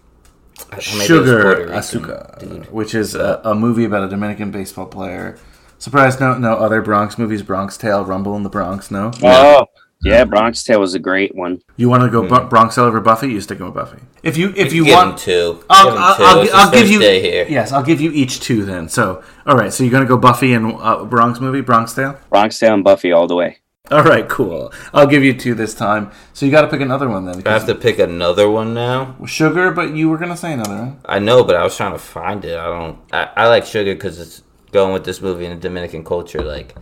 I- 0.73 0.77
maybe 0.77 0.83
it 0.89 0.97
was 0.97 1.05
Sugar 1.07 1.67
Asuka, 1.69 2.39
dude. 2.39 2.73
which 2.73 2.95
is 2.95 3.15
a, 3.15 3.41
a 3.45 3.55
movie 3.55 3.85
about 3.85 4.05
a 4.05 4.09
Dominican 4.09 4.51
baseball 4.51 4.87
player. 4.87 5.37
Surprise! 5.79 6.19
No, 6.19 6.39
no 6.39 6.55
other 6.55 6.81
Bronx 6.81 7.19
movies. 7.19 7.43
Bronx 7.43 7.77
Tale, 7.77 8.05
Rumble 8.07 8.35
in 8.37 8.43
the 8.43 8.49
Bronx. 8.49 8.91
No. 8.91 9.11
Oh 9.23 9.67
yeah, 10.03 10.25
Bronx 10.25 10.63
Tale 10.63 10.81
was 10.81 10.95
a 10.95 10.99
great 10.99 11.35
one. 11.35 11.63
You 11.77 11.89
want 11.89 12.03
to 12.03 12.11
go 12.11 12.27
Bu- 12.27 12.49
Bronx 12.49 12.75
Tale 12.75 12.85
over 12.85 13.01
Buffy? 13.01 13.29
You 13.29 13.41
sticking 13.41 13.65
with 13.67 13.75
Buffy? 13.75 13.99
If 14.23 14.37
you 14.37 14.53
if 14.57 14.73
you 14.73 14.85
Give 14.85 14.93
him 14.99 15.07
want, 15.09 15.19
two. 15.19 15.65
I'll, 15.71 15.91
Give 15.91 15.99
I'll, 15.99 16.17
two. 16.17 16.23
I'll, 16.25 16.43
It's 16.43 16.55
I'll 16.55 16.71
give 16.73 16.89
you. 16.91 17.01
here. 17.01 17.47
Yes, 17.49 17.73
I'll 17.73 17.83
give 17.83 18.01
you 18.01 18.11
each 18.13 18.41
two 18.41 18.65
then. 18.65 18.89
So, 18.89 19.23
all 19.47 19.57
right. 19.57 19.73
So 19.73 19.83
you're 19.85 19.93
gonna 19.93 20.07
go 20.07 20.17
Buffy 20.17 20.53
and 20.53 20.75
uh, 20.75 21.05
Bronx 21.05 21.41
movie, 21.41 21.61
Bronx 21.61 21.93
Tale. 21.95 22.19
Bronx 22.31 22.59
Tale 22.59 22.75
and 22.75 22.85
Buffy 22.85 23.13
all 23.13 23.27
the 23.27 23.35
way. 23.37 23.59
All 23.89 24.03
right, 24.03 24.29
cool. 24.29 24.73
I'll 24.93 25.07
give 25.07 25.23
you 25.23 25.33
two 25.33 25.55
this 25.55 25.73
time. 25.73 26.11
So 26.33 26.45
you 26.45 26.51
got 26.51 26.63
to 26.63 26.67
pick 26.69 26.81
another 26.81 27.09
one 27.09 27.25
then. 27.25 27.41
I 27.47 27.53
have 27.53 27.67
to 27.67 27.75
pick 27.77 28.01
another 28.01 28.51
one 28.51 28.75
now. 28.75 29.15
Sugar, 29.27 29.71
but 29.71 29.95
you 29.95 30.09
were 30.09 30.19
gonna 30.19 30.37
say 30.37 30.53
another 30.55 30.75
one. 30.77 31.01
I 31.05 31.21
know, 31.21 31.45
but 31.45 31.55
I 31.55 31.63
was 31.63 31.77
trying 31.77 31.93
to 31.93 31.99
find 31.99 32.45
it. 32.45 32.59
I 32.59 32.67
don't. 32.67 32.99
I, 33.13 33.31
I 33.37 33.47
like 33.49 33.65
Sugar 33.65 33.95
because 33.95 34.19
it's 34.19 34.43
going 34.73 34.93
with 34.93 35.05
this 35.05 35.21
movie 35.23 35.45
in 35.47 35.53
the 35.55 35.61
Dominican 35.61 36.03
culture. 36.05 36.43
Like, 36.43 36.75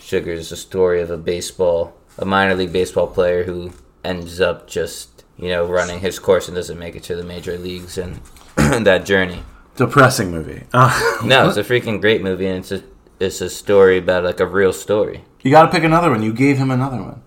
Sugar 0.00 0.32
is 0.32 0.50
a 0.50 0.56
story 0.56 1.00
of 1.00 1.10
a 1.12 1.16
baseball, 1.16 1.94
a 2.18 2.24
minor 2.24 2.54
league 2.54 2.72
baseball 2.72 3.06
player 3.06 3.44
who 3.44 3.72
ends 4.04 4.40
up 4.40 4.66
just 4.66 5.24
you 5.36 5.48
know 5.48 5.66
running 5.66 6.00
his 6.00 6.18
course 6.18 6.48
and 6.48 6.54
doesn't 6.56 6.78
make 6.78 6.94
it 6.96 7.02
to 7.04 7.16
the 7.16 7.24
major 7.24 7.56
leagues 7.58 7.96
and 7.98 8.20
that 8.56 9.04
journey. 9.04 9.42
Depressing 9.76 10.30
movie. 10.30 10.64
Uh, 10.74 11.18
No, 11.24 11.48
it's 11.48 11.56
a 11.56 11.62
freaking 11.62 12.00
great 12.00 12.22
movie, 12.22 12.46
and 12.46 12.58
it's 12.58 12.72
a 12.72 12.82
it's 13.20 13.40
a 13.40 13.48
story 13.50 13.98
about 13.98 14.24
like 14.24 14.40
a 14.40 14.46
real 14.46 14.72
story. 14.72 15.24
you 15.42 15.50
got 15.50 15.62
to 15.66 15.70
pick 15.70 15.84
another 15.84 16.10
one. 16.10 16.22
You 16.22 16.32
gave 16.32 16.56
him 16.58 16.70
another 16.70 16.98
one. 17.02 17.22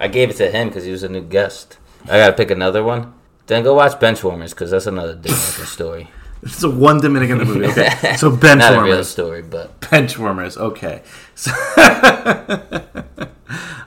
I 0.00 0.08
gave 0.08 0.30
it 0.30 0.36
to 0.36 0.50
him 0.50 0.68
because 0.68 0.84
he 0.84 0.90
was 0.92 1.02
a 1.02 1.08
new 1.08 1.22
guest. 1.22 1.78
I 2.04 2.18
gotta 2.18 2.32
pick 2.34 2.50
another 2.50 2.82
one. 2.82 3.14
Then 3.46 3.62
go 3.62 3.74
watch 3.74 3.92
Benchwarmers 4.00 4.50
because 4.50 4.70
that's 4.70 4.86
another 4.86 5.14
Dominican 5.24 5.66
story. 5.66 6.08
It's 6.42 6.62
a 6.62 6.68
one 6.70 7.00
Dominican 7.00 7.38
movie. 7.38 7.66
Okay, 7.66 8.16
so 8.18 8.30
bench 8.36 8.60
Not 8.60 8.74
a 8.78 8.82
real 8.82 9.04
story, 9.04 9.40
but 9.42 9.88
Bench 9.90 10.18
warmers. 10.18 10.58
Okay. 10.58 11.02
So 11.34 11.50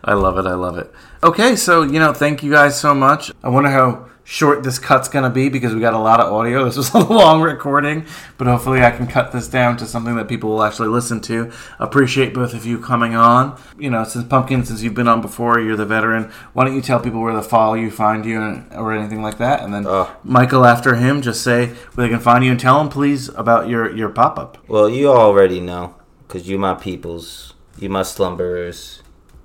I 0.03 0.13
love 0.13 0.37
it. 0.37 0.45
I 0.45 0.53
love 0.53 0.77
it. 0.77 0.91
Okay, 1.23 1.55
so 1.55 1.81
you 1.83 1.99
know, 1.99 2.13
thank 2.13 2.43
you 2.43 2.51
guys 2.51 2.79
so 2.79 2.93
much. 2.93 3.31
I 3.43 3.49
wonder 3.49 3.69
how 3.69 4.05
short 4.29 4.61
this 4.61 4.77
cut's 4.77 5.07
gonna 5.07 5.29
be 5.29 5.47
because 5.47 5.73
we 5.73 5.79
got 5.79 5.93
a 5.93 5.97
lot 5.97 6.19
of 6.19 6.31
audio. 6.33 6.65
This 6.65 6.75
was 6.75 6.93
a 6.93 6.99
long 6.99 7.41
recording, 7.41 8.05
but 8.37 8.45
hopefully 8.45 8.83
I 8.83 8.91
can 8.91 9.07
cut 9.07 9.31
this 9.31 9.47
down 9.47 9.77
to 9.77 9.85
something 9.85 10.15
that 10.17 10.27
people 10.27 10.49
will 10.49 10.63
actually 10.63 10.89
listen 10.89 11.21
to. 11.21 11.49
Appreciate 11.79 12.33
both 12.33 12.53
of 12.53 12.65
you 12.65 12.77
coming 12.77 13.15
on. 13.15 13.57
You 13.79 13.89
know, 13.89 14.03
since 14.03 14.25
Pumpkin, 14.25 14.65
since 14.65 14.81
you've 14.83 14.93
been 14.93 15.07
on 15.07 15.21
before, 15.21 15.59
you're 15.61 15.77
the 15.77 15.85
veteran. 15.85 16.25
Why 16.53 16.65
don't 16.65 16.75
you 16.75 16.81
tell 16.81 16.99
people 16.99 17.21
where 17.21 17.31
to 17.33 17.41
follow 17.41 17.75
you, 17.75 17.89
find 17.89 18.25
you, 18.25 18.63
or 18.75 18.91
anything 18.93 19.21
like 19.21 19.37
that? 19.37 19.61
And 19.63 19.73
then 19.73 19.85
Oh. 19.87 20.13
Michael, 20.25 20.65
after 20.65 20.95
him, 20.95 21.21
just 21.21 21.41
say 21.41 21.67
where 21.95 22.05
they 22.07 22.09
can 22.13 22.19
find 22.19 22.43
you 22.43 22.51
and 22.51 22.59
tell 22.59 22.77
them, 22.79 22.89
please, 22.89 23.29
about 23.29 23.69
your 23.69 23.95
your 23.95 24.09
pop 24.09 24.37
up. 24.37 24.57
well, 24.67 24.89
you 24.89 25.07
already 25.07 25.61
know 25.61 25.95
because 26.27 26.49
you 26.49 26.59
my 26.59 26.73
peoples, 26.73 27.53
you 27.79 27.87
my 27.89 28.01
slumberers. 28.03 28.99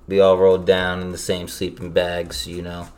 We 0.07 0.19
all 0.19 0.37
rolled 0.37 0.65
down 0.65 1.01
in 1.01 1.11
the 1.11 1.17
same 1.17 1.47
sleeping 1.47 1.91
bags, 1.91 2.47
you 2.47 2.61
know. 2.61 2.89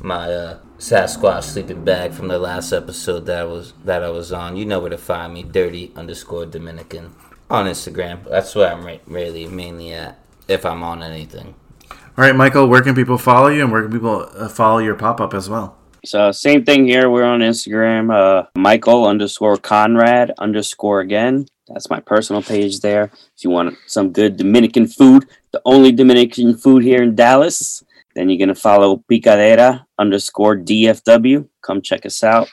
My 0.00 0.30
uh, 0.30 0.58
Sasquatch 0.78 1.44
sleeping 1.44 1.84
bag 1.84 2.12
from 2.12 2.28
the 2.28 2.38
last 2.38 2.72
episode 2.72 3.26
that 3.26 3.40
I 3.40 3.44
was 3.44 3.72
that 3.84 4.02
I 4.02 4.10
was 4.10 4.32
on. 4.32 4.56
You 4.56 4.66
know 4.66 4.80
where 4.80 4.90
to 4.90 4.98
find 4.98 5.32
me, 5.32 5.42
dirty 5.42 5.92
underscore 5.96 6.44
Dominican 6.46 7.14
on 7.48 7.66
Instagram. 7.66 8.24
That's 8.28 8.54
where 8.54 8.72
I'm 8.72 8.84
re- 8.84 9.00
really 9.06 9.46
mainly 9.46 9.94
at 9.94 10.18
if 10.48 10.66
I'm 10.66 10.82
on 10.82 11.02
anything. 11.02 11.54
All 11.90 12.24
right, 12.24 12.36
Michael, 12.36 12.66
where 12.66 12.82
can 12.82 12.94
people 12.94 13.18
follow 13.18 13.48
you 13.48 13.62
and 13.62 13.72
where 13.72 13.82
can 13.82 13.92
people 13.92 14.28
uh, 14.34 14.48
follow 14.48 14.78
your 14.78 14.94
pop 14.94 15.20
up 15.20 15.34
as 15.34 15.48
well? 15.48 15.76
So 16.04 16.30
same 16.30 16.64
thing 16.64 16.86
here. 16.86 17.10
We're 17.10 17.24
on 17.24 17.40
Instagram. 17.40 18.14
Uh, 18.14 18.46
Michael 18.56 19.06
underscore 19.06 19.56
Conrad 19.56 20.32
underscore 20.38 21.00
again. 21.00 21.46
That's 21.68 21.90
my 21.90 22.00
personal 22.00 22.42
page 22.42 22.80
there. 22.80 23.10
If 23.36 23.42
you 23.44 23.50
want 23.50 23.76
some 23.86 24.12
good 24.12 24.36
Dominican 24.36 24.86
food, 24.86 25.26
the 25.52 25.60
only 25.64 25.90
Dominican 25.92 26.56
food 26.56 26.82
here 26.82 27.02
in 27.02 27.14
Dallas, 27.14 27.82
then 28.14 28.30
you're 28.30 28.38
gonna 28.38 28.54
follow 28.54 29.02
Picadera 29.10 29.84
underscore 29.98 30.56
DFW. 30.56 31.48
Come 31.62 31.82
check 31.82 32.06
us 32.06 32.22
out. 32.22 32.48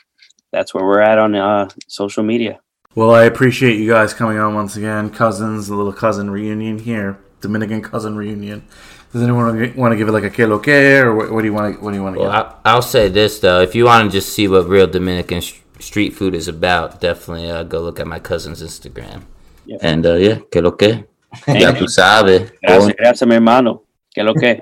That's 0.52 0.74
where 0.74 0.84
we're 0.84 1.02
at 1.02 1.18
on 1.20 1.36
uh, 1.36 1.70
social 1.88 2.24
media. 2.24 2.60
Well, 2.96 3.12
I 3.14 3.24
appreciate 3.24 3.78
you 3.80 3.90
guys 3.90 4.14
coming 4.14 4.38
on 4.38 4.54
once 4.54 4.76
again. 4.76 5.10
Cousins, 5.10 5.70
a 5.70 5.76
little 5.76 5.94
cousin 5.94 6.30
reunion 6.30 6.78
here, 6.80 7.18
Dominican 7.42 7.82
cousin 7.82 8.16
reunion. 8.16 8.68
Does 9.12 9.22
anyone 9.22 9.76
want 9.76 9.92
to 9.92 9.96
give 9.96 10.08
it 10.08 10.12
like 10.12 10.24
a 10.24 10.30
que 10.30 10.46
lo 10.48 10.60
que, 10.60 11.00
or 11.00 11.16
what, 11.16 11.32
what 11.32 11.42
do 11.42 11.48
you 11.48 11.54
want? 11.54 11.76
To, 11.76 11.82
what 11.84 11.92
do 11.92 11.98
you 11.98 12.04
want 12.04 12.16
to 12.16 12.22
Well, 12.22 12.32
give? 12.32 12.52
I, 12.66 12.72
I'll 12.72 12.82
say 12.82 13.10
this 13.10 13.40
though: 13.40 13.62
if 13.62 13.76
you 13.76 13.86
want 13.86 14.12
to 14.12 14.16
just 14.18 14.34
see 14.34 14.48
what 14.48 14.68
real 14.68 14.88
Dominican 14.88 15.42
sh- 15.42 15.60
street 15.84 16.14
food 16.14 16.34
is 16.34 16.48
about, 16.48 17.02
definitely 17.02 17.50
uh, 17.50 17.64
go 17.64 17.82
look 17.82 18.00
at 18.00 18.08
my 18.08 18.20
cousin's 18.20 18.62
Instagram. 18.64 19.24
Yeah. 19.66 19.78
And 19.82 20.06
uh, 20.06 20.16
yeah, 20.16 20.40
que 20.52 20.62
lo 20.62 20.72
que? 20.72 21.06
Ya 21.48 21.74
tú 21.74 21.88
sabes. 21.88 22.52
Gracias, 22.62 22.96
gracias, 22.96 23.28
mi 23.28 23.36
hermano. 23.36 23.84
Que 24.14 24.24
lo 24.24 24.34
que? 24.34 24.62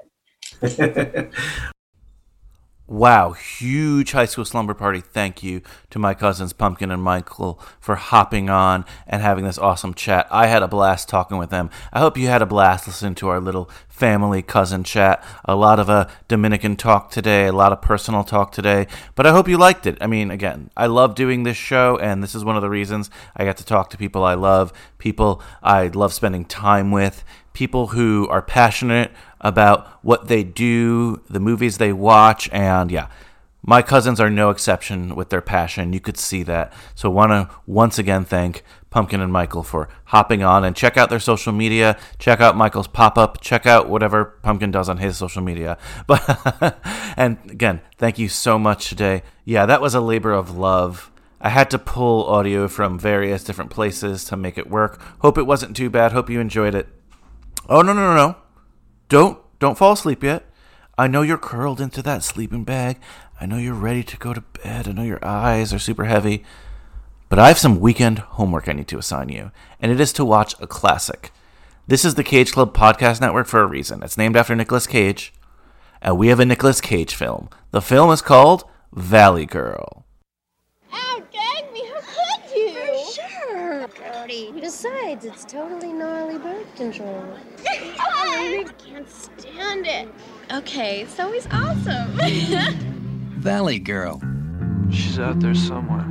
Wow, 2.92 3.32
huge 3.32 4.12
high 4.12 4.26
school 4.26 4.44
slumber 4.44 4.74
party. 4.74 5.00
Thank 5.00 5.42
you 5.42 5.62
to 5.92 5.98
my 5.98 6.14
cousins 6.14 6.52
Pumpkin 6.52 6.92
and 6.92 7.02
Michael 7.02 7.58
for 7.80 7.96
hopping 7.96 8.50
on 8.50 8.84
and 9.08 9.22
having 9.22 9.46
this 9.46 9.58
awesome 9.58 9.94
chat. 9.94 10.28
I 10.30 10.48
had 10.48 10.62
a 10.62 10.68
blast 10.68 11.08
talking 11.08 11.38
with 11.38 11.52
them. 11.52 11.70
I 11.94 12.00
hope 12.00 12.18
you 12.18 12.28
had 12.28 12.42
a 12.42 12.46
blast 12.46 12.88
listening 12.88 13.16
to 13.16 13.30
our 13.30 13.40
little 13.40 13.70
family 13.88 14.42
cousin 14.42 14.84
chat. 14.84 15.24
A 15.46 15.56
lot 15.56 15.80
of 15.80 15.90
uh, 15.90 16.10
Dominican 16.28 16.76
talk 16.76 17.12
today, 17.12 17.48
a 17.48 17.54
lot 17.54 17.72
of 17.72 17.82
personal 17.82 18.26
talk 18.26 18.52
today, 18.52 18.88
but 19.16 19.26
I 19.26 19.32
hope 19.32 19.48
you 19.48 19.58
liked 19.58 19.86
it. 19.86 19.98
I 20.02 20.08
mean, 20.08 20.30
again, 20.30 20.70
I 20.76 20.88
love 20.88 21.16
doing 21.16 21.44
this 21.44 21.56
show, 21.56 21.98
and 22.00 22.22
this 22.22 22.36
is 22.36 22.44
one 22.44 22.58
of 22.58 22.62
the 22.62 22.70
reasons 22.70 23.10
I 23.38 23.46
get 23.46 23.56
to 23.56 23.66
talk 23.66 23.90
to 23.92 23.98
people 23.98 24.26
I 24.26 24.34
love, 24.34 24.74
people 24.98 25.42
I 25.64 25.88
love 25.88 26.12
spending 26.12 26.44
time 26.44 26.92
with, 26.92 27.24
people 27.54 27.88
who 27.88 28.28
are 28.30 28.42
passionate 28.42 29.12
about 29.42 29.88
what 30.04 30.28
they 30.28 30.44
do, 30.44 31.22
the 31.30 31.40
movies 31.40 31.78
they 31.78 31.94
watch, 31.94 32.50
and 32.52 32.92
yeah. 32.92 33.08
My 33.64 33.84
cousins 33.84 34.20
are 34.20 34.30
no 34.30 34.50
exception 34.50 35.16
with 35.16 35.30
their 35.30 35.42
passion. 35.42 35.94
You 35.94 36.00
could 36.00 36.18
see 36.18 36.42
that. 36.44 36.74
So, 36.96 37.12
want 37.12 37.30
to 37.30 37.56
once 37.68 38.00
again 38.00 38.26
thank 38.26 38.64
Pumpkin 38.90 39.22
and 39.22 39.32
Michael 39.32 39.62
for 39.62 39.88
hopping 40.06 40.42
on 40.42 40.64
and 40.64 40.76
check 40.76 40.98
out 40.98 41.10
their 41.10 41.20
social 41.20 41.54
media. 41.54 41.98
Check 42.18 42.42
out 42.42 42.58
Michael's 42.58 42.88
pop 42.88 43.20
up. 43.20 43.40
Check 43.40 43.68
out 43.68 43.88
whatever 43.88 44.26
Pumpkin 44.42 44.72
does 44.72 44.90
on 44.90 44.98
his 44.98 45.18
social 45.18 45.42
media. 45.42 45.78
But 46.08 46.78
and 47.16 47.38
again, 47.50 47.82
thank 47.98 48.18
you 48.18 48.30
so 48.30 48.58
much 48.58 48.90
today. 48.90 49.22
Yeah, 49.46 49.66
that 49.66 49.82
was 49.82 49.94
a 49.94 50.02
labor 50.02 50.34
of 50.34 50.58
love. 50.58 51.12
I 51.40 51.50
had 51.50 51.70
to 51.72 51.80
pull 51.80 52.26
audio 52.26 52.68
from 52.68 53.00
various 53.00 53.44
different 53.44 53.72
places 53.72 54.26
to 54.26 54.38
make 54.38 54.58
it 54.58 54.70
work. 54.70 55.02
Hope 55.20 55.38
it 55.38 55.48
wasn't 55.48 55.76
too 55.76 55.90
bad. 55.90 56.12
Hope 56.12 56.30
you 56.30 56.40
enjoyed 56.40 56.76
it. 56.76 56.88
Oh 57.70 57.82
no 57.82 57.94
no 57.94 58.14
no 58.14 58.16
no! 58.16 58.36
Don't 59.12 59.40
don't 59.60 59.78
fall 59.78 59.92
asleep 59.92 60.24
yet. 60.24 60.46
I 60.98 61.08
know 61.08 61.22
you're 61.22 61.38
curled 61.38 61.82
into 61.82 62.02
that 62.02 62.24
sleeping 62.24 62.64
bag. 62.64 62.98
I 63.42 63.46
know 63.46 63.58
you're 63.58 63.74
ready 63.74 64.04
to 64.04 64.16
go 64.16 64.34
to 64.34 64.40
bed. 64.40 64.88
I 64.88 64.94
know 64.94 65.04
your 65.04 65.20
eyes 65.22 65.74
are 65.74 65.80
super 65.80 66.06
heavy. 66.06 66.46
But 67.28 67.38
I 67.38 67.50
have 67.50 67.58
some 67.58 67.82
weekend 67.82 68.20
homework 68.20 68.70
I 68.70 68.72
need 68.72 68.88
to 68.88 68.98
assign 68.98 69.28
you, 69.28 69.52
and 69.82 69.92
it 69.92 70.00
is 70.00 70.14
to 70.14 70.24
watch 70.24 70.56
a 70.62 70.68
classic. 70.68 71.34
This 71.88 72.06
is 72.06 72.16
the 72.16 72.24
Cage 72.24 72.54
Club 72.54 72.74
Podcast 72.74 73.20
Network 73.20 73.48
for 73.48 73.60
a 73.60 73.68
reason. 73.68 74.02
It's 74.02 74.18
named 74.18 74.38
after 74.38 74.56
Nicolas 74.56 74.88
Cage, 74.88 75.34
and 76.02 76.18
we 76.18 76.30
have 76.30 76.40
a 76.40 76.46
Nicolas 76.46 76.80
Cage 76.80 77.14
film. 77.14 77.50
The 77.72 77.82
film 77.82 78.12
is 78.12 78.22
called 78.22 78.64
Valley 78.94 79.46
Girl 79.46 80.06
gag 81.32 81.72
me! 81.74 81.82
How 81.88 82.02
could 82.02 82.56
you? 82.56 83.88
For 83.88 84.12
sure, 84.32 84.52
Brody. 84.52 84.62
Besides, 84.62 85.26
it's 85.26 85.46
totally 85.46 85.94
gnarly 85.94 86.38
birth 86.38 86.76
control. 86.76 87.26
I 88.00 88.66
can't 88.78 89.10
stand 89.10 89.88
it. 89.88 90.10
Okay, 90.52 91.06
so 91.08 91.32
he's 91.32 91.48
awesome. 91.52 92.12
Valley 93.40 93.80
Girl. 93.80 94.22
She's 94.90 95.20
out 95.20 95.40
there 95.40 95.56
somewhere. 95.56 96.06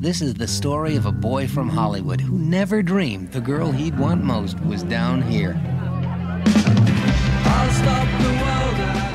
This 0.00 0.22
is 0.22 0.34
the 0.34 0.46
story 0.46 0.96
of 0.96 1.06
a 1.06 1.12
boy 1.12 1.48
from 1.48 1.68
Hollywood 1.68 2.20
who 2.20 2.38
never 2.38 2.82
dreamed 2.82 3.32
the 3.32 3.40
girl 3.40 3.72
he'd 3.72 3.98
want 3.98 4.22
most 4.22 4.60
was 4.60 4.84
down 4.84 5.22
here. 5.22 5.54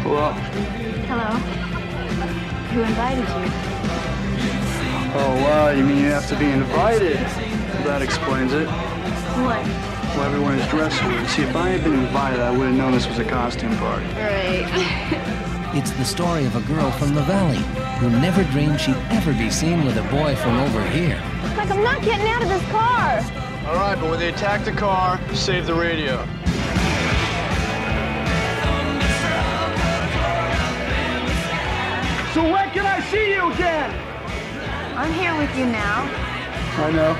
Hello. 0.04 0.32
Hello. 1.08 1.30
Who 2.74 2.82
invited 2.82 3.28
you? 3.30 4.13
Oh, 5.16 5.36
wow, 5.44 5.70
you 5.70 5.84
mean 5.84 5.98
you 5.98 6.10
have 6.10 6.28
to 6.30 6.36
be 6.38 6.46
invited? 6.50 7.16
Well, 7.18 7.84
that 7.84 8.02
explains 8.02 8.52
it. 8.54 8.68
What? 8.68 9.64
Well, 10.16 10.24
everyone's 10.24 10.68
dressed 10.70 11.04
weird. 11.06 11.28
See, 11.28 11.44
if 11.44 11.56
I 11.56 11.70
had 11.70 11.84
been 11.84 11.94
invited, 11.94 12.40
I 12.40 12.50
would 12.50 12.68
have 12.68 12.76
known 12.76 12.94
this 12.94 13.08
was 13.08 13.20
a 13.20 13.26
costume 13.26 13.76
party. 13.78 14.06
Right. 14.16 15.30
It's 15.76 15.90
the 15.90 16.06
story 16.06 16.46
of 16.46 16.56
a 16.56 16.62
girl 16.72 16.92
from 16.92 17.16
the 17.16 17.24
valley 17.24 17.58
who 17.98 18.08
never 18.22 18.44
dreamed 18.52 18.80
she'd 18.80 18.96
ever 19.10 19.34
be 19.34 19.50
seen 19.50 19.84
with 19.84 19.98
a 19.98 20.04
boy 20.12 20.36
from 20.36 20.60
over 20.60 20.84
here. 20.90 21.20
like 21.58 21.72
I'm 21.72 21.84
not 21.84 22.04
getting 22.04 22.28
out 22.28 22.44
of 22.44 22.50
this 22.50 22.62
car. 22.70 23.18
All 23.66 23.76
right, 23.78 24.00
but 24.00 24.12
when 24.12 24.20
they 24.20 24.30
attack 24.30 24.66
the 24.66 24.72
car, 24.72 25.20
save 25.34 25.66
the 25.66 25.74
radio. 25.74 26.18
So 32.34 32.44
when 32.44 32.70
can 32.70 32.86
I 32.86 33.00
see 33.10 33.32
you 33.34 33.52
again? 33.52 34.13
I'm 34.96 35.12
here 35.14 35.36
with 35.38 35.50
you 35.58 35.66
now. 35.66 36.04
I 36.78 36.92
know. 36.92 37.16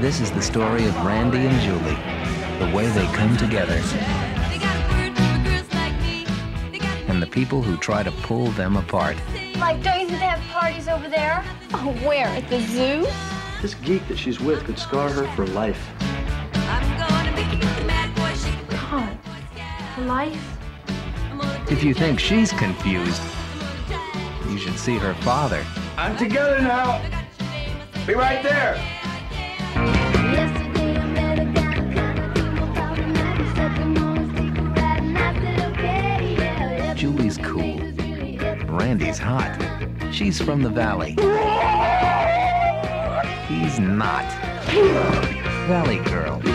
This 0.00 0.20
is 0.20 0.32
the 0.32 0.42
story 0.42 0.86
of 0.86 0.96
Randy 1.04 1.46
and 1.46 1.60
Julie, 1.60 1.96
the 2.58 2.74
way 2.74 2.88
they 2.88 3.06
come 3.14 3.36
together, 3.36 3.80
and 7.06 7.22
the 7.22 7.28
people 7.30 7.62
who 7.62 7.76
try 7.76 8.02
to 8.02 8.10
pull 8.10 8.46
them 8.48 8.76
apart. 8.76 9.16
Like, 9.58 9.80
don't 9.84 10.00
you 10.00 10.06
think 10.08 10.18
they 10.18 10.26
have 10.26 10.40
parties 10.50 10.88
over 10.88 11.08
there? 11.08 11.44
Oh, 11.72 11.96
where? 12.04 12.26
At 12.26 12.48
the 12.48 12.60
zoo? 12.60 13.06
This 13.60 13.74
geek 13.74 14.08
that 14.08 14.18
she's 14.18 14.40
with 14.40 14.64
could 14.64 14.80
scar 14.80 15.10
her 15.10 15.28
for 15.36 15.46
life. 15.46 15.88
God. 18.90 19.16
For 19.94 20.02
life? 20.02 20.58
If 21.70 21.84
you 21.84 21.94
think 21.94 22.18
she's 22.18 22.50
confused, 22.50 23.22
you 24.52 24.58
should 24.58 24.78
see 24.78 24.98
her 24.98 25.14
father. 25.22 25.64
I'm 25.96 26.14
together 26.16 26.60
now. 26.60 27.00
Be 28.06 28.12
right 28.12 28.42
there. 28.42 28.76
Julie's 36.94 37.38
cool. 37.38 37.78
Randy's 38.68 39.18
hot. 39.18 39.58
She's 40.12 40.40
from 40.40 40.62
the 40.62 40.68
valley. 40.68 41.12
He's 43.48 43.78
not. 43.80 44.30
Valley 45.66 45.98
Girl. 46.00 46.51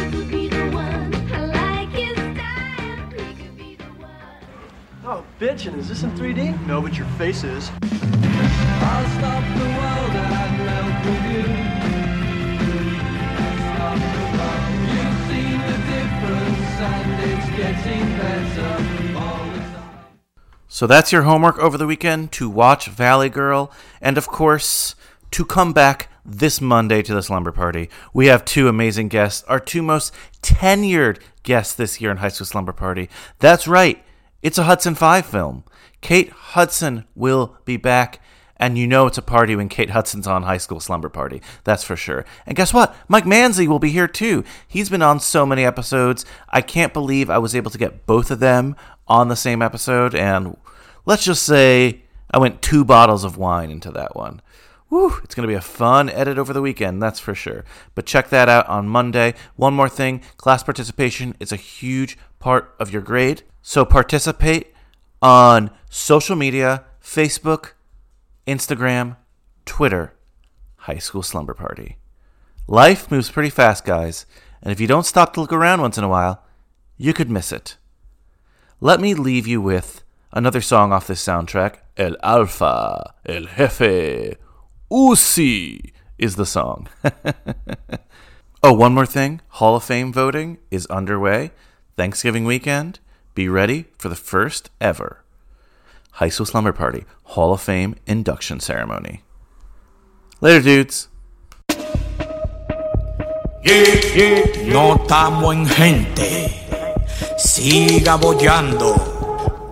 Oh, 5.40 5.44
bitchin', 5.44 5.78
is 5.78 5.88
this 5.88 6.02
in 6.02 6.10
3D? 6.12 6.66
No, 6.66 6.82
but 6.82 6.98
your 6.98 7.06
face 7.10 7.44
is. 7.44 7.70
So 20.70 20.86
that's 20.86 21.12
your 21.12 21.24
homework 21.24 21.60
over 21.60 21.78
the 21.78 21.86
weekend 21.86 22.32
to 22.34 22.50
watch 22.50 22.88
Valley 22.88 23.30
Girl, 23.30 23.72
and 24.02 24.18
of 24.18 24.28
course, 24.28 24.96
to 25.32 25.46
come 25.46 25.74
back 25.74 26.10
this 26.26 26.62
Monday 26.62 27.02
to 27.04 27.14
the 27.14 27.22
Slumber 27.22 27.52
Party. 27.52 27.90
We 28.14 28.28
have 28.28 28.44
two 28.44 28.68
amazing 28.68 29.10
guests, 29.10 29.44
our 29.48 29.60
two 29.60 29.82
most 29.82 30.14
tenured 30.42 31.20
guests 31.44 31.74
this 31.74 32.02
year 32.02 32.12
in 32.12 32.18
High 32.18 32.30
School 32.30 32.46
Slumber 32.46 32.74
Party. 32.74 33.10
That's 33.40 33.68
right, 33.68 34.04
it's 34.42 34.58
a 34.58 34.64
Hudson 34.64 34.96
5 34.96 35.26
film. 35.26 35.64
Kate 36.02 36.30
Hudson 36.30 37.06
will 37.16 37.58
be 37.66 37.78
back, 37.78 38.22
and 38.58 38.78
you 38.78 38.88
know 38.88 39.08
it's 39.08 39.18
a 39.18 39.24
party 39.24 39.56
when 39.56 39.70
Kate 39.70 39.90
Hudson's 39.90 40.28
on 40.28 40.44
High 40.44 40.58
School 40.58 40.80
Slumber 40.80 41.10
Party. 41.10 41.42
That's 41.64 41.84
for 41.84 41.96
sure. 41.96 42.26
And 42.46 42.56
guess 42.56 42.74
what? 42.74 42.96
Mike 43.08 43.26
Manzi 43.26 43.68
will 43.68 43.80
be 43.80 43.90
here 43.92 44.08
too. 44.08 44.44
He's 44.68 44.90
been 44.90 45.02
on 45.02 45.20
so 45.20 45.46
many 45.46 45.66
episodes. 45.66 46.26
I 46.50 46.62
can't 46.62 46.94
believe 46.94 47.30
I 47.30 47.38
was 47.40 47.56
able 47.56 47.72
to 47.72 47.78
get 47.78 48.06
both 48.06 48.32
of 48.32 48.40
them 48.40 48.76
on 49.08 49.28
the 49.28 49.36
same 49.36 49.62
episode, 49.62 50.14
and 50.14 50.58
let's 51.06 51.24
just 51.24 51.44
say 51.44 52.04
I 52.32 52.38
went 52.38 52.62
two 52.62 52.84
bottles 52.84 53.24
of 53.24 53.38
wine 53.38 53.72
into 53.72 53.92
that 53.92 54.16
one. 54.16 54.42
Woo, 54.90 55.14
it's 55.24 55.36
going 55.36 55.46
to 55.46 55.52
be 55.52 55.58
a 55.58 55.62
fun 55.62 56.10
edit 56.10 56.38
over 56.38 56.54
the 56.54 56.62
weekend, 56.62 57.02
that's 57.02 57.20
for 57.20 57.36
sure. 57.36 57.66
But 57.94 58.06
check 58.06 58.30
that 58.30 58.48
out 58.48 58.68
on 58.68 58.88
Monday. 58.88 59.34
One 59.56 59.74
more 59.74 59.90
thing 59.90 60.22
class 60.38 60.64
participation 60.64 61.36
is 61.40 61.52
a 61.52 61.58
huge 61.58 62.18
part 62.40 62.74
of 62.80 62.92
your 62.92 63.02
grade. 63.02 63.44
So 63.62 63.84
participate 63.84 64.74
on 65.22 65.72
social 65.90 66.36
media 66.36 66.86
Facebook, 67.02 67.72
Instagram, 68.46 69.18
Twitter, 69.66 70.14
High 70.78 71.00
School 71.00 71.24
Slumber 71.24 71.54
Party. 71.54 71.98
Life 72.68 73.12
moves 73.12 73.30
pretty 73.30 73.50
fast, 73.50 73.84
guys, 73.84 74.26
and 74.62 74.72
if 74.72 74.80
you 74.80 74.88
don't 74.88 75.06
stop 75.06 75.34
to 75.34 75.42
look 75.42 75.54
around 75.54 75.82
once 75.82 75.98
in 75.98 76.04
a 76.04 76.10
while, 76.10 76.44
you 76.98 77.14
could 77.14 77.30
miss 77.30 77.52
it. 77.52 77.78
Let 78.80 79.02
me 79.02 79.14
leave 79.14 79.48
you 79.48 79.62
with 79.62 80.04
another 80.32 80.62
song 80.62 80.92
off 80.94 81.08
this 81.08 81.26
soundtrack. 81.26 81.78
El 81.98 82.16
Alfa, 82.22 83.14
El 83.26 83.46
Jefe, 83.46 84.36
Uzi 84.92 85.92
is 86.18 86.36
the 86.36 86.46
song. 86.46 86.88
oh, 88.64 88.74
one 88.74 88.94
more 88.94 89.06
thing 89.06 89.42
Hall 89.50 89.76
of 89.76 89.84
Fame 89.84 90.14
voting 90.14 90.60
is 90.72 90.86
underway. 90.88 91.52
Thanksgiving 91.98 92.46
weekend. 92.46 93.00
Be 93.36 93.50
ready 93.50 93.86
for 93.98 94.10
the 94.10 94.16
first 94.16 94.70
ever 94.80 95.24
High 96.14 96.30
School 96.30 96.46
Slumber 96.46 96.74
Party 96.74 97.04
Hall 97.24 97.54
of 97.54 97.62
Fame 97.62 97.96
induction 98.06 98.60
ceremony. 98.60 99.24
Later, 100.40 100.62
dudes. 100.62 101.10
No 104.66 104.96
estamos 104.96 105.54
en 105.54 105.66
gente. 105.66 106.66
Siga 107.38 108.16
bollando. 108.16 109.17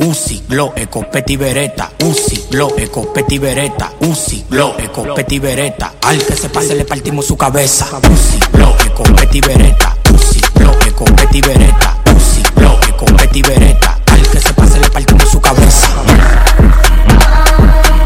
Uzi, 0.05 0.43
glow, 0.47 0.71
escopeta 0.75 1.31
y 1.31 1.35
bereta. 1.35 1.91
Uzi, 2.03 2.45
glow, 2.51 2.71
escopeta 2.77 3.33
y 3.33 3.39
bereta. 3.39 3.91
Uzi, 4.01 4.45
glow, 4.47 4.75
escopeta 4.77 5.33
y 5.33 5.39
bereta. 5.39 5.93
Al 6.03 6.23
que 6.23 6.35
se 6.35 6.47
pase 6.49 6.75
le 6.75 6.85
partimos 6.85 7.25
su 7.25 7.35
cabeza. 7.35 7.87
Uzi, 7.97 8.37
glow, 8.53 8.71
escopeta 8.85 9.35
y 9.35 9.41
bereta. 9.41 9.97
Uzi, 10.13 10.41
glow, 10.53 10.75
escopeta 10.85 11.35
y 11.35 11.41
bereta. 11.41 11.97
Uzi, 12.15 12.43
glow, 12.55 12.77
escopeta 12.81 13.35
y 13.35 13.41
bereta. 13.41 13.99
Al 14.11 14.21
que 14.29 14.39
se 14.39 14.53
pase 14.53 14.79
le 14.79 14.89
partimos 14.91 15.27
su 15.27 15.41
cabeza. 15.41 15.87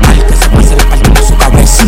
Al 0.07 0.25
que 0.25 0.35
se 0.37 0.49
pase 0.49 0.75
le 0.77 0.85
partimos 0.85 1.25
su 1.27 1.35
cabeza. 1.35 1.83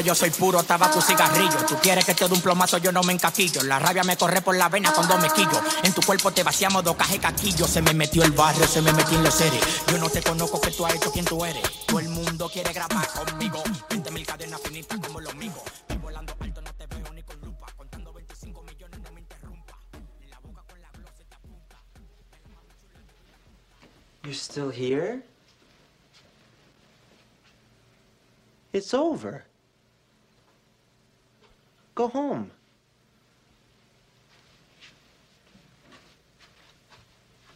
Doblo, 0.00 0.06
yo 0.06 0.14
soy 0.14 0.30
puro 0.30 0.62
tabaco 0.62 0.98
y 0.98 1.02
cigarrillo. 1.02 1.66
Tú 1.68 1.76
quieres 1.80 2.04
que 2.04 2.14
te 2.14 2.26
dé 2.26 2.34
un 2.34 2.40
plomazo, 2.40 2.78
yo 2.78 2.92
no 2.92 3.02
me 3.02 3.12
encaquillo. 3.12 3.62
La 3.62 3.78
rabia 3.78 4.02
me 4.02 4.16
corre 4.16 4.40
por 4.40 4.56
la 4.56 4.68
vena 4.68 4.92
cuando 4.92 5.18
me 5.18 5.28
quillo. 5.30 5.60
En 5.82 5.92
tu 5.92 6.00
cuerpo 6.02 6.30
te 6.32 6.42
vaciamos 6.42 6.82
dos 6.84 6.96
cajas 6.96 7.12
de 7.12 7.18
caquillo. 7.20 7.66
Se 7.66 7.82
me 7.82 7.92
metió 7.94 8.24
el 8.24 8.32
barrio, 8.32 8.66
se 8.66 8.80
me 8.82 8.92
metió 8.92 9.18
en 9.18 9.24
los 9.24 9.34
seres. 9.34 9.60
Yo 9.90 9.98
no 9.98 10.08
te 10.08 10.22
conozco, 10.22 10.60
que 10.60 10.70
tú 10.70 10.86
has 10.86 10.94
hecho 10.94 11.12
quién 11.12 11.24
tú 11.24 11.44
eres. 11.44 11.62
Todo 11.86 12.00
el 12.00 12.08
mundo 12.08 12.50
quiere 12.52 12.72
grabar 12.72 13.06
conmigo. 13.08 13.62
20 13.90 14.10
mil 14.10 14.26
cadenas 14.26 14.60
finitas 14.62 14.98
como 15.00 15.20
los 15.20 15.34
míos. 15.34 15.58
Estoy 15.80 15.98
volando 15.98 16.34
alto, 16.40 16.60
no 16.60 16.72
te 16.74 16.86
veo 16.86 17.12
ni 17.12 17.22
con 17.22 17.40
lupa. 17.40 17.66
Contando 17.76 18.12
25 18.12 18.62
millones, 18.62 19.00
no 19.00 19.12
me 19.12 19.20
interrumpa. 19.20 19.78
En 20.22 20.30
la 20.30 20.38
boca 20.40 20.62
con 20.68 20.80
la 20.80 20.90
gloss 20.92 21.10
se 21.16 21.24
te 21.24 21.34
apunta. 21.34 21.76
You're 24.22 24.34
still 24.34 24.70
here? 24.70 25.22
It's 28.72 28.94
over. 28.94 29.49
Go 31.94 32.08
home. 32.08 32.50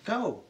Go. 0.04 0.42